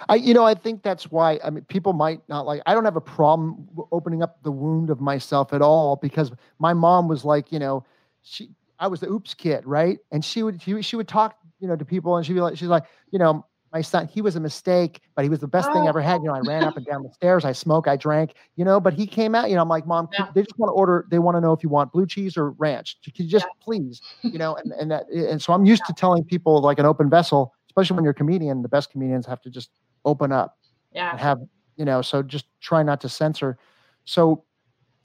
I, 0.07 0.15
you 0.15 0.33
know, 0.33 0.45
I 0.45 0.53
think 0.53 0.81
that's 0.81 1.11
why. 1.11 1.39
I 1.43 1.49
mean, 1.49 1.65
people 1.65 1.91
might 1.91 2.21
not 2.29 2.45
like. 2.45 2.61
I 2.65 2.73
don't 2.73 2.85
have 2.85 2.95
a 2.95 3.01
problem 3.01 3.67
opening 3.91 4.23
up 4.23 4.41
the 4.43 4.51
wound 4.51 4.89
of 4.89 5.01
myself 5.01 5.51
at 5.51 5.61
all 5.61 5.97
because 5.97 6.31
my 6.57 6.73
mom 6.73 7.07
was 7.07 7.25
like, 7.25 7.51
you 7.51 7.59
know, 7.59 7.85
she. 8.21 8.49
I 8.79 8.87
was 8.87 9.01
the 9.01 9.09
oops 9.09 9.33
kid, 9.33 9.65
right? 9.65 9.99
And 10.11 10.23
she 10.23 10.41
would 10.41 10.61
she, 10.61 10.81
she 10.81 10.95
would 10.95 11.07
talk, 11.07 11.35
you 11.59 11.67
know, 11.67 11.75
to 11.75 11.83
people, 11.83 12.15
and 12.15 12.25
she'd 12.25 12.33
be 12.33 12.39
like, 12.39 12.57
she's 12.57 12.69
like, 12.69 12.85
you 13.11 13.19
know, 13.19 13.45
my 13.71 13.81
son, 13.81 14.07
he 14.07 14.21
was 14.21 14.35
a 14.35 14.39
mistake, 14.39 15.01
but 15.15 15.23
he 15.23 15.29
was 15.29 15.39
the 15.39 15.47
best 15.47 15.69
oh. 15.69 15.73
thing 15.73 15.83
I 15.83 15.87
ever 15.87 16.01
had. 16.01 16.21
You 16.21 16.27
know, 16.27 16.35
I 16.35 16.39
ran 16.39 16.63
up 16.63 16.75
and 16.75 16.85
down 16.85 17.03
the 17.03 17.11
stairs, 17.11 17.45
I 17.45 17.51
smoke, 17.51 17.87
I 17.87 17.95
drank, 17.95 18.33
you 18.55 18.65
know, 18.65 18.79
but 18.79 18.93
he 18.93 19.05
came 19.05 19.35
out, 19.35 19.49
you 19.49 19.55
know, 19.55 19.61
I'm 19.61 19.69
like, 19.69 19.85
mom, 19.85 20.09
yeah. 20.13 20.27
they 20.33 20.41
just 20.41 20.57
want 20.57 20.69
to 20.69 20.73
order, 20.73 21.05
they 21.11 21.19
want 21.19 21.37
to 21.37 21.41
know 21.41 21.53
if 21.53 21.61
you 21.61 21.69
want 21.69 21.91
blue 21.91 22.07
cheese 22.07 22.35
or 22.35 22.51
ranch. 22.51 22.97
Can 23.03 23.25
you 23.25 23.31
just 23.31 23.45
yeah. 23.45 23.63
please, 23.63 24.01
you 24.23 24.39
know, 24.39 24.55
and, 24.55 24.71
and 24.73 24.91
that, 24.91 25.07
and 25.09 25.41
so 25.41 25.53
I'm 25.53 25.65
used 25.65 25.83
yeah. 25.83 25.93
to 25.93 25.99
telling 25.99 26.23
people 26.23 26.61
like 26.61 26.79
an 26.79 26.85
open 26.85 27.09
vessel, 27.09 27.53
especially 27.69 27.95
when 27.95 28.03
you're 28.03 28.11
a 28.11 28.15
comedian, 28.15 28.61
the 28.61 28.69
best 28.69 28.91
comedians 28.91 29.25
have 29.25 29.41
to 29.41 29.49
just 29.49 29.69
open 30.05 30.31
up 30.31 30.57
yeah. 30.93 31.11
and 31.11 31.19
have, 31.19 31.39
you 31.77 31.85
know, 31.85 32.01
so 32.01 32.23
just 32.23 32.45
try 32.61 32.81
not 32.81 33.01
to 33.01 33.09
censor. 33.09 33.57
So 34.05 34.43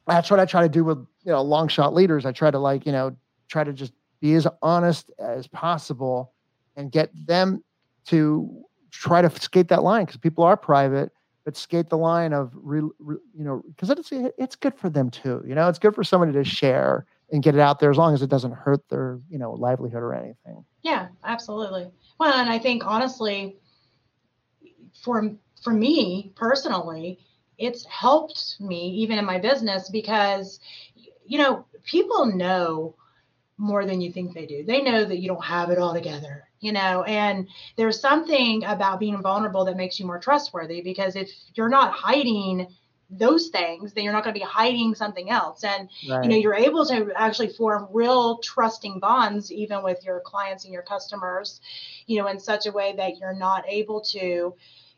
that's 0.06 0.30
what 0.30 0.40
I 0.40 0.46
try 0.46 0.62
to 0.62 0.68
do 0.68 0.84
with, 0.84 0.98
you 0.98 1.32
know, 1.32 1.42
long 1.42 1.68
shot 1.68 1.94
leaders. 1.94 2.24
I 2.24 2.32
try 2.32 2.50
to 2.50 2.58
like, 2.58 2.86
you 2.86 2.92
know, 2.92 3.16
try 3.48 3.64
to 3.64 3.72
just 3.72 3.92
be 4.20 4.34
as 4.34 4.46
honest 4.62 5.10
as 5.18 5.46
possible 5.46 6.32
and 6.76 6.90
get 6.90 7.10
them 7.26 7.62
to 8.06 8.64
try 8.90 9.20
to 9.22 9.30
skate 9.40 9.68
that 9.68 9.82
line 9.82 10.04
because 10.04 10.18
people 10.18 10.44
are 10.44 10.56
private 10.56 11.10
but 11.44 11.56
skate 11.56 11.90
the 11.90 11.98
line 11.98 12.32
of 12.32 12.52
re, 12.54 12.80
re, 12.98 13.16
you 13.36 13.44
know 13.44 13.62
because 13.68 13.90
it's 13.90 14.10
it's 14.12 14.56
good 14.56 14.74
for 14.78 14.88
them 14.88 15.10
too 15.10 15.42
you 15.46 15.54
know? 15.54 15.68
It's 15.68 15.78
good 15.78 15.94
for 15.94 16.04
somebody 16.04 16.32
to 16.32 16.44
share 16.44 17.06
and 17.32 17.42
get 17.42 17.54
it 17.54 17.60
out 17.60 17.80
there 17.80 17.90
as 17.90 17.96
long 17.96 18.14
as 18.14 18.22
it 18.22 18.30
doesn't 18.30 18.52
hurt 18.52 18.88
their 18.88 19.18
you 19.28 19.38
know 19.38 19.52
livelihood 19.52 20.02
or 20.02 20.14
anything. 20.14 20.64
Yeah 20.82 21.08
absolutely. 21.24 21.90
Well 22.18 22.32
and 22.34 22.48
i 22.48 22.58
think 22.58 22.86
honestly 22.86 23.56
for 25.02 25.34
for 25.62 25.72
me 25.72 26.32
personally 26.36 27.18
it's 27.58 27.84
helped 27.86 28.56
me 28.60 28.88
even 28.90 29.18
in 29.18 29.24
my 29.24 29.38
business 29.38 29.88
because 29.90 30.60
you 31.26 31.38
know 31.38 31.64
people 31.84 32.26
know 32.26 32.94
more 33.56 33.86
than 33.86 34.00
you 34.00 34.10
think 34.10 34.34
they 34.34 34.46
do. 34.46 34.64
They 34.64 34.82
know 34.82 35.04
that 35.04 35.18
you 35.18 35.28
don't 35.28 35.44
have 35.44 35.70
it 35.70 35.78
all 35.78 35.94
together 35.94 36.48
you 36.64 36.72
know 36.72 37.02
and 37.02 37.46
there's 37.76 38.00
something 38.00 38.64
about 38.64 38.98
being 38.98 39.20
vulnerable 39.20 39.66
that 39.66 39.76
makes 39.76 40.00
you 40.00 40.06
more 40.06 40.18
trustworthy 40.18 40.80
because 40.80 41.14
if 41.14 41.30
you're 41.54 41.68
not 41.68 41.92
hiding 41.92 42.66
those 43.10 43.48
things 43.48 43.92
then 43.92 44.02
you're 44.02 44.14
not 44.14 44.24
going 44.24 44.34
to 44.34 44.40
be 44.40 44.44
hiding 44.44 44.94
something 44.94 45.30
else 45.30 45.62
and 45.62 45.90
right. 46.08 46.24
you 46.24 46.30
know 46.30 46.36
you're 46.36 46.54
able 46.54 46.86
to 46.86 47.12
actually 47.14 47.48
form 47.48 47.86
real 47.92 48.38
trusting 48.38 48.98
bonds 48.98 49.52
even 49.52 49.82
with 49.82 50.02
your 50.04 50.20
clients 50.20 50.64
and 50.64 50.72
your 50.72 50.82
customers 50.82 51.60
you 52.06 52.18
know 52.18 52.26
in 52.28 52.40
such 52.40 52.66
a 52.66 52.72
way 52.72 52.94
that 52.96 53.18
you're 53.18 53.34
not 53.34 53.62
able 53.68 54.00
to 54.00 54.54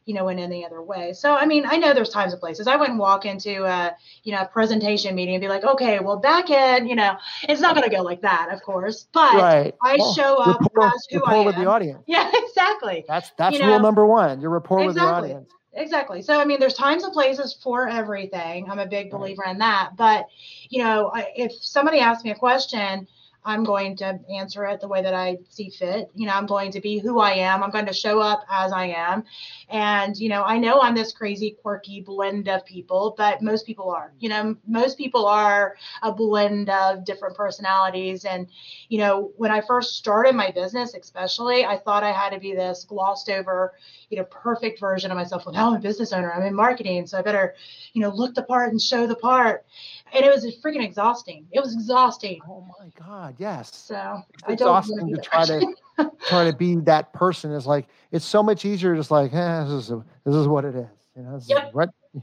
you 0.06 0.14
know, 0.14 0.28
in 0.28 0.38
any 0.38 0.64
other 0.64 0.80
way. 0.80 1.12
So, 1.12 1.34
I 1.34 1.46
mean, 1.46 1.66
I 1.66 1.76
know 1.76 1.92
there's 1.92 2.10
times 2.10 2.32
and 2.32 2.40
places. 2.40 2.68
I 2.68 2.76
wouldn't 2.76 2.98
walk 2.98 3.26
into 3.26 3.64
a, 3.64 3.94
you 4.22 4.32
know, 4.32 4.42
a 4.42 4.46
presentation 4.46 5.14
meeting 5.16 5.34
and 5.34 5.42
be 5.42 5.48
like, 5.48 5.64
okay, 5.64 5.98
well, 5.98 6.16
back 6.16 6.48
in, 6.48 6.86
you 6.86 6.94
know, 6.94 7.16
it's 7.42 7.60
not 7.60 7.74
going 7.74 7.88
to 7.90 7.94
go 7.94 8.02
like 8.02 8.22
that, 8.22 8.52
of 8.52 8.62
course. 8.62 9.08
But 9.12 9.34
right. 9.34 9.74
I 9.84 9.96
well, 9.98 10.14
show 10.14 10.36
up 10.38 10.60
rapport, 10.60 10.86
as 10.86 11.06
who 11.10 11.18
rapport 11.18 11.34
I 11.34 11.38
am. 11.38 11.44
with 11.44 11.56
the 11.56 11.66
audience. 11.66 12.02
Yeah, 12.06 12.30
exactly. 12.32 13.04
That's 13.08 13.30
that's 13.36 13.54
you 13.54 13.62
know, 13.62 13.72
rule 13.72 13.80
number 13.80 14.06
one. 14.06 14.40
Your 14.40 14.50
rapport 14.50 14.84
exactly. 14.84 15.02
with 15.02 15.30
the 15.30 15.34
audience. 15.34 15.52
Exactly. 15.72 16.22
So, 16.22 16.40
I 16.40 16.44
mean, 16.44 16.60
there's 16.60 16.74
times 16.74 17.02
and 17.02 17.12
places 17.12 17.58
for 17.62 17.88
everything. 17.88 18.70
I'm 18.70 18.78
a 18.78 18.86
big 18.86 19.10
believer 19.10 19.42
right. 19.44 19.52
in 19.52 19.58
that. 19.58 19.90
But, 19.96 20.26
you 20.70 20.82
know, 20.82 21.12
if 21.14 21.52
somebody 21.52 21.98
asks 21.98 22.24
me 22.24 22.30
a 22.30 22.34
question, 22.34 23.06
I'm 23.46 23.62
going 23.62 23.96
to 23.98 24.18
answer 24.28 24.64
it 24.66 24.80
the 24.80 24.88
way 24.88 25.02
that 25.02 25.14
I 25.14 25.38
see 25.48 25.70
fit. 25.70 26.10
You 26.14 26.26
know, 26.26 26.32
I'm 26.32 26.46
going 26.46 26.72
to 26.72 26.80
be 26.80 26.98
who 26.98 27.20
I 27.20 27.34
am. 27.34 27.62
I'm 27.62 27.70
going 27.70 27.86
to 27.86 27.92
show 27.92 28.18
up 28.18 28.44
as 28.50 28.72
I 28.72 28.86
am. 28.86 29.22
And, 29.68 30.16
you 30.16 30.28
know, 30.28 30.42
I 30.42 30.58
know 30.58 30.80
I'm 30.80 30.96
this 30.96 31.12
crazy, 31.12 31.56
quirky 31.62 32.00
blend 32.00 32.48
of 32.48 32.66
people, 32.66 33.14
but 33.16 33.42
most 33.42 33.64
people 33.64 33.88
are. 33.90 34.12
You 34.18 34.30
know, 34.30 34.56
most 34.66 34.98
people 34.98 35.26
are 35.26 35.76
a 36.02 36.12
blend 36.12 36.68
of 36.68 37.04
different 37.04 37.36
personalities. 37.36 38.24
And, 38.24 38.48
you 38.88 38.98
know, 38.98 39.30
when 39.36 39.52
I 39.52 39.60
first 39.60 39.94
started 39.94 40.34
my 40.34 40.50
business, 40.50 40.94
especially, 40.94 41.64
I 41.64 41.78
thought 41.78 42.02
I 42.02 42.10
had 42.10 42.30
to 42.30 42.40
be 42.40 42.52
this 42.52 42.84
glossed 42.84 43.30
over, 43.30 43.74
you 44.10 44.18
know, 44.18 44.24
perfect 44.24 44.80
version 44.80 45.12
of 45.12 45.16
myself. 45.16 45.46
Well, 45.46 45.54
now 45.54 45.68
I'm 45.68 45.76
a 45.76 45.78
business 45.80 46.12
owner, 46.12 46.32
I'm 46.32 46.42
in 46.42 46.54
marketing, 46.54 47.06
so 47.06 47.16
I 47.16 47.22
better, 47.22 47.54
you 47.92 48.02
know, 48.02 48.10
look 48.10 48.34
the 48.34 48.42
part 48.42 48.72
and 48.72 48.82
show 48.82 49.06
the 49.06 49.14
part 49.14 49.64
and 50.12 50.24
it 50.24 50.32
was 50.32 50.44
freaking 50.64 50.84
exhausting. 50.84 51.46
It 51.52 51.60
was 51.60 51.74
exhausting. 51.74 52.40
Oh 52.48 52.66
my 52.78 52.90
god, 52.98 53.36
yes. 53.38 53.74
So 53.74 54.22
it's 54.34 54.44
I 54.48 54.52
exhausting 54.52 55.14
to 55.14 55.20
try 55.20 55.44
to 55.46 55.74
try 56.28 56.50
to 56.50 56.56
be 56.56 56.76
that 56.76 57.12
person. 57.12 57.52
Is 57.52 57.66
like 57.66 57.86
it's 58.12 58.24
so 58.24 58.42
much 58.42 58.64
easier. 58.64 58.94
Just 58.94 59.10
like 59.10 59.32
eh, 59.32 59.64
this 59.64 59.72
is 59.72 59.90
a, 59.90 60.04
this 60.24 60.34
is 60.34 60.46
what 60.46 60.64
it 60.64 60.74
is. 60.74 60.86
You 61.16 61.22
know, 61.22 61.40
yep. 61.46 61.74
what. 61.74 61.90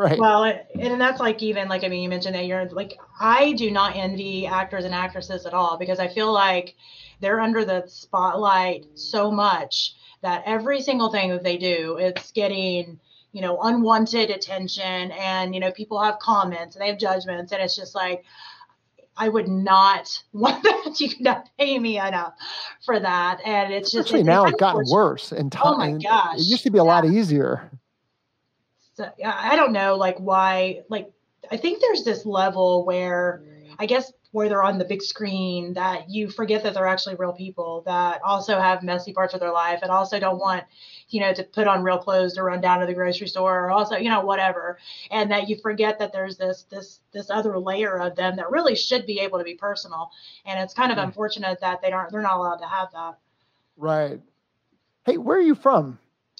Right. 0.00 0.16
Well, 0.16 0.44
and 0.44 1.00
that's 1.00 1.18
like 1.18 1.42
even 1.42 1.66
like 1.66 1.82
I 1.82 1.88
mean, 1.88 2.04
you 2.04 2.08
mentioned 2.08 2.36
that 2.36 2.46
you're 2.46 2.68
like 2.68 2.96
I 3.18 3.50
do 3.54 3.68
not 3.68 3.96
envy 3.96 4.46
actors 4.46 4.84
and 4.84 4.94
actresses 4.94 5.44
at 5.44 5.54
all 5.54 5.76
because 5.76 5.98
I 5.98 6.06
feel 6.06 6.32
like 6.32 6.76
they're 7.18 7.40
under 7.40 7.64
the 7.64 7.82
spotlight 7.88 8.86
so 8.94 9.32
much 9.32 9.96
that 10.22 10.44
every 10.46 10.80
single 10.82 11.10
thing 11.10 11.30
that 11.30 11.42
they 11.42 11.56
do, 11.56 11.96
it's 11.98 12.30
getting 12.30 13.00
you 13.32 13.42
know, 13.42 13.58
unwanted 13.62 14.30
attention 14.30 15.10
and, 15.12 15.54
you 15.54 15.60
know, 15.60 15.70
people 15.70 16.00
have 16.02 16.18
comments 16.18 16.74
and 16.74 16.82
they 16.82 16.88
have 16.88 16.98
judgments. 16.98 17.52
And 17.52 17.62
it's 17.62 17.76
just 17.76 17.94
like, 17.94 18.24
I 19.16 19.28
would 19.28 19.48
not 19.48 20.22
want 20.32 20.62
that. 20.62 21.00
You 21.00 21.10
cannot 21.10 21.48
pay 21.58 21.78
me 21.78 21.98
enough 21.98 22.34
for 22.84 22.98
that. 22.98 23.40
And 23.44 23.72
it's 23.72 23.90
just 23.92 24.06
Especially 24.06 24.24
now 24.24 24.44
it's 24.44 24.58
gotten 24.58 24.84
worse 24.90 25.32
in 25.32 25.50
time. 25.50 25.62
Oh 25.74 25.76
my 25.76 25.92
gosh. 25.92 26.38
It 26.38 26.46
used 26.46 26.62
to 26.62 26.70
be 26.70 26.78
a 26.78 26.82
yeah. 26.82 26.88
lot 26.88 27.04
easier. 27.04 27.70
So 28.94 29.08
I 29.24 29.54
don't 29.54 29.72
know 29.72 29.94
like 29.94 30.18
why 30.18 30.80
like 30.88 31.12
I 31.52 31.56
think 31.56 31.80
there's 31.80 32.02
this 32.02 32.26
level 32.26 32.84
where 32.84 33.44
I 33.78 33.86
guess 33.86 34.12
where 34.32 34.48
they're 34.48 34.62
on 34.62 34.78
the 34.78 34.84
big 34.84 35.02
screen 35.02 35.74
that 35.74 36.10
you 36.10 36.28
forget 36.28 36.62
that 36.64 36.74
they're 36.74 36.86
actually 36.86 37.14
real 37.14 37.32
people 37.32 37.82
that 37.86 38.20
also 38.24 38.58
have 38.58 38.82
messy 38.82 39.12
parts 39.12 39.34
of 39.34 39.40
their 39.40 39.52
life 39.52 39.80
and 39.82 39.90
also 39.90 40.18
don't 40.18 40.38
want 40.38 40.64
you 41.10 41.20
know 41.20 41.32
to 41.32 41.42
put 41.42 41.66
on 41.66 41.82
real 41.82 41.98
clothes 41.98 42.34
to 42.34 42.42
run 42.42 42.60
down 42.60 42.80
to 42.80 42.86
the 42.86 42.94
grocery 42.94 43.28
store 43.28 43.64
or 43.64 43.70
also 43.70 43.96
you 43.96 44.10
know 44.10 44.20
whatever. 44.20 44.78
And 45.10 45.30
that 45.30 45.48
you 45.48 45.56
forget 45.56 45.98
that 45.98 46.12
there's 46.12 46.36
this 46.36 46.64
this 46.70 47.00
this 47.12 47.30
other 47.30 47.58
layer 47.58 47.98
of 47.98 48.16
them 48.16 48.36
that 48.36 48.50
really 48.50 48.76
should 48.76 49.06
be 49.06 49.20
able 49.20 49.38
to 49.38 49.44
be 49.44 49.54
personal. 49.54 50.10
And 50.44 50.58
it's 50.60 50.74
kind 50.74 50.92
of 50.92 50.98
hmm. 50.98 51.04
unfortunate 51.04 51.60
that 51.60 51.82
they 51.82 51.92
aren't 51.92 52.12
they're 52.12 52.22
not 52.22 52.36
allowed 52.36 52.56
to 52.56 52.66
have 52.66 52.92
that. 52.92 53.18
Right. 53.76 54.20
Hey 55.04 55.16
where 55.18 55.38
are 55.38 55.42
you 55.42 55.54
from? 55.54 55.98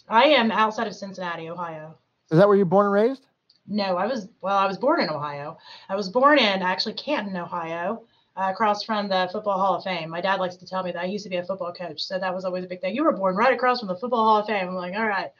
I 0.09 0.25
am 0.25 0.51
outside 0.51 0.87
of 0.87 0.95
cincinnati 0.95 1.49
ohio. 1.49 1.97
Is 2.31 2.39
that 2.39 2.49
where 2.49 2.57
you're 2.57 2.67
born 2.67 2.87
and 2.87 2.95
raised? 2.95 3.27
No, 3.69 3.97
I 3.97 4.07
was 4.07 4.29
well. 4.41 4.57
I 4.57 4.67
was 4.67 4.79
born 4.79 5.03
in 5.03 5.11
Ohio. 5.11 5.59
I 5.91 5.97
was 5.97 6.09
born 6.09 6.39
in 6.39 6.63
actually 6.63 6.95
Canton, 6.95 7.37
Ohio, 7.37 8.05
uh, 8.39 8.51
across 8.51 8.85
from 8.85 9.09
the 9.09 9.29
Football 9.33 9.59
Hall 9.59 9.75
of 9.75 9.85
Fame. 9.85 10.11
My 10.11 10.21
dad 10.21 10.39
likes 10.39 10.57
to 10.57 10.67
tell 10.67 10.83
me 10.83 10.93
that 10.93 11.03
I 11.03 11.07
used 11.07 11.25
to 11.25 11.31
be 11.31 11.37
a 11.37 11.45
football 11.45 11.73
coach, 11.73 12.01
so 12.03 12.19
that 12.19 12.35
was 12.35 12.45
always 12.45 12.65
a 12.65 12.69
big 12.69 12.81
thing. 12.81 12.95
You 12.95 13.05
were 13.05 13.13
born 13.13 13.35
right 13.35 13.53
across 13.53 13.81
from 13.81 13.89
the 13.89 13.97
Football 13.97 14.25
Hall 14.25 14.39
of 14.39 14.47
Fame. 14.47 14.69
I'm 14.69 14.75
like, 14.75 14.95
all 14.95 15.07
right. 15.07 15.31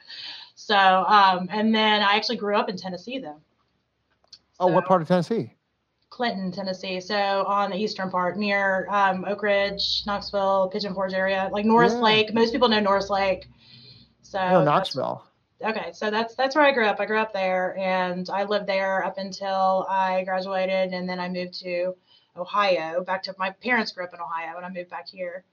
So, 0.55 0.75
um, 0.75 1.47
and 1.51 1.73
then 1.73 2.01
I 2.01 2.15
actually 2.15 2.37
grew 2.37 2.55
up 2.55 2.67
in 2.67 2.75
Tennessee, 2.75 3.19
though. 3.19 3.39
So, 4.31 4.37
oh, 4.59 4.67
what 4.67 4.85
part 4.85 5.01
of 5.01 5.07
Tennessee? 5.07 5.53
Clinton, 6.09 6.51
Tennessee. 6.51 6.99
So 6.99 7.15
on 7.15 7.69
the 7.69 7.77
eastern 7.77 8.09
part, 8.09 8.37
near 8.37 8.87
um, 8.89 9.23
Oak 9.25 9.43
Ridge, 9.43 10.03
Knoxville, 10.05 10.69
Pigeon 10.73 10.93
Forge 10.93 11.13
area, 11.13 11.49
like 11.53 11.65
Norris 11.65 11.93
yeah. 11.93 12.01
Lake. 12.01 12.33
Most 12.33 12.51
people 12.51 12.67
know 12.67 12.81
Norris 12.81 13.09
Lake. 13.09 13.47
So 14.21 14.39
oh, 14.39 14.63
Knoxville 14.63 15.23
okay 15.61 15.91
so 15.91 16.09
that's 16.09 16.35
that's 16.35 16.55
where 16.55 16.63
i 16.63 16.71
grew 16.71 16.85
up 16.85 17.01
i 17.01 17.05
grew 17.05 17.19
up 17.19 17.33
there 17.33 17.77
and 17.77 18.29
i 18.29 18.45
lived 18.45 18.65
there 18.65 19.03
up 19.03 19.17
until 19.17 19.85
i 19.89 20.23
graduated 20.23 20.93
and 20.93 21.09
then 21.09 21.19
i 21.19 21.27
moved 21.27 21.53
to 21.53 21.93
ohio 22.39 23.03
back 23.03 23.23
to 23.23 23.35
my 23.37 23.51
parents 23.51 23.91
grew 23.91 24.03
up 24.03 24.13
in 24.13 24.19
ohio 24.19 24.57
and 24.57 24.65
i 24.65 24.69
moved 24.69 24.89
back 24.89 25.07
here. 25.07 25.43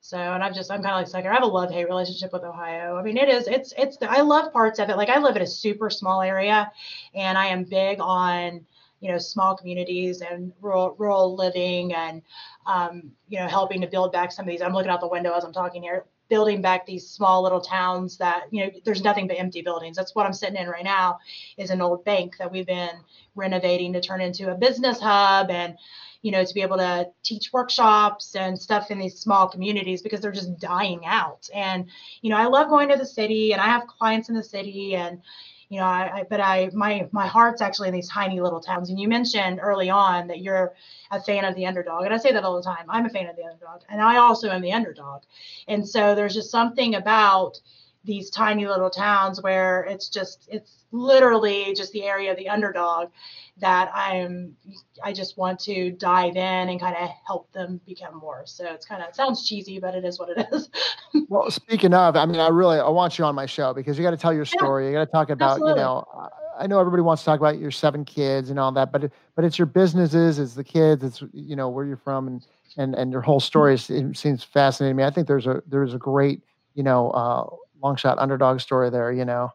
So 0.00 0.18
and 0.18 0.42
i'm 0.42 0.54
just 0.54 0.70
i'm 0.70 0.82
kind 0.82 0.94
of 0.94 1.00
like 1.00 1.08
sucker. 1.08 1.30
I 1.30 1.34
have 1.34 1.42
a 1.42 1.46
love 1.46 1.70
hate 1.70 1.88
relationship 1.88 2.32
with 2.32 2.44
ohio. 2.44 2.96
I 2.96 3.02
mean 3.02 3.16
it 3.16 3.28
is 3.28 3.48
it's 3.48 3.72
it's 3.76 3.98
i 4.02 4.20
love 4.20 4.52
parts 4.52 4.78
of 4.78 4.88
it. 4.88 4.96
Like 4.96 5.08
i 5.08 5.18
live 5.18 5.36
in 5.36 5.42
a 5.42 5.46
super 5.46 5.90
small 5.90 6.22
area 6.22 6.70
and 7.14 7.36
i 7.38 7.46
am 7.46 7.64
big 7.64 7.98
on 8.00 8.66
you 9.00 9.12
know 9.12 9.18
small 9.18 9.56
communities 9.56 10.22
and 10.22 10.52
rural 10.60 10.94
rural 10.98 11.36
living 11.36 11.92
and 11.94 12.22
um, 12.66 13.12
you 13.28 13.38
know 13.38 13.46
helping 13.46 13.80
to 13.80 13.86
build 13.86 14.12
back 14.12 14.32
some 14.32 14.44
of 14.44 14.50
these 14.50 14.62
i'm 14.62 14.72
looking 14.72 14.90
out 14.90 15.00
the 15.00 15.08
window 15.08 15.32
as 15.32 15.44
i'm 15.44 15.52
talking 15.52 15.82
here 15.82 16.06
building 16.28 16.60
back 16.60 16.86
these 16.86 17.08
small 17.08 17.42
little 17.42 17.60
towns 17.60 18.16
that 18.16 18.44
you 18.50 18.64
know 18.64 18.70
there's 18.84 19.02
nothing 19.02 19.28
but 19.28 19.38
empty 19.38 19.62
buildings. 19.62 19.96
That's 19.96 20.14
what 20.14 20.26
i'm 20.26 20.32
sitting 20.32 20.56
in 20.56 20.68
right 20.68 20.84
now 20.84 21.18
is 21.56 21.70
an 21.70 21.80
old 21.80 22.04
bank 22.04 22.36
that 22.38 22.50
we've 22.50 22.66
been 22.66 22.98
renovating 23.34 23.92
to 23.92 24.00
turn 24.00 24.20
into 24.20 24.50
a 24.50 24.54
business 24.54 25.00
hub 25.00 25.50
and 25.50 25.76
you 26.22 26.30
know 26.30 26.44
to 26.44 26.54
be 26.54 26.62
able 26.62 26.78
to 26.78 27.08
teach 27.22 27.52
workshops 27.52 28.34
and 28.34 28.58
stuff 28.58 28.90
in 28.90 28.98
these 28.98 29.18
small 29.18 29.48
communities 29.48 30.02
because 30.02 30.20
they're 30.20 30.32
just 30.32 30.58
dying 30.58 31.04
out 31.04 31.48
and 31.54 31.86
you 32.22 32.30
know 32.30 32.36
i 32.36 32.46
love 32.46 32.68
going 32.68 32.88
to 32.88 32.96
the 32.96 33.06
city 33.06 33.52
and 33.52 33.60
i 33.60 33.66
have 33.66 33.86
clients 33.86 34.28
in 34.28 34.34
the 34.34 34.42
city 34.42 34.94
and 34.94 35.20
you 35.68 35.80
know, 35.80 35.86
I, 35.86 36.18
I, 36.18 36.22
but 36.28 36.40
I 36.40 36.70
my 36.72 37.08
my 37.12 37.26
heart's 37.26 37.60
actually 37.60 37.88
in 37.88 37.94
these 37.94 38.08
tiny 38.08 38.40
little 38.40 38.60
towns. 38.60 38.88
And 38.90 39.00
you 39.00 39.08
mentioned 39.08 39.58
early 39.60 39.90
on 39.90 40.28
that 40.28 40.40
you're 40.40 40.74
a 41.10 41.20
fan 41.20 41.44
of 41.44 41.56
the 41.56 41.66
underdog, 41.66 42.04
and 42.04 42.14
I 42.14 42.18
say 42.18 42.32
that 42.32 42.44
all 42.44 42.56
the 42.56 42.62
time. 42.62 42.86
I'm 42.88 43.06
a 43.06 43.10
fan 43.10 43.26
of 43.26 43.36
the 43.36 43.44
underdog, 43.44 43.82
and 43.88 44.00
I 44.00 44.18
also 44.18 44.48
am 44.48 44.62
the 44.62 44.72
underdog. 44.72 45.22
And 45.66 45.88
so 45.88 46.14
there's 46.14 46.34
just 46.34 46.50
something 46.50 46.94
about 46.94 47.60
these 48.04 48.30
tiny 48.30 48.66
little 48.66 48.90
towns 48.90 49.42
where 49.42 49.82
it's 49.82 50.08
just 50.08 50.46
it's 50.48 50.84
literally 50.92 51.74
just 51.74 51.92
the 51.92 52.04
area 52.04 52.30
of 52.30 52.38
the 52.38 52.48
underdog 52.48 53.10
that 53.58 53.90
I'm 53.94 54.54
I 55.02 55.12
just 55.12 55.38
want 55.38 55.58
to 55.60 55.90
dive 55.92 56.36
in 56.36 56.68
and 56.68 56.80
kind 56.80 56.96
of 56.96 57.08
help 57.26 57.50
them 57.52 57.80
become 57.86 58.16
more. 58.16 58.42
So 58.44 58.66
it's 58.66 58.84
kind 58.84 59.02
of 59.02 59.08
it 59.08 59.16
sounds 59.16 59.46
cheesy, 59.46 59.78
but 59.78 59.94
it 59.94 60.04
is 60.04 60.18
what 60.18 60.30
it 60.30 60.46
is. 60.52 60.68
well, 61.28 61.50
speaking 61.50 61.94
of, 61.94 62.16
I 62.16 62.26
mean, 62.26 62.40
I 62.40 62.48
really 62.48 62.78
I 62.78 62.88
want 62.88 63.18
you 63.18 63.24
on 63.24 63.34
my 63.34 63.46
show 63.46 63.72
because 63.72 63.96
you 63.96 64.04
got 64.04 64.10
to 64.10 64.16
tell 64.16 64.34
your 64.34 64.44
story. 64.44 64.84
Yeah, 64.84 64.90
you 64.90 64.96
got 64.96 65.04
to 65.06 65.10
talk 65.10 65.30
about 65.30 65.52
absolutely. 65.52 65.80
you 65.80 65.86
know. 65.86 66.30
I 66.58 66.66
know 66.66 66.80
everybody 66.80 67.02
wants 67.02 67.22
to 67.22 67.26
talk 67.26 67.38
about 67.38 67.58
your 67.58 67.70
seven 67.70 68.04
kids 68.04 68.50
and 68.50 68.58
all 68.58 68.72
that, 68.72 68.92
but 68.92 69.10
but 69.34 69.44
it's 69.44 69.58
your 69.58 69.66
businesses, 69.66 70.38
it's 70.38 70.54
the 70.54 70.64
kids, 70.64 71.02
it's 71.04 71.22
you 71.32 71.56
know 71.56 71.68
where 71.68 71.84
you're 71.84 71.96
from, 71.96 72.28
and 72.28 72.46
and 72.76 72.94
and 72.94 73.12
your 73.12 73.20
whole 73.20 73.40
story 73.40 73.74
is, 73.74 73.88
it 73.90 74.16
seems 74.16 74.44
fascinating 74.44 74.96
to 74.96 75.02
me. 75.02 75.06
I 75.06 75.10
think 75.10 75.26
there's 75.26 75.46
a 75.46 75.62
there's 75.66 75.94
a 75.94 75.98
great 75.98 76.42
you 76.74 76.82
know 76.82 77.10
uh, 77.10 77.46
long 77.82 77.96
shot 77.96 78.18
underdog 78.18 78.60
story 78.60 78.90
there. 78.90 79.12
You 79.12 79.24
know, 79.24 79.52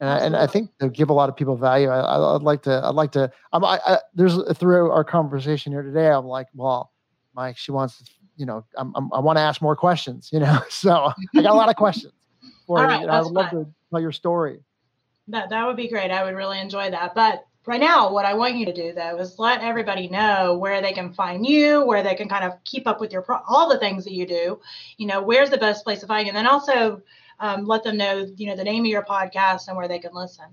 and 0.00 0.10
I, 0.10 0.18
and 0.18 0.36
I 0.36 0.46
think 0.46 0.70
to 0.78 0.88
give 0.88 1.08
a 1.08 1.12
lot 1.12 1.28
of 1.28 1.36
people 1.36 1.56
value, 1.56 1.88
I, 1.88 2.32
would 2.32 2.42
like 2.42 2.62
to 2.62 2.80
I'd 2.84 2.94
like 2.94 3.12
to 3.12 3.30
I'm, 3.52 3.64
I, 3.64 3.80
I, 3.86 3.98
there's 4.14 4.36
through 4.56 4.90
our 4.90 5.04
conversation 5.04 5.72
here 5.72 5.82
today, 5.82 6.08
I'm 6.08 6.26
like, 6.26 6.48
well, 6.54 6.92
Mike, 7.34 7.56
she 7.56 7.70
wants 7.70 7.98
to, 7.98 8.10
you 8.36 8.46
know, 8.46 8.64
I'm, 8.76 8.92
I'm 8.96 9.12
i 9.12 9.18
want 9.20 9.36
to 9.38 9.42
ask 9.42 9.62
more 9.62 9.76
questions, 9.76 10.30
you 10.32 10.40
know, 10.40 10.62
so 10.68 11.12
I 11.36 11.42
got 11.42 11.52
a 11.52 11.54
lot 11.54 11.68
of 11.68 11.76
questions 11.76 12.12
for 12.66 12.78
you. 12.80 12.86
Right, 12.86 13.08
I 13.08 13.20
would 13.22 13.32
love 13.32 13.50
to 13.50 13.66
tell 13.90 14.00
your 14.00 14.12
story. 14.12 14.60
That 15.28 15.48
that 15.50 15.66
would 15.66 15.76
be 15.76 15.88
great. 15.88 16.10
I 16.10 16.24
would 16.24 16.34
really 16.34 16.60
enjoy 16.60 16.90
that. 16.90 17.14
But 17.14 17.46
right 17.64 17.80
now, 17.80 18.12
what 18.12 18.26
I 18.26 18.34
want 18.34 18.56
you 18.56 18.66
to 18.66 18.74
do 18.74 18.92
though 18.92 19.16
is 19.18 19.38
let 19.38 19.62
everybody 19.62 20.08
know 20.08 20.58
where 20.58 20.82
they 20.82 20.92
can 20.92 21.12
find 21.12 21.46
you, 21.46 21.84
where 21.86 22.02
they 22.02 22.14
can 22.14 22.28
kind 22.28 22.44
of 22.44 22.52
keep 22.64 22.86
up 22.86 23.00
with 23.00 23.12
your 23.12 23.22
pro- 23.22 23.40
all 23.48 23.68
the 23.68 23.78
things 23.78 24.04
that 24.04 24.12
you 24.12 24.26
do. 24.26 24.60
You 24.98 25.06
know, 25.06 25.22
where's 25.22 25.50
the 25.50 25.56
best 25.56 25.84
place 25.84 26.00
to 26.00 26.06
find 26.06 26.26
you, 26.26 26.30
and 26.30 26.36
then 26.36 26.46
also 26.46 27.00
um, 27.40 27.66
let 27.66 27.82
them 27.84 27.96
know, 27.96 28.26
you 28.36 28.46
know, 28.46 28.56
the 28.56 28.64
name 28.64 28.84
of 28.84 28.90
your 28.90 29.02
podcast 29.02 29.68
and 29.68 29.76
where 29.76 29.88
they 29.88 29.98
can 29.98 30.14
listen. 30.14 30.44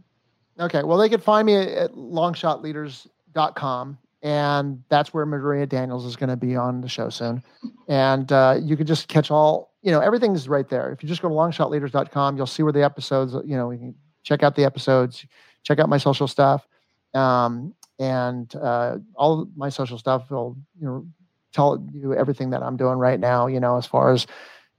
Okay. 0.59 0.83
Well, 0.83 0.97
they 0.97 1.09
can 1.09 1.21
find 1.21 1.45
me 1.45 1.55
at 1.55 1.93
longshotleaders.com. 1.93 3.97
And 4.23 4.83
that's 4.87 5.13
where 5.13 5.25
Maria 5.25 5.65
Daniels 5.65 6.05
is 6.05 6.15
going 6.15 6.29
to 6.29 6.35
be 6.35 6.55
on 6.55 6.81
the 6.81 6.87
show 6.87 7.09
soon. 7.09 7.41
And 7.87 8.31
uh, 8.31 8.59
you 8.61 8.77
can 8.77 8.85
just 8.85 9.07
catch 9.07 9.31
all, 9.31 9.73
you 9.81 9.91
know, 9.91 9.99
everything's 9.99 10.47
right 10.47 10.69
there. 10.69 10.91
If 10.91 11.01
you 11.01 11.09
just 11.09 11.23
go 11.23 11.29
to 11.29 11.33
longshotleaders.com, 11.33 12.37
you'll 12.37 12.45
see 12.45 12.61
where 12.61 12.71
the 12.71 12.83
episodes, 12.83 13.33
you 13.45 13.57
know, 13.57 13.71
you 13.71 13.79
can 13.79 13.95
check 14.21 14.43
out 14.43 14.55
the 14.55 14.63
episodes, 14.63 15.25
check 15.63 15.79
out 15.79 15.89
my 15.89 15.97
social 15.97 16.27
stuff. 16.27 16.67
Um, 17.15 17.73
and 17.97 18.55
uh, 18.55 18.97
all 19.15 19.47
my 19.55 19.69
social 19.69 19.97
stuff 19.97 20.29
will, 20.29 20.55
you 20.79 20.85
know, 20.85 21.07
tell 21.51 21.85
you 21.93 22.13
everything 22.13 22.51
that 22.51 22.63
I'm 22.63 22.77
doing 22.77 22.97
right 22.97 23.19
now, 23.19 23.47
you 23.47 23.59
know, 23.59 23.77
as 23.77 23.85
far 23.85 24.11
as 24.11 24.27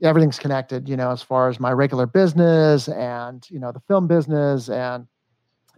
everything's 0.02 0.38
connected, 0.38 0.88
you 0.88 0.96
know, 0.96 1.10
as 1.10 1.22
far 1.22 1.48
as 1.48 1.60
my 1.60 1.72
regular 1.72 2.06
business 2.06 2.88
and, 2.88 3.48
you 3.50 3.58
know, 3.58 3.72
the 3.72 3.80
film 3.80 4.06
business 4.06 4.68
and, 4.68 5.06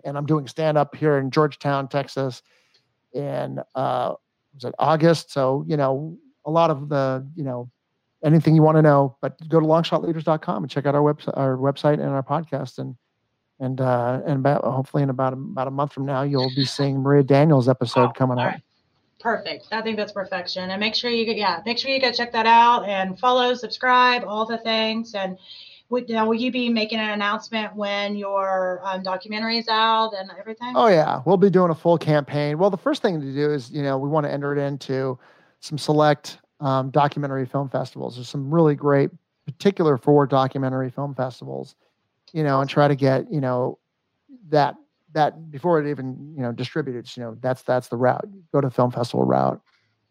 and 0.04 0.16
I'm 0.16 0.26
doing 0.26 0.46
stand 0.46 0.78
up 0.78 0.94
here 0.94 1.18
in 1.18 1.30
Georgetown, 1.30 1.88
Texas 1.88 2.42
in, 3.12 3.60
uh, 3.74 4.14
was 4.54 4.64
it 4.64 4.74
August? 4.78 5.32
So, 5.32 5.64
you 5.66 5.76
know, 5.76 6.16
a 6.44 6.50
lot 6.50 6.70
of 6.70 6.88
the, 6.88 7.26
you 7.34 7.44
know, 7.44 7.70
anything 8.24 8.54
you 8.54 8.62
want 8.62 8.76
to 8.76 8.82
know, 8.82 9.16
but 9.20 9.36
go 9.48 9.60
to 9.60 9.66
longshotleaders.com 9.66 10.64
and 10.64 10.70
check 10.70 10.86
out 10.86 10.94
our 10.94 11.14
website, 11.14 11.36
our 11.36 11.56
website 11.56 11.94
and 11.94 12.08
our 12.08 12.22
podcast. 12.22 12.78
And, 12.78 12.96
and, 13.60 13.80
uh, 13.80 14.20
and 14.26 14.38
about, 14.38 14.64
hopefully 14.64 15.02
in 15.02 15.10
about, 15.10 15.32
about 15.32 15.68
a 15.68 15.70
month 15.70 15.92
from 15.92 16.06
now, 16.06 16.22
you'll 16.22 16.50
be 16.56 16.64
seeing 16.64 17.00
Maria 17.00 17.22
Daniels 17.22 17.68
episode 17.68 18.10
oh, 18.10 18.12
coming 18.12 18.38
up. 18.38 18.54
Perfect. 19.24 19.68
I 19.72 19.80
think 19.80 19.96
that's 19.96 20.12
perfection. 20.12 20.70
And 20.70 20.78
make 20.78 20.94
sure 20.94 21.10
you 21.10 21.24
get 21.24 21.38
yeah, 21.38 21.62
make 21.64 21.78
sure 21.78 21.90
you 21.90 21.98
go 21.98 22.12
check 22.12 22.30
that 22.32 22.44
out 22.44 22.86
and 22.86 23.18
follow, 23.18 23.54
subscribe, 23.54 24.22
all 24.22 24.44
the 24.44 24.58
things. 24.58 25.14
And 25.14 25.38
would, 25.88 26.10
now, 26.10 26.26
will 26.26 26.34
you 26.34 26.52
be 26.52 26.68
making 26.68 26.98
an 26.98 27.08
announcement 27.08 27.74
when 27.74 28.16
your 28.16 28.82
um, 28.84 29.02
documentary 29.02 29.56
is 29.56 29.66
out 29.68 30.12
and 30.12 30.30
everything? 30.38 30.74
Oh 30.76 30.88
yeah, 30.88 31.22
we'll 31.24 31.38
be 31.38 31.48
doing 31.48 31.70
a 31.70 31.74
full 31.74 31.96
campaign. 31.96 32.58
Well, 32.58 32.68
the 32.68 32.76
first 32.76 33.00
thing 33.00 33.18
to 33.18 33.32
do 33.32 33.50
is 33.50 33.70
you 33.70 33.82
know 33.82 33.96
we 33.96 34.10
want 34.10 34.26
to 34.26 34.30
enter 34.30 34.54
it 34.54 34.60
into 34.60 35.18
some 35.60 35.78
select 35.78 36.36
um, 36.60 36.90
documentary 36.90 37.46
film 37.46 37.70
festivals. 37.70 38.16
There's 38.16 38.28
some 38.28 38.52
really 38.52 38.74
great, 38.74 39.08
particular 39.46 39.96
for 39.96 40.26
documentary 40.26 40.90
film 40.90 41.14
festivals, 41.14 41.76
you 42.34 42.42
know, 42.42 42.60
and 42.60 42.68
try 42.68 42.88
to 42.88 42.94
get 42.94 43.32
you 43.32 43.40
know 43.40 43.78
that 44.50 44.74
that 45.14 45.50
before 45.50 45.80
it 45.80 45.90
even 45.90 46.34
you 46.36 46.42
know 46.42 46.52
distributed. 46.52 47.08
You 47.16 47.22
know, 47.22 47.36
that's 47.40 47.62
that's 47.62 47.88
the 47.88 47.96
route. 47.96 48.28
Go 48.52 48.60
to 48.60 48.68
the 48.68 48.74
film 48.74 48.90
festival 48.90 49.24
route, 49.24 49.60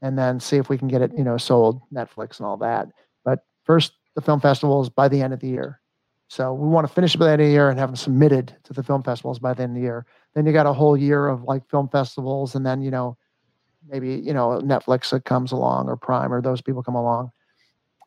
and 0.02 0.18
then 0.18 0.40
see 0.40 0.58
if 0.58 0.70
we 0.70 0.78
can 0.78 0.88
get 0.88 1.02
it 1.02 1.12
you 1.18 1.24
know 1.24 1.38
sold 1.38 1.82
Netflix 1.94 2.40
and 2.40 2.48
all 2.48 2.58
that. 2.58 2.88
But 3.24 3.40
first, 3.64 3.94
the 4.16 4.22
film 4.22 4.40
festivals 4.40 4.90
by 4.90 5.08
the 5.08 5.22
end 5.22 5.34
of 5.34 5.40
the 5.40 5.50
year. 5.50 5.80
So 6.30 6.52
we 6.52 6.68
want 6.68 6.88
to 6.88 6.94
finish 6.94 7.16
by 7.16 7.26
the 7.26 7.32
end 7.34 7.42
of 7.42 7.48
the 7.48 7.54
year 7.54 7.70
and 7.70 7.78
have 7.78 7.90
them 7.90 7.96
submitted 7.96 8.56
to 8.64 8.74
the 8.74 8.82
film 8.82 9.04
festivals 9.04 9.38
by 9.38 9.54
the 9.54 9.64
end 9.64 9.74
of 9.74 9.76
the 9.76 9.82
year. 9.82 10.08
Then 10.34 10.48
you 10.48 10.52
got 10.52 10.66
a 10.66 10.74
whole 10.74 10.98
year 10.98 11.28
of 11.28 11.44
like 11.44 11.70
film 11.70 11.90
festivals, 11.90 12.56
and 12.56 12.66
then 12.66 12.82
you 12.82 12.90
know 12.90 13.18
maybe 13.88 14.16
you 14.16 14.34
know 14.34 14.60
Netflix 14.64 15.12
that 15.12 15.26
comes 15.26 15.52
along 15.52 15.90
or 15.90 15.96
Prime 15.96 16.34
or 16.34 16.42
those 16.42 16.62
people 16.62 16.82
come 16.82 16.96
along, 16.96 17.32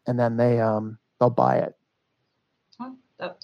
and 0.08 0.18
then 0.18 0.36
they 0.36 0.60
um 0.60 0.98
they'll 1.20 1.30
buy 1.30 1.58
it. 1.58 1.75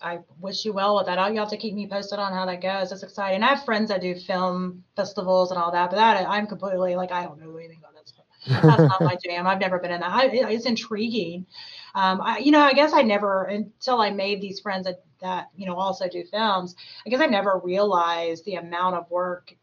I 0.03 0.19
wish 0.41 0.65
you 0.65 0.73
well 0.73 0.97
with 0.97 1.07
that. 1.07 1.33
You 1.33 1.41
have 1.41 1.49
to 1.51 1.57
keep 1.57 1.75
me 1.75 1.87
posted 1.87 2.19
on 2.19 2.33
how 2.33 2.45
that 2.45 2.61
goes. 2.61 2.93
It's 2.93 3.03
exciting. 3.03 3.43
I 3.43 3.55
have 3.55 3.65
friends 3.65 3.89
that 3.89 4.03
do 4.03 4.15
film 4.15 4.85
festivals 4.97 5.51
and 5.51 5.59
all 5.59 5.73
that, 5.73 5.91
but 5.91 5.97
that 5.97 6.29
I'm 6.29 6.47
completely 6.47 6.95
like 6.95 7.11
I 7.11 7.25
don't 7.25 7.41
know 7.41 7.57
anything 7.57 7.79
about 7.79 7.95
that 7.95 8.09
stuff. 8.09 8.25
That's 8.47 8.89
not 8.89 9.01
my 9.01 9.17
jam. 9.25 9.47
I've 9.47 9.61
never 9.61 9.79
been 9.79 9.91
in 9.91 10.01
that. 10.01 10.11
I, 10.11 10.27
it's 10.27 10.67
intriguing. 10.67 11.47
Um, 11.95 12.21
I, 12.21 12.39
you 12.39 12.51
know, 12.51 12.61
I 12.61 12.75
guess 12.75 12.93
I 12.93 13.03
never 13.03 13.45
until 13.45 14.01
I 14.01 14.11
made 14.11 14.41
these 14.41 14.61
friends 14.61 14.87
that 14.87 15.05
that 15.21 15.49
you 15.57 15.67
know 15.67 15.77
also 15.77 16.09
do 16.09 16.25
films. 16.25 16.75
I 17.07 17.11
guess 17.11 17.21
I 17.21 17.27
never 17.27 17.61
realized 17.63 18.45
the 18.45 18.57
amount 18.57 18.97
of 18.97 19.11
work 19.11 19.55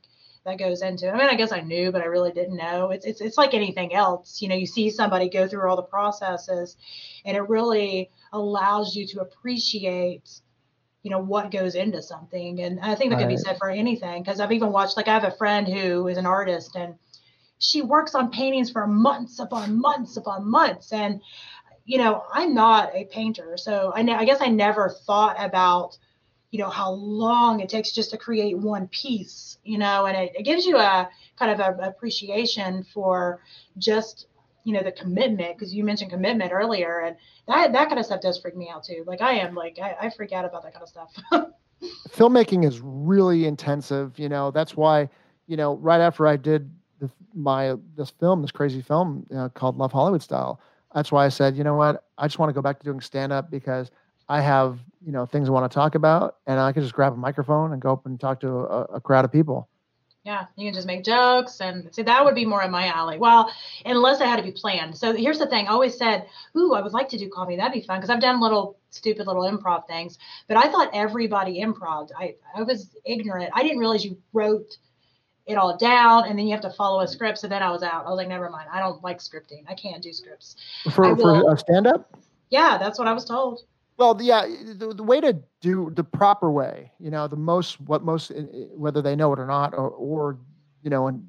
that 0.46 0.58
goes 0.58 0.82
into 0.82 1.08
it. 1.08 1.12
I 1.12 1.18
mean, 1.18 1.30
I 1.30 1.36
guess 1.36 1.52
I 1.52 1.62
knew, 1.62 1.92
but 1.92 2.02
I 2.02 2.06
really 2.06 2.32
didn't 2.32 2.58
know. 2.58 2.92
It's 2.92 3.06
it's 3.06 3.22
it's 3.22 3.38
like 3.38 3.54
anything 3.54 3.94
else. 3.94 4.42
You 4.42 4.48
know, 4.48 4.56
you 4.56 4.66
see 4.66 4.90
somebody 4.90 5.30
go 5.30 5.48
through 5.48 5.70
all 5.70 5.76
the 5.76 5.84
processes, 5.84 6.78
and 7.26 7.36
it 7.36 7.50
really 7.50 8.10
allows 8.32 8.96
you 8.96 9.06
to 9.08 9.22
appreciate 9.22 10.42
you 11.04 11.12
know 11.12 11.20
what 11.20 11.50
goes 11.50 11.76
into 11.76 12.02
something 12.02 12.60
and 12.60 12.80
i 12.82 12.94
think 12.94 13.10
that 13.10 13.16
right. 13.16 13.24
could 13.24 13.30
be 13.30 13.38
said 13.38 13.58
for 13.58 13.70
anything 13.70 14.22
because 14.22 14.40
i've 14.40 14.52
even 14.52 14.72
watched 14.72 14.98
like 14.98 15.08
i 15.08 15.14
have 15.14 15.24
a 15.24 15.32
friend 15.32 15.68
who 15.68 16.08
is 16.08 16.18
an 16.18 16.26
artist 16.26 16.76
and 16.76 16.96
she 17.58 17.82
works 17.82 18.16
on 18.16 18.32
paintings 18.32 18.70
for 18.70 18.86
months 18.86 19.40
upon 19.40 19.80
months 19.80 20.18
upon 20.18 20.50
months 20.50 20.92
and 20.92 21.22
you 21.86 21.98
know 21.98 22.24
i'm 22.34 22.54
not 22.54 22.94
a 22.94 23.06
painter 23.06 23.56
so 23.56 23.94
i, 23.96 24.02
ne- 24.02 24.14
I 24.14 24.26
guess 24.26 24.42
i 24.42 24.48
never 24.48 24.90
thought 25.08 25.38
about 25.40 25.98
you 26.52 26.60
know 26.60 26.70
how 26.70 26.92
long 26.92 27.60
it 27.60 27.70
takes 27.70 27.92
just 27.92 28.12
to 28.12 28.18
create 28.18 28.58
one 28.58 28.88
piece 28.88 29.58
you 29.64 29.78
know 29.78 30.06
and 30.06 30.18
it, 30.18 30.32
it 30.36 30.44
gives 30.44 30.66
you 30.66 30.78
a 30.78 31.10
kind 31.38 31.60
of 31.60 31.80
appreciation 31.80 32.84
for 32.94 33.42
just 33.78 34.28
you 34.64 34.74
know 34.74 34.84
the 34.84 34.92
commitment 34.92 35.58
because 35.58 35.74
you 35.74 35.84
mentioned 35.84 36.12
commitment 36.12 36.52
earlier 36.52 37.00
and 37.02 37.16
that 37.48 37.72
that 37.72 37.88
kind 37.88 38.00
of 38.00 38.06
stuff 38.06 38.22
does 38.22 38.40
freak 38.40 38.56
me 38.56 38.70
out 38.70 38.84
too. 38.84 39.04
Like 39.08 39.22
i 39.22 39.34
am 39.34 39.56
like 39.56 39.80
i, 39.82 39.96
I 40.02 40.10
freak 40.10 40.32
out 40.32 40.46
about 40.46 40.64
that 40.64 40.74
kind 40.74 40.84
of 40.84 40.90
stuff. 40.90 41.12
Filmmaking 42.10 42.66
is 42.66 42.80
really 42.82 43.46
intensive 43.46 44.20
you 44.20 44.30
know 44.30 44.52
that's 44.52 44.76
why 44.76 45.10
you 45.48 45.56
know 45.56 45.78
right 45.78 46.02
after 46.02 46.28
i 46.28 46.36
did 46.36 46.70
the, 47.00 47.10
my 47.34 47.76
this 47.96 48.10
film 48.10 48.42
this 48.42 48.52
crazy 48.52 48.82
film 48.82 49.26
know, 49.30 49.50
called 49.50 49.78
love 49.78 49.92
hollywood 49.92 50.22
style 50.22 50.60
that's 50.94 51.12
why 51.12 51.26
i 51.26 51.30
said 51.30 51.56
you 51.56 51.64
know 51.64 51.76
what? 51.76 52.04
I 52.18 52.28
just 52.28 52.38
want 52.38 52.50
to 52.50 52.54
go 52.54 52.62
back 52.62 52.80
to 52.80 52.86
doing 52.86 53.00
stand 53.00 53.32
up 53.32 53.50
because 53.50 53.92
i 54.28 54.42
have 54.42 54.80
you 55.04 55.12
know 55.12 55.26
things 55.26 55.48
i 55.48 55.52
want 55.52 55.70
to 55.70 55.74
talk 55.74 55.96
about 55.96 56.38
and 56.48 56.60
i 56.60 56.72
can 56.72 56.82
just 56.82 56.94
grab 56.94 57.14
a 57.14 57.18
microphone 57.18 57.74
and 57.74 57.82
go 57.82 57.92
up 57.92 58.06
and 58.06 58.20
talk 58.20 58.40
to 58.40 58.50
a, 58.50 58.82
a 58.96 59.02
crowd 59.02 59.26
of 59.26 59.32
people 59.32 59.70
yeah, 60.26 60.46
you 60.58 60.68
can 60.68 60.74
just 60.74 60.86
make 60.86 61.06
jokes 61.06 61.62
and 61.62 61.94
see 61.96 62.02
that 62.04 62.26
would 62.26 62.36
be 62.36 62.46
more 62.46 62.62
in 62.62 62.72
my 62.72 62.88
alley. 62.88 63.18
Well, 63.18 63.52
unless 63.86 64.20
it 64.20 64.28
had 64.28 64.36
to 64.36 64.44
be 64.44 64.52
planned. 64.52 64.98
So 64.98 65.16
here's 65.16 65.40
the 65.40 65.48
thing. 65.48 65.68
I 65.68 65.72
always 65.72 65.98
said, 65.98 66.28
"Ooh, 66.58 66.74
I 66.74 66.82
would 66.82 66.92
like 66.92 67.10
to 67.10 67.18
do 67.18 67.30
comedy. 67.30 67.56
That'd 67.56 67.74
be 67.74 67.82
fun." 67.82 68.00
Because 68.00 68.10
I've 68.10 68.20
done 68.20 68.42
little 68.42 68.78
stupid 68.90 69.28
little 69.28 69.44
improv 69.44 69.88
things, 69.88 70.20
but 70.48 70.58
I 70.58 70.70
thought 70.70 70.90
everybody 70.94 71.62
improv. 71.62 72.10
I 72.18 72.36
I 72.54 72.64
was 72.64 72.96
ignorant. 73.06 73.52
I 73.54 73.64
didn't 73.64 73.80
realize 73.80 74.04
you 74.04 74.18
wrote 74.34 74.78
it 75.48 75.56
all 75.56 75.76
down 75.78 76.28
and 76.28 76.38
then 76.38 76.46
you 76.46 76.52
have 76.52 76.62
to 76.62 76.70
follow 76.70 77.00
a 77.00 77.08
script. 77.08 77.40
So 77.40 77.48
then 77.48 77.64
I 77.64 77.72
was 77.72 77.82
out. 77.82 78.06
I 78.06 78.10
was 78.10 78.18
like, 78.18 78.28
never 78.28 78.52
mind. 78.52 78.70
I 78.72 78.80
don't 78.80 79.04
like 79.04 79.18
scripting. 79.18 79.64
I 79.68 79.74
can't 79.74 80.04
do 80.04 80.14
scripts. 80.14 80.56
For, 80.94 81.16
for 81.18 81.52
a 81.52 81.58
stand 81.58 81.88
up? 81.88 82.08
Yeah, 82.52 82.78
that's 82.78 83.00
what 83.00 83.08
I 83.08 83.14
was 83.14 83.26
told. 83.26 83.64
Well, 84.00 84.18
yeah, 84.22 84.48
the, 84.78 84.94
the 84.94 85.04
way 85.04 85.20
to 85.20 85.38
do 85.60 85.92
the 85.94 86.06
proper 86.06 86.50
way, 86.50 86.90
you 87.00 87.12
know, 87.12 87.28
the 87.28 87.36
most 87.36 87.82
what 87.82 88.02
most 88.02 88.32
eh, 88.32 88.44
eh, 88.54 88.66
whether 88.74 89.02
they 89.02 89.14
know 89.14 89.34
it 89.34 89.40
or 89.40 89.46
not, 89.46 89.74
or 89.74 89.90
or 89.90 90.40
you 90.82 90.90
know, 90.90 91.08
and 91.08 91.28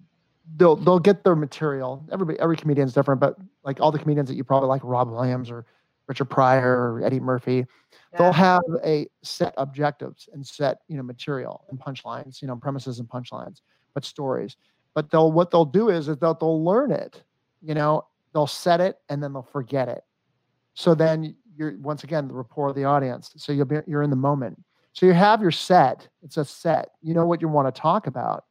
they'll 0.57 0.77
they'll 0.77 1.01
get 1.01 1.25
their 1.25 1.35
material. 1.35 2.07
Everybody, 2.13 2.39
every 2.39 2.57
comedian 2.57 2.87
is 2.87 2.95
different, 2.95 3.21
but 3.21 3.37
like 3.65 3.81
all 3.81 3.91
the 3.91 3.99
comedians 3.99 4.29
that 4.29 4.37
you 4.37 4.45
probably 4.45 4.69
like, 4.69 4.83
Robin 4.85 5.13
Williams 5.13 5.51
or 5.51 5.67
Richard 6.07 6.27
Pryor 6.27 6.93
or 6.93 7.03
Eddie 7.05 7.19
Murphy, 7.19 7.67
yeah. 8.13 8.19
they'll 8.19 8.33
have 8.33 8.63
a 8.85 9.09
set 9.23 9.53
objectives 9.57 10.29
and 10.33 10.47
set 10.47 10.83
you 10.87 10.97
know 10.97 11.03
material 11.03 11.65
and 11.71 11.81
punchlines, 11.81 12.41
you 12.41 12.47
know, 12.47 12.55
premises 12.55 13.01
and 13.01 13.09
punchlines, 13.09 13.63
but 13.95 14.05
stories. 14.05 14.57
But 14.95 15.11
they'll 15.11 15.33
what 15.33 15.51
they'll 15.51 15.65
do 15.65 15.89
is, 15.89 16.07
is 16.07 16.19
they'll 16.19 16.35
they'll 16.35 16.65
learn 16.65 16.93
it, 16.93 17.21
you 17.63 17.75
know, 17.75 18.07
they'll 18.33 18.47
set 18.47 18.81
it 18.81 19.01
and 19.09 19.21
then 19.21 19.33
they'll 19.33 19.43
forget 19.43 19.89
it. 19.89 20.05
So 20.75 20.95
then 20.95 21.35
you're 21.61 21.77
once 21.79 22.05
again 22.05 22.27
the 22.27 22.35
rapport 22.35 22.71
of 22.71 22.75
the 22.75 22.85
audience. 22.85 23.33
So 23.37 23.53
you'll 23.53 23.67
be 23.67 23.77
you're 23.87 24.03
in 24.03 24.11
the 24.11 24.17
moment. 24.17 24.61
So 24.95 25.05
you 25.05 25.13
have 25.13 25.43
your 25.43 25.51
set. 25.51 26.09
It's 26.23 26.39
a 26.39 26.45
set. 26.45 26.93
You 27.03 27.13
know 27.13 27.27
what 27.27 27.43
you 27.43 27.49
want 27.49 27.73
to 27.73 27.81
talk 27.81 28.07
about, 28.07 28.45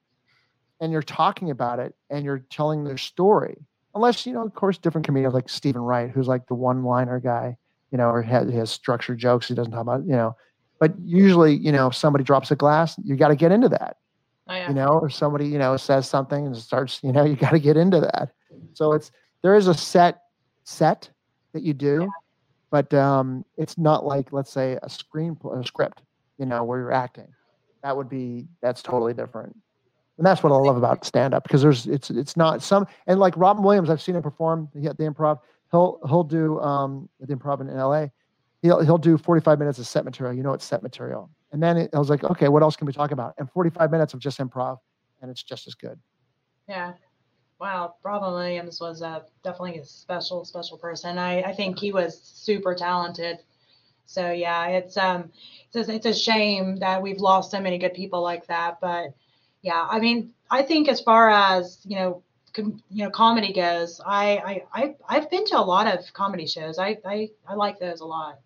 and 0.80 0.92
you're 0.92 1.02
talking 1.02 1.50
about 1.50 1.80
it, 1.80 1.96
and 2.12 2.24
you're 2.24 2.46
telling 2.52 2.84
their 2.84 2.98
story. 2.98 3.58
Unless 3.96 4.28
you 4.28 4.34
know, 4.34 4.46
of 4.46 4.54
course, 4.54 4.78
different 4.78 5.06
comedians 5.06 5.34
like 5.34 5.50
Steven 5.50 5.82
Wright, 5.82 6.12
who's 6.12 6.28
like 6.28 6.46
the 6.48 6.54
one-liner 6.54 7.20
guy, 7.20 7.58
you 7.92 7.98
know, 7.98 8.10
or 8.10 8.22
has, 8.22 8.50
has 8.52 8.70
structured 8.70 9.18
jokes. 9.18 9.48
He 9.48 9.56
doesn't 9.56 9.72
talk 9.72 9.82
about, 9.82 10.06
you 10.06 10.12
know. 10.12 10.36
But 10.80 10.94
usually, 11.04 11.56
you 11.56 11.72
know, 11.72 11.88
if 11.88 11.96
somebody 11.96 12.24
drops 12.24 12.52
a 12.52 12.56
glass, 12.56 12.96
you 13.04 13.16
got 13.16 13.30
to 13.30 13.36
get 13.36 13.52
into 13.52 13.68
that. 13.70 13.98
Oh, 14.48 14.54
yeah. 14.54 14.70
You 14.70 14.76
know, 14.76 15.02
if 15.04 15.14
somebody, 15.14 15.48
you 15.48 15.58
know, 15.58 15.76
says 15.76 16.08
something 16.08 16.46
and 16.46 16.56
starts, 16.56 17.00
you 17.04 17.12
know, 17.12 17.26
you 17.26 17.36
got 17.36 17.52
to 17.52 17.60
get 17.60 17.76
into 17.76 18.00
that. 18.00 18.30
So 18.74 18.94
it's 18.94 19.12
there 19.42 19.56
is 19.56 19.68
a 19.68 19.74
set 19.74 20.22
set 20.64 21.10
that 21.54 21.64
you 21.64 21.74
do. 21.74 22.02
Yeah 22.02 22.08
but 22.72 22.94
um, 22.94 23.46
it's 23.58 23.78
not 23.78 24.06
like 24.06 24.32
let's 24.32 24.52
say 24.52 24.78
a 24.84 24.90
screen 24.90 25.38
a 25.52 25.64
script 25.66 26.02
you 26.38 26.46
know 26.46 26.64
where 26.64 26.80
you're 26.80 26.92
acting. 26.92 27.28
That 27.84 27.96
would 27.96 28.10
be 28.10 28.48
that's 28.62 28.82
totally 28.82 29.14
different. 29.14 29.56
And 30.18 30.26
that's 30.26 30.44
what 30.44 30.52
i 30.52 30.56
love 30.56 30.76
about 30.76 31.06
stand 31.06 31.34
up 31.34 31.44
because 31.44 31.62
there's 31.62 31.86
it's 31.88 32.10
it's 32.10 32.36
not 32.36 32.62
some 32.62 32.86
and 33.08 33.22
like 33.22 33.38
robin 33.38 33.64
williams 33.64 33.90
i've 33.90 34.02
seen 34.02 34.16
him 34.16 34.22
perform 34.22 34.68
at 34.86 34.98
the 34.98 35.04
improv. 35.04 35.40
He'll 35.72 36.00
he'll 36.08 36.24
do 36.24 36.60
um 36.60 37.08
the 37.20 37.34
improv 37.34 37.62
in 37.62 37.68
la 37.68 38.08
he'll 38.62 38.82
he'll 38.84 38.98
do 38.98 39.18
45 39.18 39.60
minutes 39.60 39.80
of 39.80 39.88
set 39.88 40.04
material 40.04 40.36
you 40.36 40.44
know 40.44 40.54
it's 40.54 40.66
set 40.66 40.84
material. 40.84 41.30
And 41.52 41.64
then 41.64 41.78
it, 41.78 41.90
i 41.94 42.00
was 42.00 42.10
like 42.10 42.24
okay 42.24 42.50
what 42.50 42.64
else 42.64 42.76
can 42.76 42.86
we 42.86 42.94
talk 42.94 43.12
about? 43.12 43.34
And 43.38 43.50
45 43.50 43.92
minutes 43.92 44.14
of 44.14 44.20
just 44.20 44.40
improv 44.40 44.78
and 45.22 45.32
it's 45.32 45.44
just 45.44 45.68
as 45.68 45.76
good. 45.76 46.00
Yeah 46.68 46.94
wow, 47.60 47.96
Robin 48.04 48.34
Williams 48.34 48.80
was 48.80 49.02
a 49.02 49.26
definitely 49.44 49.80
a 49.80 49.86
special, 49.86 50.46
special 50.46 50.78
person. 50.78 51.18
I, 51.18 51.42
I 51.42 51.54
think 51.54 51.78
he 51.78 51.92
was 51.92 52.20
super 52.22 52.74
talented. 52.74 53.40
So 54.06 54.32
yeah, 54.32 54.68
it's 54.68 54.98
um, 54.98 55.32
it's 55.72 55.88
a, 55.88 55.94
it's 55.94 56.06
a 56.06 56.14
shame 56.14 56.78
that 56.78 57.02
we've 57.02 57.20
lost 57.20 57.52
so 57.52 57.60
many 57.60 57.78
good 57.78 57.94
people 57.94 58.22
like 58.22 58.48
that. 58.48 58.80
But 58.82 59.14
yeah, 59.62 59.88
I 59.90 60.00
mean, 60.00 60.32
I 60.50 60.64
think 60.64 60.88
as 60.88 61.02
far 61.02 61.30
as 61.30 61.80
you 61.84 61.96
know, 61.96 62.24
com, 62.54 62.82
you 62.90 63.04
know, 63.04 63.12
comedy 63.12 63.54
goes, 63.54 64.02
I 64.04 64.64
I 64.74 64.82
I 64.82 64.96
I've 65.08 65.30
been 65.30 65.46
to 65.48 65.60
a 65.60 65.62
lot 65.62 65.86
of 65.86 66.12
comedy 66.14 66.48
shows. 66.48 66.80
I 66.80 66.98
I 67.06 67.30
I 67.48 67.54
like 67.54 67.78
those 67.78 68.00
a 68.00 68.06
lot, 68.06 68.40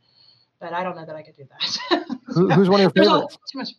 but 0.59 0.73
I 0.73 0.83
don't 0.83 0.97
know 0.97 1.05
that 1.05 1.15
I 1.15 1.21
could 1.21 1.37
do 1.37 1.45
that. 1.49 2.07
Who, 2.25 2.49
who's 2.49 2.67
one 2.67 2.81
of 2.81 2.93
your 2.95 3.05
favorites? 3.05 3.37
too 3.51 3.59
much. 3.59 3.69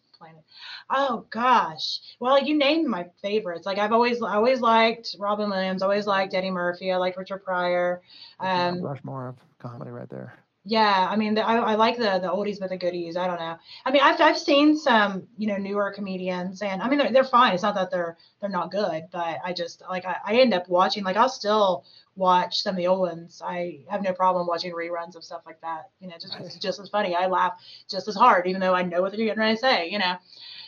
Oh 0.91 1.27
gosh. 1.31 2.01
Well, 2.21 2.43
you 2.43 2.57
named 2.57 2.87
my 2.87 3.07
favorites. 3.23 3.67
Like 3.67 3.79
I've 3.79 3.93
always 3.93 4.21
always 4.23 4.61
liked 4.61 5.17
Robin 5.19 5.51
Williams, 5.51 5.83
always 5.83 6.07
liked 6.07 6.35
Eddie 6.35 6.51
Murphy, 6.51 6.93
I 6.93 6.97
like 6.97 7.17
Richard 7.17 7.45
Pryor. 7.45 8.03
Um 8.41 8.83
Rushmore 8.83 9.29
of 9.29 9.37
comedy 9.59 9.91
right 9.91 10.09
there. 10.09 10.35
Yeah, 10.67 11.07
I 11.11 11.17
mean, 11.17 11.35
the, 11.35 11.47
I, 11.47 11.57
I 11.57 11.75
like 11.75 11.99
the 11.99 12.19
the 12.21 12.29
oldies 12.29 12.59
but 12.59 12.71
the 12.71 12.79
goodies. 12.79 13.19
I 13.19 13.27
don't 13.27 13.39
know. 13.39 13.59
I 13.85 13.91
mean, 13.91 14.01
I've 14.03 14.19
I've 14.19 14.39
seen 14.39 14.79
some 14.79 15.29
you 15.37 15.47
know 15.47 15.59
newer 15.59 15.91
comedians, 15.91 16.63
and 16.63 16.81
I 16.81 16.89
mean 16.89 16.99
they're 16.99 17.13
they're 17.13 17.25
fine. 17.25 17.53
It's 17.53 17.63
not 17.63 17.75
that 17.75 17.91
they're 17.91 18.17
they're 18.41 18.49
not 18.49 18.71
good, 18.71 19.05
but 19.13 19.41
I 19.45 19.53
just 19.53 19.83
like 19.91 20.07
I, 20.07 20.17
I 20.25 20.37
end 20.37 20.55
up 20.55 20.67
watching 20.69 21.05
like 21.05 21.19
I'll 21.19 21.29
still 21.29 21.85
watch 22.17 22.63
some 22.63 22.71
of 22.71 22.77
the 22.79 22.87
old 22.87 23.01
ones. 23.01 23.43
I 23.45 23.81
have 23.89 24.03
no 24.03 24.15
problem 24.15 24.47
watching 24.47 24.73
reruns 24.73 25.17
of 25.17 25.25
stuff 25.25 25.43
like 25.45 25.61
that. 25.61 25.91
You 26.01 26.09
know, 26.09 26.15
just 26.19 26.35
it's 26.41 26.57
just 26.57 26.81
as 26.81 26.89
funny. 26.89 27.15
I 27.15 27.27
laugh 27.27 27.61
just 27.91 28.09
as 28.09 28.15
hard, 28.15 28.47
even 28.47 28.63
though 28.63 28.75
I 28.75 28.83
know 28.83 29.03
what 29.03 29.13
they're 29.13 29.25
getting 29.25 29.41
ready 29.41 29.57
to 29.57 29.61
say. 29.61 29.91
You 29.91 29.99
know, 29.99 30.15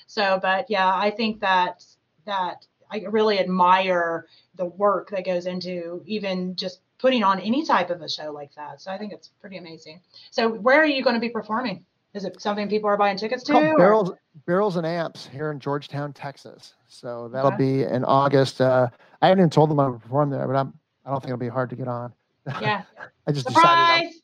so 0.07 0.39
but 0.41 0.67
yeah, 0.69 0.95
I 0.95 1.11
think 1.11 1.41
that 1.41 1.85
that 2.27 2.67
I 2.91 3.05
really 3.11 3.39
admire 3.39 4.27
the 4.55 4.67
work 4.67 5.11
that 5.11 5.25
goes 5.25 5.47
into 5.47 6.03
even 6.07 6.57
just 6.57 6.81
putting 6.99 7.23
on 7.23 7.41
any 7.41 7.65
type 7.65 7.91
of 7.91 8.03
a 8.03 8.09
show 8.09 8.33
like 8.33 8.55
that. 8.55 8.81
So 8.81 8.91
I 8.91 8.99
think 8.99 9.13
it's 9.13 9.31
pretty 9.41 9.59
amazing. 9.59 10.01
So 10.31 10.49
where 10.49 10.81
are 10.81 10.87
you 10.87 11.03
going 11.03 11.15
to 11.15 11.21
be 11.21 11.29
performing? 11.29 11.85
Is 12.15 12.25
it 12.25 12.41
something 12.41 12.69
people 12.69 12.89
are 12.89 12.97
buying 12.97 13.19
tickets 13.19 13.43
to? 13.45 13.53
Barrels, 13.53 14.13
barrels 14.47 14.77
and 14.77 14.87
amps 14.87 15.29
here 15.31 15.51
in 15.51 15.61
Georgetown, 15.61 16.15
Texas. 16.15 16.75
So 16.89 17.29
that'll 17.29 17.53
okay. 17.53 17.57
be 17.59 17.83
in 17.83 18.05
August. 18.05 18.61
Uh, 18.61 18.89
I 19.21 19.29
haven't 19.29 19.41
even 19.41 19.51
told 19.51 19.69
them 19.69 19.79
I'm 19.79 19.91
going 19.91 20.01
to 20.01 20.03
perform 20.03 20.31
there, 20.31 20.47
but 20.47 20.57
I'm. 20.57 20.73
I 21.05 21.11
don't 21.11 21.21
think 21.21 21.29
it'll 21.29 21.39
be 21.39 21.49
hard 21.49 21.71
to 21.71 21.77
get 21.77 21.89
on. 21.89 22.13
Yeah. 22.61 22.83
I 23.27 23.33
just 23.33 23.47
Surprise! 23.47 24.05
decided. 24.05 24.15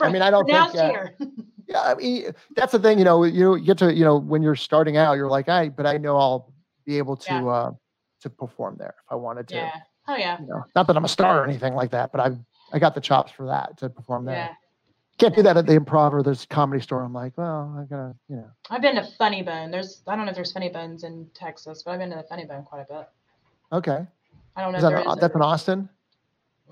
I 0.00 0.10
mean, 0.10 0.22
I 0.22 0.30
don't 0.30 0.46
think. 0.46 0.76
Uh, 0.76 1.04
yeah, 1.68 1.82
I 1.82 1.94
mean, 1.94 2.32
that's 2.56 2.72
the 2.72 2.78
thing. 2.78 2.98
You 2.98 3.04
know, 3.04 3.24
you 3.24 3.60
get 3.60 3.78
to 3.78 3.92
you 3.92 4.04
know 4.04 4.16
when 4.16 4.42
you're 4.42 4.56
starting 4.56 4.96
out, 4.96 5.14
you're 5.14 5.30
like, 5.30 5.48
I, 5.48 5.68
but 5.68 5.86
I 5.86 5.98
know 5.98 6.16
I'll 6.16 6.52
be 6.84 6.98
able 6.98 7.16
to 7.16 7.32
yeah. 7.32 7.46
uh, 7.46 7.72
to 8.20 8.30
perform 8.30 8.76
there 8.78 8.94
if 8.98 9.12
I 9.12 9.14
wanted 9.14 9.48
to. 9.48 9.56
Yeah. 9.56 9.72
Oh 10.08 10.16
yeah. 10.16 10.40
You 10.40 10.46
know, 10.46 10.64
not 10.74 10.86
that 10.86 10.96
I'm 10.96 11.04
a 11.04 11.08
star 11.08 11.42
or 11.42 11.44
anything 11.44 11.74
like 11.74 11.90
that, 11.92 12.12
but 12.12 12.20
I 12.20 12.36
I 12.72 12.78
got 12.78 12.94
the 12.94 13.00
chops 13.00 13.32
for 13.32 13.46
that 13.46 13.76
to 13.78 13.88
perform 13.88 14.24
there. 14.24 14.36
Yeah. 14.36 14.54
Can't 15.18 15.36
do 15.36 15.42
that 15.42 15.56
at 15.56 15.66
the 15.66 15.78
improv 15.78 16.12
or 16.12 16.22
there's 16.22 16.46
comedy 16.46 16.82
store. 16.82 17.02
I'm 17.02 17.12
like, 17.12 17.36
well, 17.36 17.76
I 17.78 17.84
gotta, 17.84 18.14
you 18.28 18.36
know. 18.36 18.50
I've 18.70 18.80
been 18.80 18.96
to 18.96 19.06
Funny 19.18 19.42
Bone. 19.42 19.70
There's 19.70 20.02
I 20.06 20.16
don't 20.16 20.24
know 20.24 20.30
if 20.30 20.36
there's 20.36 20.52
Funny 20.52 20.70
Bones 20.70 21.04
in 21.04 21.28
Texas, 21.34 21.82
but 21.84 21.92
I've 21.92 22.00
been 22.00 22.10
to 22.10 22.16
the 22.16 22.24
Funny 22.24 22.44
Bone 22.44 22.64
quite 22.64 22.86
a 22.88 22.92
bit. 22.92 23.08
Okay. 23.72 24.06
I 24.56 24.62
don't 24.62 24.72
know. 24.72 24.78
Is 24.78 24.84
that 24.84 25.20
that's 25.20 25.34
in 25.34 25.42
Austin. 25.42 25.88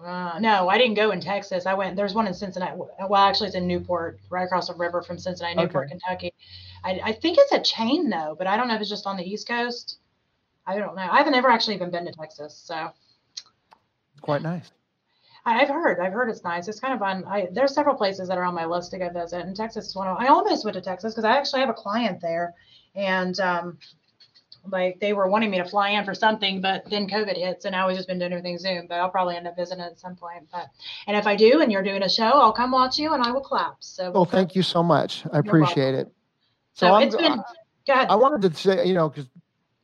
Uh, 0.04 0.38
no, 0.38 0.68
I 0.68 0.78
didn't 0.78 0.94
go 0.94 1.10
in 1.10 1.20
Texas. 1.20 1.66
I 1.66 1.74
went. 1.74 1.94
There's 1.94 2.14
one 2.14 2.26
in 2.26 2.32
Cincinnati. 2.32 2.74
Well, 2.76 3.20
actually, 3.20 3.48
it's 3.48 3.56
in 3.56 3.66
Newport, 3.66 4.18
right 4.30 4.44
across 4.44 4.68
the 4.68 4.74
river 4.74 5.02
from 5.02 5.18
Cincinnati, 5.18 5.56
Newport, 5.56 5.86
okay. 5.86 5.98
Kentucky. 5.98 6.34
I, 6.82 7.00
I 7.04 7.12
think 7.12 7.36
it's 7.38 7.52
a 7.52 7.60
chain 7.60 8.08
though, 8.08 8.34
but 8.38 8.46
I 8.46 8.56
don't 8.56 8.68
know 8.68 8.74
if 8.74 8.80
it's 8.80 8.88
just 8.88 9.06
on 9.06 9.16
the 9.16 9.24
East 9.24 9.46
Coast. 9.46 9.98
I 10.66 10.78
don't 10.78 10.94
know. 10.94 11.08
I 11.10 11.18
haven't 11.18 11.34
ever 11.34 11.50
actually 11.50 11.74
even 11.74 11.90
been 11.90 12.06
to 12.06 12.12
Texas, 12.12 12.56
so. 12.56 12.90
Quite 14.22 14.42
nice. 14.42 14.70
I, 15.44 15.58
have 15.58 15.68
heard. 15.68 15.98
I've 16.00 16.12
heard 16.12 16.28
it's 16.28 16.44
nice. 16.44 16.68
It's 16.68 16.80
kind 16.80 16.94
of 16.94 17.00
fun. 17.00 17.24
I 17.26 17.48
there's 17.52 17.74
several 17.74 17.96
places 17.96 18.28
that 18.28 18.38
are 18.38 18.44
on 18.44 18.54
my 18.54 18.66
list 18.66 18.90
to 18.92 18.98
go 18.98 19.10
visit, 19.10 19.40
and 19.44 19.56
Texas 19.56 19.88
is 19.88 19.96
one 19.96 20.06
of. 20.06 20.16
I 20.18 20.28
almost 20.28 20.64
went 20.64 20.74
to 20.74 20.80
Texas 20.80 21.12
because 21.12 21.24
I 21.24 21.36
actually 21.36 21.60
have 21.60 21.70
a 21.70 21.74
client 21.74 22.20
there, 22.20 22.54
and 22.94 23.38
um, 23.40 23.78
like 24.66 25.00
they 25.00 25.12
were 25.12 25.28
wanting 25.28 25.50
me 25.50 25.58
to 25.58 25.64
fly 25.64 25.90
in 25.90 26.04
for 26.04 26.14
something, 26.14 26.60
but 26.60 26.88
then 26.88 27.08
COVID 27.08 27.36
hits, 27.36 27.64
and 27.64 27.72
now 27.72 27.88
we've 27.88 27.96
just 27.96 28.08
been 28.08 28.18
doing 28.18 28.32
everything 28.32 28.58
Zoom. 28.58 28.86
But 28.88 28.96
I'll 28.96 29.10
probably 29.10 29.36
end 29.36 29.46
up 29.46 29.56
visiting 29.56 29.84
at 29.84 29.98
some 29.98 30.16
point. 30.16 30.48
But 30.52 30.68
and 31.06 31.16
if 31.16 31.26
I 31.26 31.36
do, 31.36 31.60
and 31.60 31.72
you're 31.72 31.82
doing 31.82 32.02
a 32.02 32.08
show, 32.08 32.24
I'll 32.24 32.52
come 32.52 32.72
watch 32.72 32.98
you, 32.98 33.14
and 33.14 33.22
I 33.22 33.30
will 33.30 33.40
clap. 33.40 33.76
So. 33.80 34.10
Well, 34.10 34.24
thank 34.24 34.54
you 34.54 34.62
so 34.62 34.82
much. 34.82 35.24
I 35.32 35.38
appreciate 35.38 35.94
it. 35.94 36.12
So, 36.74 36.88
so 36.88 36.96
it's 36.98 37.16
been. 37.16 37.42
Go 37.86 37.92
ahead. 37.94 38.08
I 38.10 38.16
wanted 38.16 38.50
to 38.50 38.56
say, 38.56 38.86
you 38.86 38.94
know, 38.94 39.08
because 39.08 39.28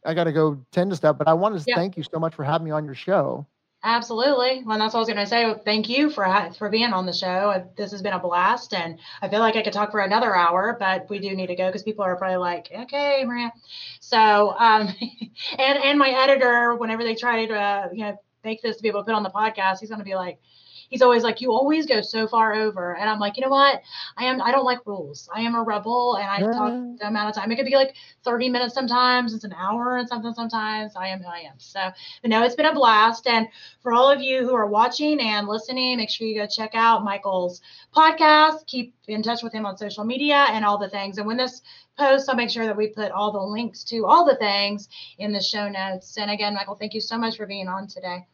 I 0.05 0.14
got 0.14 0.24
to 0.24 0.33
go 0.33 0.64
tend 0.70 0.91
to 0.91 0.97
stuff, 0.97 1.18
but 1.18 1.29
I 1.29 1.33
wanted 1.33 1.59
to 1.61 1.64
yeah. 1.66 1.77
thank 1.77 1.97
you 1.97 2.03
so 2.03 2.18
much 2.18 2.35
for 2.35 2.45
having 2.45 2.64
me 2.64 2.70
on 2.70 2.85
your 2.85 2.95
show. 2.95 3.47
Absolutely. 3.89 4.64
Well, 4.64 4.78
that's 4.80 4.95
what 4.95 4.99
I 4.99 5.03
was 5.03 5.09
going 5.09 5.18
to 5.20 5.26
say. 5.26 5.55
Thank 5.64 5.89
you 5.89 6.11
for 6.11 6.26
for 6.59 6.68
being 6.68 6.93
on 6.93 7.07
the 7.07 7.12
show. 7.12 7.70
This 7.76 7.93
has 7.93 8.03
been 8.03 8.14
a 8.14 8.18
blast, 8.18 8.74
and 8.74 8.99
I 9.22 9.28
feel 9.28 9.39
like 9.39 9.55
I 9.55 9.62
could 9.62 9.72
talk 9.72 9.93
for 9.93 10.01
another 10.01 10.34
hour, 10.34 10.76
but 10.78 11.09
we 11.09 11.20
do 11.20 11.37
need 11.37 11.47
to 11.47 11.55
go 11.55 11.68
because 11.68 11.84
people 11.84 12.05
are 12.05 12.16
probably 12.16 12.39
like, 12.39 12.68
"Okay, 12.72 13.22
Maria." 13.24 13.53
So, 14.01 14.51
um, 14.59 14.89
and 15.59 15.78
and 15.78 15.99
my 16.01 16.11
editor, 16.11 16.74
whenever 16.74 17.05
they 17.05 17.14
try 17.14 17.47
to, 17.47 17.55
uh, 17.55 17.89
you 17.93 18.05
know, 18.07 18.20
make 18.43 18.61
this 18.61 18.76
to 18.78 18.82
be 18.82 18.89
able 18.89 19.03
to 19.03 19.05
put 19.05 19.14
on 19.14 19.22
the 19.22 19.30
podcast, 19.30 19.78
he's 19.78 19.89
going 19.89 20.01
to 20.01 20.05
be 20.05 20.16
like, 20.16 20.41
he's 20.89 21.03
always 21.03 21.22
like, 21.22 21.41
you 21.41 21.53
always 21.53 21.87
go 21.87 22.01
so 22.01 22.26
far 22.26 22.55
over. 22.55 22.97
And 22.97 23.09
I'm 23.09 23.18
like, 23.18 23.37
you 23.37 23.43
know 23.43 23.49
what? 23.49 23.82
I 24.16 24.24
am, 24.24 24.41
I 24.41 24.53
don't 24.53 24.64
like 24.64 24.87
rules. 24.87 25.28
I 25.34 25.41
am 25.41 25.55
a 25.55 25.62
rebel 25.62 26.16
and 26.16 26.28
I 26.28 26.41
yeah. 26.41 26.53
talk 26.53 26.99
the 26.99 27.07
amount 27.07 27.30
of 27.30 27.34
time. 27.34 27.51
It 27.53 27.57
could 27.57 27.66
be 27.66 27.74
like 27.74 27.95
30 28.24 28.49
minutes 28.49 28.74
sometimes, 28.74 29.34
it's 29.34 29.45
an 29.45 29.55
hour 29.55 29.97
and 29.97 30.09
something 30.09 30.34
sometimes. 30.34 30.95
I 30.97 31.09
am 31.09 31.20
who 31.20 31.28
I 31.28 31.41
am. 31.41 31.55
So, 31.59 31.80
but 32.22 32.30
no, 32.30 32.43
it's 32.43 32.55
been 32.55 32.66
a 32.66 32.74
blast. 32.74 33.26
And 33.26 33.49
for 33.80 33.93
all 33.93 34.11
of 34.11 34.20
you 34.20 34.43
who 34.43 34.55
are 34.55 34.66
watching 34.66 35.20
and 35.20 35.49
listening, 35.49 35.97
make 35.97 36.11
sure 36.11 36.26
you 36.26 36.37
go 36.37 36.47
check 36.47 36.72
out 36.74 37.05
Michael's 37.05 37.61
podcast. 37.95 38.66
Keep 38.66 38.95
in 39.09 39.22
touch 39.22 39.43
with 39.43 39.53
him 39.53 39.66
on 39.66 39.76
social 39.76 40.05
media 40.05 40.47
and 40.51 40.64
all 40.64 40.78
the 40.78 40.91
things. 40.91 41.18
And 41.18 41.26
when 41.26 41.37
this 41.37 41.62
post, 41.99 42.28
I'll 42.28 42.37
make 42.37 42.51
sure 42.51 42.66
that 42.66 42.76
we 42.76 42.89
put 42.89 43.11
all 43.11 43.32
the 43.32 43.41
links 43.41 43.84
to 43.84 44.07
all 44.07 44.24
the 44.24 44.37
things 44.37 44.89
in 45.18 45.32
the 45.32 45.41
show 45.41 45.68
notes. 45.68 46.16
And 46.18 46.30
again, 46.30 46.55
Michael, 46.55 46.74
thank 46.74 46.95
you 46.95 47.01
so 47.01 47.16
much 47.18 47.37
for 47.37 47.47
being 47.47 47.68
on 47.68 47.87
today. 47.87 48.26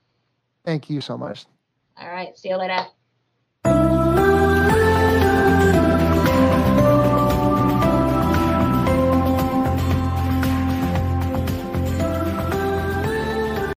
Thank 0.64 0.90
you 0.90 1.00
so 1.00 1.16
much. 1.16 1.46
All 2.03 2.11
right. 2.11 2.36
See 2.36 2.48
you 2.50 2.57
later. 2.59 2.86